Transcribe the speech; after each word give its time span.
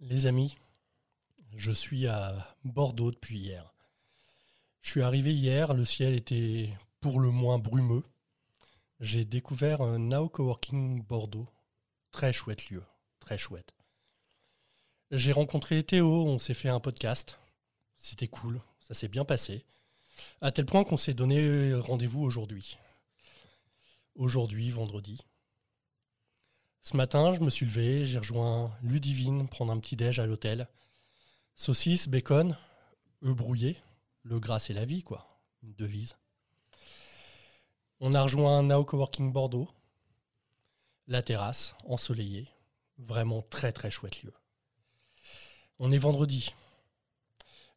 Les 0.00 0.26
amis, 0.26 0.54
je 1.56 1.72
suis 1.72 2.06
à 2.06 2.54
Bordeaux 2.64 3.10
depuis 3.10 3.38
hier. 3.38 3.72
Je 4.82 4.90
suis 4.90 5.00
arrivé 5.00 5.32
hier, 5.32 5.72
le 5.72 5.86
ciel 5.86 6.14
était 6.14 6.68
pour 7.00 7.18
le 7.18 7.30
moins 7.30 7.58
brumeux. 7.58 8.04
J'ai 9.00 9.24
découvert 9.24 9.80
un 9.80 9.98
Now 9.98 10.28
Coworking 10.28 11.02
Bordeaux. 11.02 11.48
Très 12.10 12.34
chouette 12.34 12.68
lieu, 12.68 12.82
très 13.20 13.38
chouette. 13.38 13.72
J'ai 15.12 15.32
rencontré 15.32 15.82
Théo, 15.82 16.26
on 16.26 16.36
s'est 16.36 16.52
fait 16.52 16.68
un 16.68 16.80
podcast. 16.80 17.38
C'était 17.96 18.28
cool, 18.28 18.60
ça 18.80 18.92
s'est 18.92 19.08
bien 19.08 19.24
passé. 19.24 19.64
À 20.42 20.52
tel 20.52 20.66
point 20.66 20.84
qu'on 20.84 20.98
s'est 20.98 21.14
donné 21.14 21.72
rendez-vous 21.72 22.22
aujourd'hui. 22.22 22.76
Aujourd'hui, 24.14 24.68
vendredi. 24.70 25.22
Ce 26.88 26.96
matin, 26.96 27.32
je 27.32 27.40
me 27.40 27.50
suis 27.50 27.66
levé, 27.66 28.06
j'ai 28.06 28.20
rejoint 28.20 28.70
Ludivine 28.80 29.48
prendre 29.48 29.72
un 29.72 29.80
petit 29.80 29.96
déj 29.96 30.20
à 30.20 30.26
l'hôtel. 30.26 30.68
Saucisse, 31.56 32.06
bacon, 32.06 32.56
œufs 33.24 33.34
brouillés. 33.34 33.76
Le 34.22 34.38
gras, 34.38 34.60
c'est 34.60 34.72
la 34.72 34.84
vie, 34.84 35.02
quoi. 35.02 35.26
Une 35.64 35.74
devise. 35.74 36.14
On 37.98 38.12
a 38.12 38.22
rejoint 38.22 38.62
Now 38.62 38.84
Coworking 38.84 39.32
Bordeaux. 39.32 39.68
La 41.08 41.22
terrasse, 41.22 41.74
ensoleillée. 41.86 42.46
Vraiment 42.98 43.42
très 43.42 43.72
très 43.72 43.90
chouette 43.90 44.22
lieu. 44.22 44.32
On 45.80 45.90
est 45.90 45.98
vendredi. 45.98 46.54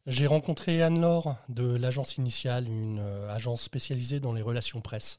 J'ai 0.06 0.28
rencontré 0.28 0.84
Anne-Laure 0.84 1.34
de 1.48 1.64
l'agence 1.64 2.16
initiale, 2.16 2.68
une 2.68 3.00
euh, 3.00 3.34
agence 3.34 3.62
spécialisée 3.62 4.20
dans 4.20 4.34
les 4.34 4.42
relations 4.42 4.80
presse. 4.80 5.18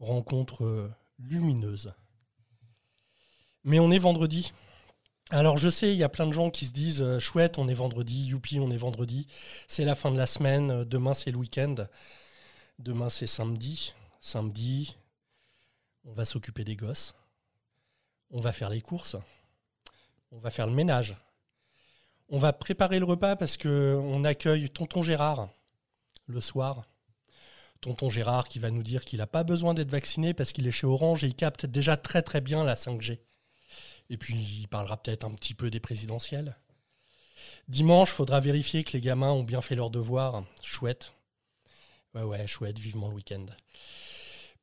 Rencontre 0.00 0.64
euh, 0.64 0.90
lumineuse. 1.18 1.92
Mais 3.66 3.80
on 3.80 3.90
est 3.90 3.98
vendredi. 3.98 4.52
Alors 5.30 5.58
je 5.58 5.68
sais, 5.68 5.92
il 5.92 5.98
y 5.98 6.04
a 6.04 6.08
plein 6.08 6.28
de 6.28 6.32
gens 6.32 6.50
qui 6.50 6.66
se 6.66 6.72
disent 6.72 7.02
euh, 7.02 7.18
chouette, 7.18 7.58
on 7.58 7.66
est 7.66 7.74
vendredi, 7.74 8.26
youpi, 8.26 8.60
on 8.60 8.70
est 8.70 8.76
vendredi. 8.76 9.26
C'est 9.66 9.84
la 9.84 9.96
fin 9.96 10.12
de 10.12 10.16
la 10.16 10.26
semaine, 10.26 10.70
euh, 10.70 10.84
demain 10.84 11.14
c'est 11.14 11.32
le 11.32 11.36
week-end. 11.38 11.74
Demain 12.78 13.08
c'est 13.08 13.26
samedi. 13.26 13.92
Samedi, 14.20 14.96
on 16.04 16.12
va 16.12 16.24
s'occuper 16.24 16.62
des 16.62 16.76
gosses. 16.76 17.16
On 18.30 18.38
va 18.38 18.52
faire 18.52 18.70
les 18.70 18.80
courses. 18.80 19.16
On 20.30 20.38
va 20.38 20.50
faire 20.50 20.68
le 20.68 20.72
ménage. 20.72 21.16
On 22.28 22.38
va 22.38 22.52
préparer 22.52 23.00
le 23.00 23.04
repas 23.04 23.34
parce 23.34 23.56
que 23.56 23.98
on 24.00 24.22
accueille 24.22 24.70
tonton 24.70 25.02
Gérard 25.02 25.48
le 26.26 26.40
soir. 26.40 26.84
Tonton 27.80 28.08
Gérard 28.08 28.48
qui 28.48 28.60
va 28.60 28.70
nous 28.70 28.84
dire 28.84 29.04
qu'il 29.04 29.18
n'a 29.18 29.26
pas 29.26 29.42
besoin 29.42 29.74
d'être 29.74 29.90
vacciné 29.90 30.34
parce 30.34 30.52
qu'il 30.52 30.68
est 30.68 30.72
chez 30.72 30.86
Orange 30.86 31.24
et 31.24 31.26
il 31.26 31.34
capte 31.34 31.66
déjà 31.66 31.96
très 31.96 32.22
très 32.22 32.40
bien 32.40 32.62
la 32.62 32.74
5G. 32.74 33.18
Et 34.10 34.16
puis, 34.16 34.34
il 34.34 34.68
parlera 34.68 34.96
peut-être 34.96 35.24
un 35.24 35.32
petit 35.32 35.54
peu 35.54 35.70
des 35.70 35.80
présidentielles. 35.80 36.56
Dimanche, 37.68 38.10
faudra 38.10 38.40
vérifier 38.40 38.84
que 38.84 38.92
les 38.92 39.00
gamins 39.00 39.32
ont 39.32 39.42
bien 39.42 39.60
fait 39.60 39.74
leur 39.74 39.90
devoir. 39.90 40.44
Chouette. 40.62 41.12
Ouais, 42.14 42.22
ouais, 42.22 42.46
chouette, 42.46 42.78
vivement 42.78 43.08
le 43.08 43.14
week-end. 43.14 43.46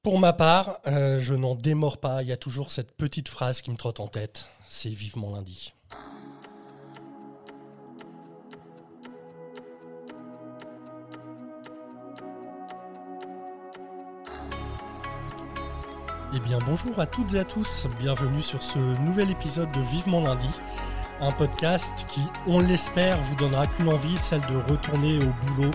Pour 0.02 0.20
ma 0.20 0.34
part, 0.34 0.80
euh, 0.88 1.20
je 1.20 1.34
n'en 1.34 1.56
démords 1.56 2.00
pas. 2.00 2.24
Il 2.24 2.30
y 2.30 2.32
a 2.32 2.38
toujours 2.38 2.72
cette 2.72 2.92
petite 2.92 3.30
phrase 3.30 3.62
qui 3.62 3.72
me 3.72 3.78
trotte 3.78 4.00
en 4.00 4.08
tête. 4.08 4.50
C'est 4.68 4.90
vivement 4.90 5.32
lundi. 5.32 5.74
Eh 16.36 16.40
bien 16.40 16.58
bonjour 16.66 17.00
à 17.00 17.06
toutes 17.06 17.36
et 17.36 17.40
à 17.40 17.46
tous, 17.46 17.86
bienvenue 18.00 18.42
sur 18.42 18.64
ce 18.64 18.80
nouvel 18.80 19.30
épisode 19.30 19.72
de 19.72 19.82
Vivement 19.82 20.20
lundi, 20.20 20.50
un 21.20 21.32
podcast 21.32 22.08
qui, 22.08 22.22
on 22.48 22.60
l'espère, 22.60 23.22
vous 23.22 23.36
donnera 23.36 23.68
qu'une 23.68 23.90
envie, 23.90 24.18
celle 24.18 24.42
de 24.42 24.72
retourner 24.72 25.20
au 25.20 25.32
boulot 25.46 25.72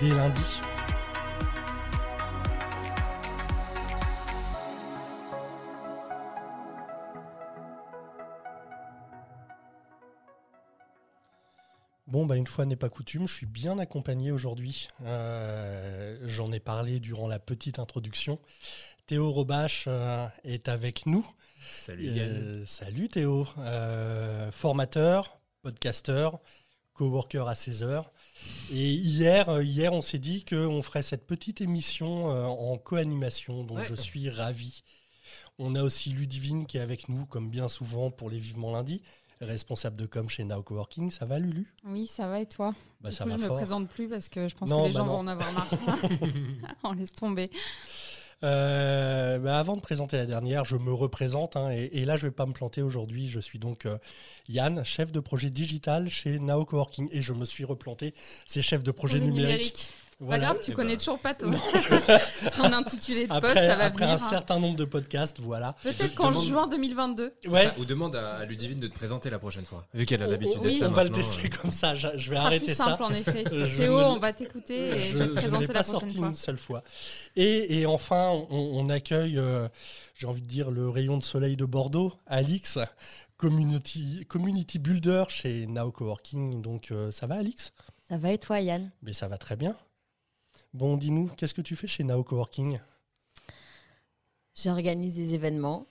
dès 0.00 0.08
lundi. 0.08 0.62
Bon, 12.12 12.26
bah, 12.26 12.36
une 12.36 12.46
fois 12.46 12.66
n'est 12.66 12.76
pas 12.76 12.90
coutume, 12.90 13.26
je 13.26 13.32
suis 13.32 13.46
bien 13.46 13.78
accompagné 13.78 14.32
aujourd'hui. 14.32 14.88
Euh, 15.04 16.18
J'en 16.26 16.52
ai 16.52 16.60
parlé 16.60 17.00
durant 17.00 17.26
la 17.26 17.38
petite 17.38 17.78
introduction. 17.78 18.38
Théo 19.06 19.30
Robache 19.30 19.84
euh, 19.88 20.26
est 20.44 20.68
avec 20.68 21.06
nous. 21.06 21.26
Salut 21.84 22.06
Yann. 22.06 22.28
Euh, 22.30 22.62
salut 22.66 23.08
Théo. 23.08 23.46
Euh, 23.58 24.50
formateur, 24.52 25.38
podcasteur, 25.62 26.38
coworker 26.94 27.46
à 27.48 27.54
16 27.54 27.82
heures. 27.82 28.12
Et 28.70 28.92
hier, 28.92 29.60
hier 29.62 29.92
on 29.92 30.02
s'est 30.02 30.18
dit 30.18 30.44
qu'on 30.44 30.82
ferait 30.82 31.02
cette 31.02 31.26
petite 31.26 31.60
émission 31.60 32.30
euh, 32.30 32.44
en 32.44 32.78
co-animation, 32.78 33.64
donc 33.64 33.78
Ouais. 33.78 33.86
je 33.86 33.94
suis 33.94 34.30
ravi. 34.30 34.82
On 35.58 35.74
a 35.74 35.82
aussi 35.82 36.10
Ludivine 36.10 36.66
qui 36.66 36.78
est 36.78 36.80
avec 36.80 37.08
nous, 37.08 37.26
comme 37.26 37.50
bien 37.50 37.68
souvent 37.68 38.10
pour 38.10 38.30
les 38.30 38.38
Vivements 38.38 38.72
Lundi, 38.72 39.02
responsable 39.40 39.96
de 39.96 40.06
com 40.06 40.28
chez 40.28 40.44
Now 40.44 40.62
Coworking. 40.62 41.10
Ça 41.10 41.26
va 41.26 41.38
Lulu? 41.38 41.72
Oui, 41.84 42.06
ça 42.06 42.26
va 42.28 42.40
et 42.40 42.46
toi? 42.46 42.74
Bah, 43.00 43.10
Du 43.10 43.16
Ça 43.16 43.24
coup, 43.24 43.30
va 43.30 43.36
je 43.36 43.42
me 43.42 43.46
fort. 43.48 43.56
présente 43.58 43.88
plus 43.88 44.08
parce 44.08 44.28
que 44.28 44.48
je 44.48 44.54
pense 44.54 44.70
Non, 44.70 44.82
que 44.84 44.88
les 44.88 44.94
bah 44.94 45.00
gens 45.00 45.06
non. 45.06 45.12
vont 45.12 45.18
en 45.18 45.26
avoir 45.28 45.52
marre. 45.52 45.68
On 46.84 46.92
laisse 46.92 47.12
tomber. 47.12 47.48
Euh, 48.44 49.38
bah, 49.38 49.58
avant 49.58 49.76
de 49.76 49.80
présenter 49.80 50.16
la 50.16 50.26
dernière, 50.26 50.64
je 50.64 50.76
me 50.76 50.92
représente 50.92 51.56
hein, 51.56 51.70
et, 51.70 51.90
et 51.92 52.04
là 52.04 52.16
je 52.16 52.26
vais 52.26 52.32
pas 52.32 52.46
me 52.46 52.52
planter 52.52 52.82
aujourd'hui. 52.82 53.28
Je 53.28 53.40
suis 53.40 53.58
donc 53.58 53.86
euh, 53.86 53.98
Yann, 54.48 54.84
chef 54.84 55.12
de 55.12 55.20
projet 55.20 55.50
digital 55.50 56.10
chez 56.10 56.38
Nao 56.38 56.64
Coworking 56.64 57.08
et 57.12 57.22
je 57.22 57.32
me 57.32 57.44
suis 57.44 57.64
replanté. 57.64 58.14
C'est 58.46 58.62
chef 58.62 58.82
de 58.82 58.90
projet 58.90 59.18
Projet 59.18 59.32
numérique. 59.32 59.88
Pas 60.22 60.26
Voilà. 60.26 60.44
grave, 60.46 60.60
tu 60.62 60.70
Eh 60.70 60.74
connais 60.74 60.92
ben. 60.92 60.98
toujours 60.98 61.18
pas 61.18 61.34
ton, 61.34 61.50
ton 62.56 62.72
intitulé 62.72 63.22
de 63.24 63.28
poste, 63.28 63.44
Après, 63.44 63.54
ça 63.68 63.76
va 63.76 63.84
après 63.86 64.04
venir. 64.06 64.20
un 64.20 64.24
hein. 64.24 64.28
certain 64.30 64.58
nombre 64.60 64.76
de 64.76 64.84
podcasts, 64.84 65.40
voilà. 65.40 65.74
Peut-être 65.82 66.14
qu'en 66.14 66.30
demande- 66.30 66.44
juin 66.44 66.66
2022. 66.68 67.32
Ouais, 67.48 67.68
Ou 67.78 67.84
demande 67.84 68.14
à, 68.16 68.44
Ludivine 68.44 68.78
de 68.78 68.86
te 68.86 68.94
présenter 68.94 69.30
la 69.30 69.38
prochaine 69.38 69.64
fois. 69.64 69.86
Vu 69.94 70.06
qu'elle 70.06 70.22
a 70.22 70.26
on, 70.26 70.30
l'habitude 70.30 70.60
oui, 70.62 70.74
d'être 70.74 70.80
là 70.82 70.88
on 70.88 70.92
va 70.92 71.04
le 71.04 71.10
maintenant, 71.10 71.22
tester 71.24 71.46
euh, 71.48 71.60
comme 71.60 71.70
ça. 71.70 71.94
Je, 71.94 72.08
je 72.16 72.30
vais 72.30 72.36
Ce 72.36 72.40
sera 72.40 72.46
arrêter 72.46 72.64
plus 72.66 72.74
ça. 72.74 72.84
simple 72.84 73.02
en 73.02 73.10
effet. 73.10 73.44
Théo, 73.44 73.98
on 73.98 74.18
va 74.18 74.32
t'écouter 74.32 74.76
et 74.90 74.98
je, 74.98 75.18
vais 75.18 75.24
te 75.26 75.30
je 75.30 75.34
présenter 75.34 75.66
la 75.66 75.72
pas 75.74 75.82
prochaine 75.82 76.00
sorti 76.00 76.16
fois. 76.18 76.28
une 76.28 76.34
seule 76.34 76.58
fois. 76.58 76.82
Et, 77.36 77.80
et 77.80 77.86
enfin, 77.86 78.28
on, 78.30 78.46
on 78.74 78.88
accueille, 78.90 79.38
euh, 79.38 79.68
j'ai 80.14 80.26
envie 80.26 80.42
de 80.42 80.46
dire, 80.48 80.70
le 80.70 80.88
rayon 80.88 81.16
de 81.18 81.22
soleil 81.22 81.56
de 81.56 81.64
Bordeaux, 81.64 82.12
Alix, 82.26 82.78
community, 83.36 84.24
community 84.28 84.78
builder 84.78 85.24
chez 85.28 85.66
Now 85.66 85.90
Coworking. 85.90 86.62
Donc, 86.62 86.90
euh, 86.90 87.10
ça 87.10 87.26
va, 87.26 87.36
Alix? 87.36 87.72
Ça 88.08 88.18
va 88.18 88.30
et 88.32 88.38
toi, 88.38 88.60
Yann? 88.60 88.90
Mais 89.02 89.12
ça 89.12 89.26
va 89.28 89.38
très 89.38 89.56
bien. 89.56 89.76
Bon, 90.74 90.96
dis-nous, 90.96 91.28
qu'est-ce 91.36 91.54
que 91.54 91.60
tu 91.60 91.76
fais 91.76 91.86
chez 91.86 92.04
Now 92.04 92.24
Coworking? 92.24 92.80
J'organise 94.54 95.14
des 95.14 95.34
événements. 95.34 95.86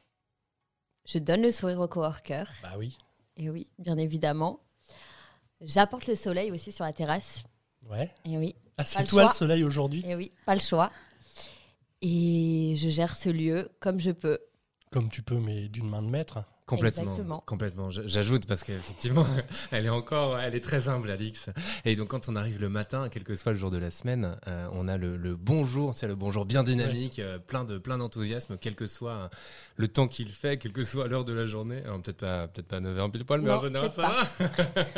Je 1.06 1.18
donne 1.19 1.42
le 1.42 1.52
sourire 1.52 1.80
aux 1.81 1.88
coworkers. 1.88 2.52
Bah 2.62 2.74
oui, 2.78 2.97
Et 3.38 3.50
oui, 3.50 3.69
bien 3.80 3.97
évidemment. 3.97 4.59
J'apporte 5.62 6.08
le 6.08 6.16
soleil 6.16 6.52
aussi 6.52 6.72
sur 6.72 6.84
la 6.86 6.94
terrasse. 6.94 7.44
ouais. 7.90 8.14
Et 8.25 8.38
oui, 8.38 8.56
Ah, 8.78 8.86
c'est 8.86 9.02
le 9.02 9.08
toi 9.08 9.24
le 9.24 9.28
choix. 9.30 9.34
soleil 9.36 9.64
aujourd'hui, 9.64 10.03
et 10.06 10.16
oui, 10.16 10.31
pas 10.46 10.56
le 10.56 10.62
choix. 10.62 10.92
Et 12.02 12.75
je 12.78 12.90
gère 12.90 13.16
ce 13.16 13.30
lieu 13.30 13.69
comme 13.80 14.00
je 14.00 14.12
peux. 14.12 14.40
comme 14.92 15.09
tu 15.09 15.22
peux, 15.22 15.40
mais 15.40 15.68
d'une 15.69 15.88
main 15.90 16.02
de 16.02 16.09
maître. 16.09 16.44
Complètement. 16.66 17.03
Exactement. 17.03 17.44
Complètement. 17.45 17.89
J'ajoute 17.89 18.45
parce 18.45 18.63
qu'effectivement, 18.63 19.25
elle 19.72 19.85
est 19.85 19.89
encore, 19.89 20.39
elle 20.39 20.55
est 20.55 20.61
très 20.61 20.88
humble, 20.88 21.09
Alix. 21.11 21.49
Et 21.83 21.95
donc, 21.95 22.09
quand 22.09 22.29
on 22.29 22.35
arrive 22.35 22.61
le 22.61 22.69
matin, 22.69 23.09
quel 23.11 23.23
que 23.23 23.35
soit 23.35 23.51
le 23.51 23.57
jour 23.57 23.72
de 23.72 23.77
la 23.77 23.91
semaine, 23.91 24.38
euh, 24.47 24.67
on 24.71 24.88
a 24.88 24.97
le, 24.97 25.17
le 25.17 25.35
bonjour, 25.35 25.94
c'est 25.94 26.07
le 26.07 26.16
bonjour 26.16 26.45
bien 26.45 26.63
dynamique, 26.63 27.19
euh, 27.19 27.39
plein 27.39 27.66
de, 27.66 27.77
plein 27.77 27.97
d'enthousiasme, 27.97 28.57
quel 28.59 28.75
que 28.75 28.88
soit 28.88 29.29
le 29.75 29.88
temps 29.88 30.07
qu'il 30.07 30.29
fait, 30.29 30.57
quelle 30.57 30.71
que 30.71 30.83
soit 30.83 31.07
l'heure 31.07 31.25
de 31.25 31.33
la 31.33 31.45
journée. 31.45 31.81
Alors, 31.83 32.01
peut-être 32.01 32.17
pas, 32.19 32.47
peut-être 32.47 32.67
pas 32.67 32.79
9h 32.79 33.11
pile 33.11 33.25
poil, 33.25 33.41
mais 33.41 33.50
Non, 33.50 33.55
en 33.55 33.61
général, 33.61 33.91
ça 33.91 34.01
va. 34.01 34.23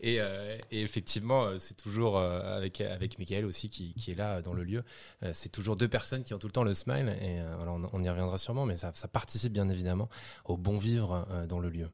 et, 0.00 0.20
euh, 0.20 0.58
et 0.70 0.82
effectivement, 0.82 1.44
euh, 1.44 1.58
c'est 1.58 1.76
toujours 1.76 2.18
euh, 2.18 2.56
avec, 2.56 2.80
avec 2.80 3.18
Michael 3.18 3.44
aussi 3.46 3.70
qui, 3.70 3.94
qui 3.94 4.10
est 4.10 4.14
là 4.14 4.42
dans 4.42 4.52
le 4.52 4.64
lieu. 4.64 4.84
C'est 5.32 5.50
toujours 5.50 5.76
deux 5.76 5.88
personnes 5.88 6.24
qui 6.24 6.34
ont 6.34 6.38
tout 6.38 6.46
le 6.46 6.52
temps 6.52 6.64
le 6.64 6.74
smile. 6.74 7.16
Et 7.22 7.40
voilà, 7.56 7.72
on, 7.92 8.02
y 8.02 8.08
reviendra 8.08 8.38
sûrement, 8.38 8.66
mais 8.66 8.76
ça, 8.76 8.92
ça 8.94 9.08
participe 9.08 9.52
bien 9.52 9.68
évidemment 9.68 10.08
au 10.44 10.56
bon 10.56 10.78
vivre 10.78 11.26
dans 11.48 11.58
le 11.58 11.70
lieu. 11.70 11.90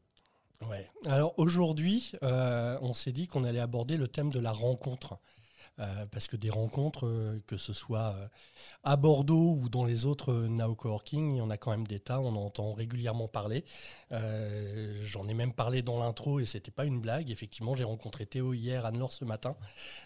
Ouais. 0.68 0.88
Alors 1.06 1.34
aujourd'hui, 1.38 2.12
on 2.22 2.92
s'est 2.94 3.12
dit 3.12 3.26
qu'on 3.26 3.44
allait 3.44 3.60
aborder 3.60 3.96
le 3.96 4.08
thème 4.08 4.30
de 4.30 4.40
la 4.40 4.52
rencontre. 4.52 5.18
Euh, 5.82 6.06
parce 6.12 6.28
que 6.28 6.36
des 6.36 6.48
rencontres, 6.50 7.06
euh, 7.06 7.40
que 7.48 7.56
ce 7.56 7.72
soit 7.72 8.14
euh, 8.16 8.28
à 8.84 8.96
Bordeaux 8.96 9.56
ou 9.60 9.68
dans 9.68 9.84
les 9.84 10.06
autres 10.06 10.32
Now 10.32 10.76
Coworking, 10.76 11.34
il 11.34 11.38
y 11.38 11.40
en 11.40 11.50
a 11.50 11.56
quand 11.56 11.72
même 11.72 11.86
des 11.86 11.98
tas, 11.98 12.20
on 12.20 12.28
en 12.28 12.36
entend 12.46 12.72
régulièrement 12.72 13.26
parler. 13.26 13.64
J'en 14.10 15.26
ai 15.28 15.34
même 15.34 15.52
parlé 15.52 15.82
dans 15.82 15.98
l'intro 15.98 16.38
et 16.40 16.46
c'était 16.46 16.70
pas 16.70 16.84
une 16.84 17.00
blague. 17.00 17.30
Effectivement, 17.30 17.74
j'ai 17.74 17.84
rencontré 17.84 18.26
Théo 18.26 18.52
hier, 18.54 18.84
Anne-Laure 18.86 19.12
ce 19.12 19.24
matin. 19.24 19.56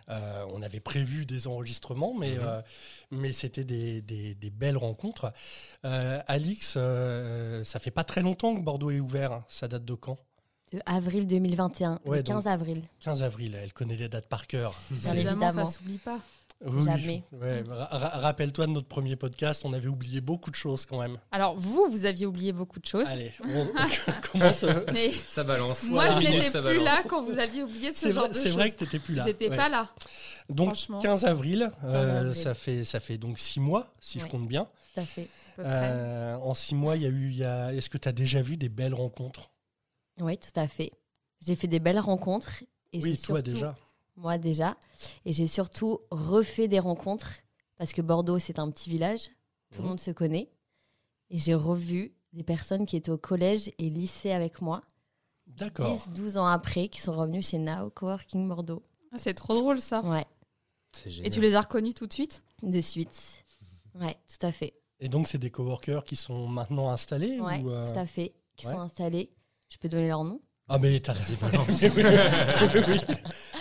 On 0.08 0.62
avait 0.62 0.80
prévu 0.80 1.26
des 1.26 1.46
enregistrements, 1.46 2.14
mais, 2.14 2.36
Mhm. 2.36 2.62
mais 3.10 3.32
c'était 3.32 3.64
des, 3.64 4.00
des- 4.02 4.34
des 4.34 4.50
belles 4.50 4.76
rencontres. 4.78 5.32
Alix, 5.82 6.78
ça 7.64 7.78
fait 7.80 7.90
pas 7.90 8.04
très 8.04 8.22
longtemps 8.22 8.54
que 8.54 8.62
Bordeaux 8.62 8.90
est 8.90 9.00
ouvert. 9.00 9.32
hein. 9.32 9.44
Ça 9.48 9.68
date 9.68 9.84
de 9.84 9.94
quand? 9.94 10.16
De 10.72 10.80
avril 10.84 11.26
2021, 11.28 12.00
Ouais, 12.04 12.18
le 12.18 12.22
15 12.24 12.44
donc- 12.44 12.52
avril. 12.52 12.82
15 13.00 13.22
avril, 13.22 13.56
elle 13.62 13.72
connaît 13.72 13.94
les 13.96 14.08
dates 14.08 14.26
par 14.26 14.46
cœur. 14.48 14.74
Bien 14.90 15.12
Évidemment, 15.14 15.50
ça 15.52 15.66
s'oublie 15.66 15.98
pas. 15.98 16.18
Oui, 16.64 16.84
Jamais. 16.86 17.22
ouais, 17.32 17.62
Rappelle-toi 17.90 18.66
de 18.66 18.72
notre 18.72 18.88
premier 18.88 19.14
podcast, 19.14 19.62
on 19.66 19.74
avait 19.74 19.88
oublié 19.88 20.22
beaucoup 20.22 20.50
de 20.50 20.54
choses 20.56 20.86
quand 20.86 20.98
même. 21.00 21.18
Alors, 21.30 21.54
vous, 21.58 21.86
vous 21.90 22.06
aviez 22.06 22.24
oublié 22.24 22.50
beaucoup 22.52 22.80
de 22.80 22.86
choses. 22.86 23.06
Allez, 23.06 23.30
on, 23.44 23.60
on 23.62 24.12
commence. 24.32 24.64
Mais 24.92 25.10
Ça 25.12 25.44
balance. 25.44 25.84
moi, 25.84 26.06
Six 26.06 26.14
je 26.14 26.30
n'étais 26.30 26.50
plus 26.50 26.62
balance. 26.62 26.84
là 26.84 27.02
quand 27.06 27.22
vous 27.22 27.38
aviez 27.38 27.62
oublié 27.62 27.92
ce 27.92 27.98
C'est 28.00 28.12
genre 28.12 28.24
vrai, 28.24 28.30
de 28.30 28.34
c'est 28.34 28.44
choses. 28.44 28.52
vrai 28.54 28.70
que 28.70 28.76
tu 28.78 28.84
n'étais 28.84 28.98
plus 28.98 29.14
là. 29.14 29.24
J'étais 29.26 29.50
Ouais. 29.50 29.56
pas 29.56 29.68
là. 29.68 29.90
Donc 30.48 30.68
franchement. 30.68 30.98
15 30.98 31.26
avril, 31.26 31.70
euh, 31.84 32.20
avril. 32.20 32.34
ça 32.34 32.54
fait 32.54 32.84
ça 32.84 33.00
fait 33.00 33.18
donc 33.18 33.38
six 33.38 33.60
mois 33.60 33.92
si 34.00 34.18
je 34.18 34.26
compte 34.26 34.48
bien. 34.48 34.66
Tout 34.94 35.00
à 35.00 35.04
fait. 35.04 35.22
à 35.22 35.56
peu 35.56 35.62
près. 35.62 35.72
Euh, 35.72 36.36
en 36.36 36.54
six 36.54 36.74
mois, 36.74 36.96
il 36.96 37.02
y 37.02 37.06
a 37.06 37.10
eu. 37.10 37.28
il 37.30 37.36
Y 37.36 37.44
a... 37.44 37.74
Est-ce 37.74 37.90
que 37.90 37.98
tu 37.98 38.08
as 38.08 38.12
déjà 38.12 38.40
vu 38.40 38.56
des 38.56 38.70
belles 38.70 38.94
rencontres? 38.94 39.50
Oui, 40.20 40.38
tout 40.38 40.58
à 40.58 40.68
fait. 40.68 40.92
J'ai 41.40 41.56
fait 41.56 41.66
des 41.68 41.80
belles 41.80 41.98
rencontres. 41.98 42.62
Et 42.92 43.00
j'ai 43.00 43.10
Oui, 43.10 43.16
toi 43.18 43.36
surtout- 43.38 43.42
déjà. 43.52 43.76
Moi 44.16 44.38
déjà. 44.38 44.76
Et 45.24 45.32
j'ai 45.32 45.46
surtout 45.46 46.00
refait 46.10 46.68
des 46.68 46.78
rencontres 46.78 47.34
parce 47.76 47.92
que 47.92 48.00
Bordeaux, 48.00 48.38
c'est 48.38 48.58
un 48.58 48.70
petit 48.70 48.88
village. 48.88 49.28
Tout 49.70 49.78
le 49.78 49.82
Mhm. 49.82 49.88
monde 49.90 50.00
se 50.00 50.10
connaît. 50.10 50.50
Et 51.30 51.38
j'ai 51.38 51.54
revu 51.54 52.14
des 52.32 52.42
personnes 52.44 52.86
qui 52.86 52.96
étaient 52.96 53.10
au 53.10 53.18
collège 53.18 53.70
et 53.78 53.90
lycée 53.90 54.30
avec 54.30 54.60
moi, 54.62 54.82
D'accord. 55.46 55.92
10-12 56.08 56.38
ans 56.38 56.46
après, 56.46 56.88
qui 56.88 57.00
sont 57.00 57.14
revenus 57.14 57.48
chez 57.50 57.58
Now 57.58 57.90
Coworking 57.90 58.48
Bordeaux. 58.48 58.82
Ah, 59.12 59.18
c'est 59.18 59.34
trop 59.34 59.54
drôle 59.54 59.80
ça. 59.80 60.00
Ouais, 60.02 60.24
C'est 60.92 61.10
Et 61.18 61.28
tu 61.30 61.40
les 61.42 61.54
as 61.54 61.60
reconnus 61.60 61.94
tout 61.94 62.06
de 62.06 62.12
suite? 62.12 62.42
De 62.62 62.80
suite. 62.80 63.44
Ouais, 63.94 64.16
tout 64.26 64.46
à 64.46 64.52
fait. 64.52 64.72
Et 65.00 65.08
donc, 65.10 65.28
c'est 65.28 65.36
des 65.38 65.50
coworkers 65.50 66.04
qui 66.04 66.16
sont 66.16 66.46
maintenant 66.48 66.90
installés 66.90 67.38
Ouais, 67.40 67.60
ou, 67.62 67.70
euh, 67.70 67.82
tout 67.92 67.98
à 67.98 68.06
fait. 68.06 68.34
Qui 68.56 68.66
ouais. 68.66 68.72
sont 68.72 68.80
installés. 68.80 69.30
Je 69.76 69.80
peux 69.80 69.88
donner 69.90 70.08
leur 70.08 70.24
nom. 70.24 70.40
Ah, 70.70 70.78
mais 70.78 70.98
t'as 71.00 71.12
oui, 71.12 71.36
oui, 71.96 72.02
oui. 72.88 73.00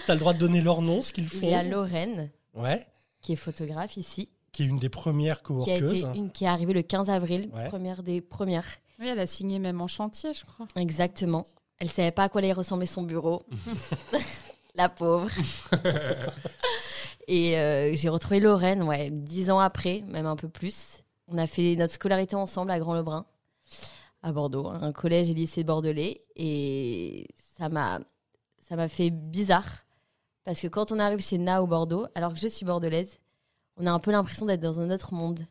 T'as 0.07 0.13
le 0.13 0.19
droit 0.19 0.33
de 0.33 0.39
donner 0.39 0.61
leur 0.61 0.81
nom, 0.81 1.01
ce 1.01 1.11
qu'ils 1.11 1.27
font. 1.27 1.39
Il 1.43 1.49
y 1.49 1.53
a 1.53 1.61
Lorraine, 1.61 2.31
Ouais. 2.53 2.87
qui 3.21 3.33
est 3.33 3.35
photographe 3.35 3.97
ici, 3.97 4.29
Qui 4.53 4.63
est 4.63 4.65
une 4.67 4.77
des 4.77 4.87
premières 4.89 5.43
qui 5.43 5.51
a 5.51 5.75
été 5.75 5.79
coworkeuses. 5.81 6.07
une 6.15 6.31
qui 6.31 6.45
est 6.45 6.47
arrivée 6.47 6.71
le 6.71 6.83
15 6.83 7.09
avril, 7.09 7.49
Ouais. 7.53 7.67
première 7.67 8.01
des 8.01 8.21
premières. 8.21 8.65
Oui, 8.99 9.07
elle 9.09 9.19
a 9.19 9.27
signé 9.27 9.59
même 9.59 9.81
en 9.81 9.87
chantier, 9.87 10.33
je 10.33 10.45
crois. 10.45 10.67
Exactement. 10.77 11.45
Elle 11.79 11.89
savait 11.89 12.11
pas 12.11 12.23
à 12.23 12.29
quoi 12.29 12.39
allait 12.39 12.53
ressembler 12.53 12.85
son 12.85 13.03
bureau. 13.03 13.43
La 14.75 14.87
pauvre. 14.87 15.29
Et 17.27 17.57
euh, 17.57 17.95
j'ai 17.95 18.07
retrouvé 18.09 18.39
Lorraine, 18.39 18.83
ouais, 18.83 19.09
dix 19.11 19.49
ans 19.51 19.59
après, 19.59 20.01
même 20.07 20.25
un 20.25 20.35
peu 20.37 20.47
plus. 20.47 21.01
On 21.27 21.37
a 21.37 21.47
fait 21.47 21.75
notre 21.75 21.93
scolarité 21.93 22.35
ensemble 22.35 22.71
à 22.71 22.79
Grand-Lebrun, 22.79 23.25
à 24.25 24.31
Bordeaux, 24.31 24.67
hein, 24.67 24.79
un 24.81 24.91
collège 24.91 25.29
et 25.29 25.35
lycée 25.35 25.63
bordelais. 25.63 26.19
Et 26.35 27.27
ça 27.57 27.69
m'a, 27.69 27.99
ça 28.57 28.75
m'a 28.75 28.89
fait 28.89 29.11
bizarre. 29.11 29.85
Parce 30.43 30.59
que 30.59 30.67
quand 30.67 30.91
on 30.91 30.99
arrive 30.99 31.21
chez 31.21 31.37
Na 31.37 31.61
au 31.61 31.67
Bordeaux, 31.67 32.07
alors 32.15 32.33
que 32.33 32.39
je 32.39 32.47
suis 32.47 32.65
bordelaise, 32.65 33.19
on 33.77 33.85
a 33.85 33.91
un 33.91 33.99
peu 33.99 34.11
l'impression 34.11 34.47
d'être 34.47 34.61
dans 34.61 34.79
un 34.79 34.89
autre 34.89 35.13
monde. 35.13 35.45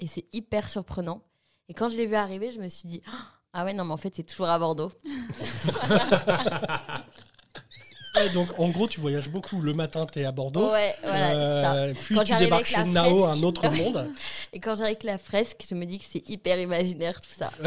Et 0.00 0.08
c'est 0.08 0.26
hyper 0.32 0.68
surprenant. 0.68 1.22
Et 1.68 1.74
quand 1.74 1.90
je 1.90 1.96
l'ai 1.96 2.06
vu 2.06 2.16
arriver, 2.16 2.50
je 2.50 2.60
me 2.60 2.68
suis 2.68 2.88
dit, 2.88 3.02
ah 3.52 3.64
ouais, 3.64 3.72
non, 3.72 3.84
mais 3.84 3.92
en 3.92 3.96
fait, 3.96 4.16
c'est 4.16 4.24
toujours 4.24 4.48
à 4.48 4.58
Bordeaux. 4.58 4.90
Ouais, 8.18 8.30
donc, 8.30 8.48
en 8.58 8.68
gros, 8.68 8.86
tu 8.88 9.00
voyages 9.00 9.28
beaucoup. 9.30 9.60
Le 9.62 9.74
matin, 9.74 10.06
t'es 10.06 10.24
à 10.24 10.32
Bordeaux. 10.32 10.70
Ouais, 10.72 10.94
voilà, 11.02 11.28
c'est 11.28 11.34
ça. 11.62 11.74
Euh, 11.76 11.94
puis 11.94 12.14
Quand 12.14 12.22
tu 12.24 12.36
débarques 12.36 12.66
chez 12.66 12.84
Nao, 12.84 13.24
fresque. 13.24 13.38
un 13.38 13.42
autre 13.46 13.68
monde. 13.76 14.10
Et 14.52 14.60
quand 14.60 14.76
j'arrive 14.76 14.92
avec 14.96 15.04
la 15.04 15.18
fresque, 15.18 15.64
je 15.68 15.74
me 15.74 15.84
dis 15.86 15.98
que 15.98 16.04
c'est 16.10 16.28
hyper 16.28 16.58
imaginaire 16.60 17.20
tout 17.20 17.30
ça. 17.30 17.50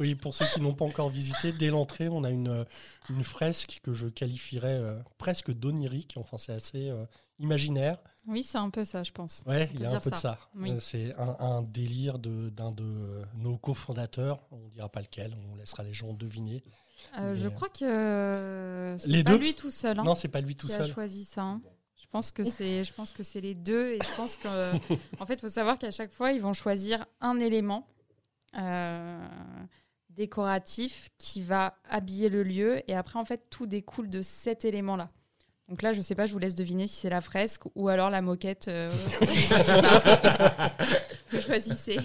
Oui, 0.00 0.14
pour 0.14 0.34
ceux 0.34 0.46
qui 0.54 0.60
n'ont 0.62 0.72
pas 0.72 0.86
encore 0.86 1.10
visité, 1.10 1.52
dès 1.52 1.68
l'entrée, 1.68 2.08
on 2.08 2.24
a 2.24 2.30
une, 2.30 2.48
euh, 2.48 2.64
une 3.10 3.22
fresque 3.22 3.80
que 3.82 3.92
je 3.92 4.06
qualifierais 4.06 4.78
euh, 4.78 4.98
presque 5.18 5.52
d'onirique. 5.52 6.14
Enfin, 6.16 6.38
c'est 6.38 6.52
assez 6.54 6.88
euh, 6.88 7.04
imaginaire. 7.38 7.98
Oui, 8.26 8.42
c'est 8.42 8.56
un 8.56 8.70
peu 8.70 8.86
ça, 8.86 9.02
je 9.02 9.12
pense. 9.12 9.42
Ouais, 9.46 9.68
On 9.70 9.74
il 9.76 9.82
y 9.82 9.84
a 9.84 9.90
un 9.90 10.00
peu 10.00 10.10
de 10.10 10.16
ça. 10.16 10.38
Oui. 10.56 10.72
C'est 10.80 11.14
un, 11.18 11.36
un 11.40 11.60
délire 11.60 12.18
de- 12.18 12.48
d'un 12.48 12.72
de, 12.72 13.22
nos 13.36 13.58
cofondateurs. 13.58 14.38
On 14.50 14.66
dira 14.68 14.88
pas 14.88 15.02
lequel, 15.02 15.36
on 15.52 15.56
laissera 15.56 15.82
les 15.82 15.92
gens 15.92 16.14
deviner. 16.14 16.62
Euh, 17.18 17.34
je 17.34 17.48
Mais, 17.48 17.54
crois 17.54 17.68
que 17.68 18.96
c'est 18.98 19.08
Les 19.08 19.24
pas 19.24 19.32
deux 19.32 19.38
lui 19.38 19.54
tout 19.54 19.70
seul. 19.70 19.98
hein, 19.98 20.02
Non, 20.04 20.14
c'est 20.14 20.28
pas 20.28 20.40
lui 20.40 20.56
tout 20.56 20.66
qui 20.66 20.74
a 20.74 20.84
seul. 20.84 20.92
choisi 20.92 21.24
ça. 21.24 21.42
hein. 21.42 21.60
Je 21.96 22.06
pense 22.10 22.30
que 22.32 22.44
c'est, 22.44 22.84
je 22.84 22.92
pense 22.92 23.10
que 23.12 23.22
c'est 23.24 23.40
les 23.40 23.54
deux 23.54 23.92
et 23.92 23.98
je 24.00 24.16
pense 24.16 24.36
que, 24.36 24.48
en 25.20 25.26
fait, 25.26 25.40
faut 25.40 25.48
savoir 25.48 25.78
qu'à 25.78 25.90
chaque 25.90 26.12
fois, 26.12 26.32
ils 26.32 26.40
vont 26.40 26.52
choisir 26.52 27.04
un 27.20 27.38
élément 27.40 27.88
euh, 28.56 29.26
décoratif 30.10 31.10
qui 31.18 31.42
va 31.42 31.76
habiller 31.88 32.28
le 32.28 32.42
lieu 32.44 32.82
et 32.88 32.94
après, 32.94 33.18
en 33.18 33.24
fait, 33.24 33.46
tout 33.50 33.66
découle 33.66 34.08
de 34.10 34.22
cet 34.22 34.64
élément-là. 34.64 35.10
Donc 35.68 35.80
là, 35.82 35.92
je 35.94 36.02
sais 36.02 36.14
pas, 36.14 36.26
je 36.26 36.32
vous 36.34 36.38
laisse 36.38 36.54
deviner 36.54 36.86
si 36.86 37.00
c'est 37.00 37.10
la 37.10 37.22
fresque 37.22 37.62
ou 37.74 37.88
alors 37.88 38.10
la 38.10 38.20
moquette. 38.22 38.68
euh, 38.68 38.90
que 41.30 41.40
choisissez. 41.40 41.98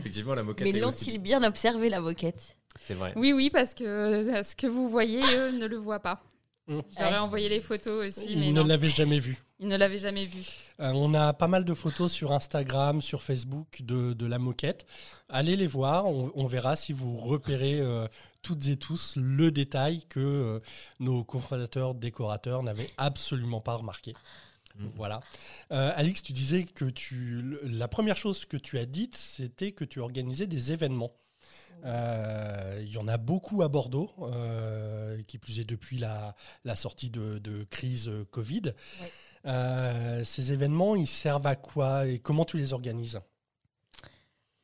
Effectivement, 0.00 0.34
la 0.34 0.42
moquette. 0.42 0.66
Mais 0.70 0.78
l'ont-ils 0.78 1.18
bien 1.18 1.42
observé 1.42 1.88
la 1.88 2.00
moquette? 2.00 2.56
C'est 2.78 2.94
vrai. 2.94 3.12
Oui, 3.16 3.32
oui, 3.32 3.50
parce 3.50 3.74
que 3.74 3.84
euh, 3.84 4.42
ce 4.42 4.54
que 4.56 4.66
vous 4.66 4.88
voyez, 4.88 5.22
eux 5.36 5.50
ne 5.52 5.66
le 5.66 5.76
voient 5.76 6.00
pas. 6.00 6.22
Mm. 6.66 6.80
Je 6.92 6.98
leur 7.00 7.08
ai 7.08 7.12
Ouais. 7.14 7.18
envoyé 7.18 7.48
les 7.48 7.60
photos 7.60 8.06
aussi, 8.18 8.36
mais 8.36 8.46
Il 8.48 8.54
ne 8.54 8.62
l'avait 8.62 8.90
jamais 8.90 9.18
vu. 9.18 9.42
ils 9.58 9.66
ne 9.68 9.76
l'avaient 9.76 9.98
jamais 9.98 10.24
vu. 10.24 10.44
Euh, 10.78 10.92
on 10.94 11.12
a 11.14 11.32
pas 11.32 11.48
mal 11.48 11.64
de 11.64 11.74
photos 11.74 12.12
sur 12.12 12.30
Instagram, 12.32 13.00
sur 13.00 13.22
Facebook 13.22 13.82
de, 13.82 14.12
de 14.12 14.26
la 14.26 14.38
moquette. 14.38 14.86
Allez 15.28 15.56
les 15.56 15.66
voir, 15.66 16.06
on, 16.06 16.30
on 16.34 16.46
verra 16.46 16.76
si 16.76 16.92
vous 16.92 17.16
repérez 17.16 17.80
euh, 17.80 18.06
toutes 18.42 18.66
et 18.68 18.76
tous 18.76 19.14
le 19.16 19.50
détail 19.50 20.04
que 20.08 20.20
euh, 20.20 20.60
nos 21.00 21.24
cofondateurs 21.24 21.94
décorateurs 21.94 22.62
n'avaient 22.62 22.90
absolument 22.98 23.60
pas 23.60 23.74
remarqué. 23.74 24.14
Mhm. 24.78 24.90
Voilà. 24.94 25.20
Euh, 25.72 25.92
Alix, 25.96 26.22
tu 26.22 26.32
disais 26.32 26.62
que 26.64 26.84
tu, 26.84 27.42
la 27.64 27.88
première 27.88 28.16
chose 28.16 28.44
que 28.44 28.56
tu 28.56 28.78
as 28.78 28.86
dite, 28.86 29.16
c'était 29.16 29.72
que 29.72 29.84
tu 29.84 29.98
organisais 29.98 30.46
des 30.46 30.70
événements. 30.72 31.10
Euh, 31.84 32.78
Il 32.82 32.90
y 32.90 32.98
en 32.98 33.08
a 33.08 33.16
beaucoup 33.18 33.62
à 33.62 33.68
Bordeaux, 33.68 34.10
euh, 34.22 35.22
qui 35.26 35.38
plus 35.38 35.60
est 35.60 35.64
depuis 35.64 35.98
la, 35.98 36.34
la 36.64 36.76
sortie 36.76 37.10
de, 37.10 37.38
de 37.38 37.64
crise 37.64 38.08
euh, 38.08 38.24
Covid. 38.30 38.62
Ouais. 38.66 39.10
Euh, 39.46 40.22
ces 40.24 40.52
événements, 40.52 40.96
ils 40.96 41.06
servent 41.06 41.46
à 41.46 41.56
quoi 41.56 42.06
et 42.06 42.18
comment 42.18 42.44
tu 42.44 42.58
les 42.58 42.72
organises? 42.72 43.20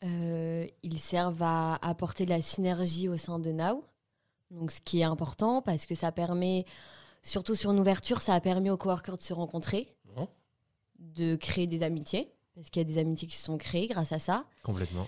Euh, 0.05 0.67
Ils 0.83 0.99
servent 1.01 1.43
à 1.43 1.77
apporter 1.87 2.25
de 2.27 2.31
la 2.31 2.43
synergie 2.43 3.09
au 3.09 3.17
sein 3.17 3.39
de 3.39 3.51
Now. 3.53 3.85
Donc, 4.51 4.71
ce 4.73 4.81
qui 4.81 5.01
est 5.01 5.05
important 5.05 5.63
parce 5.63 5.87
que 5.87 5.95
ça 5.95 6.13
permet, 6.13 6.65
surtout 7.23 7.55
sur 7.57 7.73
une 7.73 7.79
ouverture, 7.81 8.21
ça 8.21 8.35
a 8.35 8.41
permis 8.41 8.71
aux 8.71 8.77
coworkers 8.77 9.17
de 9.17 9.23
se 9.23 9.33
rencontrer, 9.33 9.95
Mhm. 10.17 10.27
de 10.99 11.37
créer 11.37 11.67
des 11.67 11.83
amitiés. 11.83 12.31
Parce 12.55 12.71
qu'il 12.71 12.81
y 12.81 12.85
a 12.85 12.89
des 12.89 12.99
amitiés 12.99 13.29
qui 13.29 13.37
se 13.37 13.45
sont 13.45 13.59
créées 13.59 13.87
grâce 13.87 14.13
à 14.13 14.19
ça. 14.19 14.45
Complètement. 14.63 15.07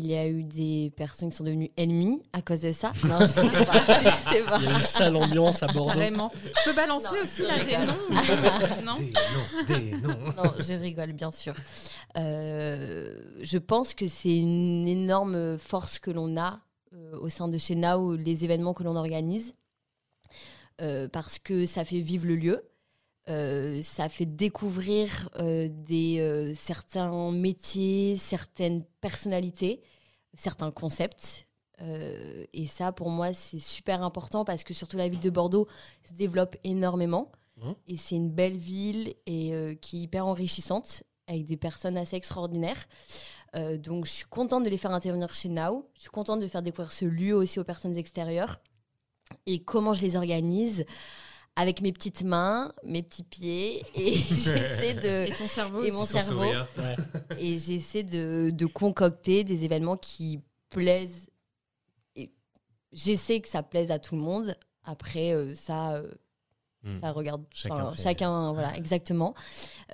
Il 0.00 0.06
y 0.06 0.14
a 0.14 0.28
eu 0.28 0.44
des 0.44 0.92
personnes 0.96 1.30
qui 1.30 1.36
sont 1.36 1.42
devenues 1.42 1.72
ennemies 1.76 2.22
à 2.32 2.40
cause 2.40 2.60
de 2.60 2.70
ça. 2.70 2.92
Non, 3.04 3.18
je 3.18 3.26
sais 3.26 3.50
pas. 3.50 3.98
Je 3.98 4.32
sais 4.32 4.42
pas. 4.44 4.58
Il 4.58 4.64
y 4.64 4.66
a 4.68 4.78
une 4.78 4.84
sale 4.84 5.16
ambiance 5.16 5.60
à 5.64 5.66
Bordeaux. 5.66 5.88
Carrément. 5.92 6.30
Je 6.44 6.70
peux 6.70 6.76
balancer 6.76 7.16
Non, 7.16 7.22
aussi 7.24 7.42
là 7.42 7.64
des 7.64 7.76
rigole. 7.76 7.86
noms 7.86 8.84
Non 8.84 8.94
Des 8.94 9.10
noms, 9.10 9.66
des 9.66 9.90
noms. 9.96 10.32
Non, 10.36 10.52
je 10.60 10.72
rigole, 10.74 11.12
bien 11.14 11.32
sûr. 11.32 11.52
Euh, 12.16 13.12
je 13.42 13.58
pense 13.58 13.92
que 13.94 14.06
c'est 14.06 14.38
une 14.38 14.86
énorme 14.86 15.58
force 15.58 15.98
que 15.98 16.12
l'on 16.12 16.36
a 16.36 16.60
euh, 16.94 17.18
au 17.20 17.28
sein 17.28 17.48
de 17.48 17.58
chez 17.58 17.74
Now, 17.74 18.14
les 18.14 18.44
événements 18.44 18.74
que 18.74 18.84
l'on 18.84 18.94
organise, 18.94 19.52
euh, 20.80 21.08
parce 21.08 21.40
que 21.40 21.66
ça 21.66 21.84
fait 21.84 22.00
vivre 22.00 22.24
le 22.26 22.36
lieu, 22.36 22.62
euh, 23.28 23.82
ça 23.82 24.08
fait 24.08 24.26
découvrir 24.26 25.28
euh, 25.38 25.68
des, 25.70 26.18
euh, 26.20 26.54
certains 26.54 27.30
métiers, 27.30 28.16
certaines 28.16 28.84
personnalités, 29.00 29.82
certains 30.34 30.70
concepts. 30.70 31.46
Et 32.52 32.66
ça, 32.66 32.90
pour 32.90 33.08
moi, 33.08 33.32
c'est 33.32 33.60
super 33.60 34.02
important 34.02 34.44
parce 34.44 34.64
que 34.64 34.74
surtout 34.74 34.96
la 34.96 35.08
ville 35.08 35.20
de 35.20 35.30
Bordeaux 35.30 35.68
se 36.08 36.12
développe 36.14 36.56
énormément. 36.64 37.30
Mhm. 37.56 37.74
Et 37.86 37.96
c'est 37.96 38.16
une 38.16 38.30
belle 38.30 38.56
ville 38.56 39.14
et 39.26 39.78
qui 39.80 39.98
est 39.98 40.02
hyper 40.02 40.26
enrichissante 40.26 41.04
avec 41.28 41.46
des 41.46 41.56
personnes 41.56 41.96
assez 41.96 42.16
extraordinaires. 42.16 42.88
Donc, 43.54 44.06
je 44.06 44.10
suis 44.10 44.24
contente 44.24 44.64
de 44.64 44.70
les 44.70 44.76
faire 44.76 44.90
intervenir 44.90 45.32
chez 45.36 45.50
Now. 45.50 45.88
Je 45.94 46.00
suis 46.00 46.10
contente 46.10 46.40
de 46.40 46.48
faire 46.48 46.62
découvrir 46.62 46.90
ce 46.90 47.04
lieu 47.04 47.36
aussi 47.36 47.60
aux 47.60 47.64
personnes 47.64 47.96
extérieures. 47.96 48.58
Et 49.46 49.62
comment 49.62 49.94
je 49.94 50.02
les 50.02 50.16
organise 50.16 50.84
avec 51.58 51.80
mes 51.80 51.92
petites 51.92 52.22
mains, 52.22 52.72
mes 52.84 53.02
petits 53.02 53.24
pieds, 53.24 53.84
et 53.96 54.14
j'essaie 54.30 54.90
Et 54.90 54.94
de 54.94 55.36
ton 55.36 55.48
cerveau 55.48 55.82
et 55.82 55.90
mon 55.90 56.06
cerveau. 56.06 56.42
Ouais. 56.42 56.96
et 57.36 57.58
j'essaie 57.58 58.04
de, 58.04 58.50
de 58.50 58.66
concocter 58.66 59.42
des 59.42 59.64
événements 59.64 59.96
qui 59.96 60.40
plaisent. 60.70 61.26
Et 62.14 62.30
j'essaie 62.92 63.40
que 63.40 63.48
ça 63.48 63.64
plaise 63.64 63.90
à 63.90 63.98
tout 63.98 64.14
le 64.14 64.22
monde. 64.22 64.56
Après, 64.84 65.32
euh, 65.32 65.56
ça, 65.56 65.96
euh, 65.96 66.08
Mm. 66.84 67.00
Ça 67.00 67.12
regarde 67.12 67.44
Chacun 67.52 67.92
chacun, 67.94 68.52
voilà, 68.52 68.76
exactement. 68.76 69.34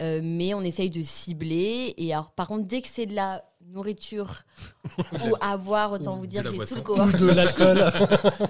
Euh, 0.00 0.20
mais 0.22 0.54
on 0.54 0.60
essaye 0.60 0.90
de 0.90 1.02
cibler. 1.02 1.94
Et 1.96 2.12
alors, 2.12 2.32
par 2.32 2.48
contre, 2.48 2.66
dès 2.66 2.82
que 2.82 2.88
c'est 2.88 3.06
de 3.06 3.14
la 3.14 3.44
nourriture 3.66 4.42
ou 5.12 5.34
à 5.40 5.56
boire, 5.56 5.92
autant 5.92 6.16
Ou 6.16 6.20
vous 6.20 6.26
dire, 6.26 6.44
j'ai 6.48 6.58
tout 6.66 6.74
le 6.74 6.80
coworking, 6.82 7.18
de 7.18 7.30
l'alcool. 7.32 7.92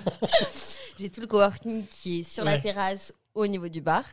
j'ai 0.98 1.10
tout 1.10 1.20
le 1.20 1.26
coworking 1.26 1.86
qui 1.86 2.20
est 2.20 2.24
sur 2.24 2.44
la 2.44 2.58
terrasse 2.58 3.14
au 3.34 3.46
niveau 3.46 3.68
du 3.68 3.80
bar. 3.80 4.04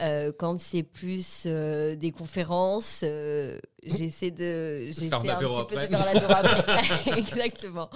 Euh, 0.00 0.32
quand 0.38 0.58
c'est 0.58 0.82
plus 0.82 1.44
euh, 1.46 1.94
des 1.94 2.10
conférences, 2.10 3.00
euh, 3.04 3.58
j'essaie 3.82 4.30
de 4.30 4.86
j'essaie 4.86 5.08
faire 5.08 5.18
un 5.18 5.64
petit 5.64 5.74
peu 5.74 5.80
de 5.86 5.94
faire 5.94 6.14
l'apéro 6.14 6.32
après. 6.36 7.18
Exactement. 7.18 7.90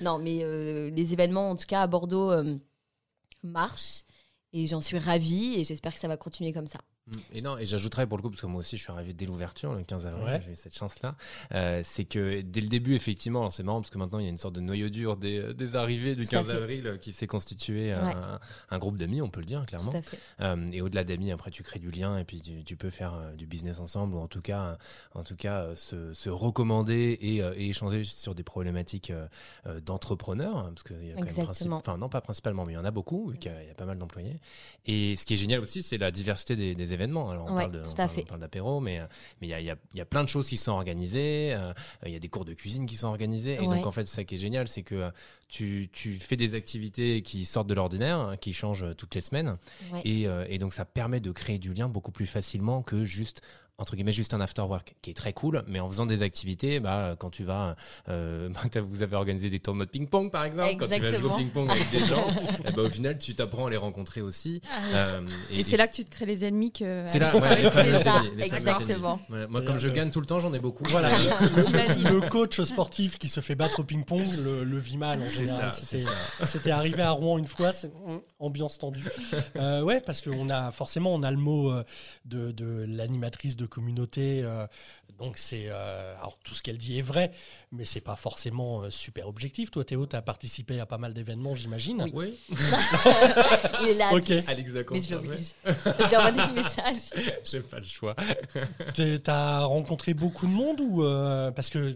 Non, 0.00 0.18
mais 0.18 0.38
euh, 0.42 0.90
les 0.90 1.12
événements, 1.12 1.50
en 1.50 1.56
tout 1.56 1.66
cas 1.66 1.82
à 1.82 1.86
Bordeaux, 1.86 2.30
euh, 2.30 2.56
marchent 3.42 4.04
et 4.52 4.66
j'en 4.66 4.80
suis 4.80 4.98
ravie 4.98 5.60
et 5.60 5.64
j'espère 5.64 5.92
que 5.92 6.00
ça 6.00 6.08
va 6.08 6.16
continuer 6.16 6.52
comme 6.52 6.66
ça. 6.66 6.78
Mm. 7.08 7.36
Et 7.36 7.40
non, 7.42 7.58
et 7.58 7.66
j'ajouterais 7.66 8.06
pour 8.06 8.16
le 8.18 8.22
coup, 8.22 8.30
parce 8.30 8.42
que 8.42 8.46
moi 8.46 8.60
aussi 8.60 8.76
je 8.76 8.82
suis 8.82 8.92
arrivé 8.92 9.12
dès 9.12 9.26
l'ouverture, 9.26 9.72
le 9.74 9.82
15 9.84 10.06
avril, 10.06 10.24
Ouais. 10.24 10.42
j'ai 10.44 10.52
eu 10.52 10.56
cette 10.56 10.76
chance-là. 10.76 11.14
Euh, 11.54 11.80
c'est 11.84 12.04
que 12.04 12.40
dès 12.42 12.60
le 12.60 12.68
début, 12.68 12.94
effectivement, 12.94 13.50
c'est 13.50 13.62
marrant 13.62 13.80
parce 13.80 13.90
que 13.90 13.98
maintenant 13.98 14.18
il 14.18 14.24
y 14.24 14.26
a 14.26 14.30
une 14.30 14.38
sorte 14.38 14.54
de 14.54 14.60
noyau 14.60 14.88
dur 14.88 15.16
des, 15.16 15.54
des 15.54 15.76
arrivées 15.76 16.14
du 16.14 16.22
Tout 16.26 16.36
à 16.36 16.38
15 16.40 16.46
fait. 16.48 16.52
avril 16.52 16.86
euh, 16.86 16.96
qui 16.98 17.12
s'est 17.12 17.26
constitué 17.26 17.92
euh, 17.92 18.02
Ouais. 18.04 18.12
un, 18.14 18.38
un 18.70 18.78
groupe 18.78 18.96
d'amis, 18.96 19.20
on 19.22 19.28
peut 19.30 19.40
le 19.40 19.46
dire 19.46 19.64
clairement. 19.66 19.90
Tout 19.90 19.96
à 19.98 20.02
fait. 20.02 20.18
Euh, 20.40 20.66
et 20.72 20.80
au-delà 20.82 21.04
d'amis, 21.04 21.32
après 21.32 21.50
tu 21.50 21.62
crées 21.62 21.78
du 21.78 21.90
lien 21.90 22.18
et 22.18 22.24
puis 22.24 22.40
tu, 22.40 22.62
tu 22.64 22.76
peux 22.76 22.90
faire 22.90 23.14
euh, 23.14 23.32
du 23.34 23.46
business 23.46 23.80
ensemble 23.80 24.14
ou 24.14 24.18
en 24.18 24.28
tout 24.28 24.40
cas, 24.40 24.62
euh, 24.64 24.76
en 25.14 25.22
tout 25.24 25.36
cas 25.36 25.62
euh, 25.62 25.76
se, 25.76 26.12
se 26.14 26.28
recommander 26.30 27.18
et, 27.20 27.42
euh, 27.42 27.54
et 27.56 27.68
échanger 27.70 28.04
sur 28.04 28.34
des 28.34 28.42
problématiques 28.42 29.10
euh, 29.10 29.26
euh, 29.66 29.80
d'entrepreneurs, 29.80 30.56
hein, 30.58 30.72
parce 30.74 30.82
qu'il 30.84 31.06
y 31.06 31.10
a 31.12 31.14
quand 31.14 31.24
même 31.24 31.34
principe- 31.46 31.72
enfin 31.72 31.96
non 31.98 32.08
pas 32.08 32.20
principalement, 32.20 32.64
mais 32.66 32.72
il 32.72 32.76
y 32.76 32.78
en 32.78 32.84
a 32.84 32.90
beaucoup, 32.90 33.30
vu 33.30 33.38
qu'il 33.38 33.50
y 33.50 33.54
a, 33.54 33.62
il 33.62 33.68
y 33.68 33.70
a 33.70 33.74
pas 33.74 33.86
mal 33.86 33.98
d'employés. 33.98 34.40
Et 34.86 35.16
ce 35.16 35.24
qui 35.26 35.34
est 35.34 35.38
génial 35.38 35.60
aussi, 35.60 35.82
c'est 35.82 35.98
la 35.98 36.10
diversité 36.10 36.54
des, 36.56 36.74
des 36.74 36.84
événements. 36.92 36.97
Alors 37.04 37.46
on 37.48 37.54
Ouais, 37.54 37.62
parle 37.62 37.72
de, 37.72 37.78
tout 37.82 37.88
on 37.90 37.92
à 37.92 37.96
parle- 37.96 38.10
fait. 38.10 38.22
on 38.22 38.26
parle 38.26 38.40
d'apéro, 38.40 38.80
mais 38.80 38.98
euh, 39.00 39.06
mais 39.40 39.46
il 39.46 39.50
y 39.50 39.54
a, 39.54 39.60
il 39.60 39.66
y, 39.66 39.70
a, 39.70 39.76
il 39.92 39.98
y 39.98 40.00
a 40.00 40.04
plein 40.04 40.22
de 40.24 40.28
choses 40.28 40.48
qui 40.48 40.56
sont 40.56 40.72
organisées. 40.72 41.54
euh, 41.54 41.72
Il 42.06 42.12
y 42.12 42.16
a 42.16 42.18
des 42.18 42.28
cours 42.28 42.44
de 42.44 42.54
cuisine 42.54 42.86
qui 42.86 42.96
sont 42.96 43.08
organisés. 43.08 43.54
Et 43.54 43.60
Ouais. 43.66 43.76
donc 43.76 43.86
en 43.86 43.92
fait, 43.92 44.06
ça 44.06 44.24
qui 44.24 44.34
est 44.34 44.38
génial, 44.38 44.68
c'est 44.68 44.82
que 44.82 44.94
euh, 44.94 45.10
tu, 45.48 45.88
tu 45.92 46.14
fais 46.14 46.36
des 46.36 46.54
activités 46.54 47.22
qui 47.22 47.44
sortent 47.44 47.68
de 47.68 47.74
l'ordinaire, 47.74 48.18
hein, 48.18 48.36
qui 48.36 48.52
changent 48.52 48.86
toutes 48.96 49.14
les 49.14 49.20
semaines. 49.20 49.56
Ouais. 49.92 50.02
Et, 50.04 50.26
euh, 50.26 50.44
et 50.48 50.58
donc 50.58 50.72
ça 50.74 50.84
permet 50.84 51.20
de 51.20 51.30
créer 51.32 51.58
du 51.58 51.72
lien 51.74 51.88
beaucoup 51.88 52.12
plus 52.12 52.26
facilement 52.26 52.82
que 52.82 53.04
juste 53.04 53.42
entre 53.78 53.94
guillemets 53.94 54.12
juste 54.12 54.34
un 54.34 54.40
after 54.40 54.62
work 54.62 54.94
qui 55.02 55.10
est 55.10 55.14
très 55.14 55.32
cool 55.32 55.62
mais 55.68 55.80
en 55.80 55.88
faisant 55.88 56.04
des 56.06 56.22
activités 56.22 56.80
bah 56.80 57.14
quand 57.18 57.30
tu 57.30 57.44
vas 57.44 57.76
euh, 58.08 58.48
bah, 58.74 58.80
vous 58.80 59.02
avez 59.02 59.16
organisé 59.16 59.50
des 59.50 59.60
tournois 59.60 59.86
de 59.86 59.90
ping-pong 59.90 60.30
par 60.30 60.44
exemple 60.44 60.76
quand 60.78 60.86
tu 60.86 60.90
vas 60.90 60.96
jouer 60.96 61.06
au 61.06 61.08
Exactement. 61.08 61.36
ping-pong 61.36 61.70
avec 61.70 61.90
des 61.90 62.04
gens 62.04 62.26
et 62.66 62.72
bah, 62.72 62.82
au 62.82 62.90
final 62.90 63.18
tu 63.18 63.34
t'apprends 63.34 63.66
à 63.66 63.70
les 63.70 63.76
rencontrer 63.76 64.20
aussi 64.20 64.60
Euh, 64.94 65.20
Et, 65.50 65.62
c'est 65.64 65.76
là 65.76 65.86
que 65.86 65.94
tu 65.94 66.04
te 66.04 66.10
crées 66.10 66.26
les 66.26 66.44
ennemis 66.44 66.72
que. 66.72 67.04
c'est 67.06 67.18
là 67.18 67.34
ouais, 67.36 67.62
les 67.62 67.70
fameux 67.70 67.92
C'est 67.98 68.02
ça, 68.02 68.16
ennemis, 68.16 68.36
les 68.36 68.48
fameux 68.48 68.68
exactement. 68.68 69.20
Ouais, 69.30 69.46
moi 69.48 69.62
comme 69.62 69.78
je 69.78 69.88
euh, 69.88 69.92
gagne 69.92 70.10
tout 70.10 70.20
le 70.20 70.26
temps 70.26 70.40
j'en 70.40 70.52
ai 70.54 70.58
beaucoup 70.60 70.84
Voilà, 70.88 71.10
le 71.16 72.28
coach 72.28 72.60
sportif 72.60 73.18
qui 73.18 73.28
se 73.28 73.40
fait 73.40 73.54
battre 73.54 73.80
au 73.80 73.84
ping-pong 73.84 74.24
le, 74.44 74.64
le 74.64 74.78
vit 74.78 74.96
mal 74.98 75.22
en 75.22 75.28
général. 75.28 75.70
C'était 76.44 76.70
arrivé 76.70 77.02
à 77.02 77.10
Rouen 77.10 77.38
une 77.38 77.46
fois, 77.46 77.72
c'est 77.72 77.90
hum, 78.06 78.20
ambiance 78.38 78.78
tendue. 78.78 79.04
Euh, 79.56 79.82
ouais, 79.82 80.00
parce 80.00 80.20
qu'on 80.22 80.50
a 80.50 80.70
forcément 80.72 81.14
on 81.14 81.22
a 81.22 81.30
le 81.30 81.36
mot 81.36 81.70
euh, 81.70 81.84
de, 82.24 82.50
de 82.52 82.84
l'animatrice 82.88 83.56
de 83.56 83.66
communauté. 83.68 84.42
euh, 84.42 84.66
donc 85.18 85.36
c'est 85.36 85.64
euh, 85.66 86.14
alors 86.18 86.38
tout 86.44 86.54
ce 86.54 86.62
qu'elle 86.62 86.78
dit 86.78 86.98
est 86.98 87.02
vrai, 87.02 87.32
mais 87.72 87.84
c'est 87.84 88.00
pas 88.00 88.14
forcément 88.14 88.82
euh, 88.82 88.90
super 88.90 89.26
objectif. 89.26 89.70
Toi 89.70 89.84
Théo, 89.84 90.06
tu 90.06 90.14
as 90.14 90.22
participé 90.22 90.78
à 90.78 90.86
pas 90.86 90.98
mal 90.98 91.12
d'événements, 91.12 91.54
j'imagine. 91.56 92.06
oui 92.14 92.38
Il 93.82 93.88
est 93.88 93.94
là. 93.94 94.12
Ok. 94.12 94.30
Alex 94.30 94.70
a 94.76 94.82
Mais 94.92 95.00
je 95.00 95.12
l'oblige. 95.12 95.38
Je 95.64 96.08
lui 96.08 96.16
envoie 96.16 96.30
des 96.32 96.52
messages. 96.62 97.10
j'ai 97.44 97.60
pas 97.60 97.78
le 97.78 97.84
choix 97.84 98.14
Tu 98.94 99.18
as 99.26 99.60
rencontré 99.64 100.14
beaucoup 100.14 100.46
de 100.46 100.52
monde 100.52 100.80
ou 100.80 101.02
euh, 101.02 101.50
parce 101.50 101.70
que 101.70 101.78
euh, 101.78 101.94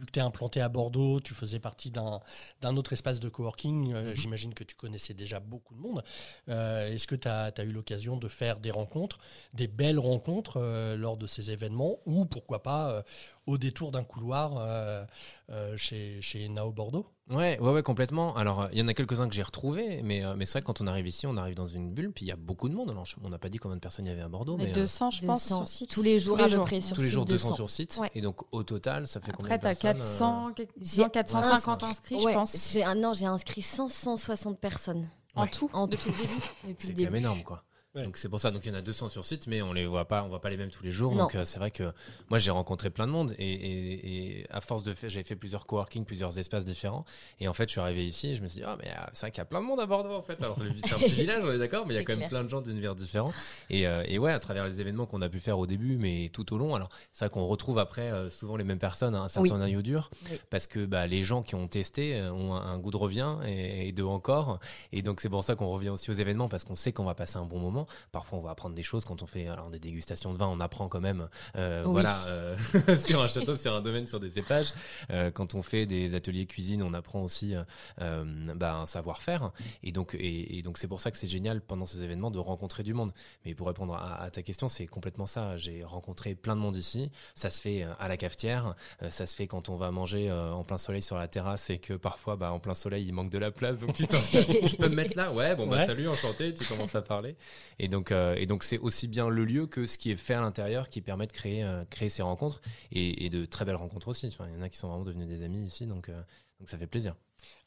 vu 0.00 0.06
que 0.06 0.12
tu 0.12 0.18
es 0.18 0.22
implanté 0.22 0.60
à 0.60 0.68
Bordeaux, 0.68 1.20
tu 1.20 1.34
faisais 1.34 1.60
partie 1.60 1.90
d'un 1.90 2.76
autre 2.76 2.92
espace 2.94 3.20
de 3.20 3.28
coworking, 3.28 3.92
euh, 3.92 4.14
j'imagine 4.14 4.54
que 4.54 4.64
tu 4.64 4.74
connaissais 4.74 5.12
déjà 5.12 5.40
beaucoup 5.40 5.74
de 5.74 5.80
monde. 5.80 6.02
Euh, 6.48 6.92
Est-ce 6.92 7.06
que 7.06 7.14
tu 7.14 7.28
as, 7.28 7.52
eu 7.62 7.70
l'occasion 7.70 8.16
de 8.16 8.28
faire 8.28 8.58
des 8.58 8.70
rencontres, 8.70 9.18
des 9.52 9.68
belles 9.68 9.98
rencontres 9.98 10.56
euh, 10.56 10.96
lors 10.96 11.18
de 11.18 11.26
ces 11.26 11.50
événements 11.50 11.98
ou 12.06 12.24
pourquoi 12.24 12.62
pas 12.62 13.04
au 13.46 13.58
détour 13.58 13.90
d'un 13.90 14.04
couloir 14.04 14.52
euh, 14.58 15.04
euh, 15.50 15.76
chez, 15.76 16.20
chez 16.22 16.48
Nao 16.48 16.70
Bordeaux 16.72 17.06
Ouais, 17.30 17.58
ouais, 17.60 17.72
ouais, 17.72 17.82
complètement. 17.82 18.36
Alors, 18.36 18.62
euh, 18.62 18.68
il 18.72 18.78
y 18.78 18.82
en 18.82 18.88
a 18.88 18.94
quelques-uns 18.94 19.28
que 19.28 19.34
j'ai 19.34 19.42
retrouvés, 19.42 20.02
mais, 20.02 20.24
euh, 20.24 20.34
mais 20.36 20.44
c'est 20.46 20.52
vrai 20.52 20.60
que 20.62 20.66
quand 20.66 20.80
on 20.80 20.86
arrive 20.88 21.06
ici, 21.06 21.26
on 21.26 21.36
arrive 21.36 21.54
dans 21.54 21.66
une 21.68 21.92
bulle, 21.92 22.12
puis 22.12 22.24
il 22.24 22.28
y 22.28 22.32
a 22.32 22.36
beaucoup 22.36 22.68
de 22.68 22.74
monde. 22.74 22.90
Alors, 22.90 23.04
on 23.22 23.28
n'a 23.28 23.38
pas 23.38 23.48
dit 23.48 23.58
combien 23.58 23.76
de 23.76 23.80
personnes 23.80 24.06
il 24.06 24.08
y 24.08 24.12
avait 24.12 24.22
à 24.22 24.28
Bordeaux, 24.28 24.56
mais, 24.56 24.64
Mais 24.64 24.70
euh, 24.70 24.74
200, 24.74 25.10
je 25.12 25.26
pense, 25.26 25.44
200. 25.44 25.56
sur 25.64 25.68
site. 25.68 25.90
Tous 25.90 26.02
les 26.02 26.18
jours 26.18 26.36
Tous 26.36 26.42
à 26.42 26.46
les 26.46 26.50
peu 26.50 26.56
jours. 26.56 26.66
près 26.66 26.80
sur 26.80 26.96
tous 26.96 27.02
les 27.02 27.08
jours 27.08 27.24
200 27.24 27.48
200. 27.50 27.56
sur 27.56 27.70
site. 27.70 27.96
Ouais. 28.00 28.10
Et 28.14 28.20
donc, 28.20 28.40
au 28.52 28.62
total, 28.64 29.06
ça 29.06 29.20
fait 29.20 29.30
combien 29.32 29.46
Après, 29.54 29.58
de 29.58 29.62
t'as 29.62 29.92
personnes 29.92 29.98
400, 30.02 30.52
J'ai- 30.80 31.08
400, 31.08 31.08
450 31.10 31.82
inscrits, 31.84 32.18
je 32.18 32.34
pense. 32.34 32.72
j'ai- 32.72 32.82
ah 32.82 32.94
non, 32.94 33.14
j'ai 33.14 33.26
inscrit 33.26 33.62
560 33.62 34.58
personnes 34.58 35.08
En 35.36 35.46
tout. 35.46 35.70
en 35.72 35.86
depuis 35.86 36.10
tout. 36.12 36.18
le 36.64 36.68
début. 36.68 36.76
C'est 36.84 36.94
quand 36.94 37.02
même 37.04 37.14
énorme, 37.16 37.42
quoi. 37.44 37.62
Ouais. 37.94 38.04
Donc 38.04 38.16
c'est 38.16 38.28
pour 38.28 38.40
ça. 38.40 38.50
Donc 38.52 38.64
il 38.64 38.68
y 38.68 38.70
en 38.72 38.78
a 38.78 38.82
200 38.82 39.08
sur 39.08 39.24
site, 39.24 39.46
mais 39.48 39.62
on 39.62 39.72
les 39.72 39.84
voit 39.86 40.04
pas, 40.04 40.22
on 40.24 40.28
voit 40.28 40.40
pas 40.40 40.48
les 40.50 40.56
mêmes 40.56 40.70
tous 40.70 40.84
les 40.84 40.92
jours. 40.92 41.12
Non. 41.12 41.24
Donc 41.24 41.34
euh, 41.34 41.44
c'est 41.44 41.58
vrai 41.58 41.70
que 41.72 41.92
moi 42.28 42.38
j'ai 42.38 42.52
rencontré 42.52 42.88
plein 42.90 43.06
de 43.06 43.12
monde 43.12 43.34
et, 43.38 43.44
et- 43.52 44.38
et 44.40 44.46
à 44.50 44.60
force 44.60 44.82
de 44.84 44.94
faire, 44.94 45.10
j'avais 45.10 45.24
fait 45.24 45.34
plusieurs 45.34 45.66
coworking, 45.66 46.04
plusieurs 46.04 46.38
espaces 46.38 46.64
différents. 46.64 47.04
Et 47.40 47.48
en 47.48 47.52
fait, 47.52 47.64
je 47.64 47.72
suis 47.72 47.80
arrivé 47.80 48.06
ici, 48.06 48.28
et 48.28 48.34
je 48.36 48.42
me 48.42 48.46
suis 48.48 48.60
dit 48.60 48.64
ah 48.66 48.76
mais 48.80 48.88
euh, 48.90 49.00
c'est 49.12 49.22
vrai 49.22 49.30
qu'il 49.32 49.38
y 49.38 49.42
a 49.42 49.44
plein 49.46 49.60
de 49.60 49.66
monde 49.66 49.80
à 49.80 49.86
Bordeaux 49.86 50.14
en 50.14 50.22
fait. 50.22 50.40
Alors 50.42 50.60
le- 50.62 50.70
c'est 50.76 50.92
un 50.94 50.98
petit 50.98 51.14
village, 51.16 51.42
on 51.44 51.50
est 51.50 51.58
d'accord, 51.58 51.84
mais 51.86 51.94
il 51.94 51.96
y 51.96 52.00
a 52.00 52.04
quand 52.04 52.16
même 52.16 52.28
plein 52.28 52.44
de 52.44 52.48
gens 52.48 52.60
d'univers 52.60 52.94
différents. 52.94 53.32
Et, 53.70 53.88
euh, 53.88 54.04
et 54.06 54.18
ouais, 54.20 54.32
à 54.32 54.38
travers 54.38 54.66
les 54.68 54.80
événements 54.80 55.06
qu'on 55.06 55.20
a 55.22 55.28
pu 55.28 55.40
faire 55.40 55.58
au 55.58 55.66
début, 55.66 55.96
mais 55.98 56.28
tout 56.32 56.54
au 56.54 56.58
long. 56.58 56.76
Alors 56.76 56.90
c'est 57.12 57.24
vrai 57.24 57.30
qu'on 57.30 57.44
retrouve 57.46 57.78
après 57.80 58.10
euh, 58.12 58.30
souvent 58.30 58.56
les 58.56 58.64
mêmes 58.64 58.78
personnes, 58.78 59.16
hein, 59.16 59.22
un 59.24 59.28
certain 59.28 59.54
Oui. 59.54 59.58
noyau 59.58 59.82
dur, 59.82 60.10
Oui. 60.30 60.38
parce 60.50 60.68
que 60.68 60.86
bah, 60.86 61.08
les 61.08 61.24
gens 61.24 61.42
qui 61.42 61.56
ont 61.56 61.66
testé 61.66 62.22
ont 62.22 62.54
un, 62.54 62.62
un 62.70 62.78
goût 62.78 62.92
de 62.92 62.96
revient 62.96 63.36
et, 63.46 63.88
et 63.88 63.92
de 63.92 64.04
encore. 64.04 64.60
Et 64.92 65.02
donc 65.02 65.20
c'est 65.20 65.28
pour 65.28 65.42
ça 65.42 65.56
qu'on 65.56 65.68
revient 65.70 65.88
aussi 65.88 66.10
aux 66.10 66.14
événements 66.14 66.48
parce 66.48 66.62
qu'on 66.62 66.76
sait 66.76 66.92
qu'on 66.92 67.04
va 67.04 67.16
passer 67.16 67.38
un 67.38 67.44
bon 67.46 67.58
moment. 67.58 67.79
Parfois 68.12 68.38
on 68.38 68.42
va 68.42 68.50
apprendre 68.50 68.74
des 68.74 68.82
choses 68.82 69.04
quand 69.04 69.22
on 69.22 69.26
fait 69.26 69.46
alors, 69.48 69.70
des 69.70 69.78
dégustations 69.78 70.32
de 70.32 70.38
vin, 70.38 70.46
on 70.48 70.60
apprend 70.60 70.88
quand 70.88 71.00
même 71.00 71.28
euh, 71.56 71.84
Oui. 71.84 71.92
voilà 71.92 72.16
euh, 72.26 72.56
sur 73.06 73.20
un 73.22 73.26
château, 73.26 73.56
sur 73.56 73.74
un 73.74 73.80
domaine, 73.80 74.06
sur 74.06 74.20
des 74.20 74.30
cépages. 74.30 74.72
Euh, 75.10 75.30
quand 75.30 75.54
on 75.54 75.62
fait 75.62 75.86
des 75.86 76.14
ateliers 76.14 76.46
cuisine, 76.46 76.82
on 76.82 76.94
apprend 76.94 77.22
aussi 77.22 77.54
bah, 77.98 78.74
un 78.76 78.86
savoir-faire. 78.86 79.52
Et 79.82 79.92
donc 79.92 80.14
et, 80.14 80.58
et 80.58 80.62
donc 80.62 80.78
c'est 80.78 80.88
pour 80.88 81.00
ça 81.00 81.10
que 81.10 81.18
c'est 81.18 81.26
génial 81.28 81.60
pendant 81.60 81.86
ces 81.86 82.02
événements 82.02 82.30
de 82.30 82.38
rencontrer 82.38 82.82
du 82.82 82.94
monde. 82.94 83.12
Mais 83.44 83.54
pour 83.54 83.66
répondre 83.66 83.94
à, 83.94 84.22
à 84.22 84.30
ta 84.30 84.42
question, 84.42 84.68
c'est 84.68 84.86
complètement 84.86 85.26
ça. 85.26 85.56
J'ai 85.56 85.84
rencontré 85.84 86.34
plein 86.34 86.56
de 86.56 86.60
monde 86.60 86.76
ici. 86.76 87.10
Ça 87.34 87.50
se 87.50 87.60
fait 87.60 87.86
à 87.98 88.08
la 88.08 88.16
cafetière, 88.16 88.74
ça 89.08 89.26
se 89.26 89.34
fait 89.34 89.46
quand 89.46 89.68
on 89.68 89.76
va 89.76 89.90
manger 89.90 90.30
en 90.32 90.64
plein 90.64 90.78
soleil 90.78 91.02
sur 91.02 91.16
la 91.16 91.28
terrasse 91.28 91.70
et 91.70 91.78
que 91.78 91.94
parfois 91.94 92.36
bah, 92.36 92.52
en 92.52 92.58
plein 92.60 92.74
soleil 92.74 93.06
il 93.06 93.12
manque 93.12 93.30
de 93.30 93.38
la 93.38 93.50
place, 93.50 93.78
donc 93.78 93.94
tu. 93.94 94.02
Je 94.10 94.76
peux 94.76 94.88
me 94.88 94.94
mettre 94.96 95.16
là, 95.16 95.32
ouais. 95.32 95.54
Bon 95.54 95.66
bah 95.66 95.78
Ouais. 95.78 95.86
salut, 95.86 96.08
enchanté. 96.08 96.52
Tu 96.54 96.64
commences 96.64 96.94
à 96.94 97.02
parler. 97.02 97.36
Et 97.82 97.88
donc 97.88 98.12
euh, 98.12 98.34
et 98.36 98.44
donc 98.44 98.62
c'est 98.62 98.76
aussi 98.78 99.08
bien 99.08 99.30
le 99.30 99.46
lieu 99.46 99.66
que 99.66 99.86
ce 99.86 99.96
qui 99.96 100.10
est 100.10 100.16
fait 100.16 100.34
à 100.34 100.42
l'intérieur 100.42 100.90
qui 100.90 101.00
permet 101.00 101.26
de 101.26 101.32
créer 101.32 101.64
euh, 101.64 101.82
créer 101.86 102.10
ces 102.10 102.20
rencontres 102.20 102.60
et, 102.92 103.30
de 103.30 103.46
très 103.46 103.64
belles 103.64 103.76
rencontres 103.76 104.08
aussi. 104.08 104.26
Enfin, 104.26 104.46
il 104.48 104.54
y 104.54 104.58
en 104.58 104.60
a 104.60 104.68
qui 104.68 104.76
sont 104.76 104.88
vraiment 104.88 105.04
devenus 105.04 105.26
des 105.26 105.42
amis 105.42 105.64
ici, 105.64 105.86
donc 105.86 106.10
euh, 106.10 106.22
donc 106.58 106.68
ça 106.68 106.76
fait 106.76 106.86
plaisir. 106.86 107.16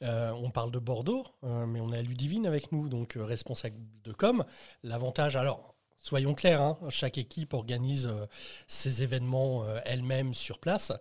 On 0.02 0.52
parle 0.52 0.70
de 0.70 0.78
Bordeaux, 0.78 1.26
mais 1.42 1.80
on 1.80 1.90
a 1.90 2.02
Ludivine 2.04 2.46
avec 2.46 2.72
nous, 2.72 2.90
donc 2.90 3.18
responsable 3.18 3.76
de 4.04 4.14
com. 4.14 4.46
L'avantage, 4.84 5.36
alors, 5.36 5.73
soyons 6.04 6.36
clairs, 6.36 6.62
hein, 6.62 6.78
chaque 6.90 7.18
équipe 7.18 7.54
organise 7.54 8.08
euh, 8.08 8.28
ses 8.68 9.04
événements 9.04 9.64
euh, 9.64 9.80
elle-même 9.86 10.34
sur 10.34 10.60
place. 10.60 10.92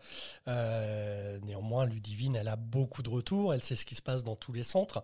Euh, 0.46 1.38
néanmoins, 1.42 1.86
Ludivine, 1.86 2.36
elle 2.36 2.46
a 2.46 2.54
beaucoup 2.54 3.02
de 3.02 3.10
retours, 3.10 3.52
elle 3.52 3.64
sait 3.64 3.74
ce 3.74 3.84
qui 3.84 3.96
se 3.96 4.02
passe 4.02 4.22
dans 4.22 4.36
tous 4.36 4.52
les 4.52 4.62
centres. 4.62 5.02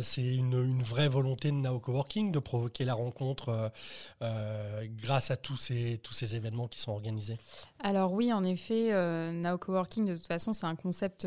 C'est 0.00 0.26
une, 0.26 0.82
vraie 0.82 1.06
volonté 1.06 1.50
de 1.50 1.56
Nao 1.56 1.78
Coworking 1.78 2.32
de 2.32 2.38
provoquer 2.40 2.84
la 2.84 2.94
rencontre 2.94 3.70
grâce 4.20 5.30
à 5.30 5.36
tous 5.36 5.56
ces, 5.56 6.00
tous 6.02 6.12
ces 6.12 6.34
événements 6.34 6.66
qui 6.66 6.80
sont 6.80 6.90
organisés. 6.90 7.36
Alors 7.78 8.12
oui, 8.12 8.32
en 8.32 8.42
effet, 8.42 8.90
Now 9.32 9.58
Coworking, 9.58 10.06
de 10.06 10.16
toute 10.16 10.26
façon, 10.26 10.52
c'est 10.52 10.66
un 10.66 10.74
concept 10.74 11.26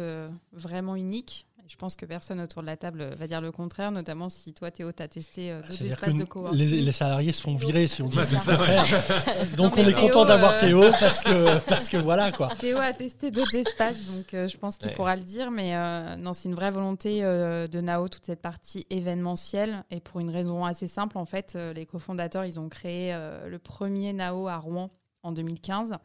vraiment 0.51 0.95
unique. 0.97 1.45
Je 1.67 1.77
pense 1.77 1.95
que 1.95 2.05
personne 2.05 2.41
autour 2.41 2.61
de 2.61 2.67
la 2.67 2.75
table 2.77 3.15
va 3.17 3.25
dire 3.25 3.39
le 3.39 3.51
contraire, 3.51 3.91
notamment 3.91 4.27
si 4.27 4.53
toi, 4.53 4.69
Théo, 4.69 4.91
tu 4.91 5.01
as 5.01 5.07
testé 5.07 5.49
euh, 5.51 5.61
d'autres 5.61 5.71
C'est-à-dire 5.73 5.97
que 5.99 6.05
espaces 6.05 6.19
de 6.19 6.25
coworking. 6.25 6.59
les, 6.59 6.81
les 6.81 6.91
salariés 6.91 7.31
se 7.31 7.41
font 7.41 7.55
virer 7.55 7.87
si 7.87 8.01
on 8.01 8.07
dit 8.07 8.17
le 8.17 8.45
contraire. 8.45 8.85
Donc 9.55 9.77
Non, 9.77 9.83
on 9.83 9.87
est 9.87 9.93
content 9.93 10.25
d'avoir 10.25 10.53
euh, 10.55 10.59
Théo 10.59 10.91
parce 10.99 11.23
que, 11.23 11.57
parce 11.69 11.87
que 11.89 11.97
voilà 11.97 12.31
quoi. 12.31 12.49
Théo 12.59 12.77
a 12.79 12.91
testé 12.93 13.31
d'autres 13.31 13.55
espaces, 13.55 14.05
donc 14.07 14.33
euh, 14.33 14.47
je 14.47 14.57
pense 14.57 14.77
qu'il 14.77 14.89
Ouais. 14.89 14.93
pourra 14.93 15.15
le 15.15 15.23
dire. 15.23 15.51
Mais 15.51 15.75
euh, 15.75 16.15
non, 16.17 16.33
c'est 16.33 16.49
une 16.49 16.55
vraie 16.55 16.69
volonté 16.71 17.23
euh, 17.23 17.65
de 17.67 17.79
Nao, 17.81 18.09
toute 18.09 18.25
cette 18.25 18.41
partie 18.41 18.85
événementielle. 18.89 19.83
Et 19.89 20.01
pour 20.01 20.19
une 20.19 20.29
raison 20.29 20.65
assez 20.65 20.87
simple, 20.89 21.17
en 21.17 21.25
fait, 21.25 21.53
euh, 21.55 21.71
les 21.73 21.85
cofondateurs, 21.85 22.43
ils 22.45 22.59
ont 22.59 22.67
créé 22.69 23.13
euh, 23.13 23.47
le 23.47 23.57
premier 23.57 24.11
Nao 24.11 24.47
à 24.49 24.57
Rouen 24.57 24.91
en 25.23 25.31
2015. 25.31 25.95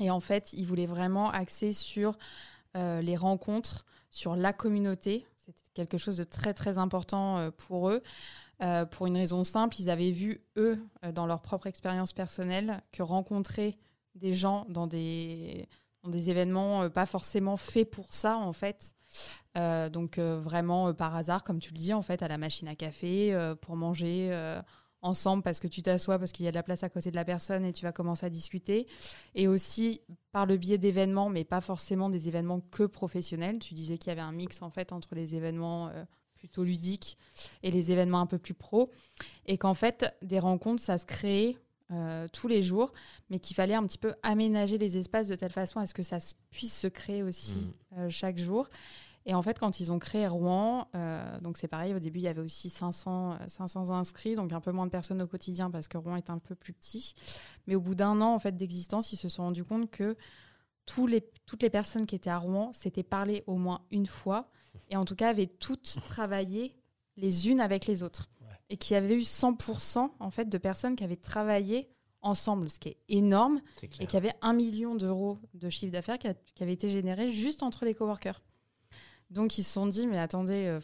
Et 0.00 0.10
en 0.10 0.20
fait, 0.20 0.52
ils 0.52 0.66
voulaient 0.66 0.86
vraiment 0.86 1.30
axer 1.30 1.72
sur 1.72 2.18
euh, 2.76 3.00
les 3.00 3.16
rencontres, 3.16 3.86
sur 4.16 4.34
la 4.34 4.54
communauté. 4.54 5.26
C'était 5.34 5.62
quelque 5.74 5.98
chose 5.98 6.16
de 6.16 6.24
très 6.24 6.54
très 6.54 6.78
important 6.78 7.36
euh, 7.36 7.50
pour 7.50 7.90
eux. 7.90 8.02
Euh, 8.62 8.86
pour 8.86 9.06
une 9.06 9.16
raison 9.18 9.44
simple, 9.44 9.76
ils 9.78 9.90
avaient 9.90 10.10
vu, 10.10 10.40
eux, 10.56 10.82
euh, 11.04 11.12
dans 11.12 11.26
leur 11.26 11.42
propre 11.42 11.66
expérience 11.66 12.14
personnelle, 12.14 12.82
que 12.92 13.02
rencontrer 13.02 13.76
des 14.14 14.32
gens 14.32 14.64
dans 14.70 14.86
des, 14.86 15.68
dans 16.02 16.08
des 16.08 16.30
événements 16.30 16.88
pas 16.88 17.04
forcément 17.04 17.58
faits 17.58 17.90
pour 17.90 18.14
ça, 18.14 18.38
en 18.38 18.54
fait. 18.54 18.94
Donc 19.54 20.18
vraiment 20.18 20.92
par 20.92 21.14
hasard, 21.14 21.44
comme 21.44 21.58
tu 21.58 21.72
le 21.72 21.78
dis, 21.78 21.94
en 21.94 22.02
fait, 22.02 22.22
à 22.22 22.28
la 22.28 22.38
machine 22.38 22.68
à 22.68 22.74
café, 22.74 23.34
pour 23.60 23.76
manger 23.76 24.30
ensemble 25.02 25.42
parce 25.42 25.60
que 25.60 25.68
tu 25.68 25.82
t'assois, 25.82 26.18
parce 26.18 26.32
qu'il 26.32 26.44
y 26.44 26.48
a 26.48 26.52
de 26.52 26.56
la 26.56 26.62
place 26.62 26.82
à 26.82 26.88
côté 26.88 27.10
de 27.10 27.16
la 27.16 27.24
personne 27.24 27.64
et 27.64 27.72
tu 27.72 27.84
vas 27.84 27.92
commencer 27.92 28.26
à 28.26 28.30
discuter. 28.30 28.86
Et 29.34 29.48
aussi 29.48 30.00
par 30.32 30.46
le 30.46 30.56
biais 30.56 30.78
d'événements, 30.78 31.28
mais 31.28 31.44
pas 31.44 31.60
forcément 31.60 32.10
des 32.10 32.28
événements 32.28 32.60
que 32.70 32.84
professionnels. 32.84 33.58
Tu 33.58 33.74
disais 33.74 33.98
qu'il 33.98 34.08
y 34.08 34.12
avait 34.12 34.20
un 34.20 34.32
mix, 34.32 34.62
en 34.62 34.70
fait, 34.70 34.92
entre 34.92 35.14
les 35.14 35.34
événements... 35.34 35.88
euh, 35.88 36.04
plutôt 36.38 36.64
ludiques 36.64 37.16
et 37.62 37.70
les 37.70 37.92
événements 37.92 38.20
un 38.20 38.26
peu 38.26 38.36
plus 38.36 38.52
pro 38.52 38.90
et 39.46 39.56
qu'en 39.56 39.72
fait 39.72 40.04
des 40.20 40.38
rencontres 40.38 40.82
ça 40.82 40.98
se 40.98 41.06
créait 41.06 41.56
euh, 41.90 42.28
tous 42.30 42.46
les 42.46 42.62
jours 42.62 42.92
mais 43.30 43.38
qu'il 43.38 43.56
fallait 43.56 43.74
un 43.74 43.84
petit 43.86 43.96
peu 43.96 44.14
aménager 44.22 44.76
les 44.76 44.98
espaces 44.98 45.28
de 45.28 45.34
telle 45.34 45.50
façon 45.50 45.80
à 45.80 45.86
ce 45.86 45.94
que 45.94 46.02
ça 46.02 46.20
se- 46.20 46.34
puisse 46.50 46.78
se 46.78 46.88
créer 46.88 47.22
aussi 47.22 47.68
euh, 47.96 48.10
chaque 48.10 48.36
jour. 48.36 48.68
Et 49.28 49.34
en 49.34 49.42
fait, 49.42 49.58
quand 49.58 49.80
ils 49.80 49.90
ont 49.90 49.98
créé 49.98 50.28
Rouen, 50.28 50.86
euh, 50.94 51.40
donc 51.40 51.58
c'est 51.58 51.66
pareil, 51.66 51.92
au 51.92 51.98
début, 51.98 52.20
il 52.20 52.22
y 52.22 52.28
avait 52.28 52.40
aussi 52.40 52.70
500, 52.70 53.32
euh, 53.32 53.36
500 53.48 53.90
inscrits, 53.90 54.36
donc 54.36 54.52
un 54.52 54.60
peu 54.60 54.70
moins 54.70 54.86
de 54.86 54.90
personnes 54.90 55.20
au 55.20 55.26
quotidien 55.26 55.68
parce 55.68 55.88
que 55.88 55.98
Rouen 55.98 56.14
est 56.14 56.30
un 56.30 56.38
peu 56.38 56.54
plus 56.54 56.72
petit. 56.72 57.14
Mais 57.66 57.74
au 57.74 57.80
bout 57.80 57.96
d'un 57.96 58.20
an 58.20 58.34
en 58.34 58.38
fait, 58.38 58.56
d'existence, 58.56 59.12
ils 59.12 59.16
se 59.16 59.28
sont 59.28 59.42
rendus 59.42 59.64
compte 59.64 59.90
que 59.90 60.16
tous 60.86 61.08
les, 61.08 61.28
toutes 61.44 61.64
les 61.64 61.70
personnes 61.70 62.06
qui 62.06 62.14
étaient 62.14 62.30
à 62.30 62.38
Rouen 62.38 62.72
s'étaient 62.72 63.02
parlé 63.02 63.42
au 63.48 63.56
moins 63.56 63.82
une 63.90 64.06
fois 64.06 64.48
et 64.90 64.96
en 64.96 65.04
tout 65.04 65.16
cas 65.16 65.30
avaient 65.30 65.48
toutes 65.48 65.98
travaillé 66.08 66.76
les 67.16 67.48
unes 67.48 67.60
avec 67.60 67.86
les 67.86 68.04
autres. 68.04 68.30
Ouais. 68.42 68.54
Et 68.70 68.76
qu'il 68.76 68.94
y 68.94 68.96
avait 68.96 69.16
eu 69.16 69.22
100% 69.22 70.08
en 70.20 70.30
fait, 70.30 70.48
de 70.48 70.58
personnes 70.58 70.94
qui 70.94 71.02
avaient 71.02 71.16
travaillé 71.16 71.90
ensemble, 72.22 72.70
ce 72.70 72.78
qui 72.78 72.90
est 72.90 72.98
énorme 73.08 73.60
et 73.82 74.06
qu'il 74.06 74.14
y 74.14 74.16
avait 74.16 74.34
un 74.40 74.52
million 74.52 74.94
d'euros 74.94 75.38
de 75.54 75.68
chiffre 75.68 75.92
d'affaires 75.92 76.18
qui, 76.18 76.28
qui 76.54 76.62
avait 76.62 76.72
été 76.72 76.88
généré 76.90 77.30
juste 77.30 77.64
entre 77.64 77.84
les 77.84 77.94
coworkers. 77.94 78.40
Donc 79.30 79.58
ils 79.58 79.64
se 79.64 79.72
sont 79.72 79.86
dit, 79.86 80.06
mais 80.06 80.18
attendez, 80.18 80.66
euh, 80.66 80.80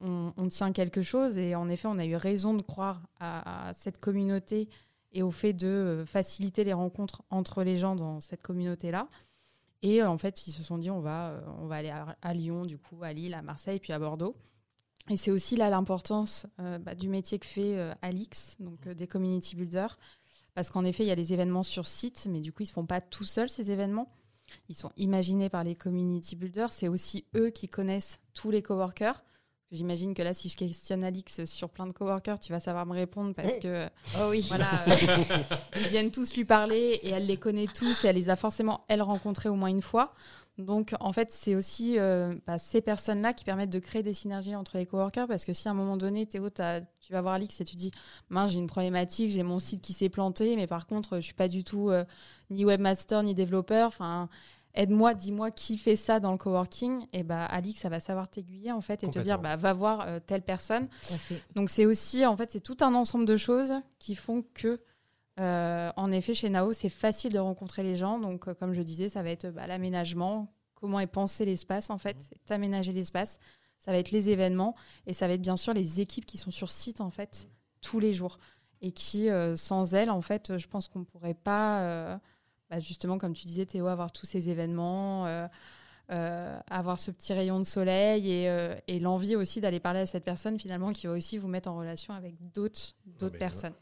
on, 0.00 0.48
tient 0.48 0.72
quelque 0.72 1.02
chose 1.02 1.36
et 1.36 1.54
en 1.54 1.68
effet, 1.68 1.86
on 1.86 1.98
a 1.98 2.06
eu 2.06 2.16
raison 2.16 2.54
de 2.54 2.62
croire 2.62 3.02
à, 3.20 3.72
cette 3.74 3.98
communauté 3.98 4.68
et 5.12 5.22
au 5.22 5.30
fait 5.30 5.52
de 5.52 5.66
euh, 5.66 6.06
faciliter 6.06 6.64
les 6.64 6.72
rencontres 6.72 7.22
entre 7.30 7.62
les 7.62 7.76
gens 7.76 7.94
dans 7.94 8.20
cette 8.20 8.42
communauté-là. 8.42 9.08
Et 9.82 10.02
euh, 10.02 10.08
en 10.08 10.16
fait, 10.16 10.46
ils 10.46 10.52
se 10.52 10.62
sont 10.62 10.78
dit, 10.78 10.90
on 10.90 11.00
va, 11.00 11.42
on 11.60 11.66
va 11.66 11.76
aller 11.76 11.92
à, 12.22 12.34
Lyon, 12.34 12.64
du 12.64 12.78
coup, 12.78 13.02
à 13.02 13.12
Lille, 13.12 13.34
à 13.34 13.42
Marseille, 13.42 13.80
puis 13.80 13.92
à 13.92 13.98
Bordeaux. 13.98 14.34
Et 15.10 15.16
c'est 15.16 15.30
aussi 15.30 15.56
là 15.56 15.70
l'importance 15.70 16.46
bah, 16.58 16.94
du 16.94 17.08
métier 17.08 17.38
que 17.38 17.46
fait 17.46 17.78
Alix, 18.02 18.56
donc 18.60 18.86
des 18.86 19.06
community 19.06 19.56
builders, 19.56 19.98
parce 20.54 20.68
qu'en 20.68 20.84
effet, 20.84 21.04
il 21.04 21.06
y 21.06 21.10
a 21.10 21.14
les 21.14 21.32
événements 21.32 21.62
sur 21.62 21.86
site, 21.86 22.26
mais 22.28 22.40
du 22.40 22.52
coup, 22.52 22.62
ils 22.62 22.66
ne 22.66 22.68
se 22.68 22.72
font 22.74 22.84
pas 22.84 23.00
tout 23.00 23.24
seuls, 23.24 23.48
ces 23.48 23.70
événements. 23.70 24.12
Ils 24.68 24.76
sont 24.76 24.90
imaginés 24.96 25.48
par 25.48 25.64
les 25.64 25.74
community 25.74 26.36
builders. 26.36 26.72
C'est 26.72 26.88
aussi 26.88 27.24
eux 27.34 27.50
qui 27.50 27.68
connaissent 27.68 28.20
tous 28.34 28.50
les 28.50 28.62
coworkers. 28.62 29.22
J'imagine 29.70 30.14
que 30.14 30.22
là, 30.22 30.32
si 30.32 30.48
je 30.48 30.56
questionne 30.56 31.04
Alix 31.04 31.44
sur 31.44 31.68
plein 31.68 31.86
de 31.86 31.92
coworkers, 31.92 32.38
tu 32.38 32.52
vas 32.52 32.60
savoir 32.60 32.86
me 32.86 32.94
répondre 32.94 33.34
parce 33.34 33.58
que 33.58 33.86
Oh 34.18 34.28
oui. 34.30 34.42
voilà, 34.48 34.82
euh, 34.88 34.96
ils 35.76 35.88
viennent 35.88 36.10
tous 36.10 36.34
lui 36.34 36.46
parler 36.46 36.98
et 37.02 37.10
elle 37.10 37.26
les 37.26 37.36
connaît 37.36 37.66
tous 37.66 38.04
et 38.04 38.08
elle 38.08 38.16
les 38.16 38.30
a 38.30 38.36
forcément, 38.36 38.84
elle, 38.88 39.02
rencontrés 39.02 39.50
au 39.50 39.56
moins 39.56 39.68
une 39.68 39.82
fois. 39.82 40.10
Donc, 40.56 40.94
en 41.00 41.12
fait, 41.12 41.30
c'est 41.30 41.54
aussi 41.54 41.98
euh, 41.98 42.34
bah, 42.46 42.56
ces 42.56 42.80
personnes-là 42.80 43.34
qui 43.34 43.44
permettent 43.44 43.70
de 43.70 43.78
créer 43.78 44.02
des 44.02 44.14
synergies 44.14 44.56
entre 44.56 44.78
les 44.78 44.86
coworkers 44.86 45.28
parce 45.28 45.44
que 45.44 45.52
si 45.52 45.68
à 45.68 45.70
un 45.70 45.74
moment 45.74 45.98
donné, 45.98 46.26
Théo, 46.26 46.48
tu 46.48 47.12
vas 47.12 47.20
voir 47.20 47.34
Alix 47.34 47.60
et 47.60 47.64
tu 47.64 47.76
dis 47.76 47.92
Mince, 48.30 48.52
j'ai 48.52 48.58
une 48.58 48.66
problématique, 48.66 49.30
j'ai 49.30 49.42
mon 49.42 49.60
site 49.60 49.82
qui 49.82 49.92
s'est 49.92 50.08
planté, 50.08 50.56
mais 50.56 50.66
par 50.66 50.86
contre, 50.86 51.16
je 51.16 51.20
suis 51.20 51.34
pas 51.34 51.46
du 51.46 51.62
tout 51.62 51.90
euh, 51.90 52.04
ni 52.50 52.64
webmaster 52.64 53.22
ni 53.22 53.34
développeur. 53.34 53.88
Enfin, 53.88 54.28
aide-moi, 54.74 55.14
dis-moi 55.14 55.50
qui 55.50 55.78
fait 55.78 55.96
ça 55.96 56.20
dans 56.20 56.32
le 56.32 56.38
coworking. 56.38 57.06
Et 57.12 57.22
bah, 57.22 57.44
Alix, 57.44 57.80
ça 57.80 57.88
va 57.88 58.00
savoir 58.00 58.28
t'aiguiller 58.28 58.72
en 58.72 58.80
fait 58.80 59.04
et 59.04 59.10
te 59.10 59.18
dire 59.18 59.38
bah, 59.38 59.56
va 59.56 59.72
voir 59.72 60.02
euh, 60.02 60.20
telle 60.24 60.42
personne. 60.42 60.88
Donc 61.54 61.70
c'est 61.70 61.86
aussi, 61.86 62.24
en 62.26 62.36
fait, 62.36 62.52
c'est 62.52 62.60
tout 62.60 62.76
un 62.80 62.94
ensemble 62.94 63.24
de 63.24 63.36
choses 63.36 63.74
qui 63.98 64.14
font 64.14 64.44
que, 64.54 64.80
euh, 65.40 65.92
en 65.96 66.10
effet, 66.10 66.34
chez 66.34 66.50
Nao, 66.50 66.72
c'est 66.72 66.88
facile 66.88 67.32
de 67.32 67.38
rencontrer 67.38 67.82
les 67.82 67.96
gens. 67.96 68.18
Donc, 68.18 68.48
euh, 68.48 68.54
comme 68.54 68.72
je 68.72 68.82
disais, 68.82 69.08
ça 69.08 69.22
va 69.22 69.30
être 69.30 69.48
bah, 69.50 69.66
l'aménagement, 69.66 70.52
comment 70.74 71.00
est 71.00 71.06
pensé 71.06 71.44
l'espace, 71.44 71.90
en 71.90 71.98
fait, 71.98 72.16
aménager 72.50 72.92
l'espace. 72.92 73.38
Ça 73.78 73.92
va 73.92 73.98
être 73.98 74.10
les 74.10 74.28
événements 74.28 74.74
et 75.06 75.12
ça 75.12 75.28
va 75.28 75.34
être 75.34 75.40
bien 75.40 75.56
sûr 75.56 75.72
les 75.72 76.00
équipes 76.00 76.26
qui 76.26 76.36
sont 76.36 76.50
sur 76.50 76.70
site, 76.70 77.00
en 77.00 77.10
fait, 77.10 77.48
tous 77.80 78.00
les 78.00 78.12
jours. 78.12 78.38
Et 78.80 78.92
qui, 78.92 79.28
euh, 79.28 79.56
sans 79.56 79.94
elles, 79.94 80.10
en 80.10 80.20
fait, 80.22 80.56
je 80.56 80.66
pense 80.68 80.88
qu'on 80.88 81.00
ne 81.00 81.04
pourrait 81.04 81.34
pas, 81.34 81.80
euh, 81.80 82.18
bah, 82.70 82.78
justement, 82.78 83.18
comme 83.18 83.32
tu 83.32 83.46
disais, 83.46 83.66
Théo, 83.66 83.86
avoir 83.86 84.12
tous 84.12 84.26
ces 84.26 84.50
événements. 84.50 85.26
euh, 85.26 85.46
euh, 86.10 86.58
avoir 86.70 86.98
ce 86.98 87.10
petit 87.10 87.34
rayon 87.34 87.58
de 87.58 87.64
soleil 87.64 88.30
et, 88.32 88.48
euh, 88.48 88.74
et 88.86 88.98
l'envie 88.98 89.36
aussi 89.36 89.60
d'aller 89.60 89.78
parler 89.78 90.00
à 90.00 90.06
cette 90.06 90.24
personne 90.24 90.58
finalement 90.58 90.90
qui 90.90 91.06
va 91.06 91.12
aussi 91.12 91.36
vous 91.36 91.48
mettre 91.48 91.68
en 91.68 91.76
relation 91.76 92.14
avec 92.14 92.34
d'autres 92.54 92.94
d'autres 93.04 93.34
mais 93.34 93.38
personnes. 93.38 93.74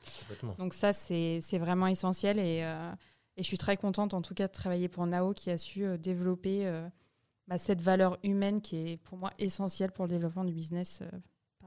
Donc 0.59 0.75
ça, 0.75 0.92
c'est 0.92 1.38
c'est 1.40 1.59
vraiment 1.59 1.87
essentiel 1.87 2.40
et, 2.40 2.62
et 3.37 3.42
je 3.42 3.46
suis 3.46 3.59
très 3.59 3.77
contente 3.77 4.12
en 4.12 4.22
tout 4.22 4.35
cas 4.35 4.49
de 4.49 4.53
travailler 4.53 4.88
pour 4.88 5.07
Nao 5.07 5.35
qui 5.35 5.53
a 5.53 5.57
su 5.57 5.87
développer 5.99 6.68
bah, 7.46 7.59
cette 7.59 7.81
valeur 7.81 8.18
humaine 8.25 8.61
qui 8.61 8.77
est 8.77 8.96
pour 8.96 9.18
moi 9.18 9.31
essentielle 9.38 9.92
pour 9.92 10.07
le 10.07 10.11
développement 10.11 10.42
du 10.44 10.53
business 10.53 11.05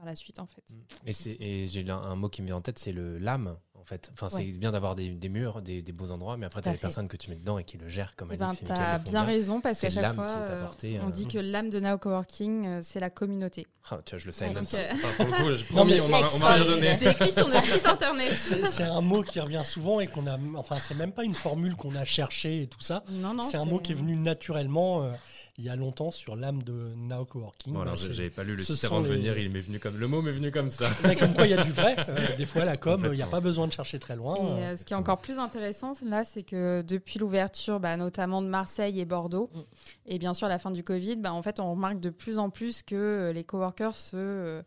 par 0.00 0.06
la 0.06 0.14
suite 0.14 0.38
en 0.38 0.46
fait. 0.46 0.62
Et, 1.06 1.12
c'est- 1.12 1.36
et 1.40 1.66
j'ai 1.66 1.88
un 1.90 2.16
mot 2.16 2.28
qui 2.30 2.40
me 2.40 2.46
vient 2.46 2.56
en 2.56 2.60
tête, 2.62 2.78
c'est 2.78 2.92
le 2.92 3.18
l'âme, 3.18 3.54
en 3.74 3.84
fait. 3.84 4.10
Enfin, 4.14 4.30
c'est 4.30 4.36
Ouais. 4.46 4.56
bien 4.58 4.72
d'avoir 4.72 4.94
des, 4.94 5.10
des 5.10 5.28
murs, 5.28 5.60
des, 5.60 5.82
des 5.82 5.92
beaux 5.92 6.10
endroits, 6.10 6.38
mais 6.38 6.46
après, 6.46 6.62
tu 6.62 6.68
as 6.68 6.72
les 6.72 6.78
fait. 6.78 6.82
personnes 6.82 7.06
que 7.08 7.18
tu 7.18 7.28
mets 7.28 7.36
dedans 7.36 7.58
et 7.58 7.64
qui 7.64 7.76
le 7.76 7.86
gèrent 7.88 8.16
comme 8.16 8.28
Eh 8.30 8.34
elle 8.34 8.38
ben, 8.40 8.54
tu 8.54 8.64
as 8.72 8.98
bien 8.98 9.22
raison 9.22 9.60
parce 9.60 9.78
qu'à 9.80 9.90
chaque 9.90 10.14
fois, 10.14 10.26
euh, 10.30 10.62
apportée, 10.62 10.98
on 11.04 11.08
euh. 11.08 11.10
dit 11.10 11.26
que 11.28 11.36
l'âme 11.38 11.68
de 11.68 11.80
Nao 11.80 11.98
Coworking, 11.98 12.66
euh, 12.66 12.80
c'est 12.82 13.00
la 13.00 13.10
communauté. 13.10 13.66
Ah, 13.90 14.00
tu 14.04 14.12
vois, 14.12 14.18
je 14.18 14.26
le 14.26 14.32
savais 14.32 14.50
Ouais, 14.50 14.54
même 14.54 14.64
euh, 14.74 14.92
Enfin, 14.94 15.24
pour 15.24 15.26
le 15.26 15.32
coup, 15.32 15.52
je 15.58 15.64
promis, 15.64 16.00
on 16.00 16.08
m'a 16.08 16.22
c'est 16.24 16.36
on 16.36 16.38
m'a 16.38 16.54
rien 16.54 16.64
donné. 16.64 16.98
C'est 16.98 17.10
écrit 17.12 17.32
sur 17.32 17.48
notre 17.48 17.62
site 17.64 17.86
internet. 17.86 18.32
C'est 18.34 18.66
c'est 18.66 18.82
un 18.84 19.00
mot 19.02 19.22
qui 19.22 19.38
revient 19.40 19.62
souvent 19.64 20.00
et 20.00 20.06
qu'on 20.06 20.26
a. 20.26 20.38
Enfin, 20.56 20.78
c'est 20.78 20.94
même 20.94 21.12
pas 21.12 21.24
une 21.24 21.34
formule 21.34 21.76
qu'on 21.76 21.94
a 21.94 22.04
cherchée 22.06 22.62
et 22.62 22.66
tout 22.68 22.80
ça. 22.80 23.02
Non, 23.10 23.34
non, 23.34 23.42
C'est 23.42 23.56
un 23.58 23.64
mot 23.66 23.78
qui 23.80 23.92
est 23.92 23.96
venu 23.96 24.16
naturellement 24.16 25.02
euh, 25.04 25.12
il 25.60 25.66
y 25.66 25.68
a 25.68 25.76
longtemps 25.76 26.10
sur 26.10 26.36
l'âme 26.36 26.62
de 26.62 26.94
Now 26.96 27.26
Coworking. 27.26 27.74
Bon, 27.74 27.80
alors, 27.82 27.92
Bah, 27.94 28.00
j'avais 28.10 28.30
pas 28.30 28.44
lu 28.44 28.56
le 28.56 28.64
site 28.64 28.82
avant 28.84 29.00
de 29.02 29.08
les- 29.08 29.16
venir, 29.16 29.36
il 29.36 29.50
m'est 29.50 29.60
venu 29.60 29.78
comme 29.78 29.98
le 29.98 30.08
mot 30.08 30.22
m'est 30.22 30.30
venu 30.32 30.50
comme 30.50 30.70
ça. 30.70 30.88
Mais 31.04 31.16
comme 31.16 31.34
quoi, 31.34 31.46
il 31.46 31.50
y 31.50 31.54
a 31.54 31.62
du 31.62 31.70
vrai. 31.70 31.94
Euh, 32.08 32.34
des 32.36 32.46
fois, 32.46 32.64
la 32.64 32.78
com, 32.78 33.02
il 33.04 33.16
n'y 33.16 33.22
a 33.22 33.26
pas 33.26 33.40
besoin 33.40 33.66
de 33.66 33.72
chercher 33.72 33.98
très 33.98 34.16
loin. 34.16 34.36
Et 34.36 34.40
Euh, 34.40 34.72
euh, 34.72 34.76
ce 34.76 34.84
qui 34.86 34.94
est 34.94 34.96
encore 34.96 35.18
plus 35.20 35.38
intéressant, 35.38 35.92
là, 36.04 36.24
c'est 36.24 36.42
que 36.42 36.80
depuis 36.82 37.18
l'ouverture, 37.18 37.78
bah, 37.78 37.96
notamment 37.98 38.40
de 38.40 38.48
Marseille 38.48 38.98
et 39.00 39.04
Bordeaux, 39.04 39.50
Mm. 39.54 39.58
et 40.06 40.18
bien 40.18 40.32
sûr 40.34 40.48
la 40.48 40.58
fin 40.58 40.70
du 40.70 40.82
Covid, 40.82 41.16
bah, 41.16 41.32
en 41.34 41.42
fait, 41.42 41.60
on 41.60 41.70
remarque 41.70 42.00
de 42.00 42.10
plus 42.10 42.38
en 42.38 42.48
plus 42.48 42.82
que 42.82 43.30
les 43.34 43.44
coworkers 43.44 43.94
se, 43.94 44.62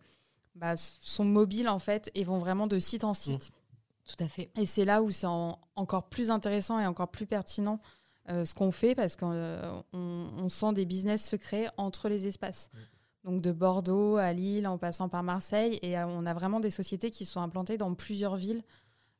sont 0.78 1.26
mobiles 1.26 1.68
en 1.68 1.80
fait 1.80 2.12
et 2.14 2.24
vont 2.24 2.38
vraiment 2.38 2.68
de 2.68 2.78
site 2.80 3.04
en 3.04 3.14
site. 3.16 3.52
Tout 4.06 4.24
à 4.24 4.28
fait. 4.28 4.52
Et 4.58 4.66
c'est 4.66 4.86
là 4.86 5.02
où 5.02 5.10
c'est 5.10 5.26
en- 5.26 5.58
encore 5.76 6.10
plus 6.10 6.30
intéressant 6.30 6.80
et 6.80 6.86
encore 6.86 7.08
plus 7.10 7.26
pertinent 7.26 7.80
euh, 8.30 8.46
ce 8.46 8.54
qu'on 8.54 8.72
fait 8.72 8.96
parce 8.96 9.16
qu'on 9.16 9.84
on 9.94 10.50
sent 10.50 10.74
des 10.74 10.86
business 10.86 11.28
se 11.28 11.36
créer 11.36 11.68
entre 11.78 12.10
les 12.10 12.28
espaces. 12.28 12.70
Donc 13.24 13.42
de 13.42 13.52
Bordeaux 13.54 14.18
à 14.18 14.34
Lille 14.34 14.68
en 14.68 14.78
passant 14.78 15.08
par 15.10 15.24
Marseille. 15.24 15.80
Et 15.82 15.98
euh, 15.98 16.06
on 16.08 16.26
a 16.26 16.34
vraiment 16.34 16.60
des 16.60 16.70
sociétés 16.70 17.10
qui 17.10 17.26
sont 17.26 17.42
implantées 17.42 17.78
dans 17.78 17.94
plusieurs 17.94 18.36
villes. 18.36 18.64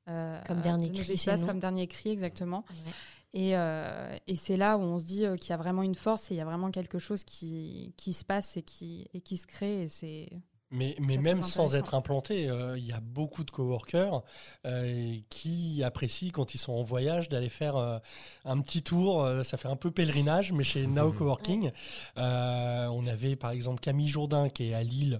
euh, 0.10 0.42
Comme 0.46 0.62
Dernier 0.62 0.90
de 0.90 0.96
Cri 0.96 1.04
chez 1.06 1.14
espaces, 1.14 1.42
nous. 1.42 1.48
Comme 1.48 1.60
Dernier 1.60 1.88
Cri, 1.88 2.10
exactement. 2.10 2.66
Ouais. 2.70 2.92
Et, 3.36 3.58
euh, 3.58 4.16
et 4.28 4.36
c'est 4.36 4.58
là 4.58 4.78
où 4.78 4.82
on 4.82 5.00
se 5.00 5.06
dit 5.06 5.26
euh, 5.26 5.38
qu'il 5.38 5.50
y 5.50 5.54
a 5.54 5.58
vraiment 5.58 5.84
une 5.84 5.96
force 5.96 6.30
et 6.30 6.36
il 6.36 6.38
y 6.38 6.42
a 6.42 6.46
vraiment 6.46 6.70
quelque 6.70 7.00
chose 7.00 7.24
qui, 7.24 7.94
qui 7.98 8.14
se 8.14 8.24
passe 8.26 8.58
et 8.58 8.62
qui, 8.62 9.08
et 9.14 9.22
qui 9.22 9.38
se 9.38 9.48
crée. 9.48 9.84
Et 9.84 9.88
c'est 9.88 10.30
Mais, 10.74 10.96
même 11.00 11.42
sans 11.44 11.76
être 11.76 11.94
implanté, 11.94 12.50
euh, 12.50 12.78
il 12.78 12.86
y 12.86 12.92
a 12.92 13.00
beaucoup 13.00 13.44
de 13.44 13.52
coworkers 13.52 14.24
euh, 14.66 15.16
qui 15.30 15.84
apprécient 15.84 16.32
quand 16.32 16.56
ils 16.56 16.58
sont 16.58 16.74
en 16.74 16.84
voyage 16.84 17.30
d'aller 17.30 17.50
faire 17.50 17.76
euh, 17.78 18.00
un 18.44 18.60
petit 18.60 18.82
tour. 18.82 19.24
euh, 19.24 19.44
ça 19.44 19.58
fait 19.58 19.68
un 19.68 19.76
peu 19.76 19.92
pèlerinage, 19.92 20.52
mais 20.52 20.64
chez 20.64 20.88
Now. 20.88 21.12
Coworking, 21.18 21.72
euh, 22.18 22.88
on 22.88 23.06
avait 23.08 23.36
par 23.36 23.52
exemple 23.52 23.80
Camille 23.82 24.08
Jourdain 24.08 24.50
qui 24.50 24.70
est 24.72 24.74
à 24.74 24.84
Lille 24.84 25.20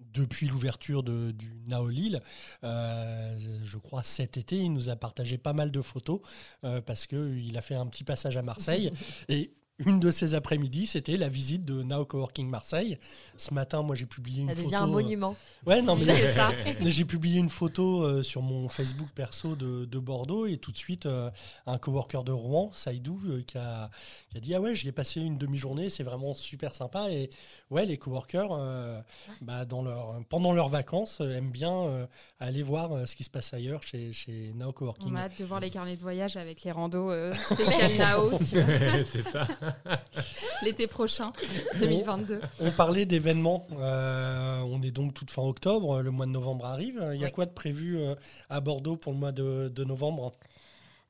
depuis 0.00 0.48
l'ouverture 0.48 1.02
de- 1.02 1.30
du 1.30 1.60
Nao 1.66 1.88
Lille. 1.88 2.22
Euh, 2.64 3.38
je 3.64 3.78
crois 3.78 4.02
cet 4.02 4.36
été, 4.36 4.56
il 4.56 4.72
nous 4.72 4.88
a 4.88 4.96
partagé 4.96 5.36
pas 5.38 5.52
mal 5.52 5.70
de 5.70 5.82
photos 5.82 6.20
euh, 6.64 6.80
parce 6.80 7.06
qu'il 7.06 7.56
a 7.56 7.62
fait 7.62 7.74
un 7.74 7.86
petit 7.86 8.04
passage 8.04 8.36
à 8.36 8.42
Marseille. 8.42 8.92
Et 9.28 9.52
une 9.86 10.00
de 10.00 10.10
ces 10.10 10.34
après-midi, 10.34 10.86
c'était 10.86 11.16
la 11.16 11.28
visite 11.28 11.64
de 11.64 11.82
Now 11.82 12.04
Coworking 12.04 12.48
Marseille. 12.48 12.98
Ce 13.36 13.52
matin, 13.54 13.82
moi, 13.82 13.96
j'ai 13.96 14.06
publié 14.06 14.42
une 14.42 14.48
Ça 14.48 14.54
photo. 14.54 14.64
devient 14.66 14.76
un 14.76 14.84
euh, 14.84 14.86
monument. 14.86 15.36
Ouais, 15.66 15.82
non, 15.82 15.96
mais 15.96 16.04
C'est 16.14 16.34
ça. 16.34 16.50
j'ai 16.80 17.04
publié 17.04 17.38
une 17.40 17.48
photo 17.48 18.02
euh, 18.02 18.22
sur 18.22 18.42
mon 18.42 18.68
Facebook 18.68 19.08
perso 19.14 19.56
de, 19.56 19.84
de 19.84 19.98
Bordeaux 19.98 20.46
et 20.46 20.56
tout 20.58 20.72
de 20.72 20.76
suite, 20.76 21.06
euh, 21.06 21.30
un 21.66 21.78
coworker 21.78 22.22
de 22.24 22.32
Rouen, 22.32 22.70
Saïdou, 22.72 23.20
euh, 23.26 23.42
qui, 23.42 23.58
a, 23.58 23.90
qui 24.30 24.36
a 24.36 24.40
dit 24.40 24.54
Ah 24.54 24.60
ouais, 24.60 24.74
j'y 24.74 24.88
ai 24.88 24.92
passé 24.92 25.20
une 25.20 25.38
demi-journée, 25.38 25.90
c'est 25.90 26.04
vraiment 26.04 26.34
super 26.34 26.74
sympa. 26.74 27.10
Et 27.10 27.30
ouais, 27.70 27.86
les 27.86 27.96
coworkers, 27.98 28.50
euh, 28.52 29.00
bah, 29.40 29.64
dans 29.64 29.82
leur, 29.82 30.14
pendant 30.28 30.52
leurs 30.52 30.68
vacances, 30.68 31.20
aiment 31.20 31.50
bien 31.50 31.72
euh, 31.72 32.06
aller 32.38 32.62
voir 32.62 32.92
euh, 32.92 33.06
ce 33.06 33.16
qui 33.16 33.24
se 33.24 33.30
passe 33.30 33.52
ailleurs 33.54 33.82
chez, 33.82 34.12
chez 34.12 34.52
Now 34.54 34.68
On 34.68 34.72
Coworking. 34.72 35.16
a 35.16 35.20
hâte 35.22 35.38
de 35.38 35.44
voir 35.44 35.60
les 35.60 35.70
carnets 35.70 35.96
de 35.96 36.02
voyage 36.02 36.36
avec 36.36 36.62
les 36.62 36.72
randos 36.72 37.10
euh, 37.10 37.32
spécial 37.50 37.90
Nao 37.98 38.30
c'est 38.40 39.22
ça. 39.22 39.46
l'été 40.62 40.86
prochain, 40.86 41.32
2022. 41.78 42.40
On 42.60 42.70
parlait 42.70 43.06
d'événements. 43.06 43.66
euh, 43.78 44.60
on 44.60 44.82
est 44.82 44.90
donc 44.90 45.14
toute 45.14 45.30
fin 45.30 45.42
octobre, 45.42 46.00
le 46.02 46.10
mois 46.10 46.26
de 46.26 46.30
novembre 46.32 46.64
arrive. 46.66 47.00
Il 47.14 47.20
y 47.20 47.24
a 47.24 47.26
Oui. 47.26 47.32
quoi 47.32 47.46
de 47.46 47.52
prévu 47.52 47.98
euh, 47.98 48.14
à 48.48 48.60
Bordeaux 48.60 48.96
pour 48.96 49.12
le 49.12 49.18
mois 49.18 49.32
de, 49.32 49.68
de 49.74 49.84
novembre? 49.84 50.32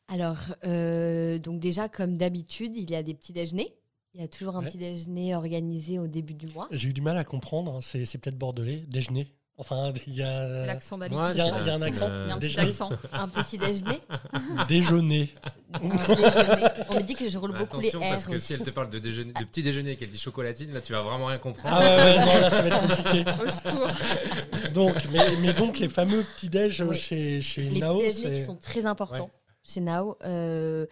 Alors, 0.09 0.39
euh, 0.65 1.39
donc 1.39 1.61
déjà, 1.61 1.89
comme 1.89 2.17
d'habitude, 2.17 2.73
il 2.77 2.91
y 2.91 2.95
a 2.97 3.03
des 3.03 3.15
petits 3.15 3.33
déjeuners. 3.33 3.75
Il 4.15 4.21
y 4.21 4.25
a 4.25 4.29
toujours 4.29 4.57
un 4.57 4.61
Ouais. 4.61 4.67
petit 4.67 4.79
déjeuner 4.79 5.37
organisé 5.37 6.01
au 6.01 6.09
début 6.09 6.35
du 6.35 6.47
mois. 6.49 6.67
J'ai 6.73 6.89
eu 6.89 6.93
du 6.93 7.01
mal 7.01 7.17
à 7.17 7.23
comprendre, 7.25 7.77
hein, 7.77 7.81
c'est 7.81 8.19
peut-être 8.19 8.37
bordelais, 8.39 8.85
déjeuner. 8.89 9.29
Enfin, 9.61 9.93
il 10.07 10.15
y 10.17 10.23
a 10.23 10.65
L'accent 10.67 10.97
d'Alix. 10.99 11.21
il 11.33 11.37
y 11.37 11.41
a- 11.43 11.59
il 11.61 11.67
y 11.67 11.71
a 11.71 11.75
un 11.75 11.83
accent. 11.83 12.09
le- 12.09 12.25
Il 12.25 12.29
y 12.29 12.33
a 12.33 12.35
un 12.35 12.39
petit 12.39 12.47
Déjeuner. 12.49 12.69
accent. 12.71 12.91
Un 13.13 13.29
petit 13.29 13.59
déjeuner. 13.59 14.01
déjeuner. 14.69 15.31
un 15.75 15.79
déjeuner. 15.79 16.69
On 16.91 16.95
me 16.97 17.03
dit 17.03 17.15
que 17.15 17.29
je 17.29 17.37
roule 17.39 17.53
beaucoup 17.57 17.79
les 17.81 17.89
Attention, 17.89 18.01
parce 18.11 18.25
R 18.27 18.31
que 18.31 18.39
si 18.39 18.53
elle 18.55 18.63
te 18.63 18.71
parle 18.71 18.89
de, 18.89 18.99
déjeuner, 18.99 19.33
de 19.35 19.45
petit 19.45 19.63
déjeuner 19.63 19.91
et 19.93 19.97
qu'elle 19.97 20.11
dit 20.11 20.19
chocolatine, 20.19 20.73
là 20.73 20.81
tu 20.81 20.93
vas 20.93 21.03
vraiment 21.03 21.27
rien 21.27 21.39
comprendre. 21.39 21.77
Ah 21.79 21.81
ouais, 21.81 21.97
ouais, 22.05 22.19
non, 22.19 22.41
là, 22.41 22.51
ça 22.51 22.63
va 22.63 22.69
être 22.69 22.81
compliqué. 22.81 23.31
Au 23.47 23.51
secours. 23.51 24.73
Donc, 24.73 24.95
mais, 25.13 25.37
mais 25.41 25.53
donc, 25.53 25.79
les 25.79 25.89
fameux 25.89 26.25
petits-déj 26.37 26.83
Oui. 26.89 26.97
chez, 26.97 27.41
chez 27.41 27.63
Les 27.63 27.81
Nao, 27.81 27.99
petits 27.99 28.15
déjeuners 28.23 28.39
qui 28.41 28.45
sont 28.47 28.57
très 28.57 28.87
importants 28.87 29.25
Ouais. 29.25 29.31
chez 29.73 29.81
Now. 29.81 30.17
euh, 30.25 30.87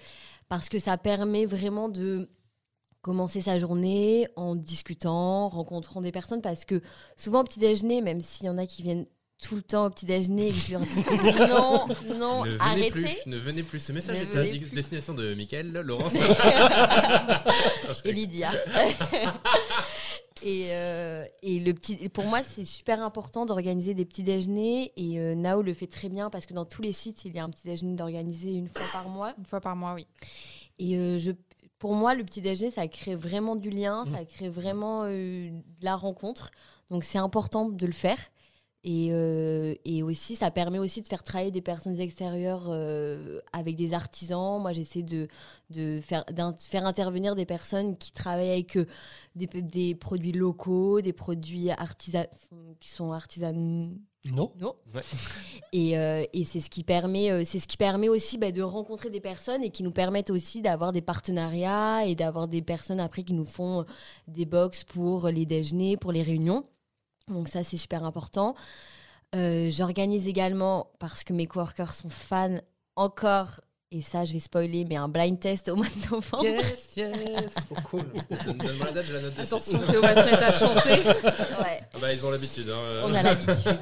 parce 0.48 0.68
que 0.68 0.78
ça 0.78 0.96
permet 0.98 1.46
vraiment 1.46 1.88
de 1.88 2.28
commencer 3.08 3.40
sa 3.40 3.58
journée 3.58 4.28
en 4.36 4.54
discutant, 4.54 5.48
rencontrant 5.48 6.02
des 6.02 6.12
personnes. 6.12 6.42
Parce 6.42 6.66
que 6.66 6.82
souvent, 7.16 7.40
au 7.40 7.44
petit 7.44 7.58
déjeuner, 7.58 8.02
même 8.02 8.20
s'il 8.20 8.44
y 8.46 8.48
en 8.50 8.58
a 8.58 8.66
qui 8.66 8.82
viennent 8.82 9.06
tout 9.40 9.56
le 9.56 9.62
temps 9.62 9.86
au 9.86 9.90
petit 9.90 10.04
déjeuner 10.04 10.50
je 10.50 10.72
leur 10.72 10.80
dis 10.80 10.88
non, 11.48 11.86
non, 12.18 12.44
ne 12.44 12.50
venez 12.50 12.60
arrêtez. 12.60 12.90
plus, 12.90 13.16
ne 13.26 13.38
venez 13.38 13.62
plus. 13.62 13.78
Ce 13.78 13.92
message 13.92 14.18
est 14.18 14.36
à 14.36 14.42
destination 14.42 15.14
de 15.14 15.32
Mickaël, 15.32 15.72
Laurence. 15.72 16.12
et 18.04 18.12
Lydia. 18.12 18.52
et, 20.42 20.66
euh, 20.70 21.24
et 21.42 21.60
le 21.60 21.72
petit, 21.72 22.10
pour 22.10 22.24
moi, 22.24 22.40
c'est 22.42 22.66
super 22.66 23.02
important 23.02 23.46
d'organiser 23.46 23.94
des 23.94 24.04
petits 24.04 24.24
déjeuners. 24.24 24.92
Et 24.96 25.18
euh, 25.18 25.34
Nao 25.34 25.62
le 25.62 25.72
fait 25.72 25.86
très 25.86 26.10
bien 26.10 26.28
parce 26.28 26.44
que 26.44 26.52
dans 26.52 26.66
tous 26.66 26.82
les 26.82 26.92
sites, 26.92 27.24
il 27.24 27.34
y 27.34 27.38
a 27.38 27.44
un 27.44 27.50
petit 27.50 27.64
déjeuner 27.64 27.94
d'organiser 27.94 28.52
une 28.52 28.68
fois 28.68 28.86
par 28.92 29.08
mois. 29.08 29.32
Une 29.38 29.46
fois 29.46 29.60
par 29.60 29.76
mois, 29.76 29.94
oui. 29.94 30.06
Et 30.78 30.96
euh, 30.96 31.18
je, 31.18 31.32
pour 31.78 31.94
moi, 31.94 32.14
le 32.14 32.24
petit 32.24 32.40
déjeuner, 32.40 32.70
ça 32.70 32.88
crée 32.88 33.14
vraiment 33.14 33.56
du 33.56 33.70
lien, 33.70 34.04
Mmh. 34.04 34.12
ça 34.12 34.24
crée 34.24 34.48
vraiment 34.48 35.04
euh, 35.04 35.50
de 35.50 35.84
la 35.84 35.96
rencontre. 35.96 36.50
Donc 36.90 37.04
c'est 37.04 37.18
important 37.18 37.68
de 37.68 37.86
le 37.86 37.92
faire. 37.92 38.18
Et, 38.84 39.08
euh, 39.12 39.74
et 39.84 40.02
aussi, 40.02 40.36
ça 40.36 40.50
permet 40.50 40.78
aussi 40.78 41.02
de 41.02 41.08
faire 41.08 41.22
travailler 41.24 41.50
des 41.50 41.60
personnes 41.60 41.98
extérieures 42.00 42.68
euh, 42.70 43.40
avec 43.52 43.76
des 43.76 43.92
artisans. 43.92 44.60
Moi, 44.62 44.72
j'essaie 44.72 45.02
de, 45.02 45.28
de 45.70 46.00
faire, 46.00 46.24
intervenir 46.86 47.34
des 47.34 47.44
personnes 47.44 47.98
qui 47.98 48.12
travaillent 48.12 48.50
avec 48.52 48.78
des, 49.34 49.46
des 49.46 49.94
produits 49.94 50.32
locaux, 50.32 51.00
des 51.00 51.12
produits 51.12 51.70
artisan 51.70 52.24
qui 52.80 52.88
sont 52.88 53.12
artisanaux. 53.12 53.90
Non 54.32 54.52
Ouais. 54.94 55.02
Et, 55.72 55.98
euh, 55.98 56.24
et 56.32 56.44
c'est 56.44 56.60
ce 56.60 56.70
qui 56.70 56.82
permet, 56.84 57.30
euh, 57.30 57.42
c'est 57.44 57.58
ce 57.58 57.68
qui 57.68 57.76
permet 57.76 58.08
aussi 58.08 58.38
bah, 58.38 58.52
de 58.52 58.62
rencontrer 58.62 59.10
des 59.10 59.20
personnes 59.20 59.62
et 59.62 59.70
qui 59.70 59.82
nous 59.82 59.92
permettent 59.92 60.30
aussi 60.30 60.62
d'avoir 60.62 60.92
des 60.92 61.02
partenariats 61.02 62.06
et 62.06 62.14
d'avoir 62.14 62.48
des 62.48 62.62
personnes 62.62 63.00
après 63.00 63.22
qui 63.22 63.34
nous 63.34 63.44
font 63.44 63.80
euh, 63.80 63.84
des 64.26 64.46
box 64.46 64.84
pour 64.84 65.28
les 65.28 65.46
déjeuners, 65.46 65.96
pour 65.96 66.12
les 66.12 66.22
réunions. 66.22 66.64
Donc 67.28 67.48
ça, 67.48 67.64
c'est 67.64 67.76
super 67.76 68.04
important. 68.04 68.54
Euh, 69.34 69.68
J'organise 69.70 70.26
également, 70.26 70.90
parce 70.98 71.24
que 71.24 71.32
mes 71.32 71.46
coworkers 71.46 71.92
sont 71.92 72.08
fans 72.08 72.58
encore, 72.96 73.60
et 73.90 74.02
ça, 74.02 74.24
je 74.24 74.32
vais 74.34 74.38
spoiler, 74.40 74.84
mais 74.84 74.96
un 74.96 75.08
blind 75.08 75.38
test 75.40 75.68
au 75.68 75.76
mois 75.76 75.86
de 75.86 76.10
novembre. 76.10 76.44
Yes, 76.44 76.92
yes, 76.96 77.54
trop 77.54 77.74
cool. 77.90 78.04
Donne- 78.44 78.58
Donne-moi 78.58 78.86
la 78.86 78.92
date, 78.92 79.06
je 79.06 79.12
la 79.14 79.20
note 79.22 79.30
dessus. 79.34 79.40
Attention, 79.54 79.78
Théo 79.80 80.00
va 80.02 80.14
se 80.14 80.30
mettre 80.30 80.42
à 80.42 80.52
chanter. 80.52 81.02
Ouais, 81.58 81.80
Ah 81.94 81.98
bah, 82.00 82.12
ils 82.12 82.24
ont 82.24 82.30
l'habitude. 82.30 82.68
hein. 82.70 83.02
on 83.06 83.14
a 83.14 83.22
l'habitude. 83.22 83.80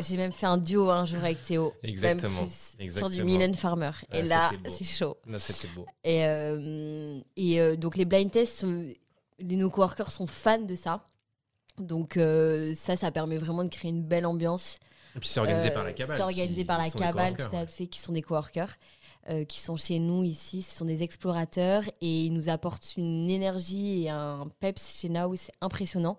J'ai 0.00 0.16
même 0.16 0.32
fait 0.32 0.46
un 0.46 0.58
duo 0.58 0.90
un 0.90 1.04
jour 1.06 1.18
avec 1.18 1.42
Théo. 1.44 1.72
Exactement, 1.82 2.42
plus, 2.42 2.90
Sur 2.90 3.08
du. 3.10 3.24
Mylène 3.24 3.54
Farmer. 3.54 3.90
Ah, 4.10 4.16
et 4.18 4.22
là, 4.22 4.50
c'est 4.76 4.84
chaud. 4.84 5.16
Là, 5.26 5.38
c'était 5.38 5.68
beau. 5.74 5.86
Et, 6.04 6.24
euh, 6.26 7.18
et 7.36 7.60
euh, 7.60 7.76
donc 7.76 7.96
les 7.96 8.04
blind 8.04 8.30
tests, 8.30 8.64
euh, 8.64 8.92
les 9.38 9.56
nos 9.56 9.70
coworkers 9.70 10.10
sont 10.12 10.26
fans 10.26 10.58
de 10.60 10.74
ça. 10.74 11.04
Donc 11.78 12.16
euh, 12.16 12.74
ça, 12.74 12.96
ça 12.96 13.10
permet 13.10 13.38
vraiment 13.38 13.64
de 13.64 13.68
créer 13.68 13.90
une 13.90 14.02
belle 14.02 14.26
ambiance. 14.26 14.78
Et 15.14 15.18
puis 15.18 15.28
c'est 15.28 15.40
organisé 15.40 15.68
Euh, 15.70 15.74
par 15.74 15.84
la 15.84 15.92
cabale. 15.92 16.16
C'est 16.18 16.22
organisé 16.22 16.60
qui- 16.60 16.64
par 16.66 16.78
la 16.78 16.90
cabale, 16.90 17.36
tout 17.36 17.56
à 17.56 17.60
ouais. 17.60 17.66
fait, 17.66 17.86
qui 17.86 17.98
sont 17.98 18.12
des 18.12 18.22
coworkers, 18.22 18.76
euh, 19.30 19.44
qui 19.44 19.60
sont 19.60 19.76
chez 19.76 19.98
nous 19.98 20.24
ici. 20.24 20.62
Ce 20.62 20.76
sont 20.76 20.84
des 20.84 21.02
explorateurs 21.02 21.82
et 22.00 22.24
ils 22.24 22.32
nous 22.32 22.48
apportent 22.48 22.96
une 22.96 23.28
énergie 23.28 24.04
et 24.04 24.10
un 24.10 24.48
peps 24.60 25.00
chez 25.00 25.08
Now. 25.08 25.34
C'est 25.36 25.52
impressionnant 25.60 26.16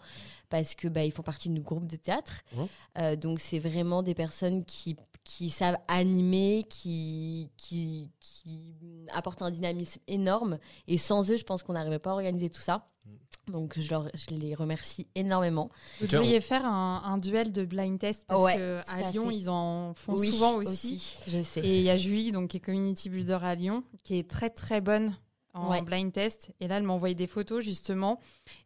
parce 0.49 0.75
que 0.75 0.87
bah, 0.87 1.03
ils 1.03 1.11
font 1.11 1.23
partie 1.23 1.49
du 1.49 1.61
groupe 1.61 1.87
de 1.87 1.95
théâtre. 1.97 2.41
Mhm. 2.55 2.67
Euh, 2.99 3.15
donc 3.15 3.39
c'est 3.39 3.59
vraiment 3.59 4.03
des 4.03 4.15
personnes 4.15 4.63
qui 4.65 4.95
qui 5.23 5.49
savent 5.49 5.77
animer, 5.89 6.65
qui, 6.69 7.49
qui, 7.57 8.09
qui 8.21 8.73
apportent 9.11 9.41
un 9.41 9.51
dynamisme 9.51 9.99
énorme. 10.07 10.57
Et 10.87 10.97
sans 10.97 11.29
eux, 11.29 11.35
je 11.35 11.43
pense 11.43 11.63
qu'on 11.63 11.73
n'arriverait 11.73 11.99
pas 11.99 12.11
à 12.11 12.13
organiser 12.13 12.49
tout 12.49 12.61
ça. 12.61 12.87
Mm. 13.05 13.51
Donc 13.51 13.77
je, 13.77 13.89
leur, 13.89 14.07
je 14.13 14.33
les 14.33 14.55
remercie 14.55 15.05
énormément. 15.15 15.69
Vous 15.99 16.07
devriez 16.07 16.39
faire 16.39 16.65
un, 16.65 17.01
un 17.03 17.17
duel 17.17 17.51
de 17.51 17.65
blind 17.65 17.99
test 17.99 18.23
parce 18.25 18.41
Ouais, 18.41 18.55
que 18.55 18.81
tout 18.85 18.89
à 18.91 19.07
à 19.07 19.11
Lyon, 19.11 19.27
fait. 19.27 19.35
ils 19.35 19.49
en 19.49 19.93
font 19.95 20.15
Oui, 20.17 20.31
souvent 20.31 20.55
aussi. 20.55 21.17
je 21.27 21.41
sais. 21.41 21.59
Et 21.59 21.79
il 21.79 21.83
y 21.83 21.89
a 21.89 21.97
Julie, 21.97 22.31
donc, 22.31 22.47
qui 22.51 22.57
est 22.57 22.61
community 22.61 23.09
builder 23.09 23.39
à 23.41 23.53
Lyon, 23.53 23.83
qui 24.05 24.17
est 24.19 24.29
très 24.29 24.49
très 24.49 24.79
bonne 24.79 25.13
en 25.57 25.69
Ouais. 25.71 25.81
blind 25.81 26.11
test. 26.11 26.51
Et 26.61 26.67
là, 26.67 26.77
elle 26.77 26.83
m'a 26.83 26.93
envoyé 26.93 27.15
des 27.15 27.27
photos 27.27 27.63
justement. 27.63 28.19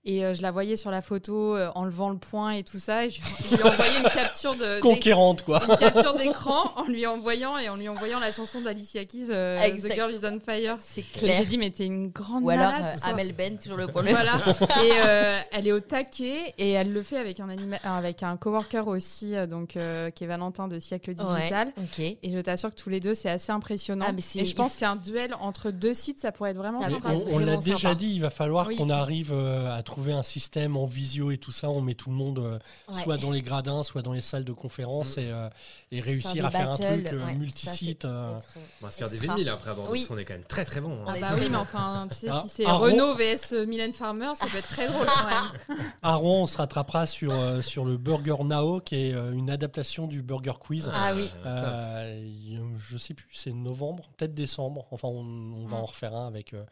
Et 0.06 0.24
euh, 0.26 0.34
je 0.34 0.42
la 0.42 0.52
voyais 0.52 0.76
sur 0.76 0.92
la 0.92 1.02
photo 1.02 1.56
euh, 1.56 1.70
en 1.76 1.86
levant 1.86 2.10
le 2.10 2.18
poing 2.18 2.52
et 2.52 2.64
tout 2.64 2.80
ça. 2.80 3.06
Et 3.06 3.10
je, 3.10 3.22
je 3.50 3.56
lui 3.56 3.62
ai 3.62 3.66
envoyé 3.68 3.98
une 3.98 4.10
capture 4.10 4.56
de. 4.56 4.80
Conquérante, 4.80 5.44
quoi. 5.44 5.62
une 5.70 5.78
capture 5.78 6.14
d'écran 6.16 6.72
en 6.76 6.84
lui 6.86 7.06
envoyant 7.06 7.58
et 7.58 7.70
en 7.70 7.76
lui 7.76 7.88
envoyant 7.90 8.20
la 8.20 8.32
chanson 8.32 8.62
d'Alicia 8.62 9.06
Keys 9.06 9.28
euh, 9.30 9.60
The. 9.78 9.94
Girl 9.94 10.12
is 10.12 10.26
on 10.26 10.40
Fire. 10.40 10.78
C'est 10.82 11.02
clair. 11.04 11.36
J'ai 11.38 11.46
dit 11.46 11.58
mais 11.58 11.70
t'es 11.72 11.86
une 11.86 12.10
grande 12.10 12.44
Ou 12.44 12.50
alors 12.50 12.72
malade, 12.72 12.96
euh, 12.98 13.02
toi. 13.02 13.10
Amel 13.10 13.34
Ben, 13.34 13.58
toujours 13.58 13.78
le 13.78 13.86
le 13.86 13.92
Voilà. 13.92 14.34
et 14.84 14.92
euh, 15.06 15.40
elle 15.52 15.68
est 15.68 15.72
au 15.72 15.80
taquet 15.80 16.54
et 16.58 16.72
elle 16.72 16.94
le 16.94 17.02
fait 17.04 17.18
avec 17.18 17.40
un 17.40 17.50
anima- 17.50 17.80
euh, 17.86 17.90
avec 17.98 18.24
un 18.24 18.38
coworker 18.38 18.88
aussi, 18.88 19.36
euh, 19.36 19.46
donc 19.48 19.76
euh, 19.78 20.10
qui 20.10 20.24
est 20.24 20.28
Valentin 20.28 20.68
de 20.68 20.80
Siècle 20.80 21.14
Digital. 21.14 21.72
Et 22.00 22.32
je 22.32 22.40
t'assure 22.40 22.70
que 22.72 22.76
tous 22.76 22.90
les 22.90 23.00
deux, 23.00 23.14
c'est 23.14 23.30
assez 23.30 23.52
impressionnant. 23.52 24.06
Ah, 24.08 24.14
et 24.36 24.46
je 24.46 24.56
pense 24.56 24.78
qu'un 24.78 24.96
duel 24.96 25.36
entre 25.40 25.72
deux 25.72 25.94
sites, 25.94 26.20
ça 26.20 26.32
pourrait 26.32 26.52
être 26.52 26.58
vraiment 26.58 26.81
Ça 26.84 26.90
Mais 26.90 27.24
on 27.32 27.40
l'a 27.40 27.58
déjà 27.58 27.78
sympa. 27.78 27.96
dit, 27.96 28.14
il 28.16 28.22
va 28.22 28.30
falloir 28.30 28.68
Oui. 28.68 28.76
qu'on 28.76 28.90
arrive 28.90 29.32
euh, 29.34 29.76
à 29.78 29.84
trouver 29.84 30.14
un 30.14 30.24
système 30.24 30.78
en 30.78 30.86
visio 30.86 31.32
et 31.32 31.38
tout 31.38 31.52
ça. 31.52 31.70
On 31.70 31.82
met 31.82 31.94
tout 31.94 32.10
le 32.10 32.16
monde 32.16 32.40
euh, 32.40 32.60
Ouais. 32.94 33.02
soit 33.02 33.18
dans 33.18 33.32
les 33.32 33.42
gradins, 33.42 33.84
soit 33.84 34.02
dans 34.02 34.14
les 34.14 34.22
salles 34.22 34.44
de 34.44 34.54
conférence 34.54 35.18
et, 35.18 35.30
euh, 35.32 35.50
et 35.92 36.00
réussir 36.00 36.46
à 36.46 36.52
faire 36.52 36.72
un 36.72 36.78
truc 36.78 37.10
ouais, 37.12 37.36
multisite. 37.36 38.06
On 38.06 38.40
va 38.82 38.92
se 38.92 38.98
faire 38.98 39.10
des 39.10 39.24
ennemis 39.26 39.44
là 39.44 39.54
après 39.54 39.74
Bordeaux, 39.76 39.92
Oui. 39.92 40.00
parce 40.00 40.08
qu'on 40.10 40.18
est 40.18 40.26
quand 40.26 40.34
même 40.34 40.44
très 40.44 40.66
très 40.66 40.82
bon. 40.82 40.98
Ah 41.08 41.12
hein. 41.12 41.18
bah 41.22 41.28
oui, 41.36 41.48
mais 41.50 41.58
enfin, 41.58 42.08
tu 42.12 42.16
sais, 42.18 42.28
Ah, 42.32 42.42
si 42.44 42.50
c'est 42.50 42.66
ah, 42.66 42.74
Renault 42.74 43.16
vs 43.16 43.66
Mylène 43.68 43.94
Farmer, 43.94 44.32
ça 44.36 44.46
peut 44.48 44.58
être 44.58 44.68
très 44.68 44.88
drôle 44.88 45.06
quand 45.08 45.28
même. 45.28 45.78
À 46.04 46.16
Rouen, 46.16 46.42
on 46.42 46.48
se 46.48 46.58
rattrapera 46.58 47.06
sur, 47.06 47.32
euh, 47.32 47.62
sur 47.62 47.86
le 47.86 47.98
Burger 47.98 48.44
Now, 48.44 48.80
qui 48.80 48.96
est 49.08 49.14
euh, 49.14 49.32
une 49.34 49.50
adaptation 49.50 50.08
du 50.08 50.22
Burger 50.22 50.54
Quiz. 50.60 50.92
Ah 50.94 51.12
oui. 51.16 51.30
Euh, 51.46 52.20
il- 52.24 52.60
je 52.80 52.98
sais 52.98 53.14
plus, 53.14 53.28
c'est 53.32 53.54
novembre, 53.54 54.04
peut-être 54.18 54.34
décembre. 54.34 54.86
Enfin, 54.92 55.08
on, 55.08 55.20
on 55.24 55.66
va 55.68 55.78
Mm. 55.78 55.82
en 55.82 55.86
refaire 55.86 56.16
un 56.16 56.28
avec, 56.28 56.54
euh, 56.54 56.64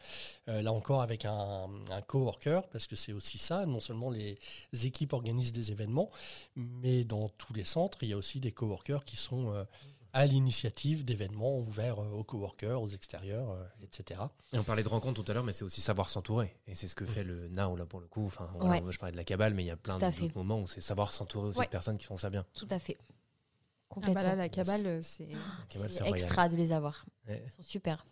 là 0.46 0.72
encore, 0.72 1.02
avec 1.02 1.24
un, 1.24 1.68
un 1.90 2.02
coworker, 2.02 2.68
parce 2.68 2.86
que 2.86 2.96
c'est 2.96 3.12
aussi 3.12 3.38
ça. 3.38 3.66
Non 3.66 3.80
seulement 3.80 4.10
les 4.10 4.38
équipes 4.84 5.12
organisent 5.12 5.52
des 5.52 5.70
événements, 5.72 6.10
mais 6.56 7.04
dans 7.04 7.28
tous 7.28 7.52
les 7.52 7.64
centres, 7.64 7.98
il 8.02 8.08
y 8.08 8.12
a 8.12 8.16
aussi 8.16 8.40
des 8.40 8.52
coworkers 8.52 9.04
qui 9.04 9.16
sont 9.16 9.52
euh, 9.52 9.64
à 10.12 10.26
l'initiative 10.26 11.04
d'événements 11.04 11.56
ouverts 11.58 12.00
euh, 12.02 12.10
aux 12.10 12.24
coworkers, 12.24 12.82
aux 12.82 12.88
extérieurs, 12.88 13.50
euh, 13.50 13.64
etc. 13.82 14.20
Et 14.52 14.58
on 14.58 14.64
parlait 14.64 14.82
de 14.82 14.88
rencontres 14.88 15.22
tout 15.22 15.30
à 15.30 15.34
l'heure, 15.34 15.44
mais 15.44 15.52
c'est 15.52 15.62
aussi 15.64 15.80
savoir 15.80 16.10
s'entourer. 16.10 16.56
Et 16.66 16.74
c'est 16.74 16.88
ce 16.88 16.96
que 16.96 17.06
fait 17.06 17.22
le 17.22 17.46
Now 17.48 17.76
là 17.76 17.86
pour 17.86 18.00
le 18.00 18.08
coup. 18.08 18.26
Enfin, 18.26 18.50
Ouais. 18.60 18.82
je 18.90 18.98
parlais 18.98 19.12
de 19.12 19.16
la 19.16 19.22
cabale, 19.24 19.54
mais 19.54 19.62
il 19.62 19.66
y 19.66 19.70
a 19.70 19.76
plein 19.76 19.98
d'autres 19.98 20.34
moments 20.34 20.60
où 20.60 20.66
c'est 20.66 20.80
savoir 20.80 21.12
s'entourer 21.12 21.48
aussi 21.50 21.58
Ouais. 21.60 21.66
de 21.66 21.70
personnes 21.70 21.96
qui 21.98 22.06
font 22.06 22.16
ça 22.16 22.28
bien. 22.28 22.44
Tout 22.54 22.66
à 22.70 22.80
fait. 22.80 22.98
Ah 23.00 23.04
bah 23.08 24.06
Complètement. 24.06 24.22
là, 24.22 24.34
la 24.36 24.48
cabale, 24.48 24.86
euh, 24.86 25.02
c'est. 25.02 25.28
Royal. 25.74 26.08
extra 26.16 26.48
de 26.48 26.56
les 26.56 26.70
avoir. 26.72 27.04
Ouais. 27.28 27.42
Ils 27.44 27.50
sont 27.50 27.62
super. 27.62 28.04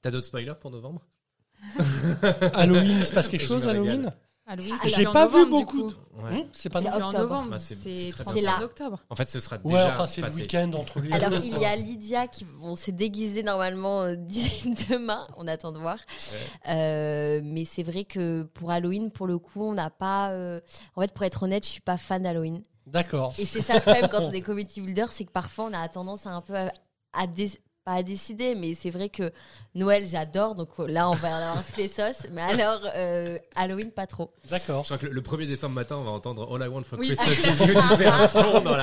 T'as 0.00 0.10
d'autres 0.10 0.26
spoilers 0.26 0.54
pour 0.60 0.70
novembre? 0.70 1.06
Halloween, 2.54 2.98
il 2.98 3.06
se 3.06 3.12
passe 3.12 3.28
quelque 3.28 3.44
chose. 3.44 3.66
Halloween? 3.66 4.12
Halloween, 4.44 4.74
c'est 4.82 4.88
j'ai 4.88 5.06
en 5.06 5.12
pas 5.12 5.26
vu 5.28 5.34
novembre, 5.36 5.44
du 5.58 5.64
beaucoup 5.64 5.82
coup. 5.90 5.94
Ouais. 6.24 6.40
Hum, 6.40 6.44
C'est 6.52 6.68
pas 6.68 6.82
C'est 6.82 6.90
non 6.90 6.94
en 6.96 7.08
octobre. 7.08 7.18
novembre. 7.22 7.50
Bah, 7.52 7.58
c'est- 7.60 7.74
c'est 7.76 7.96
c'est 7.96 8.10
très 8.10 8.24
31 8.24 8.56
bien. 8.58 8.64
octobre. 8.66 8.98
En 9.08 9.14
fait, 9.14 9.28
ce 9.28 9.38
sera 9.40 9.56
Ouais, 9.64 9.72
déjà. 9.74 9.88
enfin, 9.88 10.06
c'est 10.06 10.20
le 10.20 10.26
passé. 10.26 10.40
week-end 10.40 10.70
entre 10.74 11.00
les 11.00 11.12
Alors, 11.12 11.30
deux. 11.30 11.40
il 11.44 11.56
y 11.56 11.64
a 11.64 11.76
Lydia 11.76 12.26
qui 12.26 12.44
vont 12.58 12.74
se 12.74 12.90
déguiser 12.90 13.44
normalement 13.44 14.02
euh, 14.02 14.16
demain. 14.90 15.26
On 15.36 15.46
attend 15.46 15.70
de 15.72 15.78
voir. 15.78 15.98
Euh, 16.68 17.40
mais 17.44 17.64
c'est 17.64 17.82
vrai 17.84 18.04
que 18.04 18.42
pour 18.42 18.70
Halloween, 18.70 19.10
pour 19.10 19.26
le 19.26 19.38
coup, 19.38 19.62
on 19.62 19.72
n'a 19.74 19.90
pas. 19.90 20.30
euh, 20.30 20.60
En 20.96 21.00
fait, 21.02 21.12
pour 21.12 21.24
être 21.24 21.42
honnête, 21.44 21.64
je 21.64 21.70
suis 21.70 21.80
pas 21.80 21.96
fan 21.96 22.22
d'Halloween. 22.22 22.62
D'accord. 22.86 23.32
Et 23.38 23.46
c'est 23.46 23.62
ça 23.62 23.74
le 23.74 23.80
problème 23.80 24.08
quand 24.10 24.22
on 24.22 24.32
est 24.32 24.40
community 24.42 24.80
builder, 24.80 25.06
c'est 25.12 25.24
que 25.24 25.30
parfois 25.32 25.66
on 25.66 25.72
a 25.72 25.88
tendance 25.88 26.26
à 26.26 26.30
un 26.30 26.40
peu 26.40 26.54
à, 26.56 26.72
à 27.12 27.26
dé- 27.28 27.52
pas 27.84 27.94
à 27.94 28.02
décider, 28.02 28.54
mais 28.54 28.74
c'est 28.74 28.90
vrai 28.90 29.08
que 29.08 29.32
Noël 29.74 30.06
j'adore, 30.06 30.54
donc 30.54 30.68
là 30.78 31.10
on 31.10 31.14
va 31.14 31.28
en 31.30 31.34
avoir 31.36 31.64
toutes 31.64 31.76
les 31.76 31.88
sauces. 31.88 32.26
Mais 32.32 32.42
alors 32.42 32.80
euh, 32.94 33.38
Halloween 33.54 33.90
pas 33.90 34.06
trop. 34.06 34.32
D'accord. 34.50 34.82
Je 34.84 34.88
crois 34.88 34.98
que 34.98 35.06
le, 35.06 35.12
le 35.12 35.20
1er 35.20 35.46
décembre 35.46 35.74
matin, 35.74 35.96
on 35.96 36.04
va 36.04 36.10
entendre 36.10 36.54
All 36.54 36.64
I 36.64 36.68
Want 36.68 36.84
for 36.84 36.98
Oui, 36.98 37.08
Christmas 37.16 37.32
is 37.32 37.66
You, 37.66 37.74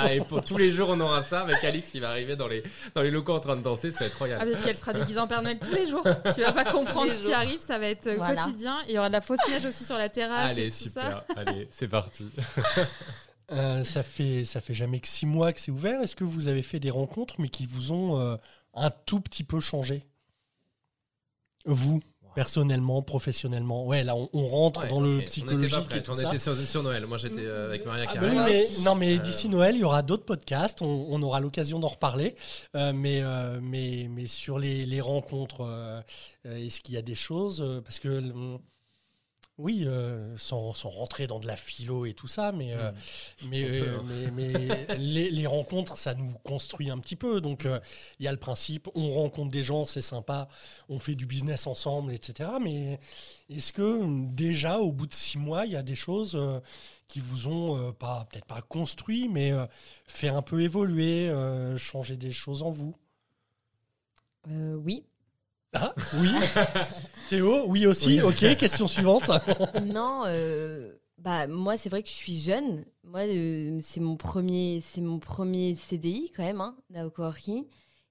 tu 0.10 0.12
Et 0.16 0.22
pour 0.22 0.44
tous 0.44 0.58
les 0.58 0.70
jours, 0.70 0.90
on 0.90 1.00
aura 1.00 1.24
ça 1.24 1.42
avec 1.42 1.64
Alix 1.64 1.90
qui 1.90 2.00
va 2.00 2.10
arriver 2.10 2.36
dans 2.36 2.48
les, 2.48 2.64
dans 2.96 3.02
les 3.02 3.12
locaux 3.12 3.34
en 3.34 3.40
train 3.40 3.56
de 3.56 3.62
danser. 3.62 3.92
Ça 3.92 4.00
va 4.00 4.06
être 4.08 4.16
Ah, 4.16 4.20
royal. 4.20 4.48
mais 4.50 4.56
puis 4.58 4.70
elle 4.70 4.78
sera 4.78 4.94
déguisée 4.94 5.20
en 5.20 5.28
Père 5.28 5.42
Noël 5.42 5.60
tous 5.60 5.74
les 5.74 5.86
jours. 5.86 6.04
Tu 6.36 6.42
vas 6.42 6.52
pas 6.52 6.66
comprendre 6.66 7.14
ce 7.14 7.20
qui 7.20 7.32
arrive, 7.34 7.60
ça 7.60 7.78
va 7.80 7.88
être 7.88 8.08
euh, 8.08 8.16
Voilà. 8.18 8.44
quotidien. 8.44 8.78
Il 8.88 8.96
y 8.96 8.98
aura 8.98 9.08
de 9.08 9.14
la 9.14 9.22
fausse 9.22 9.40
neige 9.50 9.66
aussi 9.66 9.86
sur 9.86 9.98
la 9.98 10.10
terrasse. 10.10 10.52
Allez, 10.52 10.68
et 10.68 10.72
tout 10.72 10.76
ça. 10.78 10.84
super. 10.88 11.24
Allez, 11.38 11.68
c'est 11.72 11.88
parti. 11.88 12.26
Euh, 13.52 13.84
ça 13.84 14.04
fait 14.04 14.46
ça 14.46 14.62
fait 14.62 14.76
jamais 14.76 15.00
que 15.00 15.08
six 15.08 15.26
mois 15.26 15.52
que 15.54 15.60
c'est 15.60 15.72
ouvert. 15.72 16.02
Est-ce 16.02 16.16
que 16.16 16.24
vous 16.24 16.48
avez 16.50 16.62
fait 16.62 16.80
des 16.80 16.92
rencontres, 16.92 17.36
mais 17.40 17.50
qui 17.50 17.66
vous 17.66 17.92
ont 17.92 18.20
euh, 18.20 18.36
un 18.80 18.92
tout 19.06 19.20
petit 19.22 19.44
peu 19.44 19.60
changé 19.60 20.06
Vous, 21.66 22.02
personnellement, 22.36 23.02
professionnellement. 23.02 23.86
Ouais, 23.86 24.04
là, 24.04 24.16
on, 24.16 24.30
on 24.34 24.46
rentre 24.46 24.82
Ouais, 24.82 24.90
dans 24.90 25.02
le 25.02 25.20
psychologique 25.22 25.74
On 25.80 25.82
était, 25.82 25.82
pas 25.82 25.82
et 25.82 25.86
prêts. 25.86 26.02
tout 26.02 26.12
on 26.12 26.16
ça. 26.16 26.28
était 26.30 26.40
sur, 26.40 26.58
sur 26.68 26.84
Noël. 26.84 27.06
Moi, 27.06 27.18
j'étais 27.18 27.44
euh, 27.46 27.68
avec 27.68 27.86
Maria 27.86 28.06
Ah 28.10 28.16
bah 28.18 28.28
oui, 28.30 28.38
mais, 28.38 28.66
non, 28.84 28.96
mais 28.96 29.16
Euh, 29.18 29.20
d'ici 29.20 29.50
Noël, 29.50 29.76
il 29.76 29.82
y 29.82 29.84
aura 29.84 30.02
d'autres 30.02 30.26
podcasts. 30.26 30.82
On, 30.82 31.08
on 31.10 31.22
aura 31.22 31.40
l'occasion 31.42 31.80
d'en 31.80 31.88
reparler. 31.90 32.36
Euh, 32.76 32.94
mais, 32.94 33.22
mais, 33.62 34.08
mais 34.10 34.28
sur 34.28 34.58
les, 34.60 34.86
les 34.86 35.02
rencontres, 35.02 36.04
est-ce 36.46 36.82
qu'il 36.82 36.96
y 36.96 36.98
a 36.98 37.02
des 37.02 37.16
choses? 37.16 37.82
Parce 37.84 38.00
que, 38.00 38.22
oui, 39.60 39.84
euh, 39.86 40.36
sans, 40.38 40.74
sans 40.74 40.90
rentrer 40.90 41.28
dans 41.28 41.40
de 41.40 41.46
la 41.46 41.58
philo 41.58 42.06
et 42.06 42.14
tout 42.14 42.28
ça, 42.28 42.54
mais, 42.54 42.74
euh, 42.74 42.92
mais, 43.50 43.66
euh, 43.66 43.98
hein. 44.00 44.04
mais, 44.34 44.54
mais 44.56 44.88
les, 44.98 45.30
les 45.30 45.46
rencontres, 45.46 45.98
ça 45.98 46.14
nous 46.14 46.32
construit 46.46 46.90
un 46.90 46.98
petit 46.98 47.18
peu. 47.18 47.42
Donc, 47.42 47.66
euh, 47.66 47.80
il 48.20 48.26
y 48.26 48.28
a 48.30 48.32
le 48.32 48.38
principe, 48.38 48.88
on 48.96 49.10
rencontre 49.10 49.52
des 49.52 49.62
gens, 49.62 49.84
c'est 49.84 50.02
sympa, 50.02 50.48
on 50.88 50.98
fait 50.98 51.16
du 51.16 51.26
business 51.26 51.68
ensemble, 51.68 52.14
etc. 52.14 52.52
Mais 52.62 53.00
est-ce 53.50 53.74
que 53.74 54.26
déjà, 54.34 54.80
au 54.80 54.94
bout 54.94 55.08
de 55.08 55.14
six 55.14 55.38
mois, 55.38 55.66
il 55.66 55.74
y 55.74 55.76
a 55.76 55.84
des 55.84 55.96
choses 55.96 56.36
euh, 56.36 56.62
qui 57.10 57.20
vous 57.20 57.48
ont 57.50 57.78
euh, 57.78 57.92
pas 57.92 58.26
peut-être 58.32 58.46
pas 58.46 58.62
construit, 58.62 59.28
mais 59.28 59.52
euh, 59.52 59.66
fait 60.08 60.30
un 60.30 60.42
peu 60.42 60.62
évoluer, 60.62 61.28
euh, 61.28 61.78
changer 61.78 62.16
des 62.16 62.32
choses 62.32 62.64
en 62.64 62.72
vous? 62.72 62.96
Euh, 64.50 64.76
oui. 64.76 65.06
Ah 65.74 65.94
oui 66.16 66.30
Théo, 67.30 67.66
oui 67.68 67.86
aussi. 67.86 68.08
Oui. 68.08 68.22
Ok, 68.22 68.58
question 68.58 68.88
suivante. 68.88 69.30
non, 69.86 70.24
euh, 70.26 70.94
bah 71.18 71.48
moi 71.48 71.78
c'est 71.78 71.90
vrai 71.90 72.02
que 72.02 72.10
je 72.10 72.14
suis 72.14 72.40
jeune. 72.40 72.86
Moi 73.04 73.22
euh, 73.22 73.80
c'est 73.84 74.00
mon 74.00 74.16
premier, 74.16 74.84
c'est 74.94 75.02
mon 75.02 75.20
premier 75.20 75.76
CDI 75.76 76.32
quand 76.36 76.44
même, 76.44 76.62
hein, 76.62 76.76
Coworking. 77.14 77.66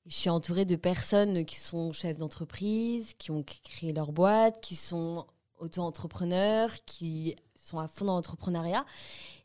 Je 0.06 0.14
suis 0.14 0.30
entourée 0.30 0.64
de 0.64 0.76
personnes 0.76 1.44
qui 1.44 1.56
sont 1.56 1.92
chefs 1.92 2.18
d'entreprise, 2.18 3.12
qui 3.18 3.30
ont 3.30 3.42
créé 3.42 3.92
leur 3.92 4.12
boîte, 4.12 4.60
qui 4.62 4.74
sont 4.74 5.26
auto-entrepreneurs, 5.58 6.70
qui 6.86 7.36
sont 7.56 7.78
à 7.78 7.88
fond 7.88 8.06
dans 8.06 8.14
l'entrepreneuriat. 8.14 8.86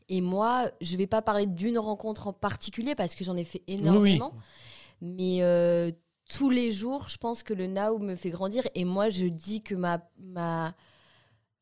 Et 0.08 0.20
moi, 0.20 0.70
je 0.80 0.96
vais 0.96 1.06
pas 1.06 1.22
parler 1.22 1.46
d'une 1.46 1.78
rencontre 1.78 2.26
en 2.26 2.32
particulier 2.32 2.94
parce 2.94 3.14
que 3.14 3.24
j'en 3.24 3.36
ai 3.36 3.44
fait 3.44 3.62
énormément. 3.66 4.32
Mais 5.00 5.42
euh, 5.42 5.90
tous 6.28 6.50
les 6.50 6.72
jours, 6.72 7.08
je 7.08 7.16
pense 7.16 7.42
que 7.42 7.54
le 7.54 7.66
now 7.66 7.98
me 7.98 8.16
fait 8.16 8.30
grandir. 8.30 8.66
Et 8.74 8.84
moi, 8.84 9.08
je 9.08 9.26
dis 9.26 9.62
que 9.62 9.74
ma, 9.74 10.74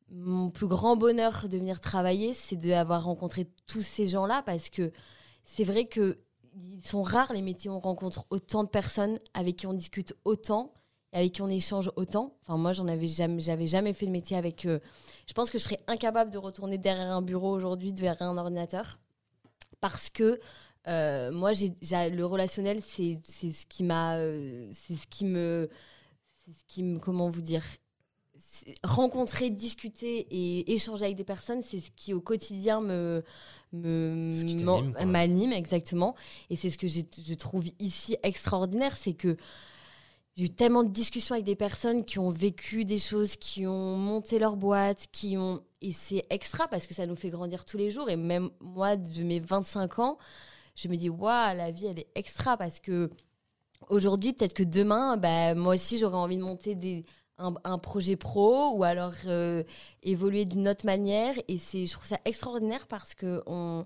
mon 0.09 0.49
plus 0.49 0.67
grand 0.67 0.95
bonheur 0.95 1.47
de 1.49 1.57
venir 1.57 1.79
travailler, 1.79 2.33
c'est 2.33 2.55
d'avoir 2.55 3.05
rencontré 3.05 3.49
tous 3.65 3.81
ces 3.81 4.07
gens-là 4.07 4.43
parce 4.45 4.69
que 4.69 4.91
c'est 5.43 5.63
vrai 5.63 5.85
que 5.85 6.19
ils 6.55 6.85
sont 6.85 7.01
rares 7.01 7.33
les 7.33 7.41
métiers 7.41 7.69
où 7.69 7.73
on 7.73 7.79
rencontre 7.79 8.25
autant 8.29 8.63
de 8.63 8.69
personnes 8.69 9.17
avec 9.33 9.57
qui 9.57 9.67
on 9.67 9.73
discute 9.73 10.15
autant 10.23 10.71
et 11.11 11.17
avec 11.17 11.33
qui 11.33 11.41
on 11.41 11.47
échange 11.47 11.91
autant. 11.95 12.37
Enfin, 12.43 12.57
moi, 12.57 12.71
j'en 12.73 12.87
avais 12.87 13.07
jamais, 13.07 13.41
j'avais 13.41 13.67
jamais 13.67 13.93
fait 13.93 14.05
de 14.05 14.11
métier 14.11 14.37
avec. 14.37 14.65
euh, 14.65 14.79
je 15.27 15.33
pense 15.33 15.49
que 15.49 15.57
je 15.57 15.63
serais 15.63 15.79
incapable 15.87 16.31
de 16.31 16.37
retourner 16.37 16.77
derrière 16.77 17.11
un 17.11 17.21
bureau 17.21 17.51
aujourd'hui, 17.51 17.91
derrière 17.91 18.21
un 18.21 18.37
ordinateur, 18.37 18.99
parce 19.79 20.09
que 20.09 20.39
euh, 20.87 21.31
moi, 21.31 21.53
j'ai, 21.53 21.73
le 22.09 22.25
relationnel, 22.25 22.81
c'est, 22.81 23.21
ce 23.25 23.65
qui 23.65 23.83
m'a, 23.83 24.17
euh, 24.17 24.69
c'est 24.71 24.95
ce 24.95 25.07
qui 25.07 25.25
me, 25.25 25.69
c'est 26.45 26.51
ce 26.51 26.63
qui 26.67 26.83
me, 26.83 26.99
comment 26.99 27.29
vous 27.29 27.41
dire, 27.41 27.63
rencontrer, 28.83 29.49
discuter 29.49 30.27
et 30.29 30.73
échanger 30.73 31.05
avec 31.05 31.17
des 31.17 31.23
personnes, 31.23 31.61
c'est 31.63 31.79
ce 31.79 31.91
qui 31.95 32.13
au 32.13 32.21
quotidien 32.21 32.81
me, 32.81 33.23
m'anime 33.71 35.53
exactement. 35.53 36.15
Et 36.49 36.55
c'est 36.55 36.69
ce 36.69 36.77
que 36.77 36.87
je 36.87 37.33
trouve 37.33 37.65
ici 37.79 38.17
extraordinaire, 38.23 38.97
c'est 38.97 39.13
que 39.13 39.37
j'ai 40.35 40.45
eu 40.45 40.49
tellement 40.49 40.83
de 40.83 40.89
discussions 40.89 41.35
avec 41.35 41.45
des 41.45 41.55
personnes 41.55 42.05
qui 42.05 42.17
ont 42.17 42.31
vécu 42.31 42.85
des 42.85 42.97
choses, 42.97 43.35
qui 43.35 43.67
ont 43.67 43.97
monté 43.97 44.39
leur 44.39 44.55
boîte, 44.55 45.07
qui 45.11 45.37
ont 45.37 45.61
et 45.83 45.91
c'est 45.91 46.25
extra 46.29 46.67
parce 46.67 46.87
que 46.87 46.93
ça 46.93 47.05
nous 47.05 47.15
fait 47.15 47.29
grandir 47.29 47.65
tous 47.65 47.77
les 47.77 47.91
jours. 47.91 48.09
Et 48.09 48.15
même 48.15 48.49
moi, 48.61 48.95
de 48.95 49.23
mes 49.23 49.39
25 49.39 49.99
ans, 49.99 50.17
je 50.75 50.87
me 50.87 50.95
dis 50.95 51.09
waouh, 51.09 51.55
la 51.55 51.71
vie 51.71 51.87
elle 51.87 51.99
est 51.99 52.11
extra 52.15 52.57
parce 52.57 52.79
que 52.79 53.09
aujourd'hui, 53.89 54.33
peut-être 54.33 54.53
que 54.53 54.63
demain, 54.63 55.17
bah, 55.17 55.55
moi 55.55 55.75
aussi 55.75 55.97
j'aurais 55.97 56.17
envie 56.17 56.37
de 56.37 56.43
monter 56.43 56.75
des 56.75 57.05
un, 57.37 57.77
projet 57.77 58.15
pro 58.15 58.71
ou 58.75 58.83
alors 58.83 59.13
euh, 59.25 59.63
évoluer 60.01 60.45
d'une 60.45 60.67
autre 60.67 60.85
manière. 60.85 61.35
Et 61.47 61.57
c'est, 61.57 61.85
je 61.85 61.93
trouve 61.93 62.05
ça 62.05 62.19
extraordinaire 62.25 62.87
parce 62.87 63.15
que 63.15 63.43
on, 63.47 63.85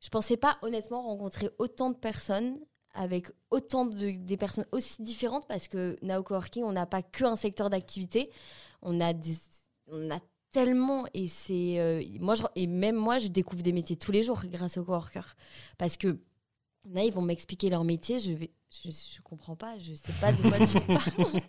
je 0.00 0.08
pensais 0.08 0.36
pas 0.36 0.58
honnêtement 0.62 1.02
rencontrer 1.02 1.50
autant 1.58 1.90
de 1.90 1.96
personnes 1.96 2.58
avec 2.94 3.30
autant 3.50 3.84
de 3.84 4.10
des 4.12 4.36
personnes 4.36 4.66
aussi 4.72 5.02
différentes 5.02 5.46
parce 5.46 5.68
que 5.68 5.96
Now 6.02 6.22
Coworking, 6.22 6.64
on 6.64 6.72
n'a 6.72 6.86
pas 6.86 7.02
qu'un 7.02 7.36
secteur 7.36 7.68
d'activité, 7.70 8.30
on 8.82 9.00
a 9.00 9.12
des, 9.12 9.36
on 9.88 10.10
a 10.10 10.20
tellement 10.56 11.04
et 11.12 11.28
c'est 11.28 11.78
euh, 11.78 12.02
moi 12.18 12.34
je, 12.34 12.42
et 12.54 12.66
même 12.66 12.96
moi 12.96 13.18
je 13.18 13.28
découvre 13.28 13.62
des 13.62 13.72
métiers 13.72 13.96
tous 13.96 14.10
les 14.10 14.22
jours 14.22 14.40
grâce 14.46 14.78
aux 14.78 14.84
coworkers 14.84 15.36
parce 15.76 15.98
que 15.98 16.18
là 16.86 17.04
ils 17.04 17.12
vont 17.12 17.20
m'expliquer 17.20 17.68
leur 17.68 17.84
métier, 17.84 18.18
je 18.18 18.32
vais 18.32 18.50
je, 18.70 18.90
je 18.90 19.20
comprends 19.20 19.54
pas, 19.54 19.78
je 19.78 19.92
sais 19.92 20.14
pas 20.18 20.32
de 20.32 20.40
quoi 20.40 20.66
tu 20.66 20.80
parles. 20.86 21.42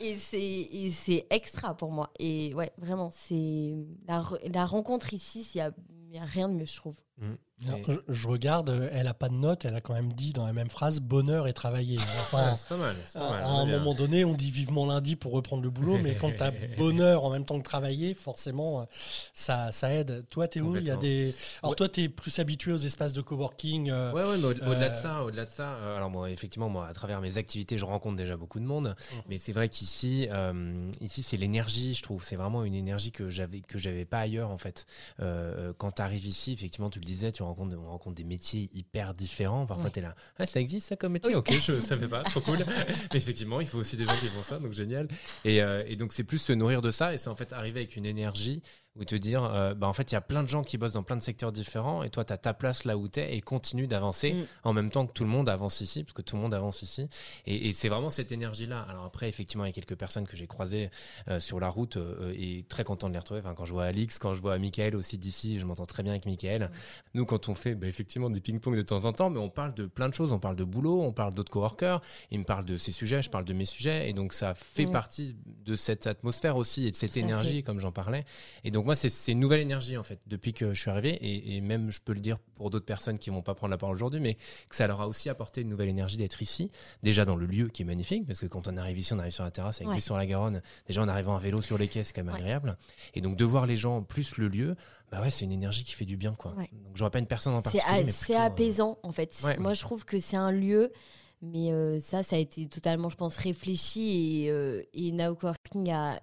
Et 0.00 0.16
c'est, 0.16 0.40
et 0.40 0.90
c'est 0.90 1.26
extra 1.28 1.76
pour 1.76 1.90
moi. 1.90 2.10
Et 2.18 2.54
ouais, 2.54 2.72
vraiment, 2.78 3.10
c'est 3.12 3.74
la, 4.08 4.26
la 4.50 4.64
rencontre 4.64 5.12
ici, 5.12 5.46
il 5.54 5.72
il 6.08 6.16
y 6.16 6.18
a 6.18 6.24
rien 6.24 6.48
de 6.48 6.54
mieux, 6.54 6.66
je 6.66 6.76
trouve. 6.76 6.96
Alors, 7.66 7.78
Et- 7.78 7.84
je, 8.08 8.12
je 8.12 8.26
regarde, 8.28 8.68
euh, 8.68 8.88
elle 8.92 9.06
a 9.06 9.14
pas 9.14 9.28
de 9.28 9.34
note, 9.36 9.64
elle 9.64 9.76
a 9.76 9.80
quand 9.80 9.94
même 9.94 10.12
dit 10.12 10.32
dans 10.32 10.44
la 10.44 10.52
même 10.52 10.68
phrase 10.68 10.98
bonheur 11.00 11.46
et 11.46 11.52
travailler. 11.52 11.96
Enfin, 12.20 12.50
Ah, 12.52 12.56
c'est 12.56 12.68
pas 12.68 12.76
mal. 12.76 12.96
pas 13.14 13.30
mal, 13.30 13.42
à 13.44 13.46
un 13.48 13.64
bien. 13.64 13.78
moment 13.78 13.94
donné, 13.94 14.24
on 14.24 14.34
dit 14.34 14.50
vivement 14.50 14.84
lundi 14.86 15.14
pour 15.14 15.30
reprendre 15.32 15.62
le 15.62 15.70
boulot, 15.70 15.98
mais 16.02 16.16
quand 16.16 16.32
tu 16.36 16.42
as 16.42 16.50
bonheur 16.76 17.24
en 17.24 17.30
même 17.30 17.44
temps 17.44 17.56
que 17.58 17.64
travailler, 17.64 18.14
forcément, 18.14 18.80
euh, 18.80 18.84
ça, 19.32 19.70
ça 19.70 19.92
aide. 19.94 20.26
Toi, 20.30 20.48
Théo, 20.48 20.76
il 20.76 20.84
y 20.84 20.90
a 20.90 20.96
des. 20.96 21.32
Alors, 21.62 21.70
Ouais. 21.70 21.76
toi, 21.76 21.88
tu 21.88 22.02
es 22.02 22.08
plus 22.08 22.36
habitué 22.40 22.72
aux 22.72 22.76
espaces 22.78 23.12
de 23.12 23.22
coworking. 23.22 23.88
euh, 23.90 24.12
Ouais, 24.12 24.24
ouais, 24.24 24.36
mais 24.38 24.44
au- 24.46 24.70
au-delà 24.70 24.88
de 24.90 24.94
Euh, 24.96 25.00
ça, 25.00 25.24
au-delà 25.24 25.44
de 25.46 25.50
ça, 25.50 25.74
euh, 25.76 25.96
alors 25.96 26.10
moi, 26.10 26.30
effectivement, 26.32 26.68
moi, 26.68 26.88
à 26.88 26.92
travers 26.92 27.20
mes 27.20 27.38
activités, 27.38 27.78
je 27.78 27.84
rencontre 27.84 28.16
déjà 28.16 28.36
beaucoup 28.36 28.58
de 28.58 28.66
monde, 28.66 28.88
Mhm. 29.12 29.20
mais 29.28 29.38
c'est 29.38 29.52
vrai 29.52 29.68
qu'ici, 29.68 30.28
ici, 31.00 31.22
c'est 31.22 31.36
l'énergie, 31.36 31.94
je 31.94 32.02
trouve, 32.02 32.24
c'est 32.24 32.36
vraiment 32.36 32.64
une 32.64 32.74
énergie 32.74 33.12
que 33.12 33.30
j'avais 33.30 33.60
que 33.60 33.78
j'avais 33.78 34.04
pas 34.04 34.18
ailleurs 34.18 34.50
en 34.50 34.58
fait. 34.58 34.86
Quand 35.78 35.92
tu 35.92 36.02
arrives 36.02 36.26
ici, 36.26 36.52
effectivement, 36.52 36.90
tu 36.90 36.98
le 37.04 37.06
disais, 37.06 37.30
tu 37.32 37.42
rencontres, 37.42 37.76
on 37.78 37.86
rencontre 37.86 38.16
des 38.16 38.24
métiers 38.24 38.70
hyper 38.72 39.14
différents. 39.14 39.66
Parfois, 39.66 39.86
Ouais. 39.86 39.90
tu 39.92 39.98
es 39.98 40.02
là, 40.02 40.14
ah, 40.38 40.46
ça 40.46 40.60
existe 40.60 40.88
ça 40.88 40.96
comme 40.96 41.12
métier, 41.12 41.30
Oui. 41.30 41.36
ok, 41.36 41.52
je 41.60 41.80
savais 41.80 42.08
pas, 42.08 42.22
trop 42.24 42.40
cool. 42.40 42.58
Mais 43.12 43.18
effectivement, 43.18 43.60
il 43.60 43.66
faut 43.66 43.78
aussi 43.78 43.96
des 43.96 44.04
gens 44.06 44.16
qui 44.18 44.26
font 44.28 44.42
ça, 44.42 44.58
donc 44.58 44.72
génial. 44.72 45.08
Et, 45.44 45.62
euh, 45.62 45.84
et 45.86 45.96
donc, 45.96 46.12
c'est 46.12 46.24
plus 46.24 46.38
se 46.38 46.52
nourrir 46.52 46.82
de 46.82 46.90
ça, 46.90 47.12
et 47.14 47.18
c'est 47.18 47.28
en 47.28 47.36
fait 47.36 47.52
arriver 47.52 47.80
avec 47.80 47.96
une 47.96 48.06
énergie 48.06 48.62
ou 48.96 49.04
te 49.04 49.16
dire, 49.16 49.42
euh, 49.44 49.74
bah, 49.74 49.88
en 49.88 49.92
fait, 49.92 50.12
il 50.12 50.14
y 50.14 50.16
a 50.16 50.20
plein 50.20 50.42
de 50.44 50.48
gens 50.48 50.62
qui 50.62 50.78
bossent 50.78 50.92
dans 50.92 51.02
plein 51.02 51.16
de 51.16 51.22
secteurs 51.22 51.50
différents 51.50 52.04
et 52.04 52.10
toi, 52.10 52.24
tu 52.24 52.32
as 52.32 52.36
ta 52.36 52.54
place 52.54 52.84
là 52.84 52.96
où 52.96 53.08
tu 53.08 53.18
es 53.18 53.36
et 53.36 53.40
continue 53.40 53.88
d'avancer 53.88 54.32
Mm. 54.34 54.44
en 54.64 54.72
même 54.72 54.90
temps 54.90 55.04
que 55.06 55.12
tout 55.12 55.24
le 55.24 55.30
monde 55.30 55.48
avance 55.48 55.80
ici, 55.80 56.04
parce 56.04 56.14
que 56.14 56.22
tout 56.22 56.36
le 56.36 56.42
monde 56.42 56.54
avance 56.54 56.82
ici. 56.82 57.08
Et, 57.46 57.68
et 57.68 57.72
c'est 57.72 57.88
vraiment 57.88 58.08
cette 58.10 58.30
énergie-là. 58.30 58.86
Alors 58.88 59.04
après, 59.04 59.28
effectivement, 59.28 59.64
il 59.64 59.68
y 59.68 59.70
a 59.70 59.72
quelques 59.72 59.96
personnes 59.96 60.26
que 60.28 60.36
j'ai 60.36 60.46
croisées 60.46 60.90
euh, 61.28 61.40
sur 61.40 61.58
la 61.58 61.68
route 61.68 61.96
euh, 61.96 62.32
et 62.36 62.64
très 62.68 62.84
content 62.84 63.08
de 63.08 63.12
les 63.14 63.18
retrouver. 63.18 63.40
Enfin, 63.40 63.54
quand 63.54 63.64
je 63.64 63.72
vois 63.72 63.84
Alix, 63.84 64.18
quand 64.20 64.34
je 64.34 64.40
vois 64.40 64.58
Michael 64.58 64.94
aussi 64.94 65.18
d'ici, 65.18 65.58
je 65.58 65.66
m'entends 65.66 65.86
très 65.86 66.02
bien 66.04 66.12
avec 66.12 66.24
Michael. 66.26 66.70
Nous, 67.14 67.26
quand 67.26 67.48
on 67.48 67.54
fait 67.54 67.74
bah, 67.74 67.88
effectivement 67.88 68.30
des 68.30 68.40
ping-pong 68.40 68.76
de 68.76 68.82
temps 68.82 69.04
en 69.06 69.12
temps, 69.12 69.28
mais 69.28 69.40
on 69.40 69.50
parle 69.50 69.74
de 69.74 69.86
plein 69.86 70.08
de 70.08 70.14
choses. 70.14 70.30
On 70.30 70.38
parle 70.38 70.56
de 70.56 70.64
boulot, 70.64 71.02
on 71.02 71.12
parle 71.12 71.34
d'autres 71.34 71.50
coworkers. 71.50 72.00
Il 72.30 72.38
me 72.38 72.44
parle 72.44 72.64
de 72.64 72.78
ses 72.78 72.92
sujets, 72.92 73.22
je 73.22 73.30
parle 73.30 73.44
de 73.44 73.52
mes 73.54 73.64
sujets. 73.64 74.08
Et 74.08 74.12
donc, 74.12 74.32
ça 74.32 74.54
fait 74.54 74.86
Ouais. 74.86 74.92
partie 74.92 75.34
de 75.64 75.74
cette 75.76 76.06
atmosphère 76.06 76.56
aussi 76.56 76.86
et 76.86 76.90
de 76.92 76.96
cette 76.96 77.16
énergie, 77.16 77.62
comme 77.64 77.80
j'en 77.80 77.90
parlais. 77.92 78.24
Et 78.62 78.70
donc, 78.70 78.83
moi, 78.84 78.94
c'est 78.94 79.32
une 79.32 79.40
nouvelle 79.40 79.60
énergie, 79.60 79.96
en 79.96 80.02
fait, 80.02 80.20
depuis 80.26 80.52
que 80.52 80.72
je 80.74 80.80
suis 80.80 80.90
arrivé. 80.90 81.10
Et, 81.10 81.56
et 81.56 81.60
même, 81.60 81.90
je 81.90 82.00
peux 82.00 82.12
le 82.12 82.20
dire 82.20 82.38
pour 82.56 82.70
d'autres 82.70 82.84
personnes 82.86 83.18
qui 83.18 83.30
vont 83.30 83.42
pas 83.42 83.54
prendre 83.54 83.70
la 83.72 83.78
parole 83.78 83.94
aujourd'hui, 83.96 84.20
mais 84.20 84.34
que 84.68 84.76
ça 84.76 84.86
leur 84.86 85.00
a 85.00 85.08
aussi 85.08 85.28
apporté 85.28 85.62
une 85.62 85.68
nouvelle 85.68 85.88
énergie 85.88 86.16
d'être 86.16 86.40
ici. 86.42 86.70
Déjà 87.02 87.24
dans 87.24 87.36
le 87.36 87.46
lieu 87.46 87.68
qui 87.68 87.82
est 87.82 87.84
magnifique, 87.84 88.26
parce 88.26 88.40
que 88.40 88.46
quand 88.46 88.68
on 88.68 88.76
arrive 88.76 88.98
ici, 88.98 89.12
on 89.12 89.18
arrive 89.18 89.32
sur 89.32 89.44
la 89.44 89.50
terrasse 89.50 89.76
avec 89.78 89.88
Ouais. 89.88 89.94
vue 89.96 90.00
sur 90.00 90.16
la 90.16 90.26
Garonne. 90.26 90.62
Déjà, 90.86 91.02
en 91.02 91.08
arrivant 91.08 91.36
à 91.36 91.40
vélo 91.40 91.60
sur 91.62 91.78
les 91.78 91.88
quais, 91.88 92.04
c'est 92.04 92.12
quand 92.12 92.22
même 92.24 92.34
Ouais. 92.34 92.40
agréable. 92.40 92.76
Et 93.14 93.20
donc, 93.20 93.36
de 93.36 93.44
voir 93.44 93.66
les 93.66 93.76
gens 93.76 94.02
plus 94.02 94.36
le 94.36 94.48
lieu, 94.48 94.76
bah 95.10 95.20
ouais, 95.20 95.30
c'est 95.30 95.44
une 95.44 95.52
énergie 95.52 95.84
qui 95.84 95.92
fait 95.92 96.04
du 96.04 96.16
bien, 96.16 96.34
quoi. 96.34 96.52
Ouais. 96.56 96.68
Donc, 96.72 96.96
j'aurais 96.96 97.10
pas 97.10 97.18
une 97.20 97.26
personne 97.26 97.54
en 97.54 97.62
particulier. 97.62 98.06
c'est 98.12 98.36
euh, 98.36 98.40
apaisant 98.40 98.98
en 99.02 99.12
fait. 99.12 99.36
Moi 99.58 99.74
je 99.74 99.80
trouve 99.80 100.04
que 100.04 100.18
c'est 100.20 100.36
un 100.36 100.50
lieu, 100.50 100.92
mais 101.42 101.72
euh, 101.72 102.00
ça, 102.00 102.22
ça 102.22 102.36
a 102.36 102.38
été 102.38 102.66
totalement, 102.66 103.08
je 103.08 103.16
pense, 103.16 103.36
réfléchi 103.36 104.44
et, 104.44 104.50
euh, 104.50 104.82
et 104.92 105.12
Now 105.12 105.36
a 105.90 106.20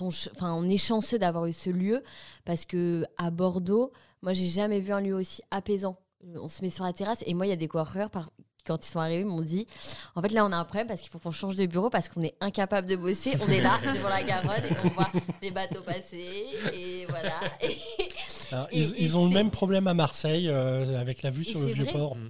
enfin, 0.00 0.52
on 0.54 0.68
est 0.68 0.76
chanceux 0.76 1.18
d'avoir 1.18 1.46
eu 1.46 1.52
ce 1.52 1.70
lieu 1.70 2.02
parce 2.44 2.64
que 2.64 3.04
à 3.18 3.30
Bordeaux, 3.30 3.92
moi 4.22 4.32
j'ai 4.32 4.46
jamais 4.46 4.80
vu 4.80 4.92
un 4.92 5.00
lieu 5.00 5.14
aussi 5.14 5.42
apaisant. 5.50 5.98
On 6.34 6.48
se 6.48 6.62
met 6.62 6.70
sur 6.70 6.84
la 6.84 6.92
terrasse 6.92 7.22
et 7.26 7.34
moi 7.34 7.46
il 7.46 7.50
y 7.50 7.52
a 7.52 7.56
des 7.56 7.68
coworkers 7.68 8.10
par 8.10 8.30
quand 8.66 8.84
ils 8.84 8.90
sont 8.90 8.98
arrivés, 8.98 9.20
ils 9.20 9.26
m'ont 9.26 9.42
dit 9.42 9.68
en 10.16 10.22
fait 10.22 10.32
là 10.32 10.44
on 10.44 10.50
a 10.50 10.56
un 10.56 10.64
problème 10.64 10.88
parce 10.88 11.00
qu'il 11.00 11.10
faut 11.10 11.20
qu'on 11.20 11.30
change 11.30 11.54
de 11.54 11.66
bureau 11.66 11.88
parce 11.88 12.08
qu'on 12.08 12.22
est 12.24 12.34
incapable 12.40 12.88
de 12.88 12.96
bosser. 12.96 13.34
On 13.40 13.48
est 13.48 13.60
là 13.60 13.78
devant 13.94 14.08
la 14.08 14.24
Garonne 14.24 14.64
et 14.64 14.76
on 14.84 14.88
voit 14.88 15.12
les 15.40 15.52
bateaux 15.52 15.82
passer 15.82 16.46
et 16.74 17.06
voilà. 17.08 17.40
Et- 17.62 17.78
Alors, 18.52 18.66
Et- 18.72 18.78
ils, 18.80 18.92
et 18.94 19.02
ils 19.02 19.16
ont 19.16 19.26
le 19.28 19.32
même 19.34 19.50
problème 19.50 19.86
à 19.86 19.94
Marseille 19.94 20.48
euh, 20.48 20.98
avec 21.00 21.22
la 21.22 21.30
vue 21.30 21.42
Et 21.42 21.44
sur 21.44 21.60
le 21.60 21.68
c'est 21.68 21.74
vieux 21.74 21.84
vrai. 21.84 21.92
port. 21.92 22.16
mm, 22.16 22.28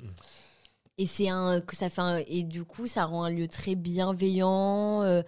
Et 0.98 1.06
c'est 1.06 1.28
un 1.30 1.60
que 1.62 1.74
ça 1.74 1.88
fait 1.88 2.00
un- 2.02 2.22
et 2.26 2.42
du 2.42 2.64
coup 2.64 2.86
ça 2.86 3.04
rend 3.06 3.24
un 3.24 3.30
lieu 3.30 3.48
très 3.48 3.74
bienveillant, 3.74 5.02
euh, 5.04 5.22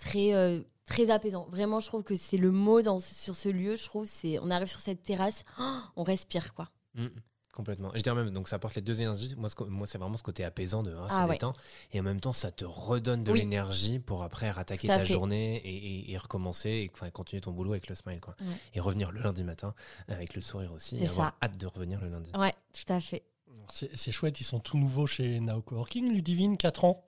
très 0.00 0.34
euh, 0.34 0.60
très 0.86 1.10
apaisant. 1.10 1.46
Vraiment, 1.50 1.80
je 1.80 1.86
trouve 1.86 2.02
que 2.02 2.16
c'est 2.16 2.36
le 2.36 2.50
mot 2.50 2.82
dans 2.82 3.00
sur 3.00 3.36
ce 3.36 3.48
lieu. 3.48 3.76
Je 3.76 3.84
trouve 3.84 4.06
c'est 4.06 4.38
on 4.40 4.50
arrive 4.50 4.68
sur 4.68 4.80
cette 4.80 5.02
terrasse, 5.02 5.44
oh, 5.60 5.78
on 5.96 6.02
respire 6.04 6.54
quoi. 6.54 6.68
mm, 6.94 7.04
mm. 7.04 7.10
Complètement. 7.52 7.92
Je 7.94 8.00
dirais 8.00 8.16
même, 8.16 8.30
donc 8.30 8.48
ça 8.48 8.56
apporte 8.56 8.74
les 8.74 8.82
deux 8.82 9.00
énergies. 9.00 9.36
Moi, 9.36 9.48
ce 9.48 9.54
c'est 9.86 9.96
vraiment 9.98 10.16
ce 10.16 10.24
côté 10.24 10.42
apaisant 10.42 10.82
de 10.82 10.92
ah, 10.98 11.08
ça 11.08 11.16
Ah 11.20 11.26
ouais. 11.28 11.34
détend. 11.34 11.52
Et 11.92 12.00
en 12.00 12.02
même 12.02 12.18
temps, 12.18 12.32
ça 12.32 12.50
te 12.50 12.64
redonne 12.64 13.22
de 13.22 13.30
Oui. 13.30 13.38
l'énergie 13.38 14.00
pour 14.00 14.24
après 14.24 14.50
rattaquer 14.50 14.88
ta 14.88 14.98
fait. 14.98 15.12
journée 15.12 15.58
et, 15.58 15.68
et- 16.08 16.10
et 16.10 16.18
recommencer 16.18 16.68
et 16.70 17.10
continuer 17.12 17.40
ton 17.40 17.52
boulot 17.52 17.70
avec 17.70 17.88
le 17.88 17.94
smile. 17.94 18.18
Quoi. 18.20 18.34
Ouais. 18.40 18.56
Et 18.74 18.80
revenir 18.80 19.12
le 19.12 19.20
lundi 19.20 19.44
matin 19.44 19.72
avec 20.08 20.34
le 20.34 20.40
sourire 20.40 20.72
aussi. 20.72 20.98
C'est 20.98 21.04
Et 21.04 21.08
avoir 21.08 21.28
ça. 21.28 21.34
hâte 21.42 21.56
de 21.56 21.66
revenir 21.68 22.00
le 22.00 22.08
lundi. 22.08 22.28
Ouais, 22.36 22.50
tout 22.72 22.92
à 22.92 23.00
fait. 23.00 23.22
C'est 23.70 23.96
c'est 23.96 24.10
chouette, 24.10 24.40
ils 24.40 24.44
sont 24.44 24.58
tout 24.58 24.76
nouveaux 24.76 25.06
chez 25.06 25.38
Now 25.38 25.62
Coworking. 25.62 26.12
Ludivine, 26.12 26.56
4 26.56 26.84
ans. 26.84 27.04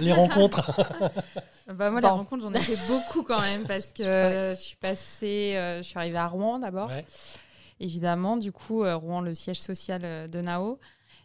Les 0.00 0.12
rencontres. 0.12 0.70
Bah, 1.72 1.88
moi, 1.92 2.00
les 2.00 2.08
rencontres, 2.08 2.42
j'en 2.42 2.52
ai 2.52 2.58
fait 2.58 2.78
beaucoup 2.88 3.22
quand 3.22 3.40
même 3.40 3.64
parce 3.64 3.92
que 3.92 4.02
je 4.02 4.60
suis 4.60 4.74
passée, 4.76 5.52
euh, 5.54 5.78
je 5.78 5.82
suis 5.84 5.96
arrivée 5.98 6.18
à 6.18 6.26
Rouen 6.26 6.58
d'abord, 6.58 6.88
Ouais. 6.88 7.04
évidemment. 7.78 8.36
Du 8.36 8.50
coup, 8.50 8.82
euh, 8.82 8.96
Rouen, 8.96 9.20
le 9.20 9.34
siège 9.34 9.60
social 9.60 10.00
euh, 10.02 10.26
de 10.26 10.40
Nao. 10.40 10.80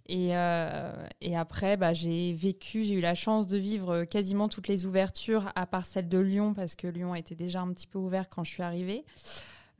Et, 0.07 0.37
euh, 0.37 0.91
et 1.19 1.35
après, 1.35 1.77
bah, 1.77 1.93
j'ai 1.93 2.31
vécu, 2.33 2.83
j'ai 2.83 2.93
eu 2.93 3.01
la 3.01 3.15
chance 3.15 3.47
de 3.47 3.57
vivre 3.57 4.03
quasiment 4.03 4.47
toutes 4.47 4.67
les 4.67 4.85
ouvertures, 4.85 5.51
à 5.55 5.65
part 5.65 5.87
celle 5.87 6.07
de 6.07 6.19
Lyon, 6.19 6.53
parce 6.53 6.75
que 6.75 6.85
Lyon 6.85 7.15
était 7.15 7.33
déjà 7.33 7.61
un 7.61 7.73
petit 7.73 7.87
peu 7.87 7.97
ouvert 7.97 8.29
quand 8.29 8.43
je 8.43 8.51
suis 8.51 8.61
arrivée. 8.61 9.03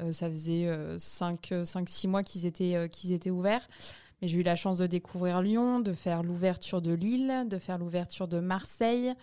Euh, 0.02 0.12
ça 0.14 0.28
faisait 0.32 0.68
5-6 0.98 2.08
mois 2.08 2.24
qu'ils 2.24 2.48
étaient, 2.48 2.74
euh, 2.76 2.88
qu'ils 2.88 3.12
étaient 3.12 3.30
ouverts. 3.30 3.68
Mais 4.22 4.28
j'ai 4.28 4.40
eu 4.40 4.44
la 4.44 4.56
chance 4.56 4.78
de 4.78 4.88
découvrir 4.88 5.42
Lyon, 5.42 5.80
de 5.80 5.92
faire 5.94 6.24
l'ouverture 6.24 6.82
de 6.82 6.94
Lille, 6.94 7.46
de 7.50 7.58
faire 7.60 7.78
l'ouverture 7.78 8.28
de 8.28 8.40
Marseille, 8.40 9.14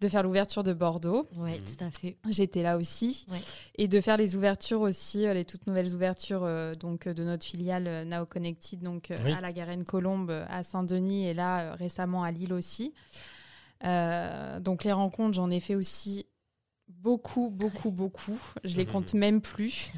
de 0.00 0.08
faire 0.08 0.22
l'ouverture 0.22 0.62
de 0.62 0.74
Bordeaux. 0.74 1.26
Ouais, 1.36 1.58
Mhm. 1.58 1.64
tout 1.64 1.84
à 1.84 1.90
fait. 1.90 2.16
J'étais 2.28 2.62
là 2.62 2.76
aussi. 2.76 3.24
Ouais. 3.30 3.38
Et 3.76 3.88
de 3.88 3.98
faire 4.02 4.18
les 4.18 4.36
ouvertures 4.36 4.82
aussi, 4.82 5.26
euh, 5.26 5.32
les 5.32 5.46
toutes 5.46 5.66
nouvelles 5.66 5.94
ouvertures 5.94 6.44
euh, 6.44 6.74
donc, 6.74 7.06
euh, 7.06 7.14
de 7.14 7.24
notre 7.24 7.46
filiale 7.46 7.86
euh, 7.86 8.04
Now 8.04 8.26
Connected, 8.26 8.80
donc 8.82 9.10
euh, 9.10 9.16
Oui. 9.24 9.32
à 9.32 9.40
la 9.40 9.52
Garenne-Colombe, 9.54 10.44
à 10.50 10.62
Saint-Denis 10.62 11.26
et 11.28 11.32
là 11.34 11.60
euh, 11.60 11.74
récemment 11.74 12.24
à 12.24 12.30
Lille 12.30 12.52
aussi. 12.52 12.92
Euh, 13.84 14.60
donc 14.60 14.84
les 14.84 14.92
rencontres, 14.92 15.34
j'en 15.34 15.50
ai 15.50 15.60
fait 15.60 15.74
aussi 15.74 16.26
beaucoup, 16.88 17.50
beaucoup, 17.50 17.90
beaucoup. 17.90 18.38
Je 18.64 18.76
les 18.76 18.86
compte 18.86 19.14
même 19.14 19.40
plus. 19.40 19.90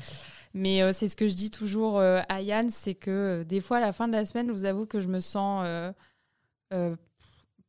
Mais 0.61 0.83
euh, 0.83 0.93
c'est 0.93 1.07
ce 1.09 1.15
que 1.15 1.29
je 1.29 1.35
dis 1.35 1.51
toujours 1.51 1.99
euh, 1.99 2.21
à 2.29 2.43
Yann, 2.43 2.69
c'est 2.71 2.95
que 2.95 3.11
euh, 3.11 3.45
des 3.45 3.61
fois 3.61 3.77
à 3.77 3.81
la 3.81 3.93
fin 3.93 4.09
de 4.09 4.13
la 4.13 4.25
semaine, 4.25 4.49
je 4.49 4.53
vous 4.53 4.65
avoue 4.65 4.87
que 4.87 5.01
je 5.01 5.07
me 5.09 5.21
sens 5.21 5.63
euh, 5.65 5.93
euh, 6.75 6.97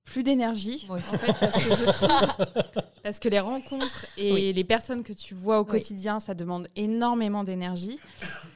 plus 0.06 0.24
d'énergie. 0.24 0.86
Moi 0.88 0.98
En 0.98 1.02
fait, 1.02 1.34
parce 1.40 1.54
que, 1.64 1.70
je 1.76 1.92
trouve- 1.92 2.46
parce 3.04 3.20
que 3.20 3.30
les 3.30 3.40
rencontres 3.40 4.06
et 4.18 4.34
Oui. 4.34 4.54
les 4.54 4.64
personnes 4.64 5.04
que 5.04 5.14
tu 5.14 5.36
vois 5.36 5.60
au 5.60 5.64
Oui. 5.66 5.70
quotidien, 5.70 6.20
ça 6.20 6.34
demande 6.34 6.68
énormément 6.76 7.44
d'énergie. 7.44 8.00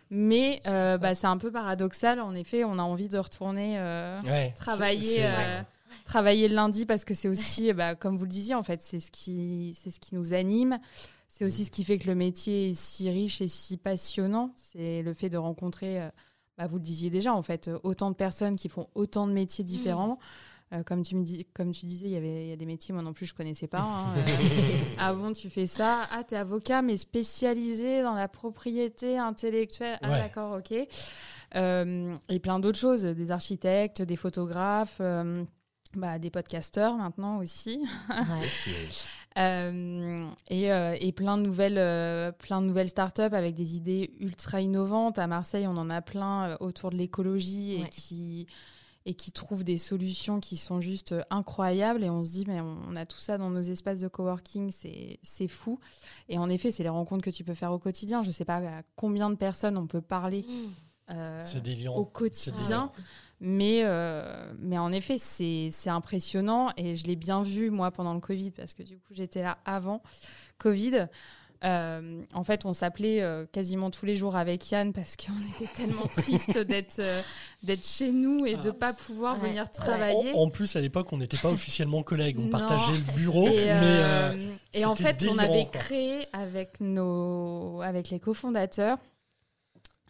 Mais 0.09 0.61
euh, 0.67 0.97
bah, 0.97 1.13
c'est 1.15 1.27
un 1.27 1.37
peu 1.37 1.51
paradoxal. 1.51 2.19
En 2.19 2.33
effet, 2.33 2.63
on 2.63 2.79
a 2.79 2.83
envie 2.83 3.09
de 3.09 3.17
retourner 3.19 3.75
euh, 3.77 4.19
Ouais, 4.23 4.51
travailler, 4.57 5.01
c'est- 5.01 5.15
c'est- 5.21 5.25
euh, 5.25 5.61
travailler 6.05 6.47
le 6.47 6.55
lundi 6.55 6.85
parce 6.87 7.05
que 7.05 7.13
c'est 7.13 7.27
aussi, 7.27 7.71
bah, 7.73 7.93
comme 7.93 8.17
vous 8.17 8.25
le 8.25 8.29
disiez, 8.31 8.55
en 8.55 8.63
fait, 8.63 8.81
c'est 8.81 8.99
ce 8.99 9.11
qui, 9.11 9.77
c'est 9.79 9.91
ce 9.91 9.99
qui 9.99 10.15
nous 10.15 10.33
anime. 10.33 10.79
C'est 11.35 11.45
aussi 11.45 11.65
ce 11.65 11.71
qui 11.71 11.83
fait 11.83 11.97
que 11.97 12.05
le 12.05 12.13
métier 12.13 12.69
est 12.69 12.73
si 12.75 13.09
riche 13.09 13.41
et 13.41 13.47
si 13.47 13.75
passionnant. 13.77 14.51
C'est 14.55 15.01
le 15.01 15.15
fait 15.15 15.31
de 15.31 15.37
rencontrer, 15.37 15.99
euh, 15.99 16.09
bah, 16.59 16.67
vous 16.67 16.75
le 16.77 16.83
disiez 16.83 17.09
déjà, 17.09 17.33
en 17.33 17.41
fait, 17.41 17.69
euh, 17.69 17.79
autant 17.81 18.11
de 18.11 18.15
personnes 18.15 18.55
qui 18.55 18.69
font 18.69 18.87
autant 18.93 19.25
de 19.25 19.33
métiers 19.33 19.63
différents. 19.63 20.19
Euh, 20.73 20.83
comme, 20.83 21.01
tu 21.01 21.15
me 21.15 21.23
dis, 21.23 21.47
comme 21.55 21.71
tu 21.71 21.87
disais, 21.87 22.05
il 22.05 22.11
y 22.11 22.17
avait 22.17 22.49
y 22.49 22.51
a 22.51 22.55
des 22.55 22.67
métiers, 22.67 22.93
moi 22.93 23.01
non 23.01 23.13
plus, 23.13 23.25
je 23.25 23.33
connaissais 23.33 23.65
pas. 23.65 23.81
hein. 23.81 24.15
Euh, 24.15 24.21
ah 24.99 25.15
bon, 25.15 25.33
tu 25.33 25.49
fais 25.49 25.65
ça? 25.65 26.03
Ah, 26.11 26.23
t'es 26.23 26.35
avocat, 26.35 26.83
mais 26.83 26.97
spécialisé 26.97 28.03
dans 28.03 28.13
la 28.13 28.27
propriété 28.27 29.17
intellectuelle. 29.17 29.97
Ah, 30.03 30.11
Ouais. 30.11 30.17
d'accord, 30.19 30.59
ok. 30.59 30.71
Et 32.29 32.39
plein 32.43 32.59
d'autres 32.59 32.77
choses, 32.77 33.01
des 33.01 33.31
architectes, 33.31 34.03
des 34.03 34.17
photographes, 34.17 35.01
bah, 35.95 36.19
des 36.19 36.29
podcasteurs 36.29 36.95
maintenant 36.95 37.37
aussi. 37.37 37.81
Ouais. 38.09 38.47
Euh, 39.35 40.27
et, 40.49 40.71
euh, 40.71 40.95
et 40.99 41.11
plein 41.11 41.37
de 41.39 41.41
nouvelles, 41.41 41.79
euh, 41.79 42.31
plein 42.31 42.61
de 42.61 42.67
nouvelles 42.67 42.89
startups 42.89 43.21
avec 43.21 43.55
des 43.55 43.75
idées 43.75 44.13
ultra 44.19 44.61
innovantes. 44.61 45.17
À 45.17 45.25
Marseille, 45.25 45.65
on 45.65 45.75
en 45.75 45.89
a 45.89 46.03
plein 46.03 46.49
euh, 46.51 46.57
autour 46.59 46.91
de 46.91 46.97
l'écologie 46.97 47.73
et 47.77 47.81
Ouais. 47.81 47.89
qui 47.89 48.45
et 49.05 49.15
qui 49.15 49.31
trouvent 49.31 49.63
des 49.63 49.79
solutions 49.79 50.39
qui 50.39 50.55
sont 50.55 50.79
juste 50.79 51.13
euh, 51.13 51.23
incroyables. 51.31 52.03
Et 52.03 52.11
on 52.11 52.23
se 52.23 52.31
dit, 52.31 52.45
mais 52.47 52.61
on, 52.61 52.95
a 52.95 53.07
tout 53.07 53.17
ça 53.19 53.39
dans 53.39 53.49
nos 53.49 53.61
espaces 53.63 53.99
de 54.01 54.07
coworking, 54.07 54.69
c'est 54.69 55.17
c'est 55.23 55.47
fou. 55.47 55.79
Et 56.29 56.37
en 56.37 56.47
effet, 56.47 56.69
c'est 56.71 56.83
les 56.83 56.89
rencontres 56.89 57.23
que 57.23 57.31
tu 57.31 57.43
peux 57.43 57.55
faire 57.55 57.71
au 57.73 57.79
quotidien. 57.79 58.21
Je 58.21 58.29
sais 58.29 58.45
pas 58.45 58.57
à 58.57 58.81
combien 58.95 59.31
de 59.31 59.35
personnes 59.35 59.79
on 59.79 59.87
peut 59.87 59.99
parler 60.01 60.45
euh, 61.09 61.41
C'est 61.43 61.63
délirant. 61.63 61.97
au 61.97 62.05
quotidien. 62.05 62.91
Mais, 63.45 63.81
euh, 63.83 64.53
mais 64.59 64.77
en 64.77 64.93
effet, 64.93 65.17
c'est 65.17 65.67
c'est 65.69 65.89
impressionnant 65.89 66.69
et 66.77 66.95
je 66.95 67.05
l'ai 67.07 67.17
bien 67.17 67.43
vu, 67.43 67.71
moi, 67.71 67.91
pendant 67.91 68.13
le 68.13 68.21
Covid, 68.21 68.51
parce 68.51 68.73
que 68.73 68.83
du 68.83 68.95
coup, 68.97 69.11
j'étais 69.13 69.41
là 69.41 69.57
avant 69.65 70.01
Covid. 70.57 71.07
Euh, 71.65 72.21
en 72.33 72.43
fait, 72.43 72.65
on 72.65 72.73
s'appelait 72.73 73.21
euh, 73.21 73.45
quasiment 73.49 73.89
tous 73.89 74.05
les 74.05 74.17
jours 74.17 74.35
avec 74.35 74.69
Yann 74.71 74.91
parce 74.91 75.15
qu'on 75.17 75.31
était 75.61 75.71
tellement 75.73 76.07
triste 76.07 76.57
d'être 76.57 76.99
euh, 76.99 77.21
d'être 77.63 77.85
chez 77.85 78.11
nous 78.11 78.45
et 78.45 78.55
de 78.55 78.69
Ah. 78.69 78.73
pas 78.73 78.93
pouvoir 78.93 79.41
Ouais. 79.41 79.49
venir 79.49 79.63
En, 79.63 79.67
travailler. 79.67 80.33
en 80.35 80.49
plus, 80.49 80.75
à 80.75 80.81
l'époque, 80.81 81.11
on 81.13 81.17
n'était 81.17 81.37
pas 81.37 81.49
officiellement 81.51 82.03
collègues. 82.03 82.37
On 82.39 82.43
Non. 82.43 82.49
partageait 82.49 82.97
le 82.97 83.13
bureau, 83.15 83.47
Et, 83.47 83.55
mais 83.55 83.61
euh, 83.65 84.33
euh, 84.33 84.53
et 84.73 84.83
en 84.85 84.95
fait, 84.95 85.25
on 85.29 85.37
avait 85.37 85.63
quoi. 85.65 85.79
créé 85.81 86.27
avec 86.33 86.79
nos, 86.81 87.81
avec 87.81 88.09
les 88.09 88.19
cofondateurs, 88.19 88.97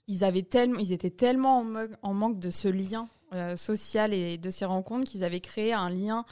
ils 0.07 0.23
avaient 0.23 0.41
tellement, 0.43 0.79
ils 0.79 0.91
étaient 0.91 1.09
tellement 1.11 1.63
en 2.01 2.13
manque 2.13 2.39
de 2.39 2.49
ce 2.49 2.67
lien 2.67 3.07
euh, 3.33 3.55
social 3.55 4.13
et 4.13 4.37
de 4.37 4.49
ces 4.49 4.65
rencontres 4.65 5.09
qu'ils 5.09 5.23
avaient 5.23 5.39
créé 5.39 5.73
un 5.73 5.89
lien 5.89 6.25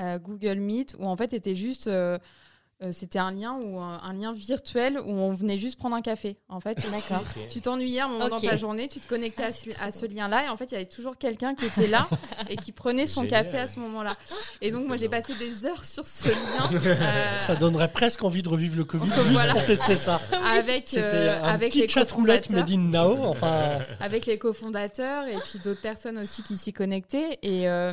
euh, 0.00 0.18
Google 0.18 0.58
Meet 0.58 0.96
où 0.98 1.06
en 1.06 1.16
fait 1.16 1.30
c'était 1.30 1.54
juste 1.54 1.88
euh, 2.82 2.92
c'était 2.92 3.18
un 3.18 3.30
lien 3.30 3.58
ou 3.62 3.78
un, 3.78 4.00
un 4.02 4.12
lien 4.14 4.32
virtuel 4.32 4.98
où 4.98 5.10
on 5.10 5.34
venait 5.34 5.58
juste 5.58 5.76
prendre 5.78 5.94
un 5.96 6.00
café. 6.00 6.38
En 6.48 6.60
fait, 6.60 6.78
D'accord. 6.90 7.22
tu 7.50 7.60
t'ennuyais 7.60 8.00
un 8.00 8.08
moment 8.08 8.28
dans 8.28 8.40
ta 8.40 8.56
journée, 8.56 8.88
tu 8.88 9.00
te 9.00 9.06
connectais 9.08 9.42
à, 9.42 9.52
ce- 9.52 9.70
à 9.80 9.90
ce 9.90 10.06
lien-là 10.06 10.46
et 10.46 10.48
en 10.48 10.56
fait, 10.56 10.64
il 10.66 10.72
y 10.72 10.76
avait 10.76 10.86
toujours 10.86 11.18
quelqu'un 11.18 11.54
qui 11.54 11.66
était 11.66 11.86
là 11.88 12.08
et 12.48 12.56
qui 12.56 12.72
prenait 12.72 13.06
son 13.06 13.22
Génial. 13.24 13.44
café 13.44 13.58
à 13.58 13.66
ce 13.66 13.78
moment-là. 13.80 14.16
Et 14.62 14.70
donc, 14.70 14.86
moi, 14.86 14.96
j'ai 14.96 15.08
passé 15.10 15.34
des 15.38 15.66
heures 15.66 15.84
sur 15.84 16.06
ce 16.06 16.28
lien 16.28 16.70
euh, 16.86 17.38
Ça 17.38 17.54
donnerait 17.54 17.92
presque 17.92 18.22
envie 18.24 18.42
de 18.42 18.48
revivre 18.48 18.76
le 18.76 18.84
Covid 18.84 19.10
juste 19.14 19.28
Voilà. 19.30 19.52
pour 19.52 19.64
tester 19.66 19.96
ça. 19.96 20.20
avec, 20.50 20.88
euh, 20.94 21.38
un 21.42 21.48
avec 21.48 21.72
petit 21.72 21.80
les 21.82 21.88
chat 21.88 22.10
roulette 22.10 22.50
made 22.50 22.70
in. 22.70 22.94
Enfin, 22.94 23.78
avec 24.00 24.26
les 24.26 24.38
cofondateurs 24.38 25.26
et 25.26 25.36
puis 25.50 25.58
d'autres 25.58 25.80
personnes 25.82 26.18
aussi 26.18 26.42
qui 26.42 26.56
s'y 26.56 26.72
connectaient. 26.72 27.38
Et, 27.42 27.68
euh, 27.68 27.92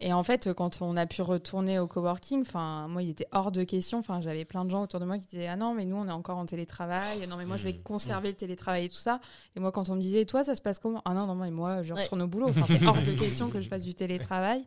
et 0.00 0.12
en 0.12 0.22
fait, 0.22 0.52
quand 0.54 0.82
on 0.82 0.96
a 0.96 1.06
pu 1.06 1.22
retourner 1.22 1.78
au 1.78 1.86
coworking, 1.86 2.40
enfin, 2.42 2.88
moi, 2.88 3.02
il 3.02 3.10
était 3.10 3.28
hors 3.32 3.52
de 3.52 3.62
question. 3.64 3.98
Enfin, 4.00 4.20
j'avais 4.20 4.44
plein 4.44 4.64
de 4.64 4.70
gens 4.70 4.82
autour 4.82 4.98
de 5.00 5.04
moi 5.04 5.18
qui 5.18 5.26
disaient 5.26 5.46
Ah 5.46 5.56
non, 5.56 5.72
mais 5.72 5.84
nous, 5.84 5.96
on 5.96 6.08
est 6.08 6.12
encore 6.12 6.36
en 6.38 6.46
télétravail. 6.46 7.26
Non, 7.28 7.36
mais 7.36 7.46
moi, 7.46 7.56
je 7.56 7.64
vais 7.64 7.72
Mmh. 7.74 7.82
conserver 7.82 8.28
le 8.30 8.34
télétravail 8.36 8.86
et 8.86 8.88
tout 8.88 8.96
ça. 8.96 9.20
Et 9.56 9.60
moi, 9.60 9.70
quand 9.72 9.88
on 9.88 9.94
me 9.94 10.00
disait 10.00 10.22
Et 10.22 10.26
toi, 10.26 10.42
ça 10.44 10.54
se 10.56 10.60
passe 10.62 10.78
comment? 10.78 11.00
Ah 11.04 11.14
non, 11.14 11.26
non, 11.26 11.36
mais 11.36 11.50
moi, 11.50 11.82
je 11.82 11.94
Ouais. 11.94 12.02
retourne 12.02 12.22
au 12.22 12.26
boulot. 12.26 12.48
Enfin, 12.48 12.64
c'est 12.66 12.84
hors 12.86 13.00
de 13.02 13.12
question 13.18 13.48
que 13.50 13.60
je 13.60 13.68
fasse 13.68 13.84
du 13.84 13.94
télétravail. 13.94 14.64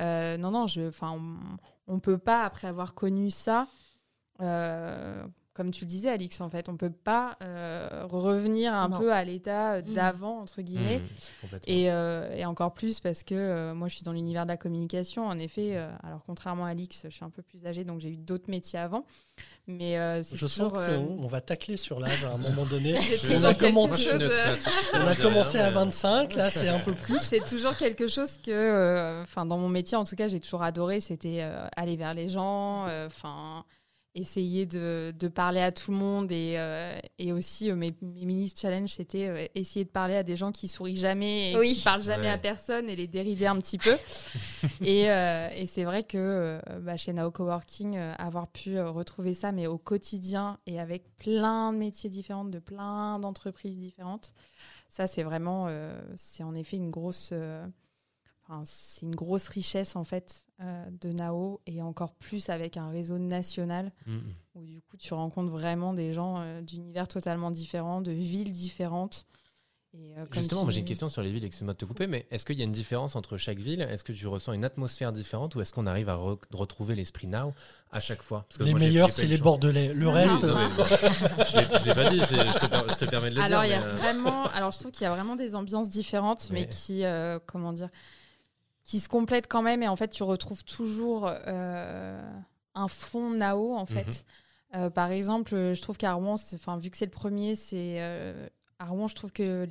Euh, 0.00 0.36
non, 0.36 0.50
non, 0.50 0.66
je, 0.66 0.88
enfin, 0.88 1.10
on, 1.88 1.94
on 1.94 1.98
peut 1.98 2.18
pas, 2.18 2.44
après 2.44 2.68
avoir 2.68 2.94
connu 2.94 3.30
ça, 3.30 3.66
euh, 4.40 5.24
comme 5.60 5.72
tu 5.72 5.84
le 5.84 5.88
disais, 5.90 6.08
Alix, 6.08 6.40
en 6.40 6.48
fait, 6.48 6.70
on 6.70 6.78
peut 6.78 6.88
pas 6.88 7.36
euh, 7.42 8.06
revenir 8.08 8.72
un 8.72 8.88
Non. 8.88 8.98
peu 8.98 9.12
à 9.12 9.22
l'état 9.24 9.82
Mm. 9.82 9.92
d'avant, 9.92 10.40
entre 10.40 10.62
guillemets. 10.62 11.00
Mmh. 11.00 11.46
Et, 11.66 11.90
euh, 11.90 12.34
et 12.34 12.46
encore 12.46 12.72
plus 12.72 12.98
parce 13.00 13.22
que 13.24 13.34
euh, 13.34 13.74
moi, 13.74 13.88
je 13.88 13.96
suis 13.96 14.02
dans 14.04 14.12
l'univers 14.14 14.44
de 14.44 14.48
la 14.48 14.56
communication. 14.56 15.26
En 15.26 15.38
effet, 15.38 15.72
euh, 15.76 15.90
alors 16.02 16.20
contrairement 16.24 16.64
à 16.64 16.70
Alix, 16.70 17.02
je 17.04 17.10
suis 17.14 17.24
un 17.26 17.28
peu 17.28 17.42
plus 17.42 17.66
âgée, 17.66 17.84
donc 17.84 18.00
j'ai 18.00 18.08
eu 18.08 18.16
d'autres 18.16 18.48
métiers 18.48 18.78
avant. 18.78 19.04
Mais 19.66 19.98
euh, 19.98 20.22
c'est 20.22 20.36
je 20.36 20.46
sens 20.46 20.68
toujours. 20.72 20.78
euh, 20.78 20.96
qu'on 20.98 21.26
va 21.28 21.42
tacler 21.42 21.76
sur 21.76 22.00
l'âge 22.00 22.24
à 22.24 22.32
un 22.32 22.38
moment 22.38 22.64
donné. 22.64 22.94
on 23.30 23.44
a 23.44 23.52
commencé- 23.52 24.08
euh. 24.12 24.56
On 24.94 25.06
a 25.06 25.14
commencé 25.14 25.58
à 25.58 25.66
mais- 25.68 25.74
25, 25.74 26.34
là 26.36 26.48
c'est 26.48 26.68
un 26.68 26.78
peu 26.80 26.94
plus. 26.94 27.18
c'est 27.20 27.44
toujours 27.44 27.76
quelque 27.76 28.08
chose 28.08 28.38
que, 28.38 28.50
euh, 28.50 29.22
enfin, 29.22 29.44
dans 29.44 29.58
mon 29.58 29.68
métier, 29.68 29.98
en 29.98 30.04
tout 30.04 30.16
cas, 30.16 30.28
j'ai 30.28 30.40
toujours 30.40 30.62
adoré. 30.62 31.00
C'était 31.00 31.40
euh, 31.42 31.66
aller 31.76 31.96
vers 31.96 32.14
les 32.14 32.30
gens, 32.30 32.86
euh, 32.88 33.06
enfin, 33.08 33.64
essayer 34.14 34.66
de, 34.66 35.14
de 35.16 35.28
parler 35.28 35.60
à 35.60 35.70
tout 35.70 35.92
le 35.92 35.96
monde 35.96 36.32
et, 36.32 36.54
euh, 36.56 36.98
et 37.18 37.32
aussi 37.32 37.70
euh, 37.70 37.76
mes, 37.76 37.94
mes 38.02 38.24
mini 38.26 38.52
challenges, 38.54 38.90
c'était 38.94 39.28
euh, 39.28 39.46
essayer 39.54 39.84
de 39.84 39.90
parler 39.90 40.16
à 40.16 40.22
des 40.24 40.34
gens 40.36 40.50
qui 40.50 40.66
sourient 40.66 40.96
jamais 40.96 41.52
et 41.52 41.56
Oui. 41.56 41.74
qui 41.74 41.84
parlent 41.84 42.02
jamais 42.02 42.26
Ouais. 42.26 42.32
à 42.32 42.38
personne 42.38 42.88
et 42.88 42.96
les 42.96 43.06
dérider 43.06 43.46
un 43.46 43.56
petit 43.58 43.78
peu. 43.78 43.96
et 44.82 45.10
euh, 45.10 45.48
et 45.54 45.66
c'est 45.66 45.84
vrai 45.84 46.02
que 46.02 46.18
euh, 46.18 46.60
bah, 46.80 46.96
chez 46.96 47.12
Nao 47.12 47.30
Coworking, 47.30 47.96
euh, 47.96 48.12
avoir 48.18 48.48
pu 48.48 48.76
euh, 48.76 48.90
retrouver 48.90 49.32
ça, 49.32 49.52
mais 49.52 49.66
au 49.68 49.78
quotidien 49.78 50.58
et 50.66 50.80
avec 50.80 51.04
plein 51.18 51.72
de 51.72 51.78
métiers 51.78 52.10
différents, 52.10 52.44
de 52.44 52.58
plein 52.58 53.18
d'entreprises 53.20 53.76
différentes, 53.78 54.32
ça 54.88 55.06
c'est 55.06 55.22
vraiment, 55.22 55.66
euh, 55.68 56.00
c'est 56.16 56.42
en 56.42 56.54
effet 56.56 56.76
une 56.76 56.90
grosse, 56.90 57.30
euh, 57.32 57.64
enfin, 58.50 58.62
c'est 58.64 59.02
une 59.06 59.14
grosse 59.14 59.48
richesse 59.48 59.94
en 59.96 60.04
fait 60.04 60.44
euh, 60.60 60.84
de 61.00 61.10
Nao 61.12 61.60
et 61.66 61.80
encore 61.82 62.14
plus 62.14 62.48
avec 62.50 62.76
un 62.76 62.90
réseau 62.90 63.18
national 63.18 63.92
Mmh, 64.06 64.18
où 64.56 64.64
du 64.64 64.80
coup 64.82 64.96
tu 64.96 65.14
rencontres 65.14 65.50
vraiment 65.52 65.94
des 65.94 66.12
gens 66.12 66.40
euh, 66.40 66.60
d'univers 66.60 67.06
totalement 67.08 67.50
différents, 67.50 68.00
de 68.00 68.10
villes 68.12 68.52
différentes. 68.52 69.26
Et, 69.92 70.14
euh, 70.16 70.24
Justement, 70.32 70.60
tu 70.60 70.64
moi 70.66 70.72
j'ai 70.72 70.80
une 70.80 70.86
question 70.86 71.08
sur 71.08 71.20
les 71.22 71.32
villes, 71.32 71.44
excuse-moi 71.44 71.72
de 71.72 71.78
te 71.78 71.84
couper, 71.84 72.06
mais 72.06 72.24
est-ce 72.30 72.44
qu'il 72.44 72.56
y 72.56 72.60
a 72.60 72.64
une 72.64 72.70
différence 72.70 73.16
entre 73.16 73.36
chaque 73.38 73.58
ville? 73.58 73.80
Est-ce 73.82 74.04
que 74.04 74.12
tu 74.12 74.26
ressens 74.28 74.52
une 74.52 74.64
atmosphère 74.64 75.12
différente 75.12 75.56
ou 75.56 75.60
est-ce 75.62 75.72
qu'on 75.72 75.86
arrive 75.86 76.08
à 76.08 76.14
re- 76.16 76.38
retrouver 76.52 76.94
l'esprit 76.94 77.26
now 77.26 77.52
à 77.90 77.98
chaque 77.98 78.22
fois? 78.22 78.44
Parce 78.48 78.58
que 78.58 78.64
Les 78.64 78.70
moi, 78.70 78.78
meilleurs, 78.78 79.10
c'est 79.10 79.22
le 79.26 79.30
les. 79.34 79.38
Bordelais. 79.38 79.92
Le 79.92 80.04
Non, 80.04 80.12
reste, 80.12 80.44
Non, 80.44 80.54
mais- 80.54 80.84
je 81.48 81.84
l'ai- 81.88 81.94
pas 81.94 82.08
dit, 82.10 82.20
je 82.20 82.58
te, 82.58 82.66
per- 82.66 82.82
je 82.88 82.94
te 82.94 83.04
permets 83.06 83.30
de 83.30 83.34
le 83.36 83.42
Alors, 83.42 83.64
il 83.64 83.68
y 83.68 83.72
dire. 83.72 83.82
a 83.82 83.86
euh, 83.86 83.94
vraiment, 83.96 84.44
alors 84.46 84.70
je 84.70 84.78
trouve 84.78 84.92
qu'il 84.92 85.02
y 85.02 85.06
a 85.06 85.10
vraiment 85.14 85.34
des 85.34 85.54
ambiances 85.56 85.90
différentes, 85.90 86.50
mais 86.52 86.68
qui, 86.68 87.04
euh, 87.04 87.40
comment 87.46 87.72
dire, 87.72 87.88
qui 88.90 88.98
se 88.98 89.08
complètent 89.08 89.46
quand 89.46 89.62
même. 89.62 89.84
Et 89.84 89.88
en 89.88 89.94
fait, 89.94 90.08
tu 90.08 90.24
retrouves 90.24 90.64
toujours 90.64 91.30
euh, 91.46 92.20
un 92.74 92.88
fond 92.88 93.30
Nao, 93.30 93.72
en 93.76 93.86
fait. 93.86 94.26
Mhm. 94.74 94.82
Euh, 94.82 94.90
par 94.90 95.12
exemple, 95.12 95.54
euh, 95.54 95.74
je 95.74 95.80
trouve 95.80 95.96
qu'à 95.96 96.12
Rouen, 96.12 96.34
vu 96.80 96.90
que 96.90 96.96
c'est 96.96 97.04
le 97.04 97.12
premier, 97.12 97.54
c'est 97.54 98.00
à 98.80 98.86
Rouen, 98.86 99.06
je 99.06 99.14
trouve 99.14 99.30
que 99.30 99.68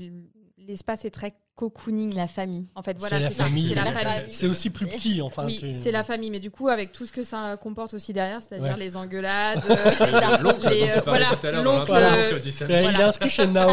l'espace 0.57 1.03
est 1.03 1.11
très 1.11 1.33
cocooning. 1.59 2.13
La 2.15 2.27
famille. 2.27 2.65
En 2.75 2.81
fait, 2.83 2.93
C'est 2.93 2.99
voilà, 2.99 3.19
la 3.19 3.29
c'est 3.31 3.35
ça, 3.37 3.43
famille. 3.43 3.67
C'est 3.69 3.75
la 3.75 3.83
La 3.83 3.91
famille. 3.91 4.31
c'est 4.33 4.47
aussi 4.47 4.69
plus 4.69 4.87
petit. 4.87 5.21
Enfin, 5.21 5.45
oui, 5.45 5.57
tu- 5.59 5.71
c'est 5.83 5.91
la 5.91 6.03
famille, 6.03 6.31
mais 6.31 6.39
du 6.39 6.51
coup, 6.51 6.69
avec 6.69 6.91
tout 6.93 7.05
ce 7.05 7.11
que 7.11 7.23
ça 7.23 7.57
comporte 7.61 7.93
aussi 7.93 8.13
derrière, 8.13 8.41
c'est-à-dire 8.41 8.73
Ouais. 8.73 8.79
les 8.79 8.95
engueulades, 8.95 9.61
L'oncle 10.41 10.69
les, 10.69 10.89
tu 10.91 10.97
euh, 10.97 11.01
voilà, 11.05 11.25
l'oncle, 11.61 11.91
euh, 11.93 12.23
l'oncle 12.63 12.63
Il 12.69 13.01
inscrit 13.01 13.29
chez 13.29 13.47
Nao 13.47 13.69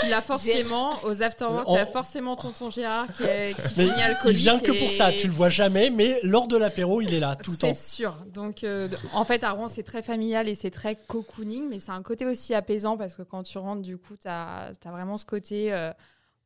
tu 0.00 0.08
l'as 0.08 0.20
forcément 0.22 0.92
aux 1.04 1.22
afterwork. 1.22 1.64
On- 1.68 1.74
T'as 1.76 1.86
forcément 1.86 2.36
tonton 2.36 2.70
Gérard 2.70 3.06
qui, 3.16 3.24
est, 3.24 3.54
qui 3.54 3.62
Mais 3.78 3.84
finit 3.84 3.92
il 3.96 4.02
alcoolique. 4.02 4.38
vient 4.38 4.58
que 4.58 4.72
pour 4.72 4.88
et- 4.90 4.96
ça. 4.96 5.10
Tu 5.12 5.26
le 5.26 5.32
vois 5.32 5.48
jamais, 5.48 5.90
mais 5.90 6.18
lors 6.22 6.46
de 6.46 6.56
l'apéro, 6.56 7.00
il 7.00 7.12
est 7.14 7.20
là 7.20 7.36
tout 7.36 7.52
le 7.52 7.56
temps. 7.56 7.72
C'est 7.74 7.94
sûr. 7.96 8.16
Donc, 8.32 8.64
euh, 8.64 8.88
en 9.12 9.24
fait, 9.24 9.42
à 9.44 9.50
Rouen, 9.52 9.68
c'est 9.68 9.82
très 9.82 10.02
familial 10.02 10.48
et 10.48 10.54
c'est 10.54 10.70
très 10.70 10.96
cocooning, 10.96 11.68
mais 11.68 11.78
c'est 11.78 11.92
un 11.92 12.02
côté 12.02 12.24
aussi 12.26 12.54
apaisant 12.54 12.96
parce 12.96 13.14
que 13.14 13.22
quand 13.22 13.42
tu 13.42 13.58
rentres, 13.58 13.82
du 13.82 13.96
coup, 13.96 14.14
tu 14.20 14.28
as, 14.28 14.70
vraiment 14.84 15.16
ce 15.16 15.24
côté 15.24 15.72
euh, 15.72 15.90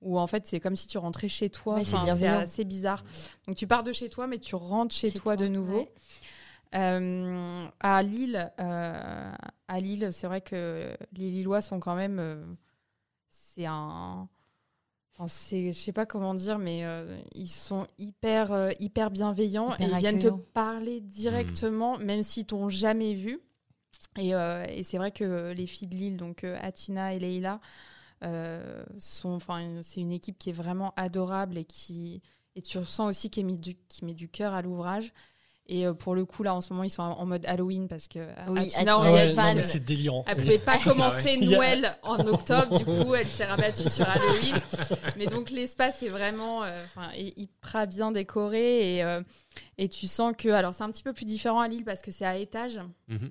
où, 0.02 0.18
en 0.18 0.26
fait, 0.26 0.46
c'est 0.46 0.60
comme 0.60 0.76
si 0.76 0.86
tu 0.86 0.98
rentrais 0.98 1.28
chez 1.28 1.50
toi. 1.50 1.74
Ouais, 1.76 1.84
c'est 1.84 1.94
Enfin, 1.96 2.06
c'est 2.06 2.14
bienveillant. 2.16 2.40
assez 2.40 2.64
bizarre. 2.64 3.04
Donc, 3.46 3.56
tu 3.56 3.66
pars 3.66 3.82
de 3.82 3.92
chez 3.92 4.08
toi, 4.08 4.26
mais 4.26 4.38
tu 4.38 4.54
rentres 4.54 4.94
chez, 4.94 5.10
Chez 5.10 5.18
toi, 5.18 5.36
de 5.36 5.46
nouveau. 5.48 5.78
ouais. 5.80 5.92
Euh, 6.74 7.66
à 7.80 8.02
Lille, 8.02 8.50
euh, 8.60 9.32
à 9.68 9.80
Lille, 9.80 10.08
c'est 10.12 10.26
vrai 10.28 10.40
que 10.40 10.96
les 11.12 11.30
Lillois 11.30 11.60
sont 11.62 11.80
quand 11.80 11.96
même. 11.96 12.18
euh, 12.20 12.44
c'est 13.28 13.66
un. 13.66 14.28
enfin, 15.14 15.26
c'est, 15.26 15.72
je 15.72 15.78
sais 15.78 15.92
pas 15.92 16.06
comment 16.06 16.32
dire, 16.34 16.58
mais 16.58 16.84
euh, 16.84 17.18
ils 17.34 17.48
sont 17.48 17.86
hyper, 17.98 18.52
euh, 18.52 18.70
hyper 18.78 19.10
bienveillants 19.10 19.74
Hyper 19.74 19.88
et 19.88 19.90
ils 19.90 19.96
viennent 19.98 20.18
te 20.20 20.28
parler 20.28 21.00
directement, 21.00 21.98
même 21.98 22.22
s'ils 22.22 22.46
t'ont 22.46 22.68
jamais 22.68 23.14
vu. 23.14 23.40
Et, 24.16 24.34
euh, 24.34 24.64
et 24.68 24.82
c'est 24.84 24.96
vrai 24.96 25.10
que 25.10 25.52
les 25.52 25.66
filles 25.66 25.88
de 25.88 25.96
Lille, 25.96 26.16
donc 26.16 26.44
euh, 26.44 26.56
Atina 26.62 27.12
et 27.14 27.18
euh, 27.18 27.18
enfin, 27.18 27.60
c'est 28.22 30.00
une 30.00 30.12
équipe 30.12 30.38
qui 30.38 30.50
est 30.50 30.54
vraiment 30.54 30.92
adorable 30.96 31.58
et 31.58 31.64
qui, 31.64 32.22
et 32.56 32.62
tu 32.62 32.78
ressens 32.78 33.06
aussi 33.06 33.30
qui 33.30 33.42
met 33.44 33.54
du, 33.54 33.74
qui 33.88 34.04
met 34.04 34.14
du 34.14 34.28
cœur 34.28 34.54
à 34.54 34.62
l'ouvrage. 34.62 35.12
Et 35.72 35.86
euh, 35.86 35.94
pour 35.94 36.16
le 36.16 36.24
coup, 36.24 36.42
là, 36.42 36.52
en 36.52 36.60
ce 36.60 36.72
moment, 36.72 36.82
ils 36.82 36.90
sont 36.90 37.02
en 37.02 37.26
mode 37.26 37.46
Halloween 37.46 37.86
parce 37.86 38.08
que 38.08 38.18
euh, 38.18 38.34
Oui, 38.48 38.58
Atina, 38.58 38.94
Ah 38.96 39.12
ouais, 39.12 39.32
fait, 39.32 39.54
non, 39.54 39.62
c'est 39.62 39.84
délirant. 39.84 40.24
elle 40.26 40.36
pouvait 40.38 40.58
pas 40.58 40.78
commencer 40.82 41.38
Ah 41.40 41.44
a- 41.44 41.46
Noël 41.46 41.96
en 42.02 42.18
octobre, 42.26 42.76
du 42.76 42.84
coup, 42.84 43.14
elle 43.14 43.26
s'est 43.26 43.44
rabattue 43.44 43.88
sur 43.88 44.04
Halloween. 44.08 44.56
Mais 45.16 45.26
donc, 45.26 45.50
l'espace 45.50 46.02
est 46.02 46.08
vraiment 46.08 46.64
euh, 46.64 46.84
hyper 47.14 47.86
bien 47.86 48.10
décoré 48.10 48.96
et, 48.96 49.04
euh, 49.04 49.22
et 49.78 49.88
tu 49.88 50.08
sens 50.08 50.34
que. 50.36 50.48
Alors, 50.48 50.74
c'est 50.74 50.82
un 50.82 50.90
petit 50.90 51.04
peu 51.04 51.12
plus 51.12 51.24
différent 51.26 51.60
à 51.60 51.68
Lille 51.68 51.84
parce 51.84 52.02
que 52.02 52.10
c'est 52.10 52.26
à 52.26 52.36
étage. 52.36 52.80
Mhm. 53.06 53.30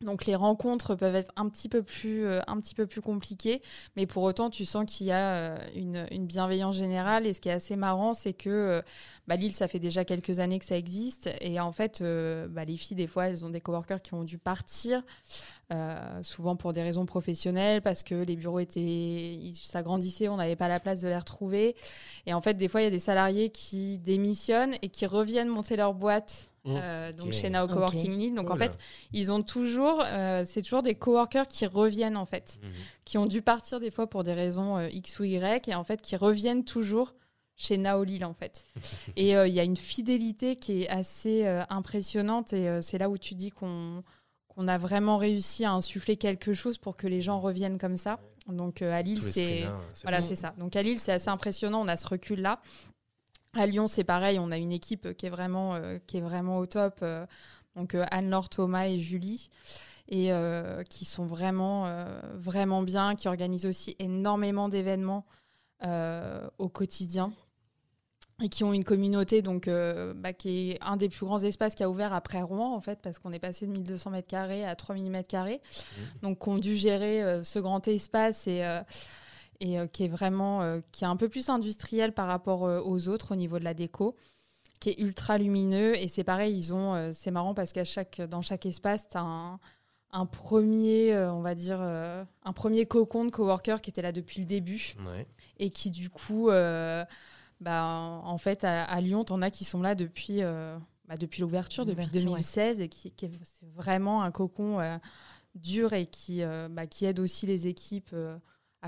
Donc 0.00 0.26
les 0.26 0.36
rencontres 0.36 0.94
peuvent 0.94 1.16
être 1.16 1.32
un 1.34 1.48
petit 1.48 1.68
peu 1.68 1.82
plus, 1.82 2.24
euh, 2.24 2.40
un 2.46 2.60
compliquées, 3.02 3.62
mais 3.96 4.06
pour 4.06 4.22
autant 4.22 4.48
tu 4.48 4.64
sens 4.64 4.84
qu'il 4.86 5.08
y 5.08 5.10
a 5.10 5.56
euh, 5.56 5.58
une, 5.74 6.26
bienveillance 6.26 6.76
générale. 6.76 7.26
Et 7.26 7.32
ce 7.32 7.40
qui 7.40 7.48
est 7.48 7.52
assez 7.52 7.74
marrant, 7.74 8.14
c'est 8.14 8.32
que 8.32 8.48
euh, 8.48 8.82
bah, 9.26 9.34
ça 9.50 9.66
fait 9.66 9.80
déjà 9.80 10.04
quelques 10.04 10.38
années 10.38 10.60
que 10.60 10.64
ça 10.64 10.76
existe, 10.76 11.28
et 11.40 11.58
en 11.58 11.72
fait, 11.72 12.00
euh, 12.00 12.46
bah, 12.48 12.64
les 12.64 12.76
filles 12.76 12.96
des 12.96 13.08
fois, 13.08 13.26
elles 13.26 13.44
ont 13.44 13.50
des 13.50 13.60
coworkers 13.60 14.00
qui 14.00 14.14
ont 14.14 14.24
dû 14.24 14.38
partir, 14.38 15.02
souvent 16.22 16.56
pour 16.56 16.72
des 16.72 16.82
raisons 16.82 17.04
professionnelles, 17.04 17.82
parce 17.82 18.02
que 18.02 18.14
les 18.14 18.36
bureaux 18.36 18.60
étaient, 18.60 19.50
s'agrandissaient, 19.52 20.28
on 20.28 20.36
n'avait 20.36 20.56
pas 20.56 20.68
la 20.68 20.80
place 20.80 21.00
de 21.00 21.08
les 21.08 21.18
retrouver. 21.18 21.76
Et 22.26 22.32
en 22.34 22.40
fait, 22.40 22.54
des 22.54 22.68
fois, 22.68 22.80
il 22.80 22.84
y 22.84 22.86
a 22.86 22.90
des 22.90 22.98
salariés 22.98 23.50
qui 23.50 23.98
démissionnent 23.98 24.74
et 24.80 24.88
qui 24.88 25.06
reviennent 25.06 25.48
monter 25.48 25.76
leur 25.76 25.92
boîte. 25.92 26.47
Mmh. 26.64 26.74
euh, 26.76 27.12
donc 27.12 27.32
chez 27.32 27.48
Nao 27.50 27.66
Coworking 27.68 28.12
Ok. 28.12 28.18
Lille. 28.18 28.34
Donc 28.34 28.50
en 28.50 28.56
fait, 28.56 28.76
ils 29.12 29.30
ont 29.30 29.42
toujours, 29.42 30.02
euh, 30.04 30.42
c'est 30.44 30.60
toujours 30.62 30.82
des 30.82 30.94
coworkers 30.94 31.46
qui 31.48 31.66
reviennent 31.66 32.16
en 32.16 32.26
fait, 32.26 32.58
Mhm. 32.62 32.70
qui 33.04 33.16
ont 33.18 33.26
dû 33.26 33.42
partir 33.42 33.80
des 33.80 33.90
fois 33.90 34.06
pour 34.08 34.24
des 34.24 34.34
raisons 34.34 34.76
euh, 34.76 34.88
X 34.90 35.18
ou 35.20 35.24
Y 35.24 35.68
et 35.68 35.74
en 35.74 35.84
fait 35.84 36.02
qui 36.02 36.16
reviennent 36.16 36.64
toujours 36.64 37.14
chez 37.56 37.78
Nao 37.78 38.04
Lille 38.04 38.24
en 38.24 38.34
fait. 38.34 38.66
et 39.16 39.36
euh, 39.36 39.46
il 39.48 39.54
y 39.54 39.60
a 39.60 39.64
une 39.64 39.76
fidélité 39.76 40.56
qui 40.56 40.82
est 40.82 40.88
assez 40.88 41.46
euh, 41.46 41.62
impressionnante 41.70 42.52
et 42.52 42.68
euh, 42.68 42.80
c'est 42.82 42.98
là 42.98 43.08
où 43.08 43.18
tu 43.18 43.34
dis 43.34 43.50
qu'on 43.50 44.02
qu'on 44.48 44.66
a 44.66 44.76
vraiment 44.78 45.16
réussi 45.18 45.64
à 45.64 45.70
insuffler 45.72 46.16
quelque 46.16 46.52
chose 46.52 46.78
pour 46.78 46.96
que 46.96 47.06
les 47.06 47.22
gens 47.22 47.38
reviennent 47.38 47.78
comme 47.78 47.96
ça. 47.96 48.18
Donc 48.48 48.82
euh, 48.82 48.92
à 48.92 49.02
Lille, 49.02 49.20
Tout 49.20 49.28
c'est 49.28 49.60
là, 49.60 49.80
voilà, 50.02 50.18
bon. 50.20 50.26
c'est 50.26 50.34
ça. 50.34 50.54
Donc 50.58 50.74
à 50.74 50.82
Lille, 50.82 50.98
c'est 50.98 51.12
assez 51.12 51.28
impressionnant. 51.28 51.80
On 51.80 51.86
a 51.88 51.96
ce 51.96 52.08
recul-là. 52.08 52.60
À 53.58 53.66
Lyon, 53.66 53.88
c'est 53.88 54.04
pareil. 54.04 54.38
On 54.38 54.52
a 54.52 54.56
une 54.56 54.70
équipe 54.70 55.16
qui 55.16 55.26
est 55.26 55.30
vraiment, 55.30 55.74
euh, 55.74 55.98
qui 56.06 56.18
est 56.18 56.20
vraiment 56.20 56.58
au 56.58 56.66
top. 56.66 57.00
euh, 57.02 57.26
donc 57.74 57.96
euh, 57.96 58.06
Anne-Laure, 58.12 58.48
Thomas 58.48 58.86
et 58.86 59.00
Julie. 59.00 59.50
Et 60.10 60.30
qui 60.88 61.04
sont 61.04 61.26
vraiment, 61.26 61.86
vraiment 62.32 62.82
bien, 62.82 63.14
qui 63.14 63.28
organisent 63.28 63.66
aussi 63.66 63.94
énormément 63.98 64.70
d'événements 64.70 65.26
au 65.82 66.68
quotidien. 66.70 67.30
et 68.42 68.48
qui 68.48 68.64
ont 68.64 68.72
une 68.72 68.84
communauté 68.84 69.42
donc 69.42 69.68
bah, 69.68 70.32
qui 70.32 70.70
est 70.70 70.78
un 70.80 70.96
des 70.96 71.10
plus 71.10 71.26
grands 71.26 71.42
espaces 71.42 71.74
qui 71.74 71.82
a 71.82 71.90
ouvert 71.90 72.14
après 72.14 72.40
Rouen 72.40 72.74
en 72.74 72.80
fait 72.80 73.00
parce 73.02 73.18
qu'on 73.18 73.34
est 73.34 73.38
passé 73.38 73.66
de 73.66 73.72
1200 73.72 74.10
mètres 74.12 74.28
carrés 74.28 74.64
à 74.64 74.74
3000 74.76 75.10
mètres 75.10 75.28
carrés 75.28 75.60
donc 76.22 76.48
ont 76.48 76.56
dû 76.56 76.74
gérer 76.74 77.44
ce 77.44 77.58
grand 77.58 77.86
espace 77.86 78.46
et 78.46 78.62
euh, 79.62 79.84
et 79.84 79.88
qui 79.88 80.04
est 80.04 80.08
vraiment 80.08 80.80
qui 80.92 81.04
est 81.04 81.08
un 81.08 81.16
peu 81.16 81.28
plus 81.28 81.48
industriel 81.48 82.12
par 82.12 82.26
rapport 82.26 82.62
aux 82.62 83.08
autres 83.08 83.32
au 83.32 83.36
niveau 83.36 83.58
de 83.58 83.64
la 83.64 83.74
déco 83.74 84.16
qui 84.80 84.90
est 84.90 85.00
ultra 85.00 85.38
lumineux. 85.38 85.96
Et 85.96 86.08
c'est 86.08 86.24
pareil 86.24 86.56
ils 86.56 86.72
ont 86.72 87.12
c'est 87.12 87.30
marrant 87.30 87.54
parce 87.54 87.72
qu'à 87.72 87.84
chaque 87.84 88.20
dans 88.20 88.42
chaque 88.42 88.66
espace 88.66 89.08
tu 89.08 89.16
as 89.16 89.22
un, 89.22 89.58
un 90.12 90.26
premier 90.26 91.16
on 91.16 91.40
va 91.40 91.54
dire 91.54 91.80
un 91.80 92.52
premier 92.54 92.86
cocon 92.86 93.24
de 93.24 93.30
coworker 93.30 93.80
qui 93.80 93.90
était 93.90 94.02
là 94.02 94.12
depuis 94.12 94.40
le 94.40 94.46
début. 94.46 94.94
Ouais. 95.06 95.26
et 95.58 95.70
qui 95.70 95.90
du 95.90 96.10
coup 96.10 96.50
bah, 97.60 97.84
en 97.84 98.38
fait, 98.38 98.64
à, 98.64 98.84
à 98.84 99.00
Lyon, 99.00 99.24
t'en 99.24 99.42
as 99.42 99.50
qui 99.50 99.64
sont 99.64 99.82
là 99.82 99.94
depuis, 99.94 100.42
euh, 100.42 100.78
bah, 101.08 101.16
depuis 101.16 101.40
l'ouverture, 101.40 101.84
depuis 101.84 102.04
L'ouverture, 102.04 102.30
2016, 102.30 102.80
et 102.80 102.88
qui, 102.88 103.10
qui 103.10 103.26
est, 103.26 103.30
c'est 103.42 103.68
vraiment 103.74 104.22
un 104.22 104.30
cocon 104.30 104.80
euh, 104.80 104.96
dur 105.54 105.92
et 105.92 106.06
qui, 106.06 106.42
euh, 106.42 106.68
bah, 106.70 106.86
qui 106.86 107.04
aide 107.04 107.18
aussi 107.18 107.46
les 107.46 107.66
équipes 107.66 108.10
euh, 108.12 108.36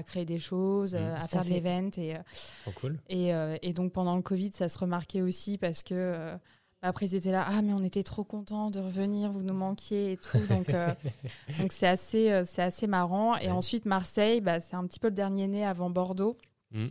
à 0.00 0.02
créer 0.02 0.24
des 0.24 0.38
choses, 0.38 0.94
Mmh. 0.94 0.98
euh, 0.98 1.14
à 1.16 1.28
faire 1.28 1.42
de 1.42 1.48
fait. 1.48 1.54
l'event. 1.60 1.90
Et, 1.98 2.16
euh, 2.16 2.18
Trop 2.62 2.72
cool. 2.72 2.98
et, 3.08 3.32
euh, 3.34 3.56
et 3.62 3.72
donc 3.72 3.92
pendant 3.92 4.16
le 4.16 4.22
Covid, 4.22 4.50
ça 4.52 4.68
se 4.68 4.78
remarquait 4.78 5.22
aussi 5.22 5.56
parce 5.58 5.82
que 5.82 6.34
après 6.82 7.04
ils 7.06 7.14
étaient 7.14 7.30
là, 7.32 7.44
ah 7.46 7.60
mais 7.62 7.74
on 7.74 7.84
était 7.84 8.02
trop 8.02 8.24
contents 8.24 8.70
de 8.70 8.80
revenir, 8.80 9.30
vous 9.30 9.42
nous 9.42 9.52
manquiez 9.54 10.12
et 10.12 10.16
tout. 10.16 10.38
Donc 10.48 10.70
euh, 10.70 10.88
donc 11.60 11.72
c'est 11.72 11.86
assez 11.86 12.30
euh, 12.32 12.44
c'est 12.46 12.62
assez 12.62 12.86
marrant. 12.86 13.36
Et 13.36 13.46
Ouais. 13.46 13.50
ensuite 13.50 13.84
Marseille, 13.84 14.40
bah, 14.40 14.60
c'est 14.60 14.76
un 14.76 14.86
petit 14.86 14.98
peu 14.98 15.08
le 15.08 15.14
dernier 15.14 15.46
né 15.46 15.64
avant 15.64 15.90
Bordeaux. 15.90 16.36
Mm. 16.72 16.86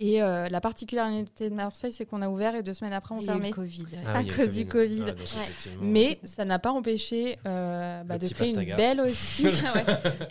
Et 0.00 0.22
euh, 0.22 0.48
la 0.48 0.60
particularité 0.60 1.50
de 1.50 1.54
Marseille, 1.56 1.92
c'est 1.92 2.06
qu'on 2.06 2.22
a 2.22 2.28
ouvert 2.28 2.54
et 2.54 2.62
deux 2.62 2.72
semaines 2.72 2.92
après 2.92 3.16
on 3.16 3.20
fermait. 3.20 3.50
Covid. 3.50 3.82
ouais. 3.82 3.98
À 4.06 4.20
il 4.22 4.28
y 4.28 4.30
a 4.30 4.32
le 4.32 4.36
cause 4.44 4.52
du 4.56 4.64
Covid. 4.64 5.02
Ah, 5.02 5.10
donc 5.10 5.18
Ouais. 5.18 5.24
effectivement. 5.24 5.82
Mais 5.84 6.20
ça 6.22 6.44
n'a 6.44 6.60
pas 6.60 6.70
empêché 6.70 7.36
euh, 7.46 8.04
bah, 8.04 8.16
de 8.16 8.28
créer 8.28 8.50
une 8.50 8.76
belle 8.76 9.00
aussi, 9.08 9.46
ouais, 9.46 9.52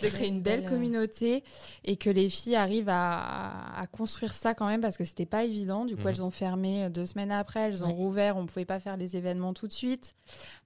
de 0.00 0.08
créer 0.08 0.28
une 0.28 0.40
belle 0.40 0.64
communauté 0.64 1.44
et 1.84 1.96
que 1.98 2.08
les 2.08 2.30
filles 2.30 2.56
arrivent 2.56 2.88
à, 2.88 3.78
à 3.78 3.86
construire 3.86 4.32
ça 4.34 4.54
quand 4.54 4.66
même 4.66 4.80
parce 4.80 4.96
que 4.96 5.04
c'était 5.04 5.26
pas 5.26 5.44
évident. 5.44 5.84
Du 5.84 5.96
coup, 5.96 6.02
Mhm. 6.04 6.08
elles 6.08 6.22
ont 6.22 6.30
fermé 6.30 6.84
euh, 6.84 6.88
deux 6.88 7.04
semaines 7.04 7.30
après, 7.30 7.60
elles 7.60 7.84
ont 7.84 7.88
Ouais. 7.88 7.92
rouvert, 7.92 8.38
on 8.38 8.46
pouvait 8.46 8.64
pas 8.64 8.80
faire 8.80 8.96
les 8.96 9.18
événements 9.18 9.52
tout 9.52 9.66
de 9.66 9.72
suite. 9.74 10.14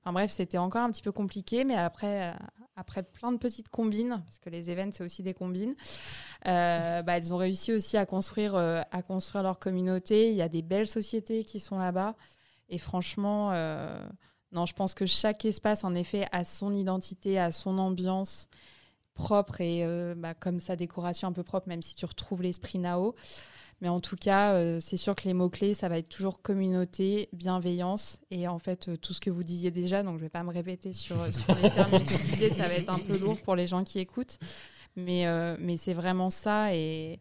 Enfin 0.04 0.12
bref, 0.12 0.30
c'était 0.30 0.58
encore 0.58 0.82
un 0.82 0.90
petit 0.92 1.02
peu 1.02 1.10
compliqué, 1.12 1.64
mais 1.64 1.74
après, 1.74 2.30
euh, 2.30 2.32
après 2.76 3.02
plein 3.02 3.32
de 3.32 3.38
petites 3.38 3.68
combines, 3.68 4.22
parce 4.24 4.38
que 4.38 4.50
les 4.50 4.70
événements 4.70 4.92
c'est 4.92 5.04
aussi 5.04 5.22
des 5.22 5.34
combines, 5.34 5.74
euh, 6.46 7.02
bah, 7.02 7.16
elles 7.16 7.32
ont 7.32 7.36
réussi 7.36 7.72
aussi 7.72 7.96
à 7.96 8.06
construire, 8.06 8.54
euh, 8.54 8.80
à 8.90 9.02
construire 9.02 9.42
leur 9.42 9.58
communauté. 9.58 10.30
Il 10.30 10.36
y 10.36 10.42
a 10.42 10.48
des 10.48 10.62
belles 10.62 10.86
sociétés 10.86 11.44
qui 11.44 11.60
sont 11.60 11.78
là-bas. 11.78 12.14
Et 12.68 12.78
franchement, 12.78 13.50
euh, 13.52 14.02
non, 14.52 14.66
je 14.66 14.74
pense 14.74 14.94
que 14.94 15.06
chaque 15.06 15.44
espace, 15.44 15.84
en 15.84 15.94
effet, 15.94 16.26
a 16.32 16.44
son 16.44 16.72
identité, 16.72 17.38
a 17.38 17.50
son 17.50 17.78
ambiance 17.78 18.48
propre 19.14 19.60
et 19.60 19.84
bah, 20.16 20.32
comme 20.32 20.58
sa 20.58 20.74
décoration 20.74 21.28
un 21.28 21.32
peu 21.32 21.42
propre, 21.42 21.68
même 21.68 21.82
si 21.82 21.94
tu 21.94 22.06
retrouves 22.06 22.42
l'esprit 22.42 22.78
Nao. 22.78 23.14
Mais 23.82 23.88
en 23.88 24.00
tout 24.00 24.14
cas, 24.16 24.52
euh, 24.54 24.78
c'est 24.80 24.96
sûr 24.96 25.14
que 25.16 25.24
les 25.24 25.34
mots-clés, 25.34 25.74
ça 25.74 25.88
va 25.88 25.98
être 25.98 26.08
toujours 26.08 26.40
communauté, 26.40 27.28
bienveillance 27.32 28.20
et 28.30 28.46
en 28.46 28.60
fait, 28.60 28.88
euh, 28.88 28.96
tout 28.96 29.12
ce 29.12 29.20
que 29.20 29.28
vous 29.28 29.42
disiez 29.42 29.70
déjà. 29.72 30.04
Donc, 30.04 30.12
je 30.14 30.18
ne 30.18 30.26
vais 30.26 30.30
pas 30.30 30.44
me 30.44 30.52
répéter 30.52 30.92
sur, 30.92 31.16
sur 31.34 31.54
les 31.56 31.68
termes 31.68 31.94
utilisés, 31.96 32.48
ça 32.50 32.68
va 32.68 32.74
être 32.74 32.90
un 32.90 33.00
peu 33.00 33.18
lourd 33.18 33.38
pour 33.42 33.56
les 33.56 33.66
gens 33.66 33.82
qui 33.82 33.98
écoutent. 33.98 34.38
Mais, 34.94 35.26
euh, 35.26 35.56
mais 35.58 35.76
c'est 35.76 35.94
vraiment 35.94 36.30
ça 36.30 36.74
et, 36.74 37.18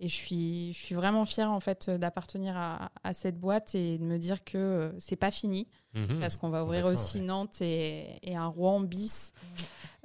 et 0.00 0.08
je, 0.08 0.14
suis, 0.14 0.72
je 0.74 0.78
suis 0.78 0.94
vraiment 0.96 1.24
fière 1.24 1.50
en 1.50 1.60
fait 1.60 1.88
d'appartenir 1.88 2.56
à, 2.56 2.90
à 3.04 3.14
cette 3.14 3.38
boîte 3.38 3.74
et 3.74 3.96
de 3.96 4.04
me 4.04 4.18
dire 4.18 4.44
que 4.44 4.58
euh, 4.58 4.92
c'est 4.98 5.16
pas 5.16 5.30
fini 5.30 5.66
Mhm. 5.94 6.20
parce 6.20 6.38
qu'on 6.38 6.48
va 6.48 6.64
ouvrir 6.64 6.86
aussi 6.86 7.18
ouais. 7.18 7.24
Nantes 7.26 7.60
et, 7.60 8.18
et 8.22 8.34
un 8.34 8.46
Rouen 8.46 8.80
bis 8.80 9.34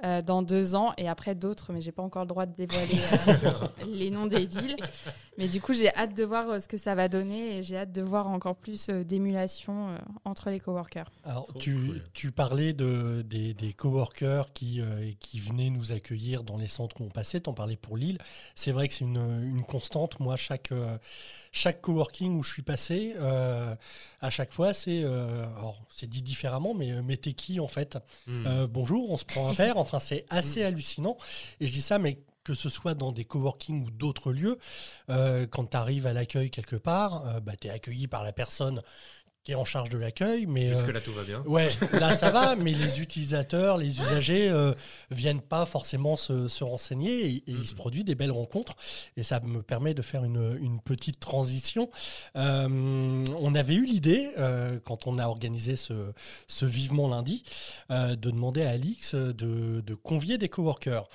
euh, 0.04 0.22
dans 0.22 0.42
deux 0.42 0.74
ans 0.74 0.92
et 0.96 1.08
après 1.08 1.34
d'autres, 1.34 1.72
mais 1.72 1.80
j'ai 1.80 1.90
pas 1.92 2.02
encore 2.02 2.22
le 2.22 2.28
droit 2.28 2.46
de 2.46 2.54
dévoiler 2.54 2.98
euh, 3.28 3.84
les 3.86 4.10
noms 4.10 4.26
des 4.26 4.46
villes. 4.46 4.76
Mais 5.38 5.48
du 5.48 5.60
coup, 5.60 5.72
j'ai 5.72 5.92
hâte 5.94 6.14
de 6.14 6.24
voir 6.24 6.48
euh, 6.48 6.60
ce 6.60 6.68
que 6.68 6.76
ça 6.76 6.94
va 6.94 7.08
donner 7.08 7.58
et 7.58 7.62
j'ai 7.62 7.76
hâte 7.78 7.92
de 7.92 8.02
voir 8.02 8.28
encore 8.28 8.56
plus 8.56 8.88
euh, 8.90 9.04
d'émulation 9.04 9.90
euh, 9.90 9.98
entre 10.24 10.50
les 10.50 10.60
coworkers. 10.60 11.10
Alors, 11.24 11.48
tu, 11.58 11.74
cool. 11.74 12.02
tu 12.12 12.30
parlais 12.32 12.72
de, 12.72 13.22
des, 13.22 13.54
des 13.54 13.72
coworkers 13.72 14.52
qui, 14.52 14.80
euh, 14.80 15.10
qui 15.20 15.40
venaient 15.40 15.70
nous 15.70 15.92
accueillir 15.92 16.42
dans 16.44 16.56
les 16.56 16.68
centres 16.68 17.00
où 17.00 17.04
on 17.04 17.10
passait. 17.10 17.40
T'en 17.40 17.54
parlais 17.54 17.76
pour 17.76 17.96
Lille. 17.96 18.18
C'est 18.54 18.72
vrai 18.72 18.88
que 18.88 18.94
c'est 18.94 19.04
une, 19.04 19.16
une 19.16 19.62
constante. 19.62 20.20
Moi, 20.20 20.36
chaque, 20.36 20.72
euh, 20.72 20.96
chaque 21.52 21.80
coworking 21.80 22.36
où 22.38 22.42
je 22.42 22.52
suis 22.52 22.62
passé, 22.62 23.14
euh, 23.18 23.74
à 24.20 24.30
chaque 24.30 24.52
fois, 24.52 24.72
c'est. 24.74 25.02
euh, 25.02 25.46
dit 26.08 26.22
différemment, 26.22 26.74
mais, 26.74 27.02
mais 27.02 27.16
t'es 27.16 27.32
qui 27.32 27.60
en 27.60 27.68
fait? 27.68 27.98
Mm. 28.26 28.46
Euh, 28.46 28.66
Bonjour, 28.66 29.10
on 29.10 29.16
se 29.16 29.24
prend 29.24 29.48
un 29.48 29.52
verre. 29.52 29.76
Enfin, 29.88 29.98
c'est 29.98 30.26
assez 30.28 30.62
hallucinant. 30.62 31.16
Et 31.60 31.66
je 31.66 31.72
dis 31.72 31.80
ça, 31.80 31.98
mais 31.98 32.18
que 32.44 32.54
ce 32.54 32.68
soit 32.68 32.94
dans 32.94 33.12
des 33.12 33.24
coworking 33.24 33.86
ou 33.86 33.90
d'autres 33.90 34.32
lieux, 34.32 34.58
euh, 35.10 35.46
quand 35.46 35.66
tu 35.70 35.76
arrives 35.76 36.06
à 36.06 36.12
l'accueil 36.12 36.50
quelque 36.50 36.76
part, 36.76 37.26
euh, 37.26 37.40
bah, 37.40 37.52
tu 37.60 37.68
es 37.68 37.70
accueilli 37.70 38.06
par 38.06 38.24
la 38.24 38.32
personne 38.32 38.82
qui 39.44 39.52
est 39.52 39.54
en 39.54 39.64
charge 39.64 39.88
de 39.88 39.98
l'accueil. 39.98 40.46
Mais, 40.46 40.70
euh, 40.70 40.78
Jusque-là, 40.78 41.00
tout 41.00 41.12
va 41.12 41.22
bien. 41.22 41.42
Ouais, 41.46 41.68
là 41.92 42.12
ça 42.12 42.30
va, 42.30 42.54
mais 42.56 42.72
les 42.72 43.00
utilisateurs, 43.00 43.78
les 43.78 44.00
usagers 44.00 44.48
euh, 44.50 44.74
viennent 45.10 45.40
pas 45.40 45.64
forcément 45.64 46.16
se, 46.16 46.48
se 46.48 46.64
renseigner 46.64 47.20
et, 47.20 47.34
et 47.36 47.42
il 47.52 47.66
se 47.66 47.74
produit 47.74 48.04
des 48.04 48.14
belles 48.14 48.32
rencontres. 48.32 48.74
Et 49.16 49.22
ça 49.22 49.40
me 49.40 49.62
permet 49.62 49.94
de 49.94 50.02
faire 50.02 50.24
une, 50.24 50.58
une 50.60 50.80
petite 50.80 51.20
transition. 51.20 51.90
Euh, 52.36 53.24
on 53.40 53.54
avait 53.54 53.74
eu 53.74 53.84
l'idée, 53.84 54.30
quand 54.84 55.06
on 55.06 55.18
a 55.18 55.26
organisé 55.26 55.76
ce, 55.76 56.12
ce 56.46 56.66
vivement 56.66 57.08
lundi, 57.08 57.42
de 57.90 58.14
demander 58.14 58.62
à 58.62 58.70
Alix 58.70 59.14
de, 59.14 59.80
de 59.80 59.94
convier 59.94 60.38
des 60.38 60.48
coworkers. 60.48 61.08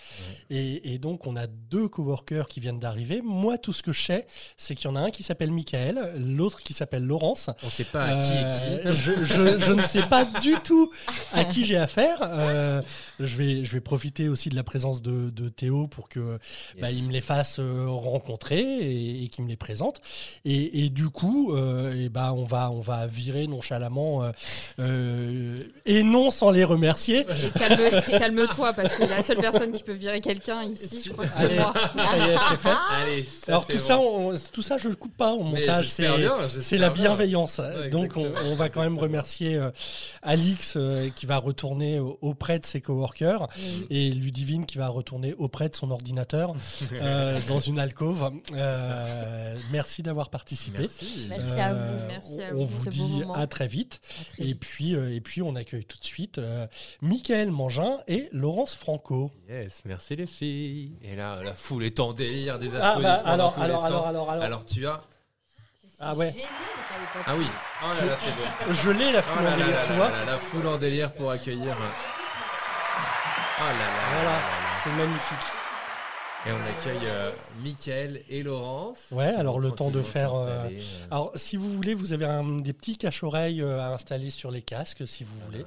Et, 0.50 0.94
et 0.94 0.98
donc 0.98 1.28
on 1.28 1.36
a 1.36 1.48
deux 1.48 1.88
coworkers 1.88 2.48
qui 2.48 2.60
viennent 2.60 2.80
d'arriver. 2.80 3.22
Moi, 3.22 3.58
tout 3.58 3.74
ce 3.74 3.84
que 3.84 3.92
je 3.92 4.02
sais, 4.04 4.28
c'est 4.58 4.76
qu'il 4.76 4.86
y 4.90 4.92
en 4.92 4.96
a 4.96 5.02
un 5.02 5.12
qui 5.12 5.24
s'appelle 5.24 5.52
Michael, 5.52 6.14
l'autre 6.18 6.62
qui 6.64 6.74
s'appelle 6.74 7.04
Laurence. 7.04 7.50
On 7.64 7.70
sait 7.70 7.84
pas 7.84 8.04
à 8.04 8.23
qui 8.24 8.34
est 8.34 8.82
qui. 8.82 8.88
Euh, 8.88 8.94
je, 8.94 9.26
je- 9.26 9.60
je 9.60 9.74
ne 9.74 9.84
sais 9.84 10.04
pas 10.04 10.26
du 10.42 10.54
tout 10.64 10.92
à 11.34 11.44
qui 11.46 11.66
j'ai 11.66 11.78
affaire. 11.78 12.18
Euh, 12.22 12.82
je, 13.20 13.38
vais, 13.38 13.64
je 13.64 13.72
vais 13.74 13.82
profiter 13.82 14.30
aussi 14.30 14.50
de 14.50 14.56
la 14.56 14.64
présence 14.64 15.02
de, 15.02 15.30
de 15.30 15.50
Théo 15.50 15.88
pour 15.88 16.10
que 16.10 16.40
bah, 16.82 16.92
il 16.92 17.04
me 17.04 17.12
les 17.12 17.22
fasse 17.22 17.58
euh, 17.60 17.86
rencontrer 17.88 18.62
et, 18.62 19.24
et 19.24 19.28
qu'il 19.30 19.44
me 19.44 19.50
les 19.50 19.56
présente. 19.58 20.02
Et, 20.46 20.86
et 20.86 20.90
du 20.90 21.10
coup, 21.10 21.54
euh, 21.56 21.94
et 22.06 22.10
bah, 22.10 22.34
on, 22.34 22.44
va, 22.46 22.72
on 22.72 22.82
va 22.82 23.08
virer 23.08 23.48
nonchalamment 23.48 24.24
euh, 24.80 25.58
et 25.86 26.04
non 26.04 26.32
sans 26.32 26.52
les 26.52 26.64
remercier. 26.64 27.22
Et 27.22 27.60
calme- 27.60 28.02
calme-toi 28.20 28.74
parce 28.74 28.96
que 28.96 29.04
la 29.04 29.22
seule 29.22 29.38
personne 29.38 29.72
qui 29.72 29.84
peut 29.84 29.94
virer 29.94 30.22
quelqu'un 30.22 30.64
ici, 30.64 31.02
je 31.06 31.12
crois 31.12 31.26
que 31.26 31.32
c'est 31.38 31.56
moi. 31.56 31.74
ça 31.98 32.18
y 32.18 32.30
est, 32.32 32.38
c'est 32.50 32.60
fait. 32.60 32.76
Allez, 33.02 33.24
ça, 33.46 33.52
Alors 33.52 33.68
tout 33.68 33.78
bon. 33.78 33.84
ça, 33.84 34.00
on- 34.00 34.36
tout 34.52 34.62
ça, 34.62 34.78
je 34.78 34.90
le 34.90 34.96
coupe 34.96 35.16
pas 35.18 35.32
au 35.34 35.44
montage. 35.44 35.88
C'est 35.88 36.08
la 36.78 36.90
bien. 36.90 37.04
bienveillance. 37.04 37.60
Ouais, 37.60 37.90
Donc 37.90 38.03
on, 38.16 38.26
exactement. 38.26 38.52
on 38.52 38.56
va 38.56 38.70
quand 38.70 38.82
même 38.82 38.98
remercier 38.98 39.56
euh, 39.56 39.72
Alix 40.22 40.76
euh, 40.78 41.10
qui 41.16 41.26
va 41.26 41.38
retourner 41.38 42.00
au- 42.00 42.18
auprès 42.22 42.60
de 42.60 42.66
ses 42.66 42.82
coworkers 42.82 43.48
et 43.90 44.10
Ludivine 44.12 44.66
qui 44.66 44.78
va 44.78 44.88
retourner 44.88 45.34
auprès 45.38 45.70
de 45.70 45.76
son 45.76 45.92
ordinateur 45.92 46.54
euh, 46.94 47.40
dans 47.48 47.60
une 47.60 47.80
alcôve. 47.80 48.32
Euh, 48.54 49.58
merci 49.72 50.04
d'avoir 50.04 50.30
participé. 50.30 50.80
Merci. 50.80 51.26
Merci 51.30 51.60
à 51.60 51.74
vous. 51.74 52.08
Merci 52.08 52.42
à 52.44 52.56
on 52.56 52.66
vous, 52.66 52.90
dit 52.90 53.24
à 53.36 53.48
très 53.48 53.68
vite. 53.68 54.00
À 54.04 54.24
très 54.36 54.44
Et 54.44 54.48
vite. 54.48 54.60
puis, 54.60 54.96
euh, 54.96 55.14
et 55.16 55.22
puis 55.22 55.42
on 55.42 55.56
accueille 55.56 55.86
tout 55.86 55.98
de 56.00 56.04
suite 56.06 56.38
euh, 56.38 56.68
Michael 57.02 57.52
Mangin 57.52 57.98
et 58.08 58.30
Laurence 58.32 58.76
Franco. 58.76 59.32
Yes, 59.50 59.82
merci 59.86 60.16
les 60.16 60.26
filles. 60.26 60.94
Et 61.04 61.16
là, 61.16 61.42
la 61.44 61.54
foule 61.54 61.84
est 61.84 62.00
en 62.00 62.14
délire, 62.14 62.60
des 62.60 62.70
Ah, 62.76 62.92
applaudissements 62.92 63.02
bah, 63.24 63.24
dans 63.24 63.30
alors, 63.34 63.52
tous 63.54 63.62
alors, 63.62 63.78
les 63.80 63.86
alors, 63.86 64.02
sens. 64.02 64.10
alors, 64.10 64.30
alors, 64.32 64.44
Alors, 64.44 64.66
tu 64.66 64.88
as... 64.88 65.02
Ah 66.06 66.16
ouais. 66.16 66.32
Génial 66.32 66.50
Ah 67.26 67.36
oui. 67.36 67.48
Oh 67.84 67.88
là 68.00 68.06
là, 68.06 68.16
c'est 68.18 68.36
beau. 68.68 68.74
Je 68.74 68.90
l'ai 68.92 69.12
la 69.12 69.20
Oh 69.20 69.22
foule 69.24 69.44
là 69.44 69.54
en 69.54 69.58
délire, 69.58 69.76
là 69.76 69.82
tu 69.84 69.90
là 69.90 69.96
vois. 69.96 70.10
là, 70.10 70.26
la 70.26 70.40
foule 70.40 70.68
en 70.68 70.78
délire 70.78 71.14
pour 71.14 71.32
accueillir. 71.32 71.76
Oh 71.80 71.82
là 73.62 73.72
là. 73.72 73.74
Voilà, 73.74 73.80
là 73.80 74.24
là 74.24 74.24
là. 74.24 74.40
c'est 74.84 74.92
magnifique. 74.92 75.48
Et 76.46 76.52
on 76.52 76.62
accueille 76.62 77.08
euh, 77.08 77.32
Mickaël 77.62 78.22
et 78.28 78.44
Laurence. 78.44 78.98
Ouais, 79.12 79.34
alors 79.34 79.60
le 79.62 79.72
temps 79.72 79.92
de 79.92 80.02
faire, 80.02 80.34
euh, 80.34 80.66
euh, 80.70 80.80
Alors, 81.10 81.32
si 81.36 81.56
vous 81.56 81.72
voulez, 81.72 81.94
vous 81.94 82.12
avez 82.12 82.26
un- 82.26 82.60
des 82.60 82.74
petits 82.74 82.98
cache-oreilles 82.98 83.62
euh, 83.62 83.80
à 83.80 83.94
installer 83.94 84.30
sur 84.30 84.52
les 84.52 84.62
casques, 84.62 85.08
si 85.08 85.24
vous 85.24 85.34
voulez. 85.46 85.64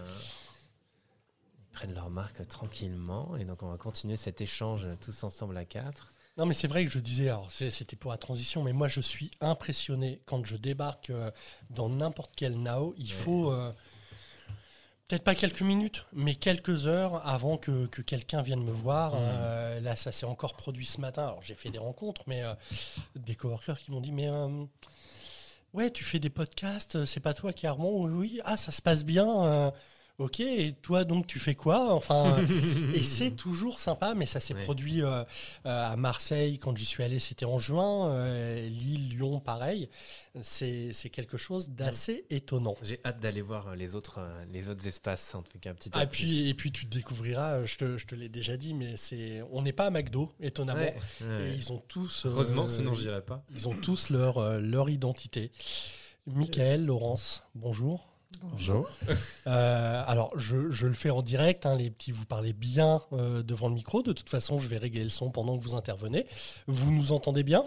Ils 1.59 1.73
prennent 1.73 1.95
leur 1.95 2.11
marque 2.11 2.47
tranquillement. 2.49 3.37
Et 3.39 3.45
donc, 3.45 3.63
on 3.63 3.69
va 3.71 3.79
continuer 3.79 4.17
cet 4.19 4.43
échange 4.43 4.87
tous 5.01 5.25
ensemble 5.25 5.57
à 5.57 5.65
quatre. 5.65 6.09
Non, 6.37 6.45
mais 6.45 6.53
c'est 6.55 6.69
vrai 6.69 6.85
que 6.85 6.91
je 6.91 6.99
disais, 6.99 7.29
alors 7.31 7.51
c'était 7.51 7.97
pour 7.97 8.11
la 8.11 8.19
transition, 8.19 8.63
mais 8.63 8.75
moi 8.75 8.89
je 8.89 9.01
suis 9.01 9.31
impressionné 9.41 10.21
quand 10.27 10.45
je 10.45 10.57
débarque 10.57 11.09
euh, 11.11 11.31
dans 11.71 11.89
n'importe 11.89 12.33
quel 12.37 12.61
Nao. 12.61 12.95
Il 12.99 13.07
Ouais. 13.07 13.13
faut 13.13 13.51
euh, 13.53 13.73
peut-être 15.09 15.25
pas 15.25 15.35
quelques 15.35 15.63
minutes, 15.63 16.05
mais 16.13 16.35
quelques 16.35 16.87
heures 16.89 17.27
avant 17.27 17.57
que, 17.57 17.87
que 17.87 18.03
quelqu'un 18.03 18.43
vienne 18.43 18.63
me 18.63 18.71
voir. 18.73 19.15
Euh, 19.17 19.81
là, 19.81 19.97
ça 19.97 20.13
s'est 20.13 20.27
encore 20.27 20.53
produit 20.55 20.85
ce 20.85 21.01
matin. 21.01 21.23
Alors 21.29 21.43
j'ai 21.43 21.55
fait 21.55 21.71
des 21.71 21.79
rencontres, 21.79 22.23
mais 22.27 22.43
des 23.15 23.35
coworkers 23.35 23.79
qui 23.79 23.91
m'ont 23.91 24.01
dit, 24.03 24.13
mais. 24.13 24.29
ouais, 25.73 25.91
tu 25.91 26.05
fais 26.05 26.19
des 26.19 26.31
podcasts, 26.31 27.07
c'est 27.07 27.21
pas 27.21 27.33
toi 27.33 27.55
qui 27.55 27.67
Armand 27.67 27.93
Oui, 27.93 28.11
oui. 28.13 28.41
Ah, 28.45 28.59
ça 28.59 28.73
se 28.73 28.83
passe 28.83 29.05
bien. 29.05 29.73
Euh, 30.19 30.25
Ok, 30.25 30.41
et 30.41 30.75
toi 30.81 31.05
donc 31.05 31.27
tu 31.27 31.39
fais 31.39 31.55
quoi 31.55 31.93
Enfin, 31.95 32.39
et 32.95 33.03
c'est 33.03 33.33
toujours 33.33 33.79
sympa, 33.81 34.15
mais 34.15 34.25
ça 34.27 34.41
s'est 34.41 34.55
Ouais. 34.55 34.63
produit 34.63 35.03
euh, 35.03 35.23
euh, 35.67 35.93
à 35.93 35.97
Marseille 35.97 36.59
quand 36.59 36.75
j'y 36.77 36.87
suis 36.87 37.03
allé, 37.03 37.19
c'était 37.19 37.45
en 37.45 37.59
juin. 37.59 38.09
euh, 38.11 38.69
Lille, 38.69 39.11
Lyon, 39.11 39.41
pareil. 39.41 39.89
C'est 40.41 40.93
quelque 41.13 41.37
chose 41.37 41.69
d'assez 41.71 42.25
étonnant. 42.31 42.77
J'ai 42.83 43.01
hâte 43.05 43.21
d'aller 43.21 43.43
voir 43.43 43.77
les 43.77 43.95
autres, 43.95 44.17
euh, 44.21 44.45
les 44.53 44.69
autres 44.69 44.87
espaces, 44.87 45.35
en 45.35 45.43
tout 45.43 45.59
cas, 45.59 45.75
petit 45.75 45.91
à 45.95 45.99
Ah, 45.99 46.03
et 46.05 46.07
petit. 46.07 46.23
puis, 46.25 46.49
et 46.49 46.55
puis 46.55 46.73
tu 46.73 46.87
découvriras, 46.87 47.65
je 47.65 47.77
te, 47.77 47.97
je 47.99 48.07
te 48.07 48.15
l'ai 48.15 48.29
déjà 48.29 48.57
dit, 48.57 48.73
mais 48.75 48.97
c'est 48.97 49.43
on 49.53 49.63
n'est 49.63 49.73
pas 49.73 49.87
à 49.87 49.91
McDo, 49.91 50.33
étonnamment. 50.41 50.81
Ouais. 50.81 51.47
Et 51.51 51.55
ils 51.55 51.73
ont 51.73 51.83
tous. 51.89 52.25
euh, 52.25 52.31
Heureusement, 52.31 52.67
sinon 52.67 52.95
j'irai 52.95 53.21
pas. 53.23 53.45
Ils 53.55 53.69
ont 53.69 53.75
tous 53.75 54.11
leur, 54.11 54.39
euh, 54.39 54.61
leur 54.61 54.89
identité. 54.91 55.51
Michael, 56.27 56.87
Laurence, 56.87 57.43
bonjour. 57.55 58.09
Bonjour. 58.43 58.89
Euh, 59.47 60.05
alors, 60.07 60.31
je, 60.39 60.71
je 60.71 60.87
le 60.87 60.93
fais 60.93 61.11
en 61.11 61.23
direct. 61.23 61.67
hein, 61.67 61.77
les 61.77 61.91
petits, 61.91 62.13
vous 62.13 62.27
parlez 62.27 62.53
bien 62.53 63.03
euh, 63.13 63.43
devant 63.43 63.69
le 63.69 63.75
micro. 63.75 64.03
De 64.03 64.13
toute 64.13 64.29
façon, 64.29 64.59
je 64.59 64.69
vais 64.69 64.77
régler 64.77 65.03
le 65.05 65.09
son 65.11 65.31
pendant 65.31 65.57
que 65.59 65.63
vous 65.63 65.75
intervenez. 65.75 66.27
Vous 66.67 66.91
nous 66.93 67.13
entendez 67.13 67.43
bien? 67.43 67.65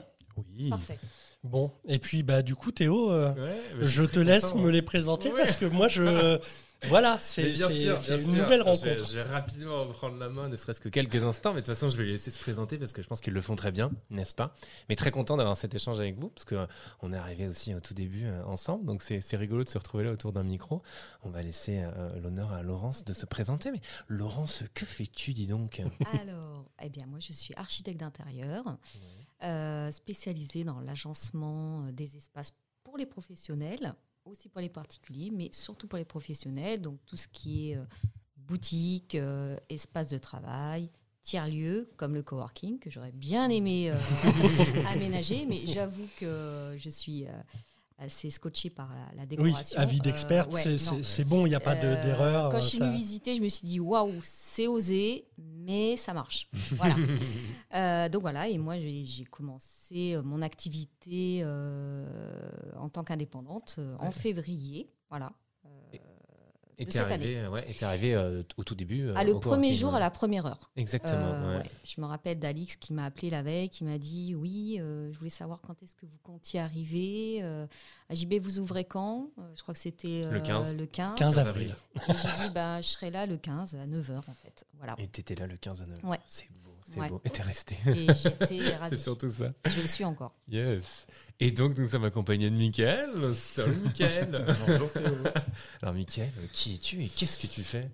Oui. 0.57 0.69
Parfait. 0.69 0.99
Bon. 1.43 1.71
Et 1.87 1.99
puis, 1.99 2.23
bah, 2.23 2.41
du 2.41 2.55
coup, 2.55 2.71
Théo, 2.71 3.11
euh, 3.11 3.33
Ouais, 3.33 3.57
je 3.81 4.03
te 4.03 4.19
laisse 4.19 4.45
content, 4.51 4.59
me 4.59 4.69
hein. 4.69 4.71
les 4.71 4.81
présenter 4.81 5.31
Ouais. 5.31 5.39
parce 5.43 5.55
que 5.55 5.65
moi, 5.65 5.87
je. 5.87 6.39
voilà, 6.87 7.19
c'est 7.19 7.43
une 7.53 7.57
nouvelle 7.57 7.67
Je 8.37 8.45
vais- 8.47 8.61
rencontre. 8.61 9.07
Je 9.09 9.17
vais, 9.17 9.23
rapidement 9.23 9.83
reprendre 9.85 10.17
la 10.17 10.29
main, 10.29 10.47
ne 10.47 10.55
serait-ce 10.55 10.79
que 10.79 10.89
quelques 10.89 11.23
instants, 11.23 11.53
mais 11.53 11.61
de 11.61 11.65
toute 11.65 11.75
façon, 11.75 11.89
je 11.89 11.97
vais 11.97 12.05
les 12.05 12.13
laisser 12.13 12.31
se 12.31 12.39
présenter 12.39 12.77
parce 12.77 12.93
que 12.93 13.01
je 13.01 13.07
pense 13.07 13.19
qu'ils 13.21 13.33
le 13.33 13.41
font 13.41 13.55
très 13.55 13.71
bien, 13.71 13.91
n'est-ce 14.09 14.33
pas? 14.33 14.53
Mais 14.87 14.95
très 14.95 15.11
content 15.11 15.35
d'avoir 15.37 15.57
cet 15.57 15.75
échange 15.75 15.99
avec 15.99 16.17
vous 16.17 16.29
parce 16.29 16.45
que 16.45 16.55
euh, 16.55 16.65
on 17.01 17.11
est 17.11 17.17
arrivé 17.17 17.47
aussi 17.47 17.75
au 17.75 17.79
tout 17.81 17.93
début 17.93 18.25
euh, 18.25 18.43
ensemble, 18.45 18.85
donc 18.85 19.01
c'est 19.01 19.35
rigolo 19.35 19.63
de 19.63 19.69
se 19.69 19.77
retrouver 19.77 20.05
là 20.05 20.11
autour 20.11 20.31
d'un 20.31 20.43
micro. 20.43 20.81
On 21.23 21.29
va 21.29 21.41
laisser 21.41 21.81
euh, 21.83 22.19
l'honneur 22.21 22.53
à 22.53 22.63
Laurence 22.63 23.03
de 23.03 23.13
se 23.13 23.25
présenter. 23.25 23.71
Mais 23.71 23.81
Laurence, 24.07 24.63
que 24.73 24.85
fais-tu, 24.85 25.33
dis 25.33 25.47
donc? 25.47 25.81
Alors, 26.21 26.65
eh 26.81 26.89
bien, 26.89 27.05
moi, 27.07 27.19
je 27.19 27.33
suis 27.33 27.53
architecte 27.55 27.99
d'intérieur, 27.99 28.77
euh, 29.43 29.91
spécialisée 29.91 30.63
dans 30.63 30.79
l'agencement 30.79 31.83
des 31.91 32.15
espaces 32.15 32.51
pour 32.83 32.97
les 32.97 33.05
professionnels, 33.05 33.93
aussi 34.29 34.49
pour 34.49 34.61
les 34.61 34.69
particuliers, 34.69 35.31
mais 35.31 35.49
surtout 35.51 35.87
pour 35.87 35.97
les 35.97 36.05
professionnels. 36.05 36.81
Donc, 36.81 36.99
tout 37.05 37.17
ce 37.17 37.27
qui 37.27 37.71
est 37.71 37.77
euh, 37.77 37.83
boutique, 38.37 39.15
euh, 39.15 39.57
espace 39.69 40.09
de 40.09 40.17
travail, 40.17 40.89
tiers-lieux, 41.21 41.91
comme 41.97 42.15
le 42.15 42.23
coworking, 42.23 42.79
que 42.79 42.89
j'aurais 42.89 43.11
bien 43.11 43.49
aimé 43.49 43.91
euh, 43.91 43.95
aménager, 44.87 45.45
mais 45.45 45.67
j'avoue 45.67 46.07
que 46.19 46.75
je 46.77 46.89
suis 46.89 47.25
assez 47.99 48.29
scotchée 48.29 48.69
par 48.69 48.89
la, 48.89 49.15
la 49.15 49.21
Oui, 49.23 49.27
décoration. 49.49 49.79
avis 49.79 49.97
Euh, 49.99 50.01
d'experte, 50.01 50.53
ouais, 50.53 50.61
c'est- 50.61 50.77
c'est 50.77 51.03
c'est 51.03 51.23
bon, 51.25 51.45
il 51.45 51.49
n'y 51.49 51.55
a 51.55 51.59
pas 51.59 51.75
de- 51.75 51.85
Euh, 51.85 52.03
d'erreur. 52.03 52.49
Quand 52.51 52.61
je 52.61 52.67
suis 52.67 52.79
venue 52.79 52.91
visiter, 52.95 53.35
je 53.35 53.41
me 53.41 53.49
suis 53.49 53.67
dit 53.67 53.79
waouh, 53.79 54.13
c'est 54.23 54.67
osé, 54.67 55.25
mais 55.37 55.97
ça 55.97 56.13
marche. 56.13 56.49
Voilà. 56.71 56.95
Euh, 57.75 58.09
donc 58.09 58.21
voilà, 58.21 58.47
et 58.47 58.57
moi 58.57 58.75
j'ai 58.79 59.25
commencé 59.25 60.15
euh, 60.15 60.23
mon 60.23 60.41
activité 60.41 61.41
euh, 61.43 62.49
en 62.77 62.89
tant 62.89 63.03
qu'indépendante 63.03 63.75
euh, 63.77 63.95
en 63.99 64.11
février. 64.11 64.87
Voilà. 65.09 65.31
Et 66.81 66.85
de 66.85 66.91
t'es 66.91 66.97
cette 66.99 67.11
arrivé, 67.11 67.45
ouais, 67.49 67.69
et 67.69 67.73
t'es 67.73 67.83
arrivé 67.85 68.15
euh, 68.15 68.41
au 68.55 68.63
tout 68.63 68.73
début. 68.73 69.07
euh, 69.07 69.13
ah, 69.17 69.25
le 69.25 69.37
premier 69.37 69.73
jour 69.73 69.93
à 69.93 69.99
la 69.99 70.09
première 70.09 70.45
heure. 70.45 70.71
Exactement. 70.77 71.17
Euh, 71.17 71.57
ouais. 71.57 71.63
ouais. 71.63 71.71
Je 71.83 71.99
me 71.99 72.05
rappelle 72.05 72.39
d'Alix 72.39 72.77
qui 72.77 72.93
m'a 72.93 73.03
appelé 73.03 73.29
la 73.29 73.43
veille, 73.43 73.67
qui 73.67 73.83
m'a 73.83 73.97
dit 73.97 74.33
oui, 74.33 74.77
euh, 74.79 75.11
je 75.11 75.17
voulais 75.17 75.29
savoir 75.29 75.59
quand 75.61 75.81
est-ce 75.83 75.95
que 75.97 76.05
vous 76.05 76.17
comptiez 76.23 76.61
arriver. 76.61 77.39
Euh, 77.41 77.67
à 78.09 78.13
JB, 78.13 78.35
vous 78.35 78.59
ouvrez 78.59 78.85
quand? 78.85 79.29
Je 79.55 79.61
crois 79.61 79.73
que 79.73 79.79
c'était 79.79 80.23
Le 80.31 80.37
euh, 80.37 80.41
15. 80.41 80.77
Le 80.77 80.85
15. 80.85 81.15
15 81.15 81.35
15 81.35 81.47
avril. 81.47 81.75
j'ai 82.07 82.13
dit 82.47 82.53
bah, 82.55 82.81
je 82.81 82.87
serai 82.87 83.11
là 83.11 83.25
le 83.25 83.35
15 83.35 83.75
à 83.75 83.85
9h 83.85 84.17
en 84.17 84.33
fait. 84.33 84.65
Voilà. 84.77 84.95
Et 84.99 85.07
t'étais 85.07 85.35
là 85.35 85.47
le 85.47 85.57
15 85.57 85.81
à 85.81 85.85
9. 85.85 85.97
Ouais. 86.05 86.19
C'est 86.25 86.47
beau, 86.63 86.68
c'est 86.91 86.99
Ouais. 86.99 87.09
beau. 87.09 87.21
Et 87.25 87.29
t'es 87.29 87.41
resté. 87.43 87.75
Et 87.87 88.07
j'étais 88.15 88.75
ravie. 88.77 88.89
c'est 88.97 89.03
surtout 89.03 89.29
ça. 89.29 89.51
Je 89.65 89.81
le 89.81 89.87
suis 89.87 90.03
encore. 90.05 90.35
Yes. 90.47 91.05
Et 91.39 91.51
donc, 91.51 91.77
nous 91.77 91.87
sommes 91.87 92.03
accompagnés 92.05 92.49
de 92.49 92.55
Michael. 92.55 93.33
Salut, 93.35 93.75
Michael. 93.85 94.45
Bonjour 94.67 94.91
Théo. 94.91 95.13
Alors, 95.81 95.93
Michael, 95.93 96.31
qui 96.51 96.75
es-tu 96.75 97.01
et 97.03 97.07
qu'est-ce 97.07 97.41
que 97.41 97.51
tu 97.51 97.63
fais? 97.63 97.89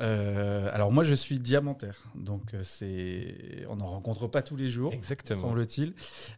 Euh, 0.00 0.68
alors 0.72 0.90
moi 0.90 1.04
je 1.04 1.14
suis 1.14 1.38
diamantaire, 1.38 1.96
donc 2.16 2.52
euh, 2.52 2.62
c'est 2.64 3.64
on 3.68 3.76
n'en 3.76 3.86
rencontre 3.86 4.26
pas 4.26 4.42
tous 4.42 4.56
les 4.56 4.68
jours, 4.68 4.92
Exactement. 4.92 5.40
semble-t-il. 5.42 5.94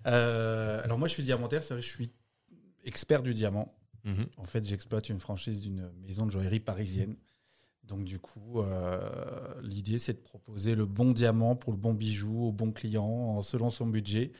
Euh, 0.06 0.82
alors 0.84 0.98
moi 0.98 1.08
je 1.08 1.14
suis 1.14 1.22
diamantaire, 1.22 1.62
c'est 1.62 1.72
vrai 1.72 1.80
que 1.80 1.86
je 1.88 1.90
suis 1.94 2.12
expert 2.84 3.22
du 3.22 3.32
diamant. 3.32 3.72
Mhm. 4.04 4.26
En 4.36 4.44
fait 4.44 4.62
j'exploite 4.62 5.08
une 5.08 5.18
franchise 5.20 5.62
d'une 5.62 5.90
maison 6.06 6.26
de 6.26 6.32
joaillerie 6.32 6.60
parisienne. 6.60 7.16
Donc 7.86 8.04
du 8.04 8.18
coup 8.18 8.60
euh, 8.60 8.98
l'idée 9.62 9.98
c'est 9.98 10.14
de 10.14 10.18
proposer 10.18 10.74
le 10.74 10.86
bon 10.86 11.12
diamant 11.12 11.54
pour 11.56 11.72
le 11.72 11.78
bon 11.78 11.94
bijou 11.94 12.46
au 12.46 12.52
bon 12.52 12.72
client 12.72 13.04
en 13.04 13.42
selon 13.42 13.70
son 13.70 13.86
budget. 13.86 14.32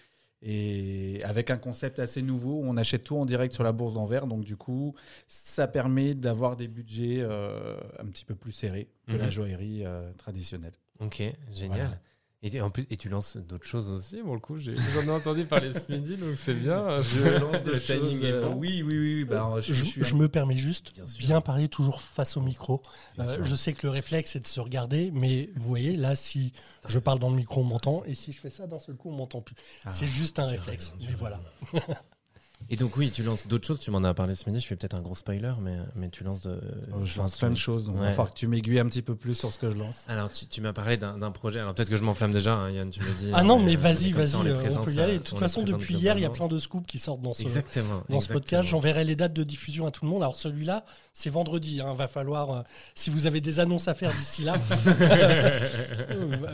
Et 0.42 1.22
avec 1.24 1.51
un 1.51 1.57
concept 1.57 1.99
assez 1.99 2.20
nouveau, 2.22 2.61
on 2.62 2.76
achète 2.76 3.05
tout 3.05 3.16
en 3.16 3.24
direct 3.24 3.55
sur 3.55 3.64
la 3.64 3.72
bourse 3.72 3.94
d'Anvers. 3.94 4.26
Donc, 4.26 4.44
du 4.44 4.55
coup, 4.57 4.94
ça 5.26 5.66
permet 5.66 6.14
d'avoir 6.14 6.57
des 6.57 6.68
budgets 6.68 7.20
euh, 7.20 7.76
un 7.99 8.05
petit 8.05 8.24
peu 8.26 8.34
plus 8.34 8.53
serrés 8.53 8.88
que 9.07 9.12
Mhm. 9.14 9.18
la 9.18 9.30
joaillerie 9.30 9.84
euh, 9.86 10.12
traditionnelle. 10.12 10.74
Ok, 11.01 11.22
génial. 11.51 11.78
Voilà. 11.80 11.99
Et 12.43 12.61
en 12.61 12.70
plus, 12.70 12.87
et 12.91 12.97
tu 12.97 13.09
lances 13.09 13.39
d'autres 13.39 13.66
choses 13.66 13.89
aussi, 13.89 14.18
pour 14.18 14.34
le 14.34 14.41
coup. 14.41 14.57
J'en 14.59 14.72
ai 15.03 15.11
entendu 15.11 15.47
parler 15.47 15.72
ce 15.72 15.91
midi, 15.91 16.16
donc 16.16 16.37
c'est 16.37 16.55
bien. 16.55 16.97
Je 17.03 17.28
lance 17.41 17.64
le 17.64 17.72
de 17.72 17.78
timing 17.78 18.22
est 18.24 18.41
bon. 18.41 18.55
oui, 18.55 18.82
oui, 18.82 18.99
oui. 18.99 19.24
bah, 19.24 19.55
je, 19.57 19.72
Je, 19.72 19.74
je 19.74 19.84
suis 19.84 20.05
je 20.05 20.14
un- 20.14 20.18
me 20.18 20.28
permets 20.28 20.57
juste 20.57 20.93
Bien 20.95 21.05
bien, 21.18 21.41
parler 21.41 21.66
toujours 21.68 22.01
face 22.03 22.37
au 22.37 22.43
micro. 22.43 22.82
Euh, 23.18 23.39
je 23.43 23.57
sais 23.57 23.72
que 23.72 23.87
le 23.87 23.91
réflexe 23.91 24.37
est 24.37 24.41
de 24.41 24.47
se 24.47 24.61
regarder, 24.61 25.11
mais 25.12 25.51
vous 25.57 25.66
voyez, 25.68 25.97
là, 25.97 26.14
si 26.14 26.53
je 26.87 26.99
parle 26.99 27.18
dans 27.18 27.30
le 27.30 27.37
micro, 27.37 27.62
on 27.62 27.64
m'entend, 27.64 28.05
et 28.05 28.14
si 28.14 28.32
je 28.32 28.39
fais 28.39 28.51
ça 28.51 28.66
d'un 28.66 28.78
seul 28.78 28.97
coup, 28.97 29.09
on 29.11 29.16
m'entend 29.16 29.41
plus. 29.41 29.57
Ah, 29.84 29.91
c'est 29.91 30.07
juste 30.07 30.39
un 30.39 30.47
réflexe. 30.47 30.93
raison, 30.99 31.07
mais 31.11 31.16
voilà. 31.18 31.41
Et 32.70 32.76
donc, 32.76 32.96
oui, 32.96 33.11
tu 33.11 33.22
lances 33.22 33.46
d'autres 33.46 33.66
choses. 33.66 33.78
Tu 33.80 33.90
m'en 33.90 34.02
as 34.04 34.14
parlé 34.14 34.34
ce 34.34 34.48
midi. 34.48 34.61
Je 34.61 34.66
fais 34.66 34.76
peut-être 34.76 34.94
un 34.94 35.00
gros 35.02 35.14
spoiler, 35.14 35.52
mais, 35.61 35.78
mais 35.94 36.09
tu 36.09 36.24
lances 36.24 36.42
de. 36.42 36.59
Oh, 36.92 37.04
je 37.04 37.12
enfin, 37.12 37.22
lance 37.22 37.36
plein 37.38 37.50
de 37.50 37.57
choses, 37.57 37.84
donc 37.84 37.96
il 37.98 38.02
va 38.02 38.11
falloir 38.11 38.30
que 38.30 38.34
tu 38.38 38.46
m'aiguilles 38.46 38.78
un 38.78 38.86
petit 38.86 39.02
peu 39.02 39.14
plus 39.14 39.34
sur 39.34 39.52
ce 39.52 39.59
que 39.59 39.70
je 39.70 39.76
lance. 39.76 40.04
Alors, 40.09 40.30
tu, 40.30 40.46
tu 40.46 40.61
m'as 40.61 40.72
parlé 40.72 40.96
d'un 40.96 41.30
projet. 41.30 41.61
Alors, 41.61 41.74
peut-être 41.74 41.90
que 41.90 41.96
je 41.96 42.02
m'enflamme 42.02 42.32
déjà, 42.32 42.54
hein, 42.54 42.70
Yann, 42.70 42.90
tu 42.90 43.00
me 43.00 43.11
dis. 43.18 43.30
Ah 43.34 43.42
non, 43.42 43.61
euh, 43.61 43.64
mais 43.64 43.76
vas-y, 43.76 44.12
vas-y, 44.12 44.34
euh, 44.36 44.54
on 44.54 44.59
présente, 44.59 44.84
peut 44.84 44.92
y 44.92 45.00
aller. 45.00 45.14
euh, 45.14 45.18
De 45.18 45.22
toute 45.22 45.34
on 45.34 45.38
façon, 45.38 45.62
depuis 45.62 45.94
hier, 45.94 46.16
il 46.18 46.22
y 46.22 46.24
a 46.24 46.30
plein 46.30 46.48
de 46.48 46.59
scoops 46.59 46.86
qui 46.86 46.98
sortent 46.98 47.22
dans 47.22 47.34
ce, 47.34 47.42
Exactement. 47.42 47.88
dans 48.09 48.20
ce 48.20 48.26
exactement. 48.26 48.40
podcast. 48.40 48.68
J'enverrai 48.68 49.04
les 49.04 49.16
dates 49.16 49.32
de 49.34 49.42
diffusion 49.42 49.86
à 49.86 49.90
tout 49.90 50.04
le 50.04 50.11
monde. 50.11 50.22
Alors 50.22 50.36
celui-là, 50.36 50.84
c'est 51.18 51.30
vendredi. 51.30 51.80
Hein. 51.80 51.94
Va 51.94 52.08
falloir, 52.08 52.50
euh, 52.50 52.62
si 52.94 53.08
vous 53.08 53.26
avez 53.26 53.40
des 53.40 53.58
annonces 53.58 53.88
à 53.88 53.94
faire 53.94 54.12
d'ici 54.12 54.44
là, 54.44 54.54
euh, 54.86 55.66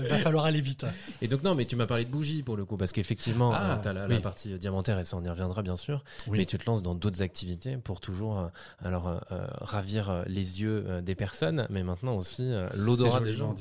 va 0.08 0.18
falloir 0.18 0.44
aller 0.44 0.60
vite. 0.60 0.86
Et 1.20 1.26
donc 1.26 1.42
non, 1.42 1.54
mais 1.56 1.64
tu 1.64 1.74
m'as 1.74 1.86
parlé 1.86 2.04
de 2.04 2.10
bougies 2.10 2.42
pour 2.44 2.56
le 2.56 2.64
coup, 2.64 2.76
parce 2.76 2.92
qu'effectivement, 2.92 3.52
Ah, 3.52 3.80
tu 3.82 3.88
as 3.88 3.92
la, 3.92 4.06
oui. 4.06 4.14
la 4.14 4.20
partie 4.20 4.56
diamantaire 4.58 4.98
et 5.00 5.04
ça 5.04 5.16
on 5.16 5.24
y 5.24 5.28
reviendra 5.28 5.62
bien 5.62 5.76
sûr, 5.76 6.04
Oui. 6.28 6.38
mais 6.38 6.46
tu 6.46 6.58
te 6.58 6.66
lances 6.70 6.82
dans 6.82 6.94
d'autres 6.94 7.22
activités 7.22 7.76
pour 7.76 8.00
toujours 8.00 8.38
euh, 8.38 8.46
alors 8.84 9.08
euh, 9.08 9.18
euh, 9.32 9.46
ravir 9.60 10.10
euh, 10.10 10.22
les 10.28 10.60
yeux 10.62 10.84
euh, 10.86 11.00
des 11.00 11.16
personnes, 11.16 11.66
mais 11.70 11.82
maintenant 11.82 12.14
aussi 12.16 12.44
euh, 12.52 12.68
l'odorat 12.76 13.18
C'est 13.18 13.24
des 13.24 13.34
gens. 13.34 13.54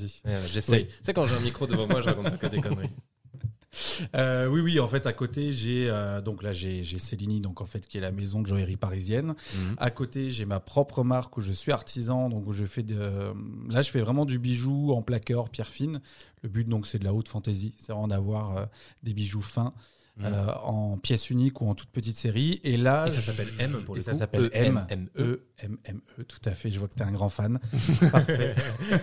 J'essaye. 0.46 0.82
Oui. 0.82 0.86
Tu 0.86 0.94
sais 1.02 1.12
quand 1.12 1.24
j'ai 1.26 1.34
un 1.34 1.40
micro 1.40 1.66
devant 1.66 1.86
moi, 1.88 2.00
je 2.00 2.06
raconte 2.08 2.30
pas 2.30 2.36
que 2.36 2.46
des 2.46 2.60
conneries. 2.60 2.90
Euh, 4.14 4.46
oui, 4.48 4.60
oui, 4.60 4.80
en 4.80 4.88
fait, 4.88 5.06
à 5.06 5.12
côté, 5.12 5.52
j'ai 5.52 5.88
euh, 5.88 6.20
donc 6.20 6.42
là, 6.42 6.52
j'ai 6.52 6.82
Céline, 6.82 7.40
donc 7.40 7.60
en 7.60 7.66
fait, 7.66 7.86
qui 7.86 7.98
est 7.98 8.00
la 8.00 8.12
maison 8.12 8.42
de 8.42 8.46
joaillerie 8.46 8.76
parisienne. 8.76 9.34
Mhm. 9.54 9.76
À 9.78 9.90
côté, 9.90 10.30
j'ai 10.30 10.44
ma 10.44 10.60
propre 10.60 11.04
marque 11.04 11.36
où 11.36 11.40
je 11.40 11.52
suis 11.52 11.72
artisan, 11.72 12.28
donc 12.28 12.46
où 12.46 12.52
je 12.52 12.64
fais 12.64 12.82
de, 12.82 13.32
là, 13.68 13.82
je 13.82 13.90
fais 13.90 14.00
vraiment 14.00 14.24
du 14.24 14.38
bijou 14.38 14.92
en 14.92 15.02
plaqueur, 15.02 15.48
pierre 15.48 15.68
fine. 15.68 16.00
Le 16.42 16.48
but, 16.48 16.68
donc, 16.68 16.86
c'est 16.86 16.98
de 16.98 17.04
la 17.04 17.14
haute 17.14 17.28
fantaisie, 17.28 17.74
c'est 17.78 17.92
vraiment 17.92 18.08
d'avoir 18.08 18.56
euh, 18.56 18.66
des 19.02 19.14
bijoux 19.14 19.42
fins 19.42 19.72
Mhm. 20.18 20.26
euh, 20.26 20.52
en 20.64 20.98
pièces 20.98 21.30
uniques 21.30 21.62
ou 21.62 21.68
en 21.68 21.74
toute 21.74 21.88
petite 21.88 22.18
série. 22.18 22.60
Et 22.64 22.76
là, 22.76 23.06
Et 23.06 23.10
ça 23.10 23.22
s'appelle 23.22 23.48
M 23.58 23.82
pour 23.86 23.96
et 23.96 24.00
le 24.00 24.04
ça 24.04 24.12
coup. 24.12 24.18
s'appelle 24.18 24.50
M, 24.52 24.84
M, 24.90 25.08
E, 25.18 25.40
M, 25.58 25.78
M, 25.84 26.00
E. 26.18 26.22
Tout 26.24 26.40
à 26.44 26.50
fait. 26.52 26.70
Je 26.70 26.78
vois 26.78 26.88
que 26.88 26.94
tu 26.94 27.00
es 27.02 27.06
un 27.06 27.12
grand 27.12 27.30
fan. 27.30 27.58
Parfait. 28.12 28.54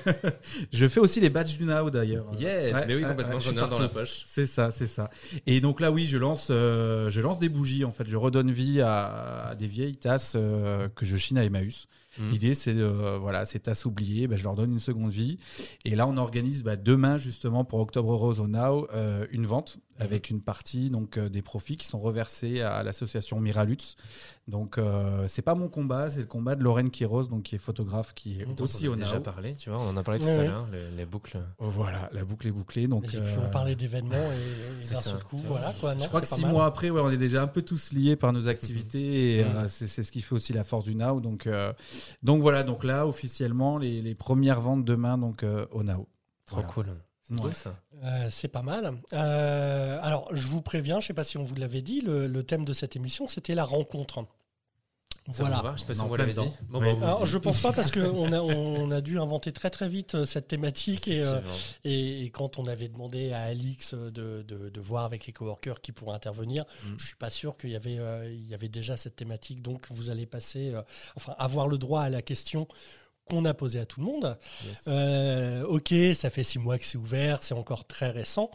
je 0.72 0.88
fais 0.88 1.00
aussi 1.00 1.20
les 1.20 1.30
badges 1.30 1.58
du 1.58 1.66
Now 1.66 1.90
d'ailleurs. 1.90 2.28
Yes, 2.40 2.74
Ouais, 2.74 2.86
mais 2.88 2.96
oui 2.96 3.04
complètement, 3.04 3.34
ouais, 3.36 3.40
je 3.40 3.46
j'en 3.52 3.56
ai 3.58 3.60
un 3.60 3.68
dans 3.68 3.80
la 3.80 3.90
poche. 3.90 4.24
C'est 4.26 4.46
ça, 4.48 4.72
c'est 4.72 4.88
ça. 4.88 5.10
Et 5.48 5.62
donc 5.62 5.80
là, 5.80 5.92
oui, 5.92 6.06
je 6.06 6.18
lance, 6.18 6.50
euh, 6.52 7.10
je 7.10 7.22
lance 7.22 7.40
des 7.40 7.50
bougies. 7.50 7.86
En 7.86 7.92
fait, 7.92 8.08
je 8.08 8.18
redonne 8.18 8.52
vie 8.52 8.82
à, 8.82 9.48
à 9.50 9.56
des 9.56 9.68
vieilles 9.68 9.98
tasses 9.98 10.34
euh, 10.36 10.90
que 10.90 11.06
je 11.06 11.18
chine 11.18 11.38
à 11.38 11.44
Emmaüs. 11.46 11.88
Mhm. 12.20 12.30
L'idée, 12.32 12.54
c'est 12.56 12.76
euh, 12.76 13.18
voilà, 13.20 13.46
ces 13.46 13.60
tasses 13.60 13.86
oubliées, 13.86 14.28
ben, 14.28 14.36
je 14.38 14.44
leur 14.44 14.56
donne 14.56 14.72
une 14.72 14.80
seconde 14.80 15.12
vie. 15.12 15.38
Et 15.86 15.96
là, 15.96 16.06
on 16.08 16.18
organise 16.18 16.64
bah, 16.64 16.76
demain, 16.76 17.18
justement, 17.18 17.64
pour 17.64 17.80
Octobre 17.80 18.14
Rose 18.16 18.40
au 18.40 18.48
Now, 18.48 18.88
euh, 18.94 19.26
une 19.32 19.46
vente 19.46 19.78
avec 20.00 20.30
une 20.30 20.42
partie 20.42 20.90
donc 20.90 21.18
euh, 21.18 21.30
des 21.30 21.42
profits 21.42 21.78
qui 21.78 21.86
sont 21.86 22.00
reversés 22.00 22.62
à 22.62 22.84
l'association 22.84 23.40
Miralutz. 23.40 23.96
Donc 24.48 24.78
euh, 24.78 25.28
c'est 25.28 25.42
pas 25.42 25.56
mon 25.56 25.68
combat, 25.68 26.10
c'est 26.10 26.22
le 26.22 26.26
combat 26.26 26.56
de 26.56 26.64
Lorraine 26.64 26.90
Quiros, 26.90 27.24
donc 27.24 27.44
qui 27.44 27.56
est 27.56 27.60
photographe, 27.60 28.14
qui 28.16 28.40
est 28.42 28.62
aussi 28.62 28.88
on 28.88 28.92
au 28.92 28.94
a 28.94 28.98
déjà 28.98 29.14
NAO. 29.14 29.22
parlé, 29.22 29.56
tu 29.56 29.70
vois, 29.70 29.80
on 29.80 29.90
en 29.90 29.98
a 29.98 30.04
parlé 30.04 30.20
tout 30.20 30.26
Ouais, 30.28 30.36
à 30.36 30.38
ouais. 30.40 30.46
l'heure, 30.46 30.68
le- 30.72 30.96
les 30.98 31.06
boucles. 31.06 31.38
Voilà, 31.60 32.10
la 32.14 32.24
boucle 32.26 32.48
est 32.48 32.52
bouclée. 32.52 32.88
Donc 32.88 33.04
Et 33.06 33.08
puis 33.08 33.18
euh, 33.20 33.46
on 33.46 33.50
parlait 33.52 33.76
d'événements 33.76 34.16
et, 34.16 34.82
et 34.82 34.84
c'est 34.84 34.94
d'un 34.96 35.02
seul 35.02 35.24
coup, 35.24 35.38
voilà 35.46 35.74
quoi. 35.80 35.94
Non, 35.96 36.04
Je 36.04 36.08
crois 36.08 36.22
que 36.22 36.28
six 36.28 36.42
mal. 36.42 36.52
mois 36.52 36.66
après, 36.66 36.90
ouais, 36.90 37.02
on 37.04 37.10
est 37.12 37.18
déjà 37.18 37.44
un 37.44 37.48
peu 37.48 37.62
tous 37.62 37.92
liés 37.92 38.16
par 38.16 38.34
nos 38.34 38.48
activités 38.48 39.38
et 39.40 39.44
Mhm. 39.44 39.56
euh, 39.58 39.68
c'est 39.68 39.88
c'est 39.88 40.04
ce 40.04 40.12
qui 40.12 40.22
fait 40.22 40.34
aussi 40.36 40.54
la 40.54 40.64
force 40.64 40.86
du 40.86 40.96
Now. 40.96 41.20
Donc, 41.20 41.46
euh, 41.46 41.74
donc 42.24 42.42
voilà, 42.42 42.64
donc 42.64 42.84
là 42.84 43.06
officiellement 43.06 43.78
les, 43.78 44.02
les 44.02 44.16
premières 44.16 44.62
ventes 44.62 44.86
demain 44.86 45.18
donc 45.18 45.44
euh, 45.44 45.66
au 45.72 45.84
Now. 45.84 46.08
Trop 46.46 46.58
Voilà. 46.62 46.68
cool. 46.70 46.86
C'est 47.30 47.36
beau 47.36 47.48
Ouais. 47.48 47.54
ça. 47.54 47.76
Euh, 48.04 48.28
c'est 48.30 48.48
pas 48.48 48.62
mal. 48.64 48.92
Euh, 49.14 50.00
alors, 50.02 50.28
je 50.34 50.46
vous 50.48 50.62
préviens, 50.62 51.00
je 51.00 51.08
sais 51.08 51.14
pas 51.14 51.24
si 51.24 51.38
on 51.38 51.44
vous 51.44 51.56
l'avait 51.56 51.82
dit, 51.82 52.02
le, 52.02 52.28
le 52.28 52.44
thème 52.44 52.66
de 52.66 52.74
cette 52.74 52.96
émission, 52.96 53.28
c'était 53.28 53.56
la 53.56 53.66
rencontre. 53.66 54.26
Ça 55.32 55.44
voilà. 55.44 55.62
va 55.62 55.74
Je 55.76 55.82
sais 55.82 55.86
pas 55.86 55.94
si 55.94 56.02
On 56.02 56.08
dit. 56.10 56.16
dedans. 56.26 56.52
Bon, 56.70 56.80
Oui. 56.82 56.94
bah, 57.00 57.06
Alors, 57.06 57.26
je 57.28 57.38
pense 57.38 57.62
pas 57.62 57.72
parce 57.72 57.92
qu'on 57.92 58.32
a, 58.32 58.40
on 58.42 58.90
a 58.90 59.00
dû 59.00 59.20
inventer 59.20 59.52
très 59.52 59.70
très 59.70 59.88
vite 59.88 60.16
euh, 60.16 60.26
cette 60.26 60.48
thématique 60.48 61.08
et, 61.08 61.20
euh, 61.24 61.34
Effectivement. 61.40 61.80
et, 61.84 62.26
et 62.26 62.30
quand 62.32 62.58
on 62.58 62.64
avait 62.66 62.88
demandé 62.88 63.32
à 63.32 63.42
Alix 63.44 63.94
de, 63.94 64.10
de, 64.42 64.70
de 64.70 64.80
voir 64.82 65.06
avec 65.06 65.28
les 65.28 65.34
coworkers 65.34 65.82
qui 65.82 65.92
pourraient 65.92 66.16
intervenir, 66.16 66.66
Mm. 66.84 66.94
je 66.98 67.06
suis 67.06 67.16
pas 67.16 67.30
sûr 67.30 67.58
qu'il 67.58 67.70
y 67.70 67.76
avait 67.76 68.00
euh, 68.00 68.28
il 68.34 68.48
y 68.50 68.56
avait 68.56 68.70
déjà 68.70 68.98
cette 68.98 69.18
thématique. 69.18 69.62
Donc 69.62 69.86
vous 69.92 70.10
allez 70.10 70.26
passer, 70.26 70.72
euh, 70.74 70.82
enfin 71.16 71.36
avoir 71.38 71.68
le 71.68 71.78
droit 71.78 72.02
à 72.02 72.10
la 72.10 72.24
question 72.24 72.68
qu'on 73.30 73.46
a 73.46 73.54
posée 73.54 73.80
à 73.80 73.86
tout 73.86 74.00
le 74.02 74.06
monde. 74.06 74.38
Yes. 74.66 74.84
Euh, 74.88 75.64
ok, 75.66 75.94
ça 76.16 76.30
fait 76.30 76.44
six 76.44 76.60
mois 76.60 76.78
que 76.78 76.86
c'est 76.86 76.98
ouvert, 76.98 77.42
c'est 77.44 77.54
encore 77.54 77.86
très 77.86 78.10
récent. 78.10 78.50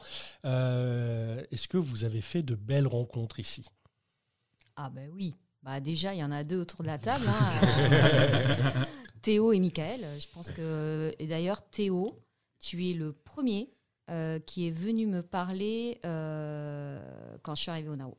Euh, 0.45 1.43
Est-ce 1.51 1.69
que 1.69 1.77
vous 1.79 2.05
avez 2.05 2.21
fait 2.21 2.43
de 2.43 2.55
belles 2.55 2.87
rencontres 2.89 3.41
ici? 3.41 3.65
Ah 4.77 4.91
ben 4.91 5.09
oui. 5.15 5.35
Bah 5.63 5.81
déjà, 5.81 6.13
il 6.13 6.19
y 6.19 6.25
en 6.25 6.33
a 6.33 6.45
deux 6.45 6.61
autour 6.61 6.83
de 6.83 6.89
la 6.89 6.99
table. 6.99 7.25
hein. 7.29 8.87
Théo 9.23 9.53
et 9.53 9.59
Michael. 9.61 10.07
Je 10.21 10.27
pense 10.35 10.51
que 10.51 11.15
et 11.19 11.27
d'ailleurs 11.27 11.63
Théo, 11.71 12.21
tu 12.61 12.91
es 12.91 12.93
le 12.93 13.13
premier 13.13 13.71
euh, 14.11 14.39
qui 14.41 14.67
est 14.69 14.71
venu 14.71 15.07
me 15.07 15.23
parler 15.23 15.99
euh, 16.05 17.01
quand 17.43 17.55
je 17.55 17.63
suis 17.63 17.71
arrivée 17.71 17.89
au 17.89 17.97
Nao. 17.97 18.17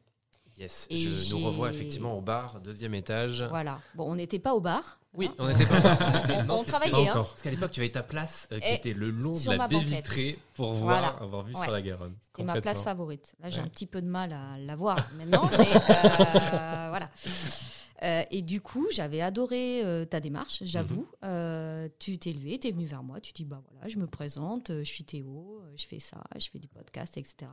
Yes. 0.57 0.87
Et 0.89 0.95
Je 0.97 1.33
nous 1.35 1.45
revois 1.45 1.69
effectivement 1.69 2.17
au 2.17 2.21
bar, 2.21 2.59
deuxième 2.61 2.93
étage. 2.93 3.43
Voilà. 3.49 3.81
Bon, 3.93 4.09
on 4.11 4.15
n'était 4.15 4.39
pas 4.39 4.53
au 4.53 4.61
bar. 4.61 4.99
Oui, 5.13 5.27
hein. 5.29 5.35
on 5.39 5.49
était 5.49 5.65
pas. 5.65 5.97
on 6.13 6.23
était- 6.23 6.33
On- 6.41 6.43
non, 6.45 6.63
travaillait, 6.63 6.91
Pas 7.05 7.11
hein. 7.11 7.13
Parce 7.29 7.41
qu'à 7.41 7.51
l'époque, 7.51 7.71
tu 7.71 7.79
avais 7.81 7.89
ta 7.89 8.03
place 8.03 8.47
euh, 8.51 8.59
qui 8.59 8.67
Et 8.67 8.73
était 8.75 8.93
le 8.93 9.09
long 9.11 9.33
de 9.37 9.51
la 9.51 9.67
baie 9.67 9.79
vitrée 9.79 10.39
pour 10.53 10.73
voir, 10.73 10.99
Voilà. 10.99 11.07
avoir 11.21 11.43
vu 11.43 11.53
Ouais. 11.55 11.61
sur 11.63 11.71
la 11.71 11.81
Garonne. 11.81 12.15
C'était 12.21 12.43
ma 12.43 12.61
place 12.61 12.83
favorite. 12.83 13.35
Là, 13.41 13.49
j'ai 13.49 13.59
Ouais. 13.59 13.65
un 13.65 13.69
petit 13.69 13.85
peu 13.85 14.01
de 14.01 14.07
mal 14.07 14.33
à 14.33 14.57
la 14.59 14.75
voir 14.75 14.97
maintenant, 15.17 15.49
mais 15.57 15.67
euh, 15.75 16.87
voilà. 16.89 17.09
Euh, 18.03 18.23
et 18.29 18.41
du 18.41 18.59
coup, 18.59 18.87
j'avais 18.91 19.21
adoré 19.21 19.81
euh, 19.85 20.03
ta 20.05 20.19
démarche, 20.19 20.59
j'avoue. 20.65 21.01
Mhm. 21.01 21.29
Euh, 21.29 21.89
tu 21.97 22.17
t'es 22.17 22.33
levé, 22.33 22.59
tu 22.59 22.67
es 22.67 22.71
venu 22.71 22.85
vers 22.85 23.03
moi, 23.03 23.21
tu 23.21 23.31
dis 23.31 23.45
bah 23.45 23.61
voilà, 23.71 23.87
je 23.87 23.97
me 23.97 24.05
présente, 24.07 24.69
je 24.69 24.83
suis 24.83 25.05
Théo, 25.05 25.61
je 25.77 25.85
fais 25.85 25.99
ça, 25.99 26.17
je 26.37 26.49
fais 26.49 26.59
du 26.59 26.67
podcast, 26.67 27.15
etc. 27.17 27.47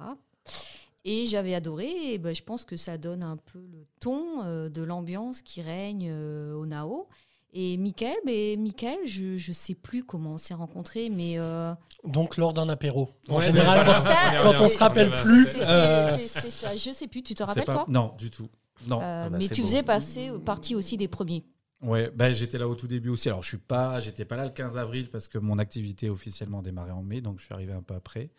Et 1.05 1.27
j'avais 1.27 1.55
adoré, 1.55 2.13
et 2.13 2.19
ben, 2.19 2.35
je 2.35 2.43
pense 2.43 2.65
que 2.65 2.77
ça 2.77 2.97
donne 2.97 3.23
un 3.25 3.37
peu 3.37 3.59
le 3.59 3.87
ton 4.01 4.45
euh, 4.45 4.69
de 4.69 4.83
l'ambiance 4.83 5.43
qui 5.43 5.61
règne 5.61 6.09
euh, 6.11 6.55
au 6.55 6.65
Nao. 6.67 7.09
Et 7.55 7.77
Mickaël, 7.77 8.17
ben, 8.25 8.59
Mickaël, 8.61 8.99
je 9.05 9.35
ne 9.35 9.53
sais 9.53 9.75
plus 9.75 10.05
comment 10.05 10.35
on 10.35 10.39
s'est 10.39 10.55
rencontrés, 10.55 11.11
mais 11.11 11.35
euh, 11.39 11.75
Donc 12.05 12.37
lors 12.37 12.53
d'un 12.55 12.69
apéro. 12.69 13.11
En 13.29 13.39
Ouais, 13.39 13.45
général, 13.47 13.85
quand, 13.85 14.05
ça, 14.05 14.43
quand 14.43 14.65
on 14.65 14.69
se 14.69 14.79
rappelle 14.79 15.11
plus, 15.11 15.47
c'est- 15.47 15.63
euh, 15.63 16.17
ça, 16.29 16.77
je 16.77 16.93
sais 16.93 17.09
plus, 17.09 17.23
tu 17.23 17.35
te 17.35 17.43
rappelles 17.43 17.65
pas- 17.65 17.73
toi? 17.73 17.85
Non, 17.89 18.15
du 18.17 18.31
tout. 18.31 18.49
Non. 18.87 19.01
Euh, 19.03 19.25
Ah 19.27 19.29
bah, 19.31 19.39
mais 19.39 19.49
tu 19.49 19.61
beau. 19.61 19.67
faisais 19.67 19.83
passer 19.83 20.31
partie 20.47 20.75
aussi 20.75 20.97
des 20.97 21.09
premiers. 21.09 21.45
Ouais, 21.83 22.11
bah, 22.15 22.33
j'étais 22.33 22.59
là 22.59 22.69
au 22.69 22.75
tout 22.77 22.87
début 22.87 23.09
aussi. 23.11 23.29
Alors, 23.29 23.43
je 23.43 23.49
suis 23.49 23.59
pas, 23.59 23.99
j'étais 24.01 24.25
pas 24.25 24.37
là 24.37 24.45
le 24.45 24.51
15 24.51 24.77
avril 24.77 25.11
parce 25.11 25.27
que 25.29 25.37
mon 25.39 25.59
activité 25.59 26.09
officiellement 26.09 26.63
démarrait 26.63 26.93
en 26.93 27.03
mai, 27.03 27.21
donc 27.21 27.41
je 27.41 27.45
suis 27.45 27.53
arrivé 27.55 27.73
un 27.73 27.83
peu 27.83 27.95
après. 27.95 28.31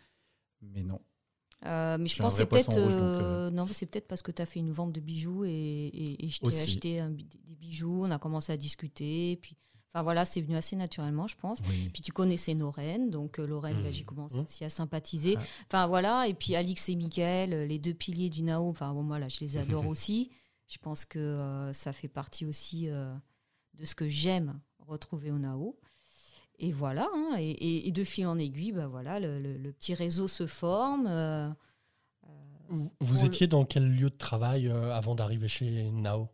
Mais 0.62 0.82
non. 0.82 0.98
Euh, 1.66 1.96
mais 1.98 2.08
je 2.08 2.20
pense 2.20 2.32
que 2.34 2.38
c'est 2.38 2.46
peut-être 2.46 2.70
donc, 2.70 2.78
euh, 2.90 3.50
non, 3.50 3.66
c'est 3.72 3.86
peut-être 3.86 4.06
parce 4.08 4.22
que 4.22 4.30
tu 4.30 4.42
as 4.42 4.46
fait 4.46 4.60
une 4.60 4.70
vente 4.70 4.92
de 4.92 5.00
bijoux 5.00 5.44
et, 5.44 5.50
et, 5.50 6.26
et 6.26 6.28
je 6.30 6.40
t'ai 6.40 6.60
acheté 6.60 7.00
un 7.00 7.10
des 7.10 7.24
bijoux, 7.46 8.02
on 8.04 8.10
a 8.10 8.18
commencé 8.18 8.52
à 8.52 8.56
discuter, 8.58 9.38
puis 9.40 9.56
enfin 9.92 10.02
voilà, 10.02 10.26
c'est 10.26 10.42
venu 10.42 10.56
assez 10.56 10.76
naturellement, 10.76 11.26
je 11.26 11.36
pense. 11.36 11.60
Oui. 11.70 11.88
Puis 11.92 12.02
tu 12.02 12.12
connaissais 12.12 12.52
Lorraine, 12.54 13.08
donc 13.10 13.38
euh, 13.38 13.46
Lorraine, 13.46 13.82
bah, 13.82 13.90
j'ai 13.92 14.04
commencé 14.04 14.34
Mhm. 14.36 14.44
aussi 14.44 14.64
à 14.64 14.68
sympathiser. 14.68 15.36
Ah. 15.38 15.42
Enfin 15.68 15.86
voilà, 15.86 16.28
et 16.28 16.34
puis 16.34 16.54
Alix 16.54 16.88
et 16.90 16.96
Mickaël, 16.96 17.52
euh, 17.54 17.64
les 17.66 17.78
deux 17.78 17.94
piliers 17.94 18.28
du 18.28 18.42
Nao, 18.42 18.68
enfin 18.68 18.92
bon, 18.92 19.02
moi 19.02 19.18
là, 19.18 19.28
je 19.28 19.40
les 19.40 19.56
adore 19.56 19.86
aussi. 19.88 20.30
Je 20.68 20.78
pense 20.78 21.04
que 21.06 21.18
euh, 21.18 21.72
ça 21.72 21.92
fait 21.92 22.08
partie 22.08 22.44
aussi 22.44 22.88
euh, 22.88 23.14
de 23.74 23.84
ce 23.86 23.94
que 23.94 24.08
j'aime 24.08 24.60
retrouver 24.80 25.30
au 25.30 25.38
Nao. 25.38 25.78
Et 26.58 26.70
voilà, 26.72 27.08
hein, 27.14 27.36
et, 27.38 27.50
et- 27.50 27.88
et 27.88 27.92
de 27.92 28.04
fil 28.04 28.26
en 28.26 28.38
aiguille, 28.38 28.72
bah 28.72 28.86
voilà, 28.86 29.18
le, 29.20 29.38
le- 29.40 29.56
le 29.56 29.72
petit 29.72 29.94
réseau 29.94 30.28
se 30.28 30.46
forme. 30.46 31.06
euh, 31.08 31.48
vous 32.68 32.90
Pour 33.16 33.24
étiez 33.24 33.46
dans 33.46 33.64
quel 33.64 33.88
lieu 33.88 34.10
de 34.10 34.16
travail 34.16 34.68
euh, 34.68 34.94
avant 34.94 35.14
d'arriver 35.14 35.48
chez 35.48 35.90
Nao 35.90 36.28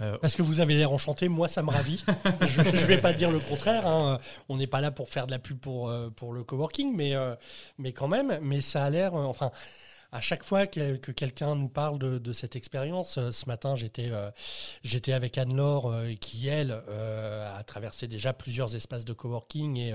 Euh, 0.00 0.16
Parce 0.20 0.36
que 0.36 0.42
vous 0.42 0.60
avez 0.60 0.74
l'air 0.74 0.92
enchanté, 0.92 1.28
moi 1.28 1.48
ça 1.48 1.62
me 1.62 1.70
ravit. 1.70 2.04
je, 2.46 2.60
ne 2.62 2.86
vais 2.86 2.98
pas 3.00 3.12
dire 3.12 3.30
le 3.30 3.38
contraire. 3.40 3.86
hein. 3.86 4.18
On 4.48 4.56
n'est 4.56 4.66
pas 4.66 4.80
là 4.80 4.90
pour 4.90 5.08
faire 5.08 5.26
de 5.26 5.30
la 5.32 5.38
pub 5.38 5.58
pour, 5.58 5.88
euh, 5.88 6.10
pour 6.10 6.32
le 6.32 6.44
coworking, 6.44 6.94
mais, 6.96 7.14
euh, 7.14 7.34
mais 7.78 7.92
quand 7.92 8.08
même, 8.08 8.38
mais 8.42 8.60
ça 8.60 8.84
a 8.84 8.90
l'air. 8.90 9.14
euh, 9.14 9.24
enfin, 9.24 9.50
à 10.12 10.20
chaque 10.20 10.44
fois 10.44 10.66
que, 10.66 10.96
que 10.96 11.10
quelqu'un 11.10 11.54
nous 11.56 11.68
parle 11.68 11.98
de, 11.98 12.32
cette 12.32 12.54
expérience, 12.54 13.16
euh, 13.16 13.30
ce 13.30 13.46
matin 13.46 13.74
j'étais 13.76 14.10
euh, 14.10 14.30
avec 15.14 15.38
Anne-Laure 15.38 15.90
euh, 15.90 16.12
qui, 16.14 16.48
elle, 16.48 16.70
a 16.70 17.62
traversé 17.64 18.06
déjà 18.06 18.34
plusieurs 18.34 18.76
espaces 18.76 19.06
de 19.06 19.14
coworking 19.14 19.94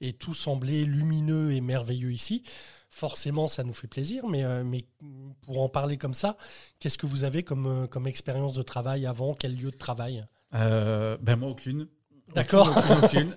et, 0.00 0.12
tout 0.14 0.34
semblait 0.34 0.84
lumineux 0.84 1.52
et 1.52 1.60
merveilleux 1.60 2.12
ici. 2.12 2.42
Forcément, 2.88 3.48
ça 3.48 3.64
nous 3.64 3.72
fait 3.72 3.88
plaisir, 3.88 4.26
mais, 4.26 4.44
pour 5.42 5.60
en 5.60 5.68
parler 5.68 5.96
comme 5.96 6.14
ça, 6.14 6.36
qu'est-ce 6.78 6.98
que 6.98 7.06
vous 7.06 7.24
avez 7.24 7.42
comme, 7.42 8.06
expérience 8.06 8.54
de 8.54 8.62
travail 8.62 9.06
avant? 9.06 9.34
Quel 9.34 9.56
lieu 9.56 9.70
de 9.70 9.76
travail? 9.76 10.24
Ben 10.52 11.36
moi 11.36 11.50
aucune. 11.50 11.88
D'accord. 12.34 12.74
Aucune, 12.76 13.04
aucune. 13.04 13.36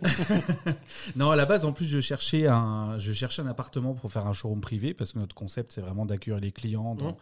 non, 1.15 1.31
à 1.31 1.35
la 1.35 1.45
base, 1.45 1.65
en 1.65 1.73
plus, 1.73 1.85
je 1.85 1.99
cherchais 1.99 2.47
un, 2.47 2.97
je 2.97 3.13
cherchais 3.13 3.41
un 3.41 3.47
appartement 3.47 3.93
pour 3.93 4.11
faire 4.11 4.25
un 4.27 4.33
showroom 4.33 4.61
privé 4.61 4.93
parce 4.93 5.13
que 5.13 5.19
notre 5.19 5.35
concept, 5.35 5.71
c'est 5.71 5.81
vraiment 5.81 6.05
d'accueillir 6.05 6.39
les 6.39 6.51
clients 6.51 6.95
dans, 6.95 7.17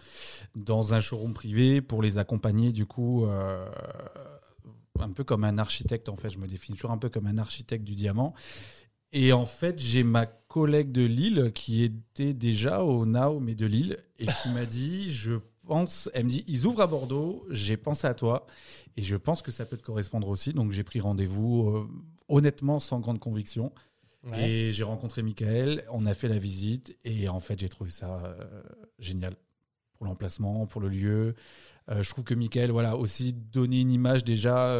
dans 0.55 0.93
un 0.93 0.99
showroom 0.99 1.33
privé 1.33 1.81
pour 1.81 2.01
les 2.01 2.17
accompagner, 2.17 2.71
du 2.71 2.85
coup, 2.85 3.25
euh, 3.25 3.65
un 4.99 5.11
peu 5.11 5.23
comme 5.23 5.43
un 5.43 5.57
architecte, 5.57 6.09
en 6.09 6.15
fait. 6.15 6.29
Je 6.29 6.39
me 6.39 6.47
définis 6.47 6.77
toujours 6.77 6.91
un 6.91 6.97
peu 6.97 7.09
comme 7.09 7.27
un 7.27 7.37
architecte 7.37 7.83
du 7.83 7.95
diamant. 7.95 8.33
Et 9.11 9.31
en 9.31 9.45
fait, 9.45 9.79
j'ai 9.79 10.03
ma 10.03 10.25
collègue 10.25 10.91
de 10.91 11.05
Lille 11.05 11.51
qui 11.53 11.83
était 11.83 12.33
déjà 12.33 12.81
au 12.81 13.05
Now, 13.05 13.39
mais 13.39 13.53
de 13.53 13.67
Lille, 13.67 13.97
et 14.17 14.25
qui 14.25 14.49
m'a 14.49 14.65
dit, 14.65 15.13
je 15.13 15.33
pense, 15.65 16.09
elle 16.13 16.25
me 16.25 16.29
dit, 16.29 16.43
ils 16.47 16.65
ouvrent 16.65 16.81
à 16.81 16.87
Bordeaux, 16.87 17.45
j'ai 17.49 17.77
pensé 17.77 18.07
à 18.07 18.13
toi, 18.13 18.45
et 18.97 19.01
je 19.01 19.15
pense 19.15 19.41
que 19.41 19.51
ça 19.51 19.65
peut 19.65 19.77
te 19.77 19.83
correspondre 19.83 20.27
aussi. 20.27 20.53
Donc 20.53 20.71
j'ai 20.71 20.83
pris 20.83 20.99
rendez-vous, 20.99 21.69
euh, 21.69 21.87
honnêtement, 22.27 22.79
sans 22.79 22.99
grande 22.99 23.19
conviction. 23.19 23.71
Ouais. 24.23 24.49
Et 24.49 24.71
j'ai 24.71 24.83
rencontré 24.83 25.21
Michael, 25.21 25.83
on 25.91 26.05
a 26.05 26.13
fait 26.13 26.29
la 26.29 26.37
visite, 26.37 26.97
et 27.03 27.27
en 27.27 27.39
fait, 27.39 27.59
j'ai 27.59 27.69
trouvé 27.69 27.89
ça 27.89 28.23
euh, 28.23 28.63
génial 28.99 29.35
pour 29.97 30.05
l'emplacement, 30.05 30.65
pour 30.65 30.79
le 30.81 30.89
lieu. 30.89 31.35
Euh, 31.89 32.01
je 32.01 32.09
trouve 32.09 32.23
que 32.23 32.33
Michael, 32.33 32.71
voilà, 32.71 32.95
aussi 32.95 33.33
donné 33.33 33.81
une 33.81 33.91
image 33.91 34.23
déjà. 34.23 34.77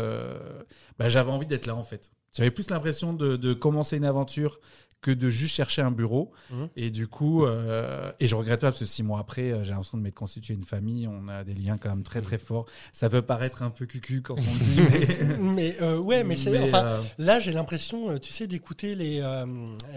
bah, 0.98 1.10
J'avais 1.10 1.32
envie 1.32 1.48
d'être 1.48 1.66
là, 1.66 1.76
en 1.76 1.84
fait. 1.84 2.12
J'avais 2.32 2.52
plus 2.52 2.70
l'impression 2.70 3.14
de, 3.14 3.36
de 3.36 3.54
commencer 3.54 3.98
une 3.98 4.06
aventure 4.06 4.60
que 5.04 5.12
de 5.12 5.30
juste 5.30 5.54
chercher 5.54 5.84
un 5.84 5.92
bureau. 5.92 6.32
Mhm. 6.50 6.70
Et 6.76 6.90
du 6.90 7.08
coup, 7.08 7.46
euh, 7.46 8.12
et 8.20 8.26
je 8.28 8.36
regrette 8.36 8.62
pas 8.62 8.68
parce 8.70 8.80
que 8.80 8.86
six 8.86 9.04
mois 9.04 9.20
après, 9.20 9.52
euh, 9.52 9.64
j'ai 9.64 9.70
l'impression 9.72 9.98
de 10.00 10.04
m'être 10.04 10.16
constitué 10.16 10.54
une 10.56 10.64
famille. 10.64 11.08
On 11.08 11.28
a 11.28 11.44
des 11.44 11.54
liens 11.54 11.78
quand 11.78 11.90
même 11.90 12.04
très 12.04 12.22
très 12.22 12.38
forts. 12.38 12.66
Ça 12.94 13.10
peut 13.10 13.22
paraître 13.22 13.62
un 13.64 13.70
peu 13.70 13.86
cucu 13.86 14.22
quand 14.22 14.36
on 14.36 14.38
le 14.38 14.64
dit, 14.66 14.82
mais, 15.42 15.54
Mais 15.54 15.78
euh, 15.82 15.98
ouais, 16.00 16.24
mais 16.24 16.36
c'est 16.36 16.50
mais, 16.50 16.64
enfin 16.64 16.86
euh, 16.86 17.02
là 17.20 17.40
j'ai 17.40 17.52
l'impression, 17.52 18.18
tu 18.18 18.32
sais, 18.34 18.48
d'écouter 18.48 18.96
les 18.96 19.20
euh, 19.22 19.46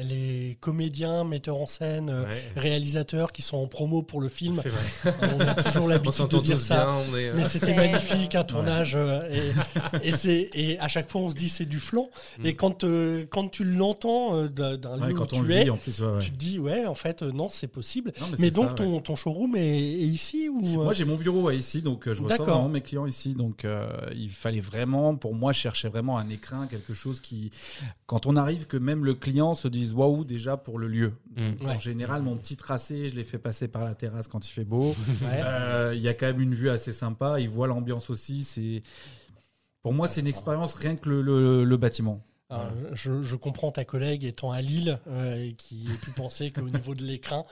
les 0.03 0.57
comédiens, 0.61 1.25
metteurs 1.25 1.61
en 1.61 1.67
scène, 1.67 2.11
Ouais. 2.11 2.43
réalisateurs 2.61 3.31
qui 3.33 3.43
sont 3.43 3.57
en 3.59 3.67
promo 3.69 4.03
pour 4.03 4.21
le 4.21 4.29
film. 4.29 4.61
C'est 4.63 4.69
vrai. 4.71 5.15
On 5.37 5.41
a 5.41 5.55
toujours 5.55 5.89
l'habitude 5.89 6.29
de 6.29 6.39
dire 6.41 6.61
ça. 6.61 6.85
bien. 6.85 6.95
On 7.13 7.17
est, 7.17 7.33
Mais 7.33 7.45
c'était 7.45 7.67
C'est- 7.67 7.75
magnifique, 7.77 8.35
un 8.35 8.45
tournage. 8.45 8.95
euh, 8.97 9.21
et, 10.03 10.09
et, 10.09 10.11
c'est, 10.13 10.51
et 10.55 10.79
à 10.81 10.89
chaque 10.89 11.11
fois, 11.11 11.21
on 11.23 11.31
se 11.31 11.35
dit 11.37 11.49
c'est 11.49 11.65
du 11.65 11.79
flan. 11.79 12.09
Mm. 12.41 12.47
Et 12.47 12.55
quand, 12.55 12.85
euh, 12.85 13.25
quand 13.31 13.49
tu 13.49 13.65
l'entends 13.65 14.35
euh, 14.37 14.49
d'un 14.49 14.96
un 14.97 15.01
Ouais, 15.03 15.09
lieu 15.09 15.15
quand 15.15 15.33
où 15.33 15.37
on 15.37 15.41
tu 15.43 15.47
le 15.49 15.55
es, 15.55 15.65
vit 15.65 15.71
en 15.71 15.77
plus. 15.77 16.01
ouais, 16.01 16.07
ouais. 16.07 16.19
tu 16.21 16.31
te 16.33 16.37
dis, 16.37 16.59
ouais, 16.59 16.87
en 16.87 16.95
fait, 16.95 17.23
euh, 17.23 17.33
non, 17.33 17.49
c'est 17.49 17.67
possible. 17.69 18.13
Non, 18.21 18.27
Mais 18.39 18.51
donc, 18.51 18.65
ça, 18.65 18.71
ouais. 18.71 18.77
ton, 18.77 19.01
ton 19.01 19.17
showroom 19.17 19.57
est, 19.57 19.79
est 19.79 20.07
ici 20.07 20.49
ou 20.49 20.59
euh, 20.65 20.85
Moi, 20.85 20.93
j'ai 20.93 21.05
mon 21.05 21.17
bureau 21.17 21.43
ouais, 21.43 21.57
ici, 21.57 21.83
donc 21.83 22.07
euh, 22.09 22.15
je 22.15 22.23
reçois 22.23 22.37
vraiment 22.45 22.69
mes 22.69 22.81
clients 22.81 23.07
ici. 23.07 23.35
Donc, 23.35 23.65
euh, 23.65 23.89
il 24.15 24.31
fallait 24.31 24.61
vraiment, 24.61 25.15
pour 25.17 25.35
moi, 25.35 25.53
chercher 25.53 25.89
vraiment 25.89 26.19
un 26.19 26.29
écrin, 26.29 26.67
quelque 26.67 26.95
chose 26.95 27.21
qui, 27.21 27.51
quand 28.07 28.27
on 28.27 28.37
arrive, 28.37 28.67
que 28.67 28.77
même 28.77 29.05
le 29.05 29.15
client 29.15 29.55
se 29.55 29.69
dise 29.69 29.93
waouh 29.93 30.25
déjà 30.25 30.57
pour 30.57 30.79
le 30.79 30.89
lieu. 30.89 31.13
Mm. 31.37 31.65
Ouais. 31.65 31.77
En 31.77 31.79
général, 31.79 32.23
mon 32.23 32.37
petit 32.37 32.57
tracé, 32.57 33.09
je 33.09 33.15
l'ai 33.15 33.25
fait 33.25 33.39
passer 33.39 33.69
par 33.69 33.85
la 33.85 33.95
terrasse 33.95 34.29
quand 34.29 34.47
il 34.49 34.53
fait 34.53 34.65
beau. 34.65 34.95
Ouais. 35.23 35.41
Euh, 35.45 35.93
Il 35.97 36.03
y 36.03 36.09
a 36.09 36.15
quand 36.15 36.27
même 36.27 36.41
une 36.41 36.55
vue 36.55 36.69
assez 36.71 36.93
sympa. 36.93 37.41
Il 37.41 37.49
voit 37.49 37.67
l'ambiance 37.67 38.11
aussi. 38.11 38.45
C'est 38.45 38.83
pour 39.83 39.93
moi, 39.93 40.09
c'est 40.09 40.21
une 40.21 40.27
expérience 40.27 40.75
rien 40.75 40.97
que 40.97 41.09
le, 41.09 41.23
le- 41.23 41.65
le 41.65 41.77
bâtiment. 41.77 42.23
Alors, 42.49 42.71
je, 42.93 43.23
je 43.23 43.37
comprends 43.37 43.73
ta 43.73 43.85
collègue 43.85 44.25
étant 44.25 44.53
à 44.53 44.61
Lille 44.61 44.99
euh, 45.09 45.43
et 45.49 45.55
qui 45.55 45.87
ait 45.93 45.97
pu 45.97 46.11
penser 46.13 46.51
qu'au 46.53 46.69
niveau 46.69 46.95
de 46.95 47.03
l'écran, 47.03 47.47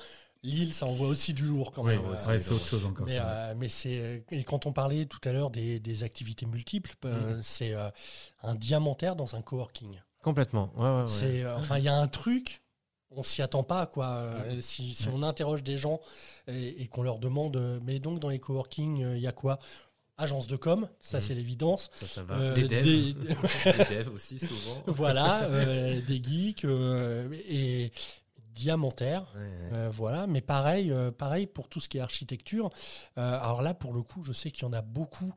Lille, 0.44 0.72
ça 0.74 0.86
envoie 0.86 1.08
aussi 1.08 1.32
du 1.32 1.44
lourd 1.44 1.72
quand 1.72 1.84
Oui, 1.84 1.94
ouais, 1.96 2.16
Euh, 2.28 2.38
c'est 2.38 2.52
autre 2.52 2.66
chose 2.66 2.84
encore. 2.84 3.06
Mais, 3.06 3.16
euh, 3.18 3.54
mais 3.56 3.68
c'est 3.68 4.24
et 4.30 4.44
quand 4.44 4.66
on 4.66 4.72
parlait 4.72 5.06
tout 5.06 5.18
à 5.24 5.32
l'heure 5.32 5.50
des, 5.50 5.80
des 5.80 6.04
activités 6.04 6.46
multiples, 6.46 6.94
euh, 7.06 7.38
c'est 7.42 7.74
euh, 7.74 7.88
un 8.42 8.54
diamantaire 8.54 9.16
dans 9.16 9.34
un 9.36 9.42
coworking. 9.42 10.00
Complètement. 10.22 10.70
Ouais. 10.76 11.08
C'est 11.08 11.42
euh, 11.42 11.56
enfin 11.56 11.78
il 11.78 11.84
y 11.84 11.88
a 11.88 11.96
un 11.96 12.08
truc, 12.08 12.62
on 13.10 13.22
s'y 13.22 13.40
attend 13.42 13.62
pas 13.62 13.86
quoi. 13.86 14.06
Euh, 14.08 14.60
Si, 14.60 14.92
si 14.94 15.08
on 15.08 15.22
interroge 15.22 15.62
des 15.62 15.76
gens 15.78 15.98
et, 16.46 16.82
et 16.82 16.86
qu'on 16.88 17.02
leur 17.02 17.18
demande, 17.18 17.56
euh, 17.56 17.80
mais 17.82 17.98
donc 17.98 18.20
dans 18.20 18.28
les 18.28 18.38
coworking, 18.38 19.02
euh, 19.02 19.16
il 19.16 19.22
y 19.22 19.26
a 19.26 19.32
quoi? 19.32 19.58
Agence 20.16 20.46
de 20.46 20.56
com, 20.56 20.88
ça 21.00 21.18
Mhm. 21.18 21.22
c'est 21.22 21.34
l'évidence. 21.34 21.90
Ça, 22.00 22.06
ça 22.06 22.22
va. 22.22 22.36
Euh, 22.36 22.52
des 22.54 22.68
devs. 22.68 22.82
des- 22.84 23.14
Des 23.88 23.96
devs 23.96 24.12
aussi, 24.14 24.38
souvent. 24.38 24.82
voilà, 24.86 25.44
euh, 25.44 26.00
des 26.06 26.22
geeks 26.22 26.64
euh, 26.64 27.28
et 27.48 27.90
diamantaire. 28.54 29.26
Ouais, 29.34 29.40
ouais. 29.40 29.48
Euh, 29.78 29.90
voilà, 29.92 30.26
mais 30.28 30.40
pareil, 30.40 30.92
euh, 30.92 31.10
pareil 31.10 31.46
pour 31.46 31.68
tout 31.68 31.80
ce 31.80 31.88
qui 31.88 31.98
est 31.98 32.00
architecture. 32.00 32.70
Euh, 33.18 33.40
alors 33.40 33.62
là, 33.62 33.74
pour 33.74 33.92
le 33.92 34.02
coup, 34.02 34.22
je 34.22 34.32
sais 34.32 34.50
qu'il 34.52 34.62
y 34.62 34.66
en 34.66 34.72
a 34.72 34.82
beaucoup 34.82 35.34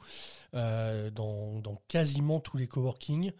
euh, 0.53 1.09
dans, 1.09 1.59
dans 1.59 1.81
quasiment 1.87 2.39
tous 2.39 2.57
les 2.57 2.67
coworking. 2.67 3.31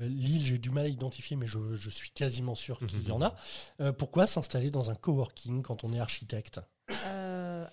Euh, 0.00 0.08
Lille, 0.08 0.44
j'ai 0.44 0.58
du 0.58 0.70
mal 0.70 0.86
à 0.86 0.88
identifier, 0.88 1.36
mais 1.36 1.46
je, 1.46 1.74
je 1.74 1.90
suis 1.90 2.10
quasiment 2.10 2.54
sûr 2.54 2.78
qu'il 2.86 3.06
y 3.06 3.12
en 3.12 3.20
a. 3.22 3.34
Euh, 3.82 3.92
pourquoi 3.92 4.26
s'installer 4.26 4.70
dans 4.70 4.90
un 4.90 4.94
coworking 4.94 5.60
quand 5.62 5.84
on 5.84 5.92
est 5.92 6.00
architecte? 6.00 6.60
Euh, 6.90 6.94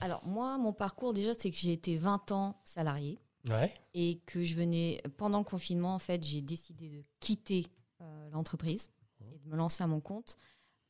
alors 0.04 0.26
moi, 0.26 0.58
mon 0.58 0.74
parcours 0.74 1.14
déjà, 1.14 1.34
c'est 1.38 1.50
que 1.52 1.58
j'ai 1.58 1.74
été 1.74 1.98
20 1.98 2.32
ans 2.32 2.60
salarié 2.64 3.20
Ouais. 3.50 3.74
et 3.94 4.20
que 4.26 4.44
je 4.44 4.56
venais 4.56 5.02
pendant 5.18 5.40
le 5.40 5.44
confinement. 5.44 5.96
En 5.96 6.00
fait, 6.00 6.24
j'ai 6.24 6.42
décidé 6.42 6.90
de 6.90 7.02
quitter 7.20 7.66
euh, 8.02 8.30
l'entreprise 8.30 8.90
et 9.34 9.38
de 9.40 9.50
me 9.50 9.56
lancer 9.58 9.84
à 9.84 9.88
mon 9.88 10.00
compte. 10.00 10.38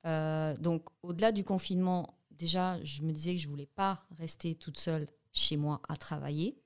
Euh, 0.05 0.55
donc, 0.57 0.83
au-delà 1.01 1.31
du 1.31 1.43
confinement, 1.43 2.13
déjà, 2.31 2.83
je 2.83 3.01
me 3.01 3.11
disais 3.11 3.33
que 3.35 3.41
je 3.41 3.47
voulais 3.47 3.65
pas 3.65 4.05
rester 4.17 4.53
toute 4.55 4.77
seule 4.77 5.07
chez 5.31 5.57
moi 5.57 5.81
à 5.89 5.95
travailler. 5.97 6.57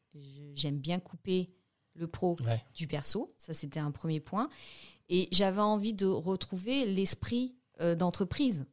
J'aime 0.55 0.79
bien 0.79 0.99
couper 0.99 1.49
le 1.93 2.07
pro 2.07 2.35
Ouais. 2.43 2.61
du 2.73 2.87
perso. 2.87 3.33
Ça, 3.37 3.53
c'était 3.53 3.79
un 3.79 3.91
premier 3.91 4.19
point. 4.19 4.49
Et 5.09 5.29
j'avais 5.31 5.61
envie 5.61 5.93
de 5.93 6.05
retrouver 6.05 6.85
l'esprit 6.85 7.55
euh, 7.79 7.95
d'entreprise 7.95 8.65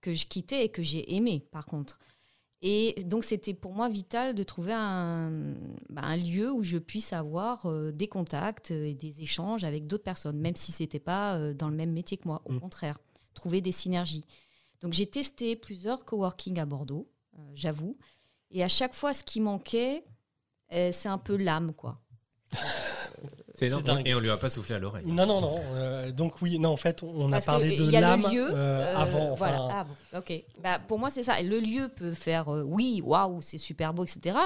que 0.00 0.14
je 0.14 0.26
quittais 0.26 0.64
et 0.64 0.68
que 0.70 0.82
j'ai 0.82 1.14
aimé, 1.14 1.46
par 1.50 1.66
contre. 1.66 1.98
Et 2.60 3.04
donc, 3.04 3.22
c'était 3.22 3.54
pour 3.54 3.72
moi 3.72 3.88
vital 3.88 4.34
de 4.34 4.42
trouver 4.42 4.72
un, 4.72 5.54
bah, 5.90 6.02
un 6.02 6.16
lieu 6.16 6.50
où 6.50 6.64
je 6.64 6.76
puisse 6.78 7.12
avoir 7.12 7.66
euh, 7.66 7.92
des 7.92 8.08
contacts 8.08 8.72
et 8.72 8.94
des 8.94 9.20
échanges 9.22 9.62
avec 9.62 9.86
d'autres 9.86 10.02
personnes, 10.02 10.38
même 10.38 10.56
si 10.56 10.72
ce 10.72 10.82
n'était 10.82 10.98
pas 10.98 11.36
euh, 11.36 11.54
dans 11.54 11.68
le 11.68 11.76
même 11.76 11.92
métier 11.92 12.16
que 12.16 12.26
moi. 12.26 12.42
Au 12.46 12.52
Mm. 12.52 12.60
contraire, 12.60 12.98
trouver 13.34 13.60
des 13.60 13.70
synergies. 13.70 14.24
Donc, 14.80 14.92
j'ai 14.92 15.06
testé 15.06 15.54
plusieurs 15.54 16.04
coworking 16.04 16.58
à 16.58 16.66
Bordeaux, 16.66 17.08
euh, 17.38 17.42
j'avoue. 17.54 17.94
Et 18.50 18.64
à 18.64 18.68
chaque 18.68 18.94
fois, 18.94 19.12
ce 19.14 19.22
qui 19.22 19.40
manquait, 19.40 20.04
c'est 20.70 21.06
un 21.08 21.18
peu 21.18 21.36
l'âme, 21.36 21.72
quoi. 21.74 21.96
C'est 23.58 23.66
énorme. 23.66 23.82
C'est 23.86 23.92
dingue. 23.94 24.06
Et 24.08 24.14
on 24.14 24.20
lui 24.20 24.30
a 24.30 24.36
pas 24.36 24.50
soufflé 24.50 24.74
à 24.74 24.78
l'oreille. 24.78 25.04
Non, 25.06 25.26
non, 25.26 25.40
non. 25.40 25.60
euh, 25.74 26.12
donc 26.12 26.40
oui, 26.42 26.58
non, 26.58 26.70
en 26.70 26.76
fait, 26.76 27.02
on 27.02 27.30
a 27.32 27.40
parlé 27.40 27.76
que 27.76 27.82
de 27.82 27.86
il 27.86 27.92
y 27.92 27.96
a 27.96 28.00
l'âme 28.00 28.22
le 28.22 28.28
lieu 28.30 28.48
euh, 28.50 28.54
euh, 28.54 28.96
avant. 28.96 29.32
Enfin, 29.32 29.34
voilà. 29.36 29.68
Ah 29.70 29.84
bon, 29.84 30.18
ok. 30.18 30.44
Bah, 30.62 30.78
pour 30.78 30.98
moi, 30.98 31.10
c'est 31.10 31.22
ça. 31.22 31.40
Le 31.42 31.58
lieu 31.60 31.88
peut 31.88 32.14
faire 32.14 32.48
euh, 32.48 32.62
oui, 32.62 33.00
waouh, 33.04 33.42
c'est 33.42 33.58
super 33.58 33.92
beau, 33.94 34.04
etc. 34.04 34.36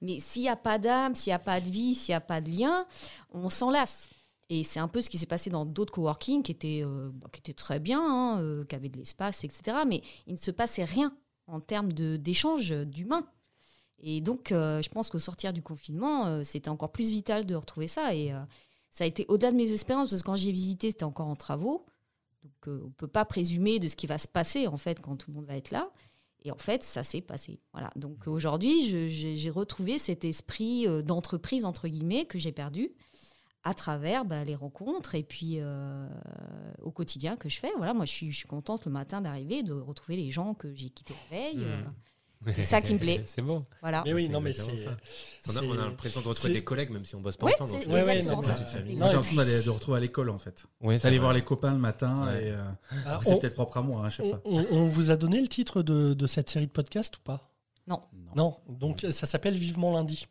Mais 0.00 0.20
s'il 0.20 0.42
n'y 0.42 0.48
a 0.48 0.56
pas 0.56 0.78
d'âme, 0.78 1.14
s'il 1.14 1.30
n'y 1.30 1.34
a 1.34 1.38
pas 1.38 1.60
de 1.60 1.68
vie, 1.68 1.94
s'il 1.94 2.12
n'y 2.12 2.16
a 2.16 2.20
pas 2.20 2.40
de 2.40 2.50
lien, 2.50 2.86
on 3.32 3.50
s'en 3.50 3.70
lasse. 3.70 4.08
Et 4.48 4.62
c'est 4.62 4.78
un 4.78 4.86
peu 4.88 5.00
ce 5.02 5.10
qui 5.10 5.18
s'est 5.18 5.26
passé 5.26 5.50
dans 5.50 5.64
d'autres 5.66 5.92
coworking 5.92 6.42
qui 6.44 6.52
étaient, 6.52 6.82
euh, 6.84 7.10
bah, 7.12 7.26
qui 7.32 7.40
étaient 7.40 7.52
très 7.52 7.80
bien, 7.80 8.00
hein, 8.00 8.40
euh, 8.40 8.64
qui 8.64 8.76
avaient 8.76 8.88
de 8.88 8.96
l'espace, 8.98 9.42
etc. 9.44 9.78
Mais 9.86 10.02
il 10.28 10.34
ne 10.34 10.38
se 10.38 10.52
passait 10.52 10.84
rien 10.84 11.12
en 11.48 11.58
termes 11.60 11.92
de- 11.92 12.16
d'échange 12.16 12.70
d'humains. 12.70 13.26
Et 13.98 14.20
donc, 14.20 14.52
euh, 14.52 14.82
je 14.82 14.88
pense 14.90 15.08
qu'au 15.10 15.18
sortir 15.18 15.52
du 15.52 15.62
confinement, 15.62 16.26
euh, 16.26 16.44
c'était 16.44 16.68
encore 16.68 16.92
plus 16.92 17.10
vital 17.10 17.46
de 17.46 17.54
retrouver 17.54 17.86
ça. 17.86 18.14
Et 18.14 18.32
euh, 18.32 18.38
ça 18.90 19.04
a 19.04 19.06
été 19.06 19.24
au-delà 19.28 19.50
de 19.52 19.56
mes 19.56 19.70
espérances, 19.72 20.10
parce 20.10 20.22
que 20.22 20.26
quand 20.26 20.36
j'y 20.36 20.50
ai 20.50 20.52
visité, 20.52 20.90
c'était 20.90 21.04
encore 21.04 21.26
en 21.28 21.36
travaux. 21.36 21.86
Donc, 22.44 22.52
on 22.66 22.86
ne 22.86 22.92
peut 22.92 23.08
pas 23.08 23.24
présumer 23.24 23.78
de 23.78 23.88
ce 23.88 23.96
qui 23.96 24.06
va 24.06 24.18
se 24.18 24.28
passer, 24.28 24.66
en 24.66 24.76
fait, 24.76 25.00
quand 25.00 25.16
tout 25.16 25.30
le 25.30 25.36
monde 25.36 25.46
va 25.46 25.56
être 25.56 25.70
là. 25.70 25.90
Et 26.44 26.50
en 26.52 26.58
fait, 26.58 26.82
ça 26.84 27.02
s'est 27.02 27.22
passé. 27.22 27.58
Voilà. 27.72 27.90
Donc, 27.96 28.26
aujourd'hui, 28.28 28.86
je- 28.86 29.08
j'ai 29.08 29.36
j'ai 29.36 29.50
retrouvé 29.50 29.98
cet 29.98 30.24
esprit 30.24 30.86
d'entreprise, 31.02 31.64
entre 31.64 31.88
guillemets, 31.88 32.24
que 32.26 32.38
j'ai 32.38 32.52
perdu 32.52 32.90
à 33.64 33.74
travers 33.74 34.24
bah, 34.24 34.44
les 34.44 34.54
rencontres 34.54 35.16
et 35.16 35.24
puis 35.24 35.58
au 36.82 36.90
quotidien 36.92 37.36
que 37.36 37.48
je 37.48 37.58
fais. 37.58 37.72
Voilà, 37.78 37.94
moi, 37.94 38.04
je 38.04 38.12
suis, 38.12 38.30
je 38.30 38.36
suis 38.36 38.46
contente 38.48 38.84
le 38.84 38.92
matin 38.92 39.20
d'arriver, 39.20 39.62
de 39.64 39.72
retrouver 39.72 40.16
les 40.16 40.30
gens 40.30 40.54
que 40.54 40.72
j'ai 40.74 40.90
quittés 40.90 41.14
la 41.30 41.36
veille. 41.36 41.56
euh, 41.64 41.82
C'est 42.52 42.62
ça 42.62 42.80
qui 42.80 42.94
me 42.94 42.98
plaît. 42.98 43.22
C'est 43.24 43.42
bon. 43.42 43.64
voilà. 43.80 44.02
mais 44.04 44.12
oui, 44.12 44.28
non, 44.28 44.40
mais 44.40 44.52
c'est. 44.52 44.62
ça. 44.76 44.90
On 45.48 45.50
a, 45.50 45.52
c'est- 45.52 45.66
on 45.66 45.72
a 45.72 45.76
l'impression 45.76 46.20
de 46.20 46.28
retrouver 46.28 46.52
des 46.54 46.62
collègues, 46.64 46.90
même 46.90 47.04
si 47.04 47.14
on 47.16 47.20
bosse 47.20 47.36
pas 47.36 47.46
Ouais, 47.46 47.54
ensemble. 47.54 47.72
on 47.74 47.80
fait 47.80 47.86
Ouais, 47.88 48.04
ouais, 48.04 48.22
non, 48.22 48.28
non, 48.30 48.36
Moi, 48.36 48.42
j'ai 48.44 48.96
l'impression 48.98 49.36
d'aller 49.36 49.62
de 49.64 49.70
retrouver 49.70 49.96
à 49.96 50.00
l'école 50.00 50.30
en 50.30 50.38
fait. 50.38 50.66
Oui, 50.80 50.98
D'aller 50.98 51.18
voir 51.18 51.32
les 51.32 51.42
copains 51.42 51.72
le 51.72 51.78
matin 51.78 52.28
et 52.34 52.50
euh, 52.50 52.62
Ah, 53.06 53.18
c'est 53.22 53.38
peut-être 53.38 53.54
propre 53.54 53.78
à 53.78 53.82
moi, 53.82 54.02
hein, 54.04 54.10
je 54.10 54.16
sais 54.16 54.22
On, 54.22 54.30
pas. 54.32 54.40
on- 54.44 54.66
on 54.76 54.86
vous 54.86 55.10
a 55.10 55.16
donné 55.16 55.40
le 55.40 55.48
titre 55.48 55.82
de, 55.82 56.14
de 56.14 56.26
cette 56.26 56.48
série 56.50 56.66
de 56.66 56.72
podcasts 56.72 57.16
ou 57.16 57.20
pas? 57.20 57.50
Non. 57.88 58.02
Non. 58.34 58.56
Donc 58.68 59.06
ça 59.10 59.26
s'appelle 59.26 59.54
Vivement 59.54 59.92
lundi. 59.92 60.26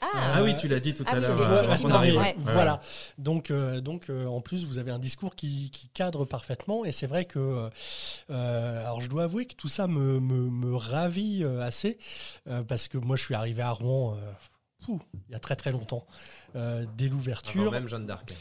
Ah, 0.00 0.32
Ah 0.36 0.42
oui, 0.42 0.54
tu 0.56 0.66
l'as 0.66 0.80
dit 0.80 0.94
tout 0.94 1.04
Ah 1.06 1.12
à 1.12 1.14
oui, 1.16 1.20
l'heure. 1.20 1.36
oui, 1.38 1.44
euh, 1.44 1.70
avant 1.72 2.00
ouais. 2.00 2.34
Voilà. 2.38 2.80
Donc, 3.18 3.50
euh, 3.50 3.80
donc 3.80 4.08
euh, 4.08 4.26
en 4.26 4.40
plus, 4.40 4.64
vous 4.64 4.78
avez 4.78 4.90
un 4.90 4.98
discours 4.98 5.34
qui, 5.34 5.70
qui 5.70 5.88
cadre 5.88 6.24
parfaitement. 6.24 6.84
Et 6.84 6.92
c'est 6.92 7.06
vrai 7.06 7.26
que, 7.26 7.68
euh, 8.30 8.80
alors, 8.84 9.00
je 9.02 9.08
dois 9.08 9.24
avouer 9.24 9.44
que 9.44 9.54
tout 9.54 9.68
ça 9.68 9.86
me, 9.86 10.18
me, 10.20 10.48
me 10.50 10.74
ravit 10.74 11.44
assez 11.60 11.98
euh, 12.48 12.62
parce 12.62 12.88
que 12.88 12.96
moi, 12.98 13.16
je 13.16 13.22
suis 13.24 13.34
arrivé 13.34 13.62
à 13.62 13.70
Rouen. 13.72 14.16
euh, 14.16 14.32
il 14.88 15.32
y 15.32 15.34
a 15.34 15.38
très 15.38 15.56
très 15.56 15.72
longtemps, 15.72 16.06
euh, 16.56 16.86
dès 16.96 17.04
Avant 17.06 17.14
l'ouverture. 17.16 17.70
même 17.70 17.86
Jeanne 17.86 18.06
d'Arc. 18.06 18.32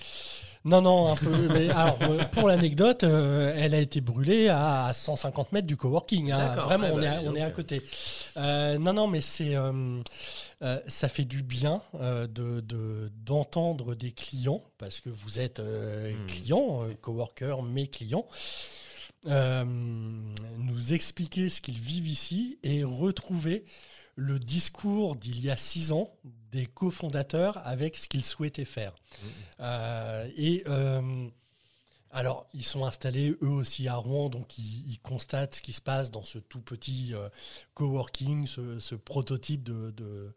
Non, 0.65 0.81
non, 0.81 1.11
un 1.11 1.15
peu. 1.15 1.47
mais 1.53 1.69
alors, 1.69 1.97
euh, 2.01 2.23
pour 2.33 2.47
l'anecdote, 2.49 3.03
euh, 3.05 3.53
elle 3.55 3.73
a 3.73 3.79
été 3.79 4.01
brûlée 4.01 4.49
à 4.49 4.91
150 4.93 5.51
mètres 5.53 5.67
du 5.67 5.77
coworking. 5.77 6.31
hein. 6.31 6.55
Vraiment, 6.57 6.87
on, 6.91 6.97
bah, 6.97 7.03
est, 7.03 7.07
à, 7.07 7.19
dis 7.21 7.27
on 7.29 7.35
est 7.35 7.41
à 7.41 7.45
donc. 7.47 7.55
côté. 7.55 7.81
Euh, 8.37 8.77
non, 8.77 8.91
non, 8.93 9.07
mais 9.07 9.21
c'est, 9.21 9.55
euh, 9.55 10.01
euh, 10.61 10.79
ça 10.87 11.07
fait 11.07 11.23
du 11.23 11.43
bien 11.43 11.81
euh, 12.01 12.27
de, 12.27 12.59
de- 12.59 13.09
d'entendre 13.25 13.95
des 13.95 14.11
clients, 14.11 14.61
parce 14.77 14.99
que 14.99 15.09
vous 15.09 15.39
êtes 15.39 15.59
euh, 15.59 16.13
Hmm. 16.13 16.25
clients, 16.27 16.83
euh, 16.83 16.93
coworkers, 17.01 17.61
mes 17.63 17.87
clients, 17.87 18.25
euh, 19.27 19.63
nous 19.65 20.93
expliquer 20.93 21.49
ce 21.49 21.61
qu'ils 21.61 21.79
vivent 21.79 22.07
ici 22.07 22.57
et 22.63 22.83
retrouver 22.83 23.65
le 24.19 24.37
discours 24.39 25.15
d'il 25.15 25.39
y 25.43 25.49
a 25.49 25.55
six 25.57 25.91
ans 25.91 26.11
des 26.51 26.65
cofondateurs 26.65 27.61
avec 27.65 27.95
ce 27.95 28.07
qu'ils 28.09 28.25
souhaitaient 28.25 28.65
faire. 28.65 28.93
Euh, 29.59 30.27
et 30.35 30.63
euh, 30.67 31.27
alors, 32.11 32.47
ils 32.55 32.65
sont 32.65 32.85
installés 32.85 33.35
eux 33.43 33.47
aussi 33.49 33.87
à 33.87 33.95
Rouen, 33.95 34.29
donc 34.29 34.57
ils, 34.57 34.83
ils 34.91 34.99
constatent 34.99 35.55
ce 35.55 35.61
qui 35.61 35.73
se 35.73 35.81
passe 35.81 36.09
dans 36.09 36.23
ce 36.23 36.39
tout 36.39 36.59
petit 36.59 37.13
euh, 37.13 37.29
coworking, 37.75 38.47
ce, 38.47 38.79
ce 38.79 38.95
prototype 38.95 39.61
de, 39.63 39.91
de, 39.91 40.33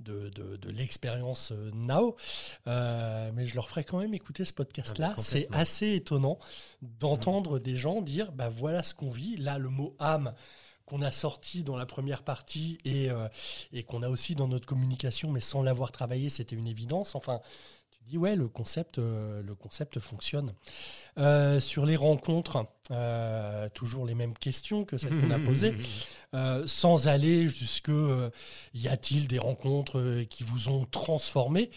de, 0.00 0.28
de- 0.28 0.56
de 0.56 0.68
l'expérience 0.70 1.52
Now. 1.72 2.16
Euh, 2.66 3.30
mais 3.34 3.46
je 3.46 3.54
leur 3.54 3.68
ferai 3.70 3.84
quand 3.84 3.98
même 3.98 4.12
écouter 4.14 4.44
ce 4.44 4.52
podcast-là. 4.52 5.08
Ah 5.12 5.16
bah, 5.16 5.22
C'est 5.22 5.48
assez 5.52 5.94
étonnant 5.94 6.38
d'entendre 6.82 7.58
des 7.58 7.78
gens 7.78 8.02
dire 8.02 8.30
bah 8.32 8.50
voilà 8.50 8.82
ce 8.82 8.94
qu'on 8.94 9.10
vit. 9.10 9.36
Là, 9.38 9.56
le 9.58 9.70
mot 9.70 9.96
âme 9.98 10.34
qu'on 10.86 11.02
a 11.02 11.10
sorti 11.10 11.62
dans 11.62 11.76
la 11.76 11.86
première 11.86 12.22
partie 12.22 12.78
et, 12.84 13.10
euh, 13.10 13.28
et 13.72 13.82
qu'on 13.82 14.02
a 14.02 14.08
aussi 14.08 14.34
dans 14.34 14.48
notre 14.48 14.66
communication, 14.66 15.30
mais 15.30 15.40
sans 15.40 15.62
l'avoir 15.62 15.92
travaillé, 15.92 16.28
c'était 16.28 16.56
une 16.56 16.66
évidence. 16.66 17.14
Enfin, 17.14 17.40
tu 17.90 18.00
dit 18.06 18.18
ouais, 18.18 18.36
le 18.36 18.48
concept, 18.48 18.98
euh, 18.98 19.42
le 19.42 19.54
concept 19.54 19.98
fonctionne. 19.98 20.52
Euh, 21.16 21.58
sur 21.58 21.86
les 21.86 21.96
rencontres, 21.96 22.66
toujours 23.72 24.04
les 24.04 24.14
mêmes 24.14 24.34
questions 24.34 24.84
que 24.84 24.98
celles 24.98 25.18
qu'on 25.18 25.30
a 25.30 25.38
posées, 25.44 25.74
sans 26.66 27.08
aller 27.08 27.48
jusque 27.48 27.92
y 28.74 28.88
a-t-il 28.88 29.26
des 29.26 29.38
rencontres 29.38 30.24
qui 30.28 30.44
vous 30.44 30.68
ont 30.68 30.84
transformé? 30.84 31.70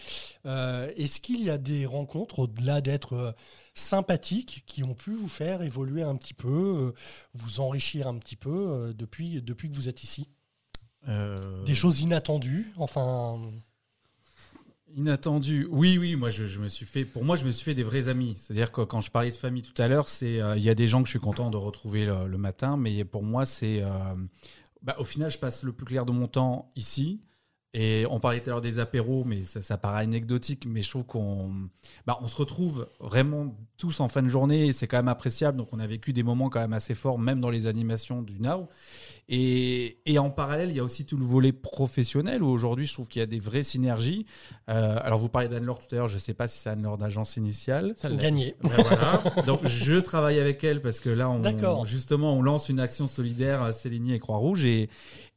Est-ce 0.44 1.20
qu'il 1.20 1.42
y 1.42 1.48
a 1.48 1.56
des 1.56 1.86
rencontres 1.86 2.40
au-delà 2.40 2.82
d'être 2.82 3.34
sympathiques 3.78 4.62
qui 4.66 4.84
ont 4.84 4.94
pu 4.94 5.12
vous 5.14 5.28
faire 5.28 5.62
évoluer 5.62 6.02
un 6.02 6.16
petit 6.16 6.34
peu, 6.34 6.48
euh, 6.48 6.92
vous 7.34 7.60
enrichir 7.60 8.06
un 8.06 8.18
petit 8.18 8.36
peu 8.36 8.50
euh, 8.50 8.92
depuis, 8.92 9.40
depuis 9.42 9.68
que 9.70 9.74
vous 9.74 9.88
êtes 9.88 10.02
ici 10.04 10.28
Euh, 11.08 11.64
Des 11.64 11.74
choses 11.74 12.00
inattendues, 12.00 12.72
enfin. 12.76 13.38
Inattendu. 14.96 15.66
Oui, 15.70 15.98
oui, 15.98 16.16
moi 16.16 16.30
je, 16.30 16.46
je 16.46 16.58
me 16.58 16.68
suis 16.68 16.86
fait. 16.86 17.04
Pour 17.04 17.22
moi, 17.24 17.36
je 17.36 17.44
me 17.44 17.50
suis 17.50 17.62
fait 17.64 17.74
des 17.74 17.82
vrais 17.82 18.08
amis. 18.08 18.34
C'est-à-dire 18.38 18.72
que 18.72 18.80
quand 18.80 19.00
je 19.02 19.10
parlais 19.10 19.30
de 19.30 19.36
famille 19.36 19.62
tout 19.62 19.80
à 19.80 19.86
l'heure, 19.86 20.08
c'est 20.08 20.40
euh, 20.40 20.56
il 20.56 20.62
y 20.62 20.70
a 20.70 20.74
des 20.74 20.88
gens 20.88 21.00
que 21.02 21.06
je 21.06 21.10
suis 21.10 21.18
content 21.20 21.50
de 21.50 21.58
retrouver 21.58 22.06
le, 22.06 22.26
le 22.26 22.38
matin, 22.38 22.76
mais 22.78 23.04
pour 23.04 23.22
moi, 23.22 23.44
c'est 23.44 23.82
euh, 23.82 23.90
bah, 24.82 24.96
au 24.98 25.04
final, 25.04 25.30
je 25.30 25.38
passe 25.38 25.62
le 25.62 25.72
plus 25.72 25.84
clair 25.84 26.06
de 26.06 26.12
mon 26.12 26.26
temps 26.26 26.70
ici. 26.74 27.20
Et 27.74 28.06
on 28.08 28.18
parlait 28.18 28.40
tout 28.40 28.48
à 28.48 28.52
l'heure 28.52 28.60
des 28.62 28.78
apéros, 28.78 29.24
mais 29.24 29.44
ça, 29.44 29.76
paraît 29.76 30.02
anecdotique, 30.02 30.64
mais 30.66 30.80
je 30.80 30.88
trouve 30.88 31.04
qu'on 31.04 31.68
bah, 32.06 32.18
on 32.22 32.28
se 32.28 32.36
retrouve 32.36 32.88
vraiment 32.98 33.54
tous 33.76 34.00
en 34.00 34.08
fin 34.08 34.22
de 34.22 34.28
journée 34.28 34.68
et 34.68 34.72
c'est 34.72 34.86
quand 34.86 34.96
même 34.96 35.08
appréciable. 35.08 35.58
Donc 35.58 35.68
on 35.72 35.78
a 35.78 35.86
vécu 35.86 36.14
des 36.14 36.22
moments 36.22 36.48
quand 36.48 36.60
même 36.60 36.72
assez 36.72 36.94
forts, 36.94 37.18
même 37.18 37.40
dans 37.40 37.50
les 37.50 37.66
animations 37.66 38.22
du 38.22 38.40
Now. 38.40 38.68
Et, 39.30 39.98
et 40.06 40.18
en 40.18 40.30
parallèle, 40.30 40.70
il 40.70 40.76
y 40.76 40.80
a 40.80 40.84
aussi 40.84 41.04
tout 41.04 41.18
le 41.18 41.24
volet 41.24 41.52
professionnel 41.52 42.42
où 42.42 42.48
aujourd'hui, 42.48 42.86
je 42.86 42.94
trouve 42.94 43.08
qu'il 43.08 43.20
y 43.20 43.22
a 43.22 43.26
des 43.26 43.38
vraies 43.38 43.62
synergies. 43.62 44.24
Euh, 44.70 44.98
alors 45.02 45.18
vous 45.18 45.28
parlez 45.28 45.48
d'Anne-Laure 45.48 45.78
tout 45.78 45.94
à 45.94 45.98
l'heure, 45.98 46.08
je 46.08 46.14
ne 46.14 46.20
sais 46.20 46.32
pas 46.32 46.48
si 46.48 46.58
c'est 46.58 46.70
Anne-Laure 46.70 46.96
d'agence 46.96 47.36
initiale. 47.36 47.94
Ça 47.96 48.08
l'est. 48.08 48.16
Gagné. 48.16 48.54
Ben 48.62 48.70
voilà. 48.82 49.22
Donc 49.46 49.66
je 49.66 49.96
travaille 49.96 50.38
avec 50.38 50.64
elle 50.64 50.80
parce 50.80 51.00
que 51.00 51.10
là, 51.10 51.28
on, 51.28 51.84
justement, 51.84 52.34
on 52.34 52.42
lance 52.42 52.70
une 52.70 52.80
action 52.80 53.06
solidaire 53.06 53.62
à 53.62 53.72
Céligny 53.72 54.14
et 54.14 54.18
Croix-Rouge 54.18 54.64
et, 54.64 54.88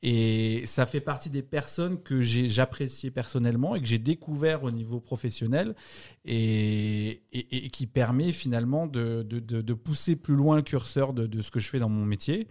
et 0.03 0.63
ça 0.65 0.85
fait 0.85 1.01
partie 1.01 1.29
des 1.29 1.43
personnes 1.43 2.01
que 2.01 2.21
j'appréciais 2.21 3.11
personnellement 3.11 3.75
et 3.75 3.81
que 3.81 3.87
j'ai 3.87 3.99
découvert 3.99 4.63
au 4.63 4.71
niveau 4.71 5.01
professionnel 5.01 5.75
et, 6.23 7.23
et, 7.33 7.65
et 7.65 7.69
qui 7.69 7.87
permet 7.87 8.31
finalement 8.31 8.87
de, 8.87 9.23
de, 9.23 9.39
de, 9.39 9.61
de 9.61 9.73
pousser 9.73 10.15
plus 10.15 10.35
loin 10.35 10.55
le 10.55 10.61
curseur 10.61 11.13
de, 11.13 11.27
de 11.27 11.41
ce 11.41 11.51
que 11.51 11.59
je 11.59 11.67
fais 11.67 11.79
dans 11.79 11.89
mon 11.89 12.05
métier. 12.05 12.47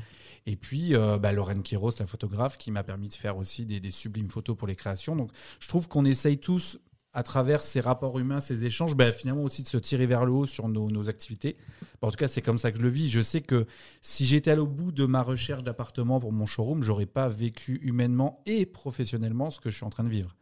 Et 0.47 0.57
puis, 0.57 0.95
euh, 0.95 1.19
bah, 1.19 1.33
Lorraine 1.33 1.63
Quiros, 1.63 1.93
la 1.99 2.07
photographe, 2.07 2.59
qui 2.59 2.71
m'a 2.71 2.83
permis 2.83 3.09
de 3.09 3.15
faire 3.15 3.37
aussi 3.37 3.67
des, 3.67 3.91
sublimes 3.91 4.31
photos 4.31 4.57
pour 4.57 4.67
les 4.67 4.77
créations. 4.77 5.17
Donc, 5.17 5.31
je 5.59 5.69
trouve 5.69 5.89
qu'on 5.89 6.05
essaye 6.05 6.39
tous, 6.39 6.79
à 7.13 7.23
travers 7.23 7.61
ces 7.61 7.81
rapports 7.81 8.19
humains, 8.19 8.41
ces 8.41 8.65
échanges, 8.65 8.95
bah, 8.95 9.13
finalement 9.13 9.43
aussi 9.43 9.63
de 9.63 9.69
se 9.69 9.77
tirer 9.77 10.07
vers 10.07 10.25
le 10.25 10.33
haut 10.33 10.47
sur 10.47 10.69
nos, 10.69 11.09
activités. 11.09 11.57
En 12.03 12.11
tout 12.11 12.17
cas, 12.17 12.29
c'est 12.29 12.43
comme 12.43 12.59
ça 12.59 12.71
que 12.73 12.79
je 12.79 12.83
le 12.83 12.89
vis. 12.89 13.11
Je 13.11 13.21
sais 13.21 13.41
que 13.41 13.67
si 14.01 14.25
j'étais 14.25 14.51
allé 14.51 14.61
au 14.61 14.67
bout 14.67 14.93
de 14.93 15.07
ma 15.07 15.23
recherche 15.23 15.63
d'appartement 15.63 16.21
pour 16.21 16.33
mon 16.33 16.47
showroom, 16.47 16.83
j'aurais 16.83 17.07
pas 17.07 17.29
vécu 17.29 17.81
humainement 17.83 18.43
et 18.47 18.65
professionnellement 18.65 19.51
ce 19.51 19.61
que 19.61 19.71
je 19.71 19.77
suis 19.77 19.85
en 19.85 19.91
train 19.91 20.05
de 20.05 20.09
vivre. 20.09 20.37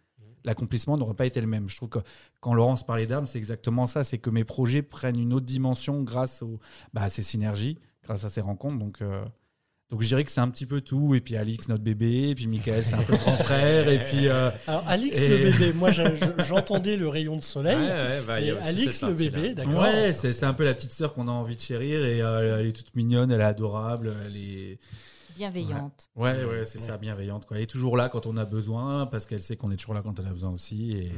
L'accomplissement 0.45 0.97
n'aurait 0.97 1.15
pas 1.15 1.27
été 1.27 1.41
le 1.41 1.47
même. 1.47 1.69
Je 1.69 1.77
trouve 1.77 1.89
que 1.89 1.99
quand 2.41 2.55
Laurence 2.55 2.87
parlait 2.87 3.07
d'âme, 3.07 3.27
c'est 3.27 3.39
exactement 3.39 3.87
ça. 3.87 4.05
C'est 4.05 4.19
que 4.19 4.31
mes 4.31 4.45
projets 4.45 4.83
prennent 4.83 5.19
une 5.19 5.35
autre 5.35 5.47
dimension 5.47 6.03
grâce 6.03 6.45
bah, 6.93 7.03
à 7.03 7.09
ces 7.09 7.23
synergies, 7.23 7.79
grâce 8.03 8.25
à 8.25 8.31
ces 8.31 8.41
rencontres. 8.41 8.79
Donc, 8.79 9.03
euh, 9.03 9.25
donc 9.91 10.03
je 10.03 10.09
dirais 10.09 10.23
que 10.25 10.31
c'est 10.31 10.41
un 10.41 10.49
petit 10.51 10.67
peu 10.67 10.81
tout. 10.81 11.15
Et 11.15 11.21
puis 11.21 11.37
Alix, 11.37 11.69
notre 11.69 11.83
bébé. 11.83 12.29
Et 12.31 12.35
puis 12.35 12.47
Michael, 12.47 12.85
c'est 12.85 12.95
un 12.95 13.03
peu 13.03 13.17
grand 13.17 13.37
frère. 13.37 13.89
Et 13.89 14.05
puis 14.05 14.29
euh, 14.29 14.51
Alors, 14.67 14.85
Alix 14.87 15.19
Et- 15.19 15.29
le 15.29 15.51
bébé, 15.51 15.73
moi 15.73 15.91
je- 15.93 16.03
je- 16.17 16.45
j'entendais 16.45 16.97
le 16.97 17.09
rayon 17.09 17.37
de 17.37 17.43
soleil. 17.43 17.77
Ouais, 17.77 17.89
ouais, 17.89 18.23
bah, 18.27 18.41
il 18.41 18.47
y 18.47 18.51
a 18.51 18.55
Et 18.55 18.57
aussi 18.59 18.69
Alix 18.69 19.03
le 19.03 19.13
bébé, 19.15 19.55
d'accord. 19.55 19.81
ouais, 19.83 20.13
c'est 20.13 20.33
c'est 20.33 20.47
un 20.47 20.53
peu 20.55 20.65
la 20.65 20.75
petite 20.75 20.93
sœur 20.93 21.13
qu'on 21.15 21.29
a 21.29 21.31
envie 21.33 21.57
de 21.57 21.61
chérir. 21.61 22.05
Et 22.05 22.21
euh, 22.21 22.59
elle 22.61 22.67
est 22.67 22.73
toute 22.73 22.95
mignonne, 22.97 23.31
elle 23.31 23.41
est 23.41 23.45
adorable, 23.45 24.15
elle 24.27 24.37
est 24.37 24.79
Bienveillante. 25.37 26.11
Ouais, 26.17 26.45
ouais, 26.45 26.65
c'est 26.65 26.81
ça, 26.81 26.97
bienveillante. 26.99 27.47
Quoi. 27.47 27.59
Elle 27.59 27.63
est 27.63 27.67
toujours 27.67 27.97
là 27.97 28.09
quand 28.09 28.27
on 28.27 28.37
a 28.37 28.45
besoin, 28.45 29.07
parce 29.07 29.25
qu'elle 29.25 29.41
sait 29.41 29.55
qu'on 29.57 29.71
est 29.71 29.77
toujours 29.77 29.95
là 29.95 30.03
quand 30.03 30.19
elle 30.19 30.27
a 30.27 30.31
besoin 30.33 30.51
aussi. 30.51 30.91
Et, 30.93 31.13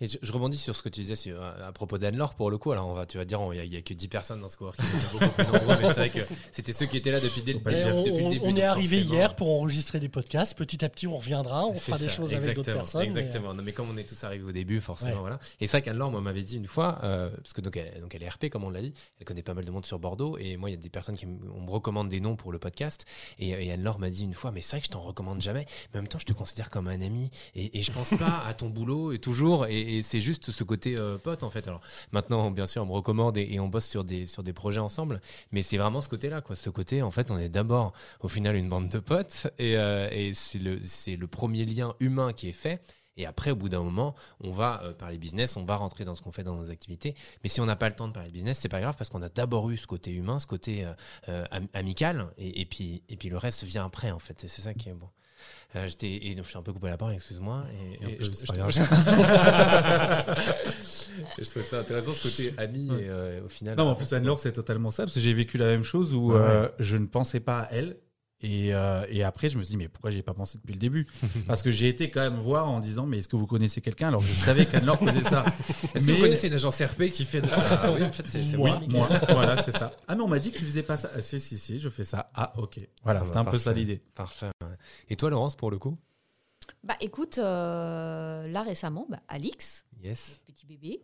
Et 0.00 0.06
je, 0.06 0.18
je 0.22 0.32
rebondis 0.32 0.56
sur 0.58 0.74
ce 0.74 0.82
que 0.82 0.88
tu 0.88 1.00
disais 1.00 1.16
sur, 1.16 1.42
à 1.42 1.72
propos 1.72 1.98
d'Anne-Laure 1.98 2.34
pour 2.34 2.50
le 2.50 2.58
coup. 2.58 2.72
Alors 2.72 2.88
on 2.88 2.94
va, 2.94 3.06
tu 3.06 3.18
vas 3.18 3.24
dire, 3.24 3.40
il 3.54 3.68
n'y 3.70 3.76
a, 3.76 3.82
que 3.82 3.94
10 3.94 4.08
personnes 4.08 4.40
dans 4.40 4.48
ce 4.48 4.56
coworking, 4.56 4.84
mais 5.20 5.88
c'est 5.88 5.92
vrai 5.94 6.10
que 6.10 6.20
c'était 6.52 6.72
ceux 6.72 6.86
qui 6.86 6.96
étaient 6.96 7.10
là 7.10 7.20
depuis, 7.20 7.42
dès 7.42 7.52
le 7.52 7.58
depuis 7.60 7.74
on, 7.92 8.02
début. 8.02 8.40
on 8.42 8.48
donc 8.50 8.58
est 8.58 8.62
arrivé 8.62 8.98
forcément- 8.98 9.14
hier 9.20 9.34
pour 9.36 9.50
enregistrer 9.50 10.00
des 10.00 10.08
podcasts. 10.08 10.56
Petit 10.56 10.84
à 10.84 10.88
petit, 10.88 11.06
on 11.06 11.16
reviendra, 11.16 11.66
on 11.66 11.74
fera 11.74 11.98
des 11.98 12.08
choses 12.08 12.34
avec 12.34 12.54
d'autres 12.56 12.70
exactement, 12.70 12.76
personnes. 12.78 13.12
mais, 13.12 13.20
Exactement. 13.20 13.54
Non, 13.54 13.62
mais 13.62 13.72
comme 13.72 13.90
on 13.90 13.96
est 13.96 14.04
tous 14.08 14.22
arrivés 14.24 14.44
au 14.44 14.52
début, 14.52 14.80
forcément, 14.80 15.12
Ouais. 15.14 15.20
voilà. 15.20 15.38
Et 15.60 15.66
c'est 15.66 15.78
vrai 15.78 15.82
qu'Anne-Laure, 15.82 16.10
moi, 16.10 16.20
m'avait 16.20 16.42
dit 16.42 16.56
une 16.56 16.66
fois, 16.66 16.98
euh, 17.04 17.30
parce 17.36 17.52
que 17.52 17.60
donc 17.60 17.76
elle, 17.76 18.00
donc 18.00 18.14
elle 18.14 18.22
est 18.22 18.28
RP, 18.28 18.48
comme 18.50 18.64
on 18.64 18.70
l'a 18.70 18.80
dit, 18.82 18.92
elle 19.20 19.26
connaît 19.26 19.42
pas 19.42 19.54
mal 19.54 19.64
de 19.64 19.70
monde 19.70 19.86
sur 19.86 19.98
Bordeaux, 19.98 20.36
et 20.38 20.56
moi, 20.56 20.70
il 20.70 20.72
y 20.72 20.76
a 20.76 20.80
des 20.80 20.88
personnes 20.90 21.16
qui 21.16 21.26
me, 21.26 21.38
on 21.54 21.60
me 21.62 21.70
recommande 21.70 22.08
des 22.08 22.20
noms 22.20 22.36
pour 22.36 22.52
le 22.52 22.58
podcast, 22.58 23.04
et, 23.38 23.50
et 23.50 23.72
Anne-Laure 23.72 23.98
m'a 23.98 24.10
dit 24.10 24.24
une 24.24 24.34
fois, 24.34 24.50
mais 24.52 24.60
c'est 24.60 24.72
vrai 24.76 24.80
que 24.80 24.86
je 24.86 24.90
t'en 24.92 25.00
recommande 25.00 25.40
jamais, 25.40 25.66
mais 25.92 25.98
en 26.00 26.02
même 26.02 26.08
temps, 26.08 26.18
je 26.18 26.24
te 26.26 26.32
considère 26.32 26.70
comme 26.70 26.88
un 26.88 27.00
ami, 27.00 27.30
et, 27.54 27.78
et 27.78 27.82
je 27.82 27.92
pense 27.92 28.10
pas 28.18 28.42
à 28.46 28.54
ton 28.54 28.68
boulot, 28.68 29.12
et 29.12 29.18
toujours, 29.18 29.66
et, 29.66 29.73
et 29.80 30.02
c'est 30.02 30.20
juste 30.20 30.50
ce 30.50 30.64
côté 30.64 30.96
euh, 30.98 31.18
pote, 31.18 31.42
en 31.42 31.50
fait. 31.50 31.66
Alors, 31.68 31.80
maintenant, 32.12 32.50
bien 32.50 32.66
sûr, 32.66 32.82
on 32.82 32.86
me 32.86 32.92
recommande, 32.92 33.36
et, 33.36 33.58
on 33.60 33.68
bosse 33.68 33.88
sur 33.88 34.04
des, 34.04 34.26
sur 34.26 34.42
des 34.42 34.52
projets 34.52 34.80
ensemble, 34.80 35.20
mais 35.52 35.62
c'est 35.62 35.78
vraiment 35.78 36.00
ce 36.00 36.08
côté-là, 36.08 36.40
quoi. 36.40 36.56
Ce 36.56 36.70
côté, 36.70 37.02
en 37.02 37.10
fait, 37.10 37.30
on 37.30 37.38
est 37.38 37.48
d'abord, 37.48 37.92
au 38.20 38.28
final, 38.28 38.56
une 38.56 38.68
bande 38.68 38.88
de 38.88 38.98
potes, 38.98 39.48
et, 39.58 39.76
euh, 39.76 40.32
c'est 40.34 40.58
le, 40.58 40.80
c'est 40.82 41.16
le 41.16 41.26
premier 41.26 41.64
lien 41.64 41.94
humain 42.00 42.32
qui 42.32 42.48
est 42.48 42.52
fait. 42.52 42.80
Et 43.16 43.26
après, 43.26 43.52
au 43.52 43.56
bout 43.56 43.68
d'un 43.68 43.82
moment, 43.82 44.16
on 44.40 44.50
va 44.50 44.82
euh, 44.82 44.92
parler 44.92 45.18
business, 45.18 45.56
on 45.56 45.64
va 45.64 45.76
rentrer 45.76 46.04
dans 46.04 46.16
ce 46.16 46.22
qu'on 46.22 46.32
fait 46.32 46.42
dans 46.42 46.56
nos 46.56 46.70
activités. 46.70 47.14
Mais 47.44 47.48
si 47.48 47.60
on 47.60 47.66
n'a 47.66 47.76
pas 47.76 47.88
le 47.88 47.94
temps 47.94 48.08
de 48.08 48.12
parler 48.12 48.30
business, 48.30 48.58
c'est 48.60 48.68
pas 48.68 48.80
grave 48.80 48.96
parce 48.98 49.08
qu'on 49.08 49.22
a 49.22 49.28
d'abord 49.28 49.70
eu 49.70 49.76
ce 49.76 49.86
côté 49.86 50.10
humain, 50.10 50.40
ce 50.40 50.48
côté 50.48 50.84
am- 51.28 51.68
amical, 51.74 52.26
et, 52.38 52.66
puis 52.66 53.04
et 53.08 53.16
puis 53.16 53.28
le 53.28 53.36
reste 53.36 53.62
vient 53.62 53.84
après 53.84 54.10
en 54.10 54.18
fait. 54.18 54.40
C'est 54.40 54.62
ça 54.62 54.74
qui 54.74 54.88
est 54.88 54.94
bon. 54.94 55.08
Euh, 55.76 55.88
j'étais 55.88 56.26
et 56.26 56.34
donc 56.36 56.44
je 56.44 56.50
suis 56.50 56.58
un 56.58 56.62
peu 56.62 56.72
coupé 56.72 56.86
la 56.88 56.96
parole, 56.96 57.14
excuse-moi. 57.14 57.64
Et, 58.00 58.04
Et 58.06 58.12
et 58.12 58.16
peu, 58.16 58.24
je, 58.24 58.30
je 61.38 61.50
trouvais 61.50 61.64
ça 61.64 61.78
intéressant 61.80 62.12
ce 62.12 62.28
côté 62.28 62.54
ami 62.58 62.90
Ouais. 62.90 63.02
et 63.02 63.08
euh, 63.08 63.44
au 63.44 63.48
final. 63.48 63.76
Non, 63.76 63.88
en 63.88 63.94
plus, 63.94 64.12
Anne-Laure, 64.12 64.40
c'est 64.40 64.52
totalement 64.52 64.90
ça, 64.90 65.04
parce 65.04 65.14
que 65.14 65.20
j'ai 65.20 65.34
vécu 65.34 65.58
la 65.58 65.66
même 65.66 65.84
chose 65.84 66.14
où 66.14 66.32
Ouais. 66.32 66.38
euh, 66.40 66.68
je 66.78 66.96
ne 66.96 67.06
pensais 67.06 67.40
pas 67.40 67.60
à 67.60 67.68
elle. 67.72 67.96
Et, 68.46 68.74
euh, 68.74 69.06
et 69.08 69.22
après, 69.24 69.48
je 69.48 69.56
me 69.56 69.62
suis 69.62 69.70
dit, 69.70 69.76
mais 69.78 69.88
pourquoi 69.88 70.10
j'ai 70.10 70.22
pas 70.22 70.34
pensé 70.34 70.58
depuis 70.58 70.74
le 70.74 70.78
début? 70.78 71.06
Parce 71.46 71.62
que 71.62 71.70
j'ai 71.70 71.88
été 71.88 72.10
quand 72.10 72.20
même 72.20 72.36
voir 72.36 72.68
en 72.68 72.78
disant, 72.78 73.06
mais 73.06 73.18
est-ce 73.18 73.28
que 73.28 73.36
vous 73.36 73.46
connaissez 73.46 73.80
quelqu'un? 73.80 74.08
Alors, 74.08 74.20
je 74.20 74.34
savais 74.34 74.66
qu'Anne-Laure 74.66 74.98
faisait 75.08 75.22
ça. 75.22 75.46
Est-ce 75.94 76.04
que 76.06 76.10
Mais- 76.10 76.16
vous 76.16 76.20
connaissez 76.20 76.48
une 76.48 76.52
agence 76.54 76.82
RP 76.82 77.10
qui 77.10 77.24
fait 77.24 77.40
de... 77.40 77.48
Ah 77.50 77.90
oui, 77.92 78.02
en 78.04 78.12
fait, 78.12 78.28
c'est 78.28 78.44
c'est 78.44 78.56
Oui, 78.58 78.70
moi. 78.90 79.08
moi, 79.08 79.08
voilà, 79.30 79.62
c'est 79.62 79.72
ça. 79.72 79.92
Ah, 80.06 80.14
mais 80.14 80.20
on 80.22 80.28
m'a 80.28 80.38
dit 80.38 80.52
que 80.52 80.58
tu 80.58 80.64
faisais 80.66 80.82
pas 80.82 80.98
ça. 80.98 81.10
Ah, 81.16 81.20
si, 81.20 81.40
si, 81.40 81.56
si, 81.56 81.78
je 81.78 81.88
fais 81.88 82.04
ça. 82.04 82.30
Ah, 82.34 82.52
ok. 82.58 82.76
Voilà, 83.02 83.20
Ah, 83.22 83.24
c'était 83.24 83.34
bah, 83.36 83.40
un 83.48 83.50
peu 83.50 83.56
ça 83.58 83.72
l'idée. 83.72 84.02
Parfait. 84.14 84.50
Et 85.08 85.16
toi, 85.16 85.30
Laurence, 85.30 85.56
pour 85.56 85.70
le 85.70 85.78
coup? 85.78 85.96
Bah 86.82 86.96
écoute, 87.00 87.38
euh, 87.38 88.46
là 88.48 88.62
récemment, 88.62 89.06
bah, 89.08 89.20
Alix, 89.28 89.86
Yes. 90.02 90.42
petit 90.46 90.66
bébé, 90.66 91.00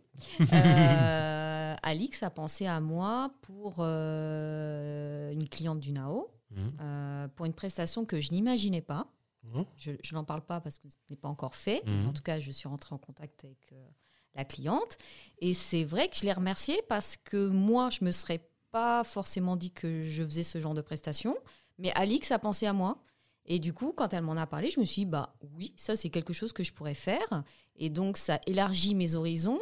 euh, 0.53 1.75
Alix 1.81 2.21
a 2.21 2.29
pensé 2.29 2.67
à 2.67 2.79
moi 2.79 3.31
pour 3.41 3.77
euh, 3.79 5.31
une 5.31 5.47
cliente 5.49 5.79
du 5.79 5.91
NAO, 5.91 6.29
Mhm. 6.51 6.71
euh, 6.81 7.27
pour 7.29 7.45
une 7.45 7.53
prestation 7.53 8.05
que 8.05 8.19
je 8.21 8.31
n'imaginais 8.31 8.81
pas. 8.81 9.07
Mhm. 9.43 9.65
Je, 9.77 9.91
je 10.03 10.13
n'en 10.13 10.23
parle 10.23 10.41
pas 10.41 10.61
parce 10.61 10.77
que 10.77 10.87
ce 10.89 10.95
n'est 11.09 11.15
pas 11.15 11.29
encore 11.29 11.55
fait. 11.55 11.83
Mhm. 11.85 12.07
En 12.07 12.13
tout 12.13 12.21
cas, 12.23 12.39
je 12.39 12.51
suis 12.51 12.67
rentrée 12.67 12.93
en 12.93 12.97
contact 12.97 13.43
avec 13.45 13.69
euh, 13.73 13.87
la 14.35 14.45
cliente. 14.45 14.97
Et 15.39 15.53
c'est 15.53 15.83
vrai 15.83 16.09
que 16.09 16.15
je 16.15 16.23
l'ai 16.23 16.33
remerciée 16.33 16.81
parce 16.87 17.17
que 17.17 17.47
moi, 17.47 17.89
je 17.89 18.03
me 18.05 18.11
serais 18.11 18.47
pas 18.71 19.03
forcément 19.03 19.55
dit 19.55 19.71
que 19.71 20.07
je 20.07 20.23
faisais 20.23 20.43
ce 20.43 20.59
genre 20.61 20.73
de 20.73 20.81
prestation. 20.81 21.35
Mais 21.77 21.91
Alix 21.93 22.31
a 22.31 22.39
pensé 22.39 22.65
à 22.65 22.73
moi. 22.73 23.01
Et 23.45 23.57
du 23.59 23.73
coup, 23.73 23.91
quand 23.91 24.13
elle 24.13 24.21
m'en 24.21 24.37
a 24.37 24.45
parlé, 24.45 24.69
je 24.69 24.79
me 24.79 24.85
suis 24.85 25.01
dit, 25.01 25.05
bah 25.11 25.33
oui, 25.55 25.73
ça 25.75 25.95
c'est 25.95 26.09
quelque 26.09 26.31
chose 26.31 26.53
que 26.53 26.63
je 26.63 26.71
pourrais 26.71 26.93
faire. 26.93 27.43
Et 27.75 27.89
donc, 27.89 28.17
ça 28.17 28.39
élargit 28.45 28.93
mes 28.93 29.15
horizons. 29.15 29.59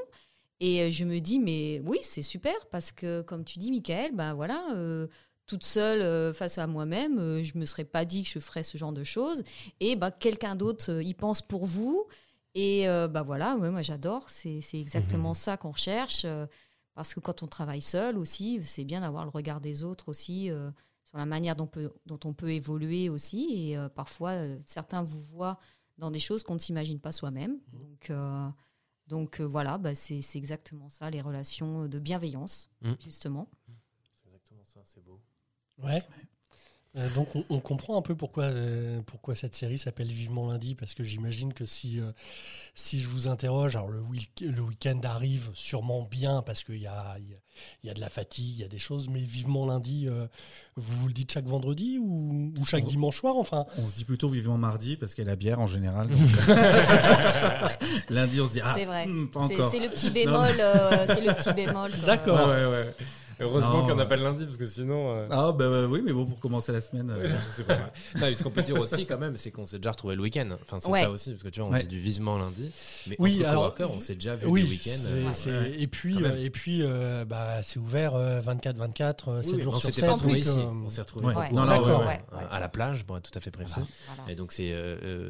Et 0.60 0.82
euh, 0.82 0.90
je 0.92 1.06
me 1.06 1.20
dis, 1.20 1.40
mais 1.40 1.82
oui, 1.86 2.00
c'est 2.02 2.22
super 2.22 2.54
parce 2.72 2.92
que, 2.92 3.22
comme 3.22 3.46
tu 3.46 3.58
dis, 3.60 3.72
Michael, 3.72 4.14
ben 4.14 4.34
voilà, 4.34 4.68
euh, 4.76 5.08
toute 5.50 5.66
seule 5.66 6.02
euh, 6.02 6.32
face 6.34 6.58
à 6.60 6.68
moi-même, 6.68 7.18
euh, 7.20 7.44
je 7.44 7.58
me 7.58 7.66
serais 7.66 7.84
pas 7.86 8.06
dit 8.06 8.24
que 8.24 8.30
je 8.30 8.40
ferais 8.40 8.64
ce 8.64 8.78
genre 8.78 8.94
de 8.94 9.04
choses. 9.04 9.44
Et 9.80 9.96
bah, 9.96 10.12
quelqu'un 10.12 10.56
d'autre 10.56 10.92
euh, 10.92 11.04
y 11.04 11.14
pense 11.14 11.42
pour 11.42 11.66
vous. 11.66 12.06
Et 12.56 12.88
euh, 12.88 13.08
bah 13.08 13.24
voilà, 13.24 13.58
ouais, 13.58 13.70
moi 13.72 13.82
j'adore. 13.82 14.30
C'est 14.30 14.62
exactement 14.74 15.34
ça 15.34 15.58
qu'on 15.58 15.72
recherche. 15.72 16.26
parce 16.96 17.14
que 17.14 17.20
quand 17.20 17.44
on 17.44 17.48
travaille 17.48 17.82
seul 17.82 18.18
aussi, 18.18 18.60
c'est 18.64 18.84
bien 18.86 19.02
d'avoir 19.02 19.24
le 19.24 19.30
regard 19.32 19.60
des 19.62 19.84
autres 19.84 20.10
aussi 20.10 20.50
sur 21.04 21.18
la 21.18 21.26
manière 21.26 21.56
dont, 21.56 21.68
peut- 21.68 21.92
dont 22.06 22.20
on 22.26 22.34
peut 22.34 22.52
évoluer 22.52 23.10
aussi. 23.10 23.48
Et 23.52 23.78
euh, 23.78 23.90
parfois, 23.90 24.32
euh, 24.32 24.58
certains 24.66 25.02
vous 25.04 25.20
voient 25.22 25.60
dans 25.98 26.12
des 26.12 26.20
choses 26.20 26.44
qu'on 26.44 26.54
ne 26.56 26.60
s'imagine 26.60 27.00
pas 27.00 27.12
soi-même. 27.12 27.60
Donc, 27.72 28.10
euh, 28.10 28.48
donc 29.08 29.40
euh, 29.40 29.44
voilà, 29.46 29.78
bah, 29.80 29.96
c'est 29.96 30.22
exactement 30.36 30.90
ça, 30.90 31.10
les 31.10 31.22
relations 31.22 31.88
de 31.88 32.00
bienveillance, 32.00 32.70
Mm. 32.82 32.94
justement. 33.04 33.50
C'est 34.14 34.28
exactement 34.28 34.66
ça, 34.66 34.82
c'est 34.84 35.04
beau. 35.04 35.20
Ouais. 35.84 36.02
Euh, 36.98 37.08
donc 37.14 37.36
on, 37.36 37.44
on 37.52 37.60
comprend 37.60 38.00
un 38.00 38.02
peu 38.02 38.16
pourquoi, 38.16 38.46
euh, 38.46 39.00
pourquoi 39.06 39.36
cette 39.36 39.54
série 39.54 39.78
s'appelle 39.78 40.08
Vivement 40.08 40.48
lundi, 40.48 40.74
parce 40.74 40.96
que 40.96 41.04
j'imagine 41.04 41.54
que 41.54 41.64
si, 41.64 42.00
euh, 42.00 42.12
si 42.74 43.00
je 43.00 43.08
vous 43.08 43.28
interroge, 43.28 43.76
alors 43.76 43.90
le, 43.90 44.00
week- 44.02 44.42
le 44.44 44.60
week-end 44.64 45.00
arrive 45.04 45.52
sûrement 45.54 46.02
bien, 46.02 46.42
parce 46.42 46.64
qu'il 46.64 46.80
y 46.82 46.88
a, 46.88 47.16
il 47.20 47.30
y, 47.30 47.34
a, 47.36 47.38
il 47.84 47.88
y 47.88 47.90
a 47.92 47.94
de 47.94 48.00
la 48.00 48.10
fatigue, 48.10 48.56
il 48.58 48.62
y 48.62 48.64
a 48.64 48.68
des 48.68 48.80
choses, 48.80 49.08
mais 49.08 49.20
Vivement 49.20 49.68
lundi, 49.68 50.08
euh, 50.10 50.26
vous 50.78 50.98
vous 51.02 51.08
le 51.08 51.14
dites 51.14 51.32
chaque 51.32 51.46
vendredi 51.46 52.00
ou, 52.00 52.52
ou 52.60 52.66
chaque 52.66 52.86
On- 52.86 52.88
dimanche 52.88 53.20
soir 53.20 53.36
enfin? 53.38 53.68
On 53.78 53.88
se 53.88 53.94
dit 53.94 54.04
plutôt 54.04 54.28
vivement 54.28 54.58
mardi 54.58 54.98
parce 54.98 55.14
qu'il 55.14 55.24
y 55.24 55.28
a 55.28 55.30
la 55.30 55.36
bière 55.36 55.60
en 55.62 55.68
général. 55.68 56.10
Lundi, 58.10 58.42
on 58.42 58.48
se 58.48 58.54
dit 58.54 58.62
ah, 58.64 58.74
C'est 58.76 58.86
vrai. 58.86 59.06
hmm, 59.06 59.28
pas 59.28 59.48
C'est 59.48 59.56
encore. 59.56 59.72
c'est 59.72 59.80
le 59.80 59.90
petit 59.90 60.10
bémol. 60.10 60.56
euh, 60.60 61.06
c'est 61.08 61.22
le 61.22 61.34
petit 61.36 61.54
bémol. 61.54 61.92
D'accord. 62.06 62.50
Ouais, 62.50 62.66
ouais, 62.66 62.72
ouais. 62.72 62.96
Heureusement 63.42 63.70
Non, 63.70 63.78
qu'il 63.80 63.86
n'y 63.86 63.92
en 63.92 63.98
a 64.00 64.02
ouais. 64.04 64.08
pas 64.08 64.16
le 64.18 64.24
lundi, 64.24 64.46
parce 64.46 64.58
que 64.58 64.66
sinon. 64.66 65.16
euh, 65.16 65.28
Ah 65.32 65.52
bah 65.52 65.66
euh, 65.66 65.88
oui, 65.88 66.02
mais 66.04 66.12
bon 66.14 66.26
pour 66.26 66.40
commencer 66.40 66.72
la 66.72 66.82
semaine. 66.82 67.10
euh, 67.10 67.20
Ouais, 67.22 67.28
j'avoue, 67.28 67.44
c'est 67.56 67.66
pas 67.68 67.78
mal. 67.78 67.92
Non, 68.16 68.22
mais 68.22 68.36
ce 68.36 68.44
qu'on 68.44 68.50
peut 68.52 68.62
dire 68.62 68.80
aussi, 68.80 69.06
quand 69.06 69.18
même, 69.18 69.38
c'est 69.38 69.52
qu'on 69.52 69.66
s'est 69.66 69.78
déjà 69.78 69.92
retrouvé 69.92 70.16
le 70.16 70.22
week-end. 70.22 70.50
Enfin, 70.62 70.80
c'est 70.80 70.90
Ouais. 70.90 71.02
ça 71.02 71.10
aussi, 71.12 71.32
parce 71.32 71.44
que 71.44 71.50
tu 71.50 71.60
vois, 71.62 71.70
on 71.70 71.72
Ouais. 71.74 71.82
dit 71.82 71.88
du 71.88 72.00
vivement 72.00 72.38
lundi. 72.38 72.70
Mais 73.08 73.16
Oui, 73.20 73.38
entre 73.40 73.48
alors- 73.50 73.62
coworkers, 73.76 73.92
on 73.98 74.00
s'est 74.00 74.16
déjà 74.16 74.36
vu 74.36 74.48
Oui, 74.48 74.64
le 74.64 74.68
week-end. 74.70 75.72
et 75.78 75.88
puis, 75.88 76.24
euh, 76.24 76.36
et 76.44 76.50
puis 76.50 76.82
euh, 76.84 77.24
bah, 77.26 77.62
c'est 77.64 77.80
ouvert 77.80 78.16
euh, 78.16 78.42
24-24, 78.42 79.30
euh, 79.30 79.42
7 79.42 79.52
Oui, 79.52 79.58
oui, 79.58 79.64
jours 79.64 79.74
on 79.74 79.78
sur 79.80 79.90
s'était 79.90 80.02
7. 80.02 80.10
pas 80.10 80.14
retrouvés 80.16 80.34
donc, 80.42 80.42
ici. 80.42 80.60
euh, 80.60 80.86
On 80.86 80.90
s'est 80.90 81.02
retrouvés 81.02 81.26
Ouais. 81.28 81.36
au 81.36 81.40
Ouais. 81.40 81.52
Non, 81.52 81.62
coworker, 81.66 81.88
non, 81.88 82.00
ouais, 82.00 82.06
ouais, 82.06 82.38
ouais. 82.38 82.44
à 82.50 82.60
la 82.60 82.70
plage, 82.70 83.06
pour 83.06 83.18
être 83.18 83.30
tout 83.32 83.38
à 83.38 83.42
fait 83.42 83.52
précis. 83.52 83.80
Et 84.28 84.36
donc 84.36 84.52
c'est, 84.52 84.76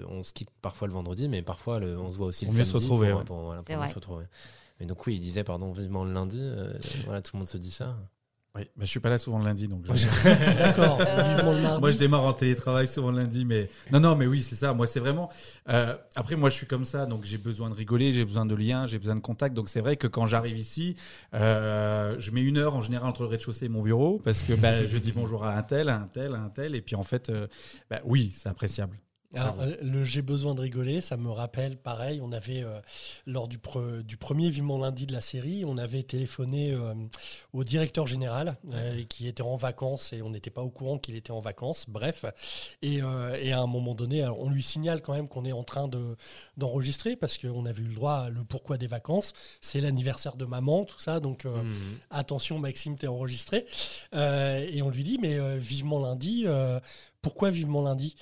on 0.09 0.23
se 0.23 0.33
quitte 0.33 0.49
parfois 0.61 0.87
le 0.87 0.93
vendredi, 0.93 1.29
mais 1.29 1.41
parfois 1.41 1.77
on 1.77 2.11
se 2.11 2.17
voit 2.17 2.27
aussi 2.27 2.45
le 2.45 2.51
samedi 2.51 2.69
se 2.69 2.75
retrouver, 2.75 3.09
pour, 3.11 3.19
ouais. 3.19 3.25
pour- 3.25 3.39
voilà, 3.41 3.61
pour 3.61 3.75
C'est 3.75 3.81
mieux 3.81 3.87
se 3.89 3.95
retrouver. 3.95 4.25
Mais 4.79 4.85
donc 4.85 5.05
oui, 5.07 5.15
il 5.15 5.19
disait 5.19 5.43
pardon 5.43 5.71
vivement 5.71 6.03
le 6.05 6.13
lundi. 6.13 6.39
euh, 6.41 6.71
voilà, 7.05 7.21
tout 7.21 7.31
le 7.35 7.39
monde 7.39 7.47
se 7.47 7.57
dit 7.57 7.71
ça. 7.71 7.95
Oui, 8.55 8.63
mais 8.77 8.85
je 8.85 8.89
suis 8.89 8.99
pas 8.99 9.09
là 9.09 9.19
souvent 9.19 9.37
le 9.37 9.45
lundi, 9.45 9.67
donc. 9.67 9.85
je- 9.93 10.07
D'accord, 10.57 10.99
Euh, 11.01 11.35
vivement 11.35 11.51
le 11.53 11.61
mardi. 11.61 11.81
Moi, 11.81 11.91
je 11.91 11.97
démarre 11.97 12.25
en 12.25 12.33
télétravail 12.33 12.87
souvent 12.87 13.11
le 13.11 13.19
lundi, 13.19 13.45
mais 13.45 13.69
non, 13.91 13.99
non, 13.99 14.15
mais 14.15 14.25
oui, 14.25 14.41
c'est 14.41 14.55
ça. 14.55 14.73
Moi, 14.73 14.87
c'est 14.87 14.99
vraiment. 14.99 15.29
euh, 15.69 15.95
après, 16.15 16.35
moi, 16.35 16.49
je 16.49 16.55
suis 16.55 16.65
comme 16.65 16.83
ça, 16.83 17.05
donc 17.05 17.25
j'ai 17.25 17.37
besoin 17.37 17.69
de 17.69 17.75
rigoler, 17.75 18.11
j'ai 18.11 18.25
besoin 18.25 18.47
de 18.47 18.55
liens, 18.55 18.87
j'ai 18.87 18.97
besoin 18.97 19.15
de 19.15 19.19
contact. 19.21 19.55
Donc, 19.55 19.69
c'est 19.69 19.81
vrai 19.81 19.97
que 19.97 20.07
quand 20.07 20.25
j'arrive 20.25 20.57
ici, 20.57 20.95
euh, 21.35 22.15
je 22.17 22.31
mets 22.31 22.41
une 22.41 22.57
heure 22.57 22.75
en 22.75 22.81
général 22.81 23.07
entre 23.07 23.21
le 23.21 23.27
rez-de-chaussée 23.27 23.65
et 23.65 23.69
mon 23.69 23.83
bureau 23.83 24.19
parce 24.23 24.41
que 24.41 24.53
bah, 24.53 24.83
je 24.85 24.97
dis 24.97 25.11
bonjour 25.11 25.45
à 25.45 25.55
un 25.55 25.61
tel, 25.63 25.87
à 25.89 25.97
un 25.99 26.07
tel, 26.07 26.33
à 26.33 26.39
un 26.41 26.49
tel, 26.49 26.73
et 26.73 26.81
puis 26.81 26.95
en 26.95 27.03
fait, 27.03 27.29
euh, 27.29 27.47
bah, 27.89 28.01
oui, 28.03 28.31
c'est 28.35 28.49
appréciable. 28.49 28.97
Alors, 29.35 29.59
euh, 29.61 29.75
le 29.81 30.03
j'ai 30.03 30.23
besoin 30.23 30.55
de 30.55 30.61
rigoler, 30.61 31.01
ça 31.01 31.15
me 31.15 31.29
rappelle 31.29 31.77
pareil. 31.77 32.19
On 32.19 32.31
avait 32.31 32.63
euh, 32.63 32.79
lors 33.27 33.47
du, 33.47 33.59
pre- 33.59 34.01
du 34.01 34.17
premier 34.17 34.49
vivement 34.49 34.79
lundi 34.79 35.05
de 35.05 35.13
la 35.13 35.21
série, 35.21 35.63
on 35.65 35.77
avait 35.77 36.01
téléphoné 36.01 36.73
euh, 36.73 36.95
au 37.53 37.63
directeur 37.63 38.07
général 38.07 38.57
euh, 38.73 39.03
qui 39.03 39.27
était 39.27 39.43
en 39.43 39.55
vacances 39.55 40.13
et 40.13 40.23
on 40.23 40.31
n'était 40.31 40.49
pas 40.49 40.63
au 40.63 40.71
courant 40.71 40.97
qu'il 40.97 41.15
était 41.15 41.29
en 41.31 41.41
vacances. 41.41 41.85
Bref, 41.87 42.25
et, 42.81 43.01
et 43.41 43.51
à 43.51 43.59
un 43.59 43.67
moment 43.67 43.93
donné, 43.93 44.23
alors, 44.23 44.39
on 44.39 44.49
lui 44.49 44.63
signale 44.63 45.01
quand 45.01 45.13
même 45.13 45.27
qu'on 45.27 45.45
est 45.45 45.51
en 45.51 45.63
train 45.63 45.87
de 45.87 46.15
d'enregistrer 46.57 47.15
parce 47.15 47.37
qu'on 47.37 47.65
avait 47.67 47.83
eu 47.83 47.87
le 47.87 47.95
droit 47.95 48.13
à 48.13 48.29
le 48.29 48.43
pourquoi 48.43 48.77
des 48.77 48.87
vacances. 48.87 49.33
C'est 49.61 49.79
l'anniversaire 49.79 50.37
de 50.37 50.45
maman, 50.45 50.85
tout 50.85 50.99
ça, 50.99 51.19
donc. 51.19 51.45
Mhm. 51.45 51.73
attention 52.09 52.57
Maxime, 52.57 52.97
t'es 52.97 53.07
enregistré. 53.07 53.65
Et 54.13 54.81
on 54.81 54.89
lui 54.89 55.03
dit, 55.03 55.19
mais 55.21 55.37
vivement 55.57 55.99
lundi, 55.99 56.45
pourquoi 57.21 57.51
vivement 57.51 57.83
lundi? 57.83 58.15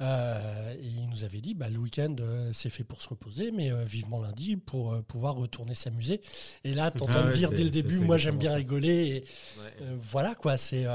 Euh, 0.00 0.74
Et 0.80 0.86
il 0.86 1.08
nous 1.10 1.24
avait 1.24 1.40
dit, 1.40 1.54
bah, 1.54 1.68
le 1.68 1.78
week-end, 1.78 2.14
euh, 2.20 2.50
c'est 2.54 2.70
fait 2.70 2.84
pour 2.84 3.02
se 3.02 3.08
reposer, 3.08 3.50
mais 3.50 3.70
euh, 3.70 3.84
vivement 3.84 4.18
lundi 4.20 4.56
pour 4.56 4.96
pouvoir 5.04 5.34
retourner 5.34 5.74
s'amuser. 5.74 6.20
Et 6.64 6.72
là, 6.74 6.90
t'entends 6.90 7.12
Ah 7.14 7.26
ouais, 7.26 7.32
dire 7.32 7.50
dès 7.50 7.64
le 7.64 7.70
début, 7.70 7.98
moi 8.00 8.16
j'aime 8.16 8.38
bien 8.38 8.50
ça. 8.52 8.56
rigoler. 8.56 8.90
Et, 9.16 9.24
Ouais. 9.60 9.86
voilà 10.00 10.34
quoi, 10.34 10.56
c'est, 10.56 10.86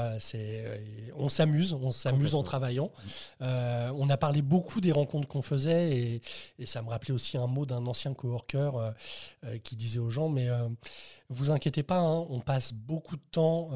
on 1.16 1.28
s'amuse, 1.28 1.72
on 1.74 1.90
s'amuse 1.90 2.34
en 2.34 2.42
travaillant. 2.42 2.90
On 3.40 4.08
a 4.10 4.16
parlé 4.16 4.42
beaucoup 4.42 4.80
des 4.80 4.92
rencontres 4.92 5.28
qu'on 5.28 5.42
faisait 5.42 5.96
et, 5.96 6.22
et 6.58 6.66
ça 6.66 6.82
me 6.82 6.88
rappelait 6.88 7.14
aussi 7.14 7.36
un 7.36 7.46
mot 7.46 7.66
d'un 7.66 7.86
ancien 7.86 8.14
coworker 8.14 8.92
qui 9.62 9.76
disait 9.76 9.98
aux 10.00 10.10
gens, 10.10 10.28
mais 10.28 10.48
vous 11.28 11.50
inquiétez 11.50 11.82
pas, 11.82 11.98
hein, 11.98 12.26
on 12.30 12.40
passe 12.40 12.72
beaucoup 12.72 13.16
de 13.16 13.22
temps 13.30 13.70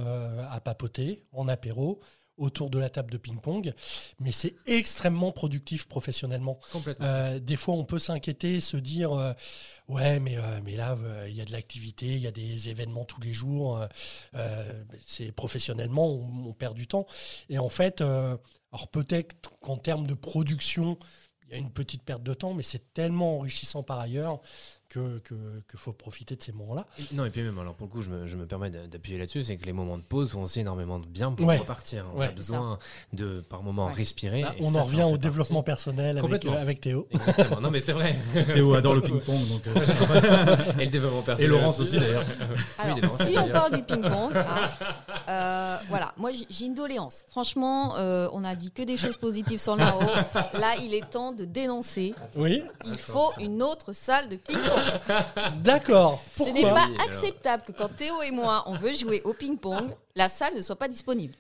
à 0.51 0.61
papoter 0.61 1.23
en 1.33 1.47
apéro 1.49 2.01
autour 2.41 2.71
de 2.71 2.79
la 2.79 2.91
table 2.91 3.11
de 3.11 3.19
ping-pong, 3.19 3.73
mais 4.19 4.33
c'est 4.33 4.57
extrêmement 4.67 5.31
productif 5.31 5.87
professionnellement. 5.87 6.59
Complètement. 6.73 7.07
Euh, 7.07 7.39
des 7.39 7.57
fois, 7.57 7.75
on 7.75 7.85
peut 7.85 7.99
s'inquiéter, 7.99 8.61
se 8.61 8.79
dire 8.79 9.13
euh, 9.13 9.33
ouais, 9.89 10.19
mais 10.19 10.39
euh, 10.39 10.61
mais 10.65 10.75
là, 10.75 10.97
il 11.29 11.37
y 11.37 11.41
a 11.41 11.45
de 11.45 11.53
l'activité, 11.53 12.07
il 12.07 12.21
y 12.21 12.27
a 12.27 12.33
des 12.33 12.69
événements 12.71 13.05
tous 13.05 13.21
les 13.21 13.33
jours. 13.33 13.87
c'est 15.07 15.33
professionnellement, 15.33 16.09
on, 16.09 16.49
on 16.49 16.53
perd 16.55 16.75
du 16.75 16.87
temps. 16.87 17.07
Et 17.51 17.59
en 17.59 17.69
fait, 17.69 18.01
alors 18.01 18.89
peut-être 18.91 19.37
qu'en 19.61 19.77
termes 19.77 20.07
de 20.07 20.15
production, 20.15 20.99
il 21.45 21.51
y 21.51 21.55
a 21.55 21.59
une 21.59 21.73
petite 21.73 22.05
perte 22.05 22.23
de 22.23 22.33
temps, 22.33 22.55
mais 22.55 22.63
c'est 22.63 22.93
tellement 22.95 23.39
enrichissant 23.39 23.83
par 23.83 23.99
ailleurs 23.99 24.41
que 24.91 25.19
que, 25.21 25.35
que 25.69 25.79
faut 25.79 25.93
profiter 25.93 26.37
de 26.37 26.43
ces 26.43 26.53
moments-là. 26.53 26.85
Et- 26.99 27.15
Non, 27.15 27.25
et 27.25 27.31
puis 27.31 27.43
même, 27.43 27.59
alors 27.59 27.75
pour 27.75 27.87
le 27.87 27.93
coup, 27.93 28.03
je 28.03 28.11
me, 28.11 28.27
je 28.27 28.37
me 28.37 28.45
permets 28.45 28.69
d'a- 28.71 28.87
d'appuyer 28.87 29.19
là-dessus, 29.19 29.45
c'est 29.45 29.57
que 29.57 29.65
les 29.65 29.73
moments 29.73 29.97
de 29.97 30.03
pause 30.03 30.31
font 30.31 30.43
aussi 30.43 30.61
énormément 30.61 30.99
de 30.99 31.07
bien 31.07 31.31
pour 31.33 31.47
Ouais. 31.47 31.57
repartir. 31.59 32.05
On 32.15 32.19
Ouais. 32.19 32.27
a 32.27 32.33
besoin 32.33 32.79
de, 33.15 33.41
par 33.49 33.63
moment, 33.63 33.87
Ouais. 33.87 33.93
respirer. 33.95 34.43
Bah, 34.43 34.55
et 34.59 34.63
on 34.63 34.73
ça, 34.73 34.81
en 34.81 34.83
ça 34.83 34.83
revient 34.83 35.03
au 35.05 35.17
développement 35.17 35.63
partie. 35.63 35.85
personnel 35.85 36.19
avec, 36.19 36.45
euh, 36.45 36.61
avec 36.61 36.81
Théo. 36.81 37.07
Exactement. 37.13 37.61
Non, 37.61 37.71
mais 37.71 37.81
c'est 37.81 37.93
vrai. 37.93 38.17
Théo 38.55 38.75
adore 38.75 38.95
le 38.97 39.01
ping-pong, 39.01 39.49
donc. 39.49 39.67
euh, 39.69 39.75
et 40.81 40.85
le 40.85 40.91
développement 40.91 41.21
et 41.21 41.25
personnel. 41.25 41.51
Laurence 41.51 41.81
aussi 41.81 41.97
d'ailleurs. 41.99 42.25
Alors, 42.79 42.99
Oui, 43.01 43.27
si 43.27 43.39
on 43.39 43.49
parle 43.49 43.77
du 43.77 43.83
ping-pong, 43.85 44.33
hein, 44.35 44.69
euh, 45.29 45.77
voilà, 45.89 46.13
moi 46.17 46.31
j'ai- 46.33 46.65
une 46.67 46.75
doléance. 46.75 47.25
Franchement, 47.31 47.97
euh, 47.97 48.29
on 48.33 48.43
a 48.45 48.55
dit 48.55 48.71
que 48.73 48.83
des 48.83 48.97
choses 48.97 49.17
positives 49.17 49.61
sur 49.61 49.77
Nao. 49.77 49.99
Là, 50.35 50.75
il 50.83 50.93
est 50.95 51.09
temps 51.09 51.33
de 51.33 51.45
dénoncer. 51.45 52.15
Oui, 52.37 52.63
Il 52.85 52.97
faut 52.99 53.31
une 53.41 53.63
autre 53.63 53.93
salle 53.93 54.29
de 54.29 54.37
ping-pong. 54.37 54.80
d'accord. 55.57 56.23
Ce 56.37 56.49
n'est 56.51 56.63
pas 56.63 56.89
acceptable 57.05 57.63
que 57.67 57.73
quand 57.73 57.89
Théo 57.97 58.23
et 58.23 58.31
moi 58.31 58.65
on 58.67 58.75
veut 58.75 58.95
jouer 58.95 59.23
au 59.25 59.35
ping-pong, 59.35 59.95
la 60.15 60.29
salle 60.29 60.55
ne 60.55 60.61
soit 60.61 60.77
pas 60.77 60.89
disponible. 60.89 61.35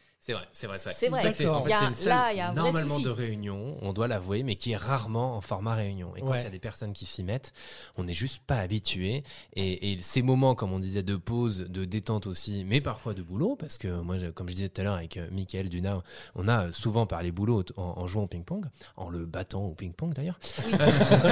C'est 0.53 0.67
vrai, 0.67 0.79
c'est 0.79 0.87
vrai. 0.89 0.95
C'est 0.97 1.09
vrai. 1.09 1.21
En 1.21 1.23
D'accord. 1.23 1.35
c'est 1.37 1.45
Il 1.45 1.71
y 1.71 1.73
a- 1.75 1.89
une 1.89 1.95
salle 1.95 2.09
là, 2.09 2.33
il 2.33 2.37
y 2.39 2.41
a 2.41 2.49
un 2.49 2.53
vrai 2.53 2.63
normalement 2.63 2.89
souci. 2.95 3.03
de 3.05 3.11
réunion, 3.11 3.77
on 3.83 3.93
doit 3.93 4.09
l'avouer, 4.09 4.43
mais 4.43 4.55
qui 4.55 4.73
est 4.73 4.77
rarement 4.77 5.37
en 5.37 5.41
format 5.41 5.75
réunion. 5.75 6.15
Et 6.17 6.21
quand 6.21 6.29
il 6.29 6.31
Ouais. 6.31 6.43
y 6.43 6.47
a 6.47 6.51
des 6.51 6.59
personnes 6.59 6.93
qui 6.93 7.07
s'y 7.07 7.23
mettent, 7.23 7.53
on 7.97 8.05
n'est 8.05 8.15
juste 8.15 8.43
pas 8.47 8.57
habitué. 8.57 9.25
Et, 9.55 9.93
et 9.93 9.99
ces 10.01 10.23
moments, 10.23 10.55
comme 10.55 10.73
on 10.73 10.79
disait, 10.79 11.03
de 11.03 11.17
pause, 11.17 11.67
de 11.69 11.85
détente 11.85 12.27
aussi, 12.27 12.65
mais 12.67 12.81
parfois 12.81 13.15
de 13.15 13.23
boulot, 13.23 13.57
parce 13.57 13.79
que 13.79 13.89
moi, 14.01 14.17
comme 14.35 14.49
je 14.49 14.55
disais 14.55 14.69
tout 14.69 14.81
à 14.81 14.85
l'heure 14.85 14.95
avec 14.95 15.17
euh, 15.17 15.27
Mickaël 15.31 15.69
Duna, 15.69 16.03
on 16.35 16.49
a 16.49 16.73
souvent 16.73 17.07
parlé 17.07 17.33
boulot 17.33 17.65
en, 17.77 17.83
en 17.99 18.07
jouant 18.07 18.25
au 18.25 18.27
ping-pong, 18.29 18.67
en 18.97 19.09
le 19.11 19.27
battant 19.27 19.65
au 19.65 19.75
ping-pong 19.75 20.13
d'ailleurs. 20.15 20.39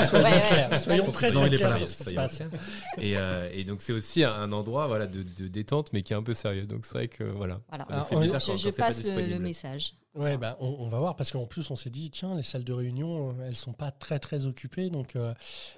Soyons 0.09 0.25
Ouais, 0.25 0.33
ouais, 0.33 0.41
clairs, 0.49 0.83
soyons 0.83 1.11
très 1.13 1.31
clairs 1.31 1.89
Soyons. 1.89 2.51
Et, 2.99 3.17
euh, 3.17 3.49
et 3.53 3.65
donc 3.65 3.81
c'est 3.81 3.93
aussi 3.93 4.25
un 4.25 4.53
endroit 4.53 4.87
voilà 4.87 5.07
de, 5.07 5.23
de 5.23 5.49
détente, 5.49 5.93
mais 5.93 6.03
qui 6.03 6.13
est 6.13 6.17
un 6.17 6.23
peu 6.23 6.35
sérieux. 6.35 6.67
Donc 6.67 6.85
c'est 6.87 6.95
vrai 6.95 7.09
que 7.09 7.25
voilà. 7.25 7.61
Voilà. 7.69 7.85
ça 7.87 7.93
Alors, 7.95 8.09
fait 8.09 8.17
on- 8.17 8.21
bizarre 8.21 8.41
Je, 8.41 8.47
quand- 8.47 8.57
je 8.57 8.65
quand 8.65 8.71
c'est 8.73 8.77
pas 8.79 8.88
passe 8.89 9.05
le, 9.05 9.39
message. 9.39 9.95
Ouais, 10.14 10.36
bah, 10.36 10.57
on, 10.61 10.66
on 10.80 10.89
va 10.89 10.99
voir 10.99 11.14
parce 11.16 11.30
qu'en 11.30 11.47
plus 11.47 11.70
on 11.70 11.76
s'est 11.76 11.91
dit 11.91 12.11
tiens 12.11 12.34
les 12.36 12.43
salles 12.43 12.64
de 12.64 12.72
réunion 12.72 13.30
euh, 13.39 13.47
elles 13.49 13.57
sont 13.57 13.72
pas 13.72 13.91
très 13.93 14.18
très 14.18 14.47
occupées 14.47 14.91
donc 14.91 15.14
euh, 15.14 15.32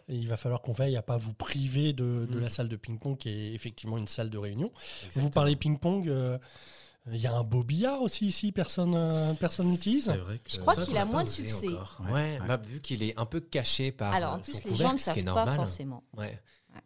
il 0.08 0.28
va 0.28 0.36
falloir 0.38 0.62
qu'on 0.62 0.72
veille 0.72 0.96
à 0.96 1.02
pas 1.02 1.18
vous 1.18 1.34
priver 1.34 1.92
de, 1.92 2.26
de 2.30 2.38
Mm. 2.38 2.42
la 2.42 2.48
salle 2.48 2.68
de 2.68 2.76
ping-pong 2.76 3.18
qui 3.18 3.28
est 3.28 3.52
effectivement 3.54 3.98
une 3.98 4.08
salle 4.08 4.30
de 4.30 4.38
réunion. 4.38 4.70
Vous 5.14 5.28
parlez 5.30 5.56
ping-pong, 5.56 6.08
euh, 6.08 6.38
il 7.11 7.16
y 7.18 7.26
a 7.26 7.32
un 7.34 7.42
beau 7.44 7.64
billard 7.64 8.02
aussi 8.02 8.26
ici 8.26 8.52
personne 8.52 8.94
euh, 8.94 9.34
personne 9.34 9.68
n'utilise. 9.68 10.04
C'est 10.04 10.16
vrai 10.16 10.38
que. 10.38 10.50
Je 10.50 10.58
crois 10.58 10.76
qu'il 10.76 10.96
a 10.96 11.04
moins 11.04 11.24
de 11.24 11.28
succès. 11.28 11.68
Ouais, 12.11 12.38
bah, 12.46 12.56
vu 12.58 12.80
qu'il 12.80 13.02
est 13.02 13.18
un 13.18 13.26
peu 13.26 13.40
caché 13.40 13.90
par 13.90 14.14
Alors 14.14 14.34
euh, 14.34 14.36
en 14.38 14.42
son 14.42 14.52
plus, 14.52 14.70
les 14.70 14.76
gens 14.76 14.92
ne 14.92 14.98
savent 14.98 15.16
pas 15.16 15.22
normal. 15.22 15.56
forcément. 15.56 16.04
Ouais. 16.16 16.38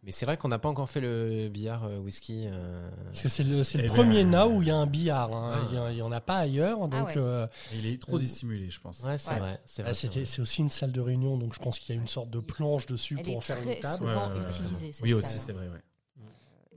Mais 0.02 0.10
c'est 0.10 0.26
vrai 0.26 0.36
qu'on 0.36 0.48
n'a 0.48 0.58
pas 0.58 0.68
encore 0.68 0.90
fait 0.90 1.00
le 1.00 1.48
billard 1.48 1.84
euh, 1.84 1.98
whisky. 1.98 2.46
euh, 2.46 2.90
Parce 3.06 3.22
que 3.22 3.28
c'est 3.30 3.42
le, 3.44 3.62
c'est 3.62 3.78
le 3.78 3.84
Eh 3.84 3.86
premier 3.86 4.24
now 4.24 4.46
où 4.50 4.60
il 4.60 4.68
y 4.68 4.70
a 4.70 4.76
un 4.76 4.86
billard. 4.86 5.34
hein. 5.34 5.52
Ah. 5.56 5.66
Il 5.70 5.74
y 5.74 5.78
a- 5.78 5.90
il 5.92 5.96
y 5.98 6.02
en 6.02 6.12
a 6.12 6.20
pas 6.20 6.38
ailleurs 6.38 6.88
donc 6.88 7.06
ouais. 7.08 7.14
euh, 7.16 7.46
Il 7.72 7.86
est 7.86 8.00
trop 8.00 8.18
dissimulé, 8.18 8.68
je 8.70 8.80
pense. 8.80 9.00
Ouais, 9.02 9.16
c'est 9.16 9.30
Ouais. 9.32 9.38
vrai. 9.38 9.60
C'est 9.66 9.82
bah, 9.82 9.94
c'est 9.94 10.06
c'était- 10.08 10.20
vrai. 10.20 10.24
c'est 10.26 10.42
aussi 10.42 10.60
une 10.60 10.68
salle 10.68 10.92
de 10.92 11.00
réunion 11.00 11.36
donc 11.38 11.54
je 11.54 11.58
pense 11.60 11.78
qu'il 11.78 11.94
y 11.94 11.98
a 11.98 12.00
une 12.00 12.08
sorte 12.08 12.28
de 12.30 12.40
planche 12.40 12.86
dessus 12.86 13.16
Elle 13.18 13.24
pour 13.24 13.34
est 13.34 13.36
en 13.36 13.40
faire 13.40 13.56
très 13.60 13.74
une 13.76 13.80
table. 13.80 13.98
souvent 13.98 14.28
Ouais, 14.28 14.34
ouais, 14.34 14.40
ouais. 14.44 14.50
utilisée. 14.50 14.92
cette 14.92 15.02
Oui, 15.04 15.14
aussi, 15.14 15.28
salle. 15.30 15.38
c'est 15.40 15.52
vrai. 15.52 15.68
Ouais. 15.68 15.80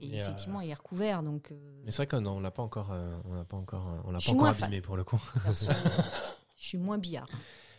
Et 0.00 0.14
Et, 0.14 0.20
euh, 0.20 0.24
effectivement, 0.26 0.60
il 0.60 0.70
est 0.70 0.74
recouvert. 0.74 1.22
Donc, 1.24 1.50
euh, 1.50 1.56
Mais 1.84 1.90
c'est 1.90 1.96
vrai 1.96 2.06
qu'on 2.06 2.24
on 2.24 2.38
l'a 2.40 2.52
pas 2.52 2.62
encore, 2.62 2.92
euh, 2.92 3.10
on 3.24 3.34
l'a 3.34 3.44
pas 3.44 3.56
encore, 3.56 3.88
euh, 3.88 4.00
on 4.04 4.12
l'a 4.12 4.20
Je 4.20 4.24
pas 4.26 4.28
suis 4.28 4.30
encore 4.30 4.42
moins 4.44 4.54
fan. 4.54 4.68
abîmé 4.68 4.80
pour 4.80 4.96
le 4.96 5.02
coup. 5.04 5.20
perso, 5.42 5.66
je 6.56 6.64
suis 6.68 6.78
moins 6.78 6.98
billard. 6.98 7.28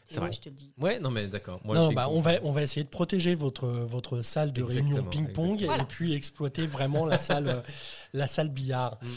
C'est 0.10 0.20
vrai. 0.20 0.32
je 0.32 0.40
te 0.40 0.50
le 0.50 0.56
dis. 0.56 0.72
Ouais, 0.80 1.00
non 1.00 1.12
mais 1.12 1.28
d'accord. 1.28 1.60
Moi, 1.64 1.76
Non, 1.76 1.82
le 1.84 1.88
non, 1.90 1.94
bah, 1.94 2.10
on, 2.10 2.20
va, 2.22 2.36
ça- 2.36 2.40
on 2.44 2.52
va 2.52 2.62
essayer 2.64 2.84
de 2.84 2.90
protéger 2.90 3.36
votre, 3.36 3.68
votre 3.68 4.22
salle 4.22 4.52
de 4.52 4.64
réunion 4.64 5.04
ping-pong 5.04 5.62
et 5.62 5.84
puis 5.88 6.14
exploiter 6.14 6.66
vraiment 6.66 7.06
la 7.06 7.18
salle, 7.20 7.48
euh, 7.48 7.62
la 8.14 8.28
salle 8.28 8.50
billard. 8.50 8.98
Mm. 9.02 9.08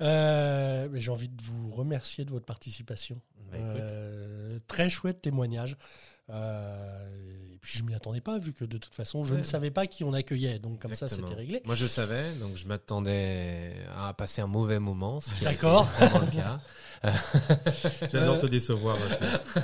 Euh, 0.00 0.88
mais 0.90 1.00
J'ai 1.00 1.10
envie 1.10 1.28
de 1.28 1.42
vous 1.42 1.68
remercier 1.70 2.24
de 2.24 2.30
votre 2.30 2.46
participation. 2.46 3.20
Bah. 3.50 3.56
Euh, 3.58 4.58
très 4.68 4.88
chouette 4.90 5.20
témoignage. 5.22 5.76
Euh, 6.30 7.08
et 7.54 7.58
puis 7.60 7.78
je 7.78 7.82
m'y 7.84 7.94
attendais 7.94 8.20
pas, 8.20 8.38
vu 8.38 8.52
que 8.52 8.64
de 8.64 8.76
toute 8.78 8.94
façon, 8.94 9.24
je 9.24 9.32
Ouais. 9.34 9.40
ne 9.40 9.44
savais 9.44 9.70
pas 9.70 9.86
qui 9.86 10.04
on 10.04 10.12
accueillait. 10.12 10.58
Donc 10.58 10.80
comme 10.80 10.94
ça, 10.94 11.06
Exactement. 11.06 11.26
c'était 11.28 11.38
réglé. 11.40 11.62
Moi, 11.64 11.74
je 11.74 11.86
savais, 11.86 12.32
donc 12.34 12.56
je 12.56 12.66
m'attendais 12.66 13.72
à 13.96 14.12
passer 14.14 14.42
un 14.42 14.46
mauvais 14.46 14.78
moment. 14.78 15.20
D'accord. 15.42 15.88
J'adore 18.10 18.34
Euh, 18.36 18.38
te 18.40 18.46
décevoir. 18.46 18.98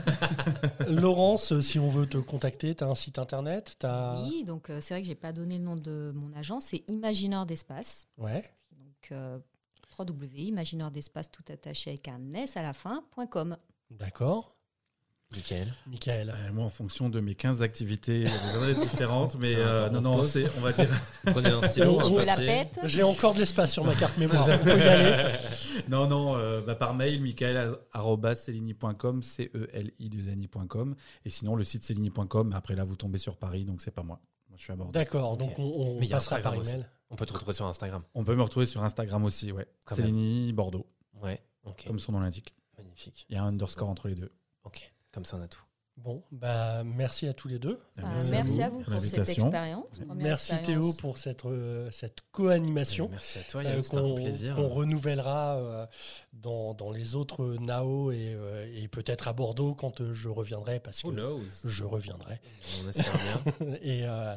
Laurence, 0.88 1.60
si 1.60 1.78
on 1.78 1.88
veut 1.88 2.06
te 2.06 2.18
contacter, 2.18 2.74
tu 2.74 2.84
as 2.84 2.86
un 2.86 2.94
site 2.94 3.18
internet 3.18 3.76
t'as... 3.78 4.20
Oui, 4.22 4.44
donc 4.44 4.70
euh, 4.70 4.80
c'est 4.80 4.94
vrai 4.94 5.02
que 5.02 5.08
j'ai 5.08 5.14
pas 5.14 5.32
donné 5.32 5.58
le 5.58 5.64
nom 5.64 5.76
de 5.76 6.12
mon 6.14 6.32
agence, 6.34 6.66
c'est 6.66 6.84
Imagineur 6.88 7.46
d'espace. 7.46 8.06
Ouais. 8.18 8.42
Donc 8.72 9.12
euh, 9.12 9.38
www.imagineur 9.98 10.90
d'espace 10.90 11.30
tout 11.30 11.44
attaché 11.50 11.90
avec 11.90 12.08
un 12.08 12.30
S 12.32 12.56
à 12.56 12.62
la 12.62 12.72
fin.com. 12.72 13.56
D'accord. 13.90 14.53
Nickel. 15.32 15.72
Michael. 15.86 16.30
Euh, 16.30 16.52
moi, 16.52 16.64
en 16.64 16.68
fonction 16.68 17.08
de 17.08 17.20
mes 17.20 17.34
15 17.34 17.62
activités, 17.62 18.20
il 18.20 18.28
y 18.28 18.30
a 18.30 18.38
des 18.38 18.54
adresses 18.56 18.80
différentes, 18.80 19.36
mais 19.36 19.54
Ah, 19.56 19.58
euh, 19.58 19.90
non, 19.90 20.00
non, 20.00 20.22
c'est, 20.22 20.44
on 20.58 20.60
va 20.60 20.72
dire, 20.72 20.88
Prenez 21.24 21.48
un 21.50 21.62
stylo, 21.62 22.00
un 22.00 22.04
on 22.04 22.08
Je 22.08 22.14
me 22.14 22.24
la 22.24 22.36
pète. 22.36 22.78
J'ai 22.84 23.02
encore 23.02 23.34
de 23.34 23.40
l'espace 23.40 23.72
sur 23.72 23.84
ma 23.84 23.94
carte 23.94 24.16
mémoire. 24.18 24.46
On 24.48 24.58
peut 24.58 24.78
y 24.78 24.82
aller. 24.82 25.34
non, 25.88 26.06
non, 26.06 26.36
euh, 26.36 26.60
bah, 26.60 26.74
par 26.74 26.94
mail, 26.94 27.20
michael.celini.com, 27.22 29.22
C-E-L-I-2-N-I.com, 29.22 30.94
et 31.24 31.28
sinon 31.28 31.56
le 31.56 31.64
site 31.64 31.82
celini.com. 31.82 32.52
Après 32.54 32.74
là, 32.76 32.84
vous 32.84 32.96
tombez 32.96 33.18
sur 33.18 33.36
Paris, 33.36 33.64
donc 33.64 33.82
c'est 33.82 33.90
pas 33.90 34.02
moi. 34.02 34.20
Moi, 34.48 34.56
je 34.58 34.62
suis 34.62 34.72
à 34.72 34.76
Bordeaux. 34.76 34.92
D'accord, 34.92 35.36
donc 35.36 35.58
on, 35.58 35.98
passera 36.08 36.38
par 36.38 36.52
Instagram 36.54 36.76
email. 36.76 36.86
On 37.10 37.16
peut 37.16 37.26
te 37.26 37.32
retrouver 37.32 37.54
sur 37.54 37.66
Instagram. 37.66 38.02
On 38.14 38.24
peut 38.24 38.34
me 38.36 38.42
retrouver 38.42 38.66
sur 38.66 38.82
Instagram 38.84 39.24
aussi, 39.24 39.50
ouais. 39.52 39.66
Céline 39.90 40.52
Bordeaux, 40.52 40.86
Ouais, 41.22 41.40
ok. 41.64 41.84
comme 41.86 41.98
son 41.98 42.12
nom 42.12 42.20
l'indique. 42.20 42.54
Magnifique. 42.78 43.26
Il 43.28 43.34
y 43.34 43.38
a 43.38 43.42
un 43.42 43.48
underscore 43.48 43.88
entre 43.88 44.08
les 44.08 44.14
deux. 44.14 44.30
Ok, 44.64 44.92
comme 45.14 45.24
ça 45.24 45.36
on 45.38 45.42
a 45.42 45.48
tout. 45.48 45.62
Bon, 45.96 46.24
bah 46.32 46.82
merci 46.82 47.28
à 47.28 47.32
tous 47.34 47.46
les 47.46 47.60
deux. 47.60 47.78
Bah, 47.96 48.08
Merci 48.14 48.30
merci 48.32 48.62
à 48.62 48.66
à 48.66 48.68
vous 48.68 48.82
pour 48.82 49.04
cette 49.04 49.28
expérience. 49.28 50.00
Merci 50.16 50.52
expérience. 50.52 50.66
Théo 50.66 50.92
pour 50.94 51.18
cette, 51.18 51.44
euh, 51.44 51.88
cette 51.92 52.18
co-animation. 52.32 53.08
Merci 53.12 53.38
à 53.38 53.42
toi, 53.42 53.62
Yann, 53.62 53.78
euh, 53.78 53.82
qu'on 53.88 54.14
plaisir. 54.16 54.56
qu'on 54.56 54.68
renouvellera 54.68 55.56
euh, 55.56 55.86
dans, 56.32 56.74
dans 56.74 56.90
les 56.90 57.14
autres 57.14 57.44
NAO 57.60 58.10
et, 58.10 58.34
euh, 58.34 58.68
et 58.74 58.88
peut-être 58.88 59.28
à 59.28 59.32
Bordeaux 59.32 59.76
quand 59.76 60.00
euh, 60.00 60.12
je 60.12 60.28
reviendrai 60.28 60.80
parce 60.80 61.00
que 61.00 61.06
Who 61.06 61.12
knows? 61.12 61.40
je 61.64 61.84
reviendrai. 61.84 62.40
On 62.84 62.88
espère 62.88 63.12
bien. 63.60 63.74
et, 63.80 64.00
euh, 64.04 64.34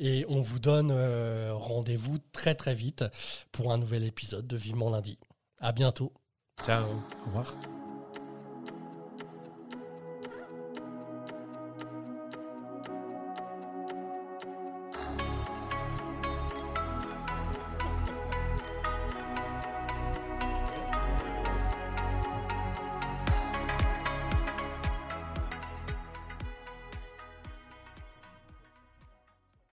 et 0.00 0.26
on 0.28 0.40
vous 0.40 0.58
donne 0.58 0.90
euh, 0.90 1.52
rendez-vous 1.54 2.18
très 2.32 2.56
très 2.56 2.74
vite 2.74 3.04
pour 3.52 3.72
un 3.72 3.78
nouvel 3.78 4.02
épisode 4.02 4.48
de 4.48 4.56
Vivement 4.56 4.90
lundi. 4.90 5.20
À 5.60 5.70
bientôt. 5.70 6.12
Ciao. 6.64 6.84
Au 7.22 7.26
revoir. 7.26 7.56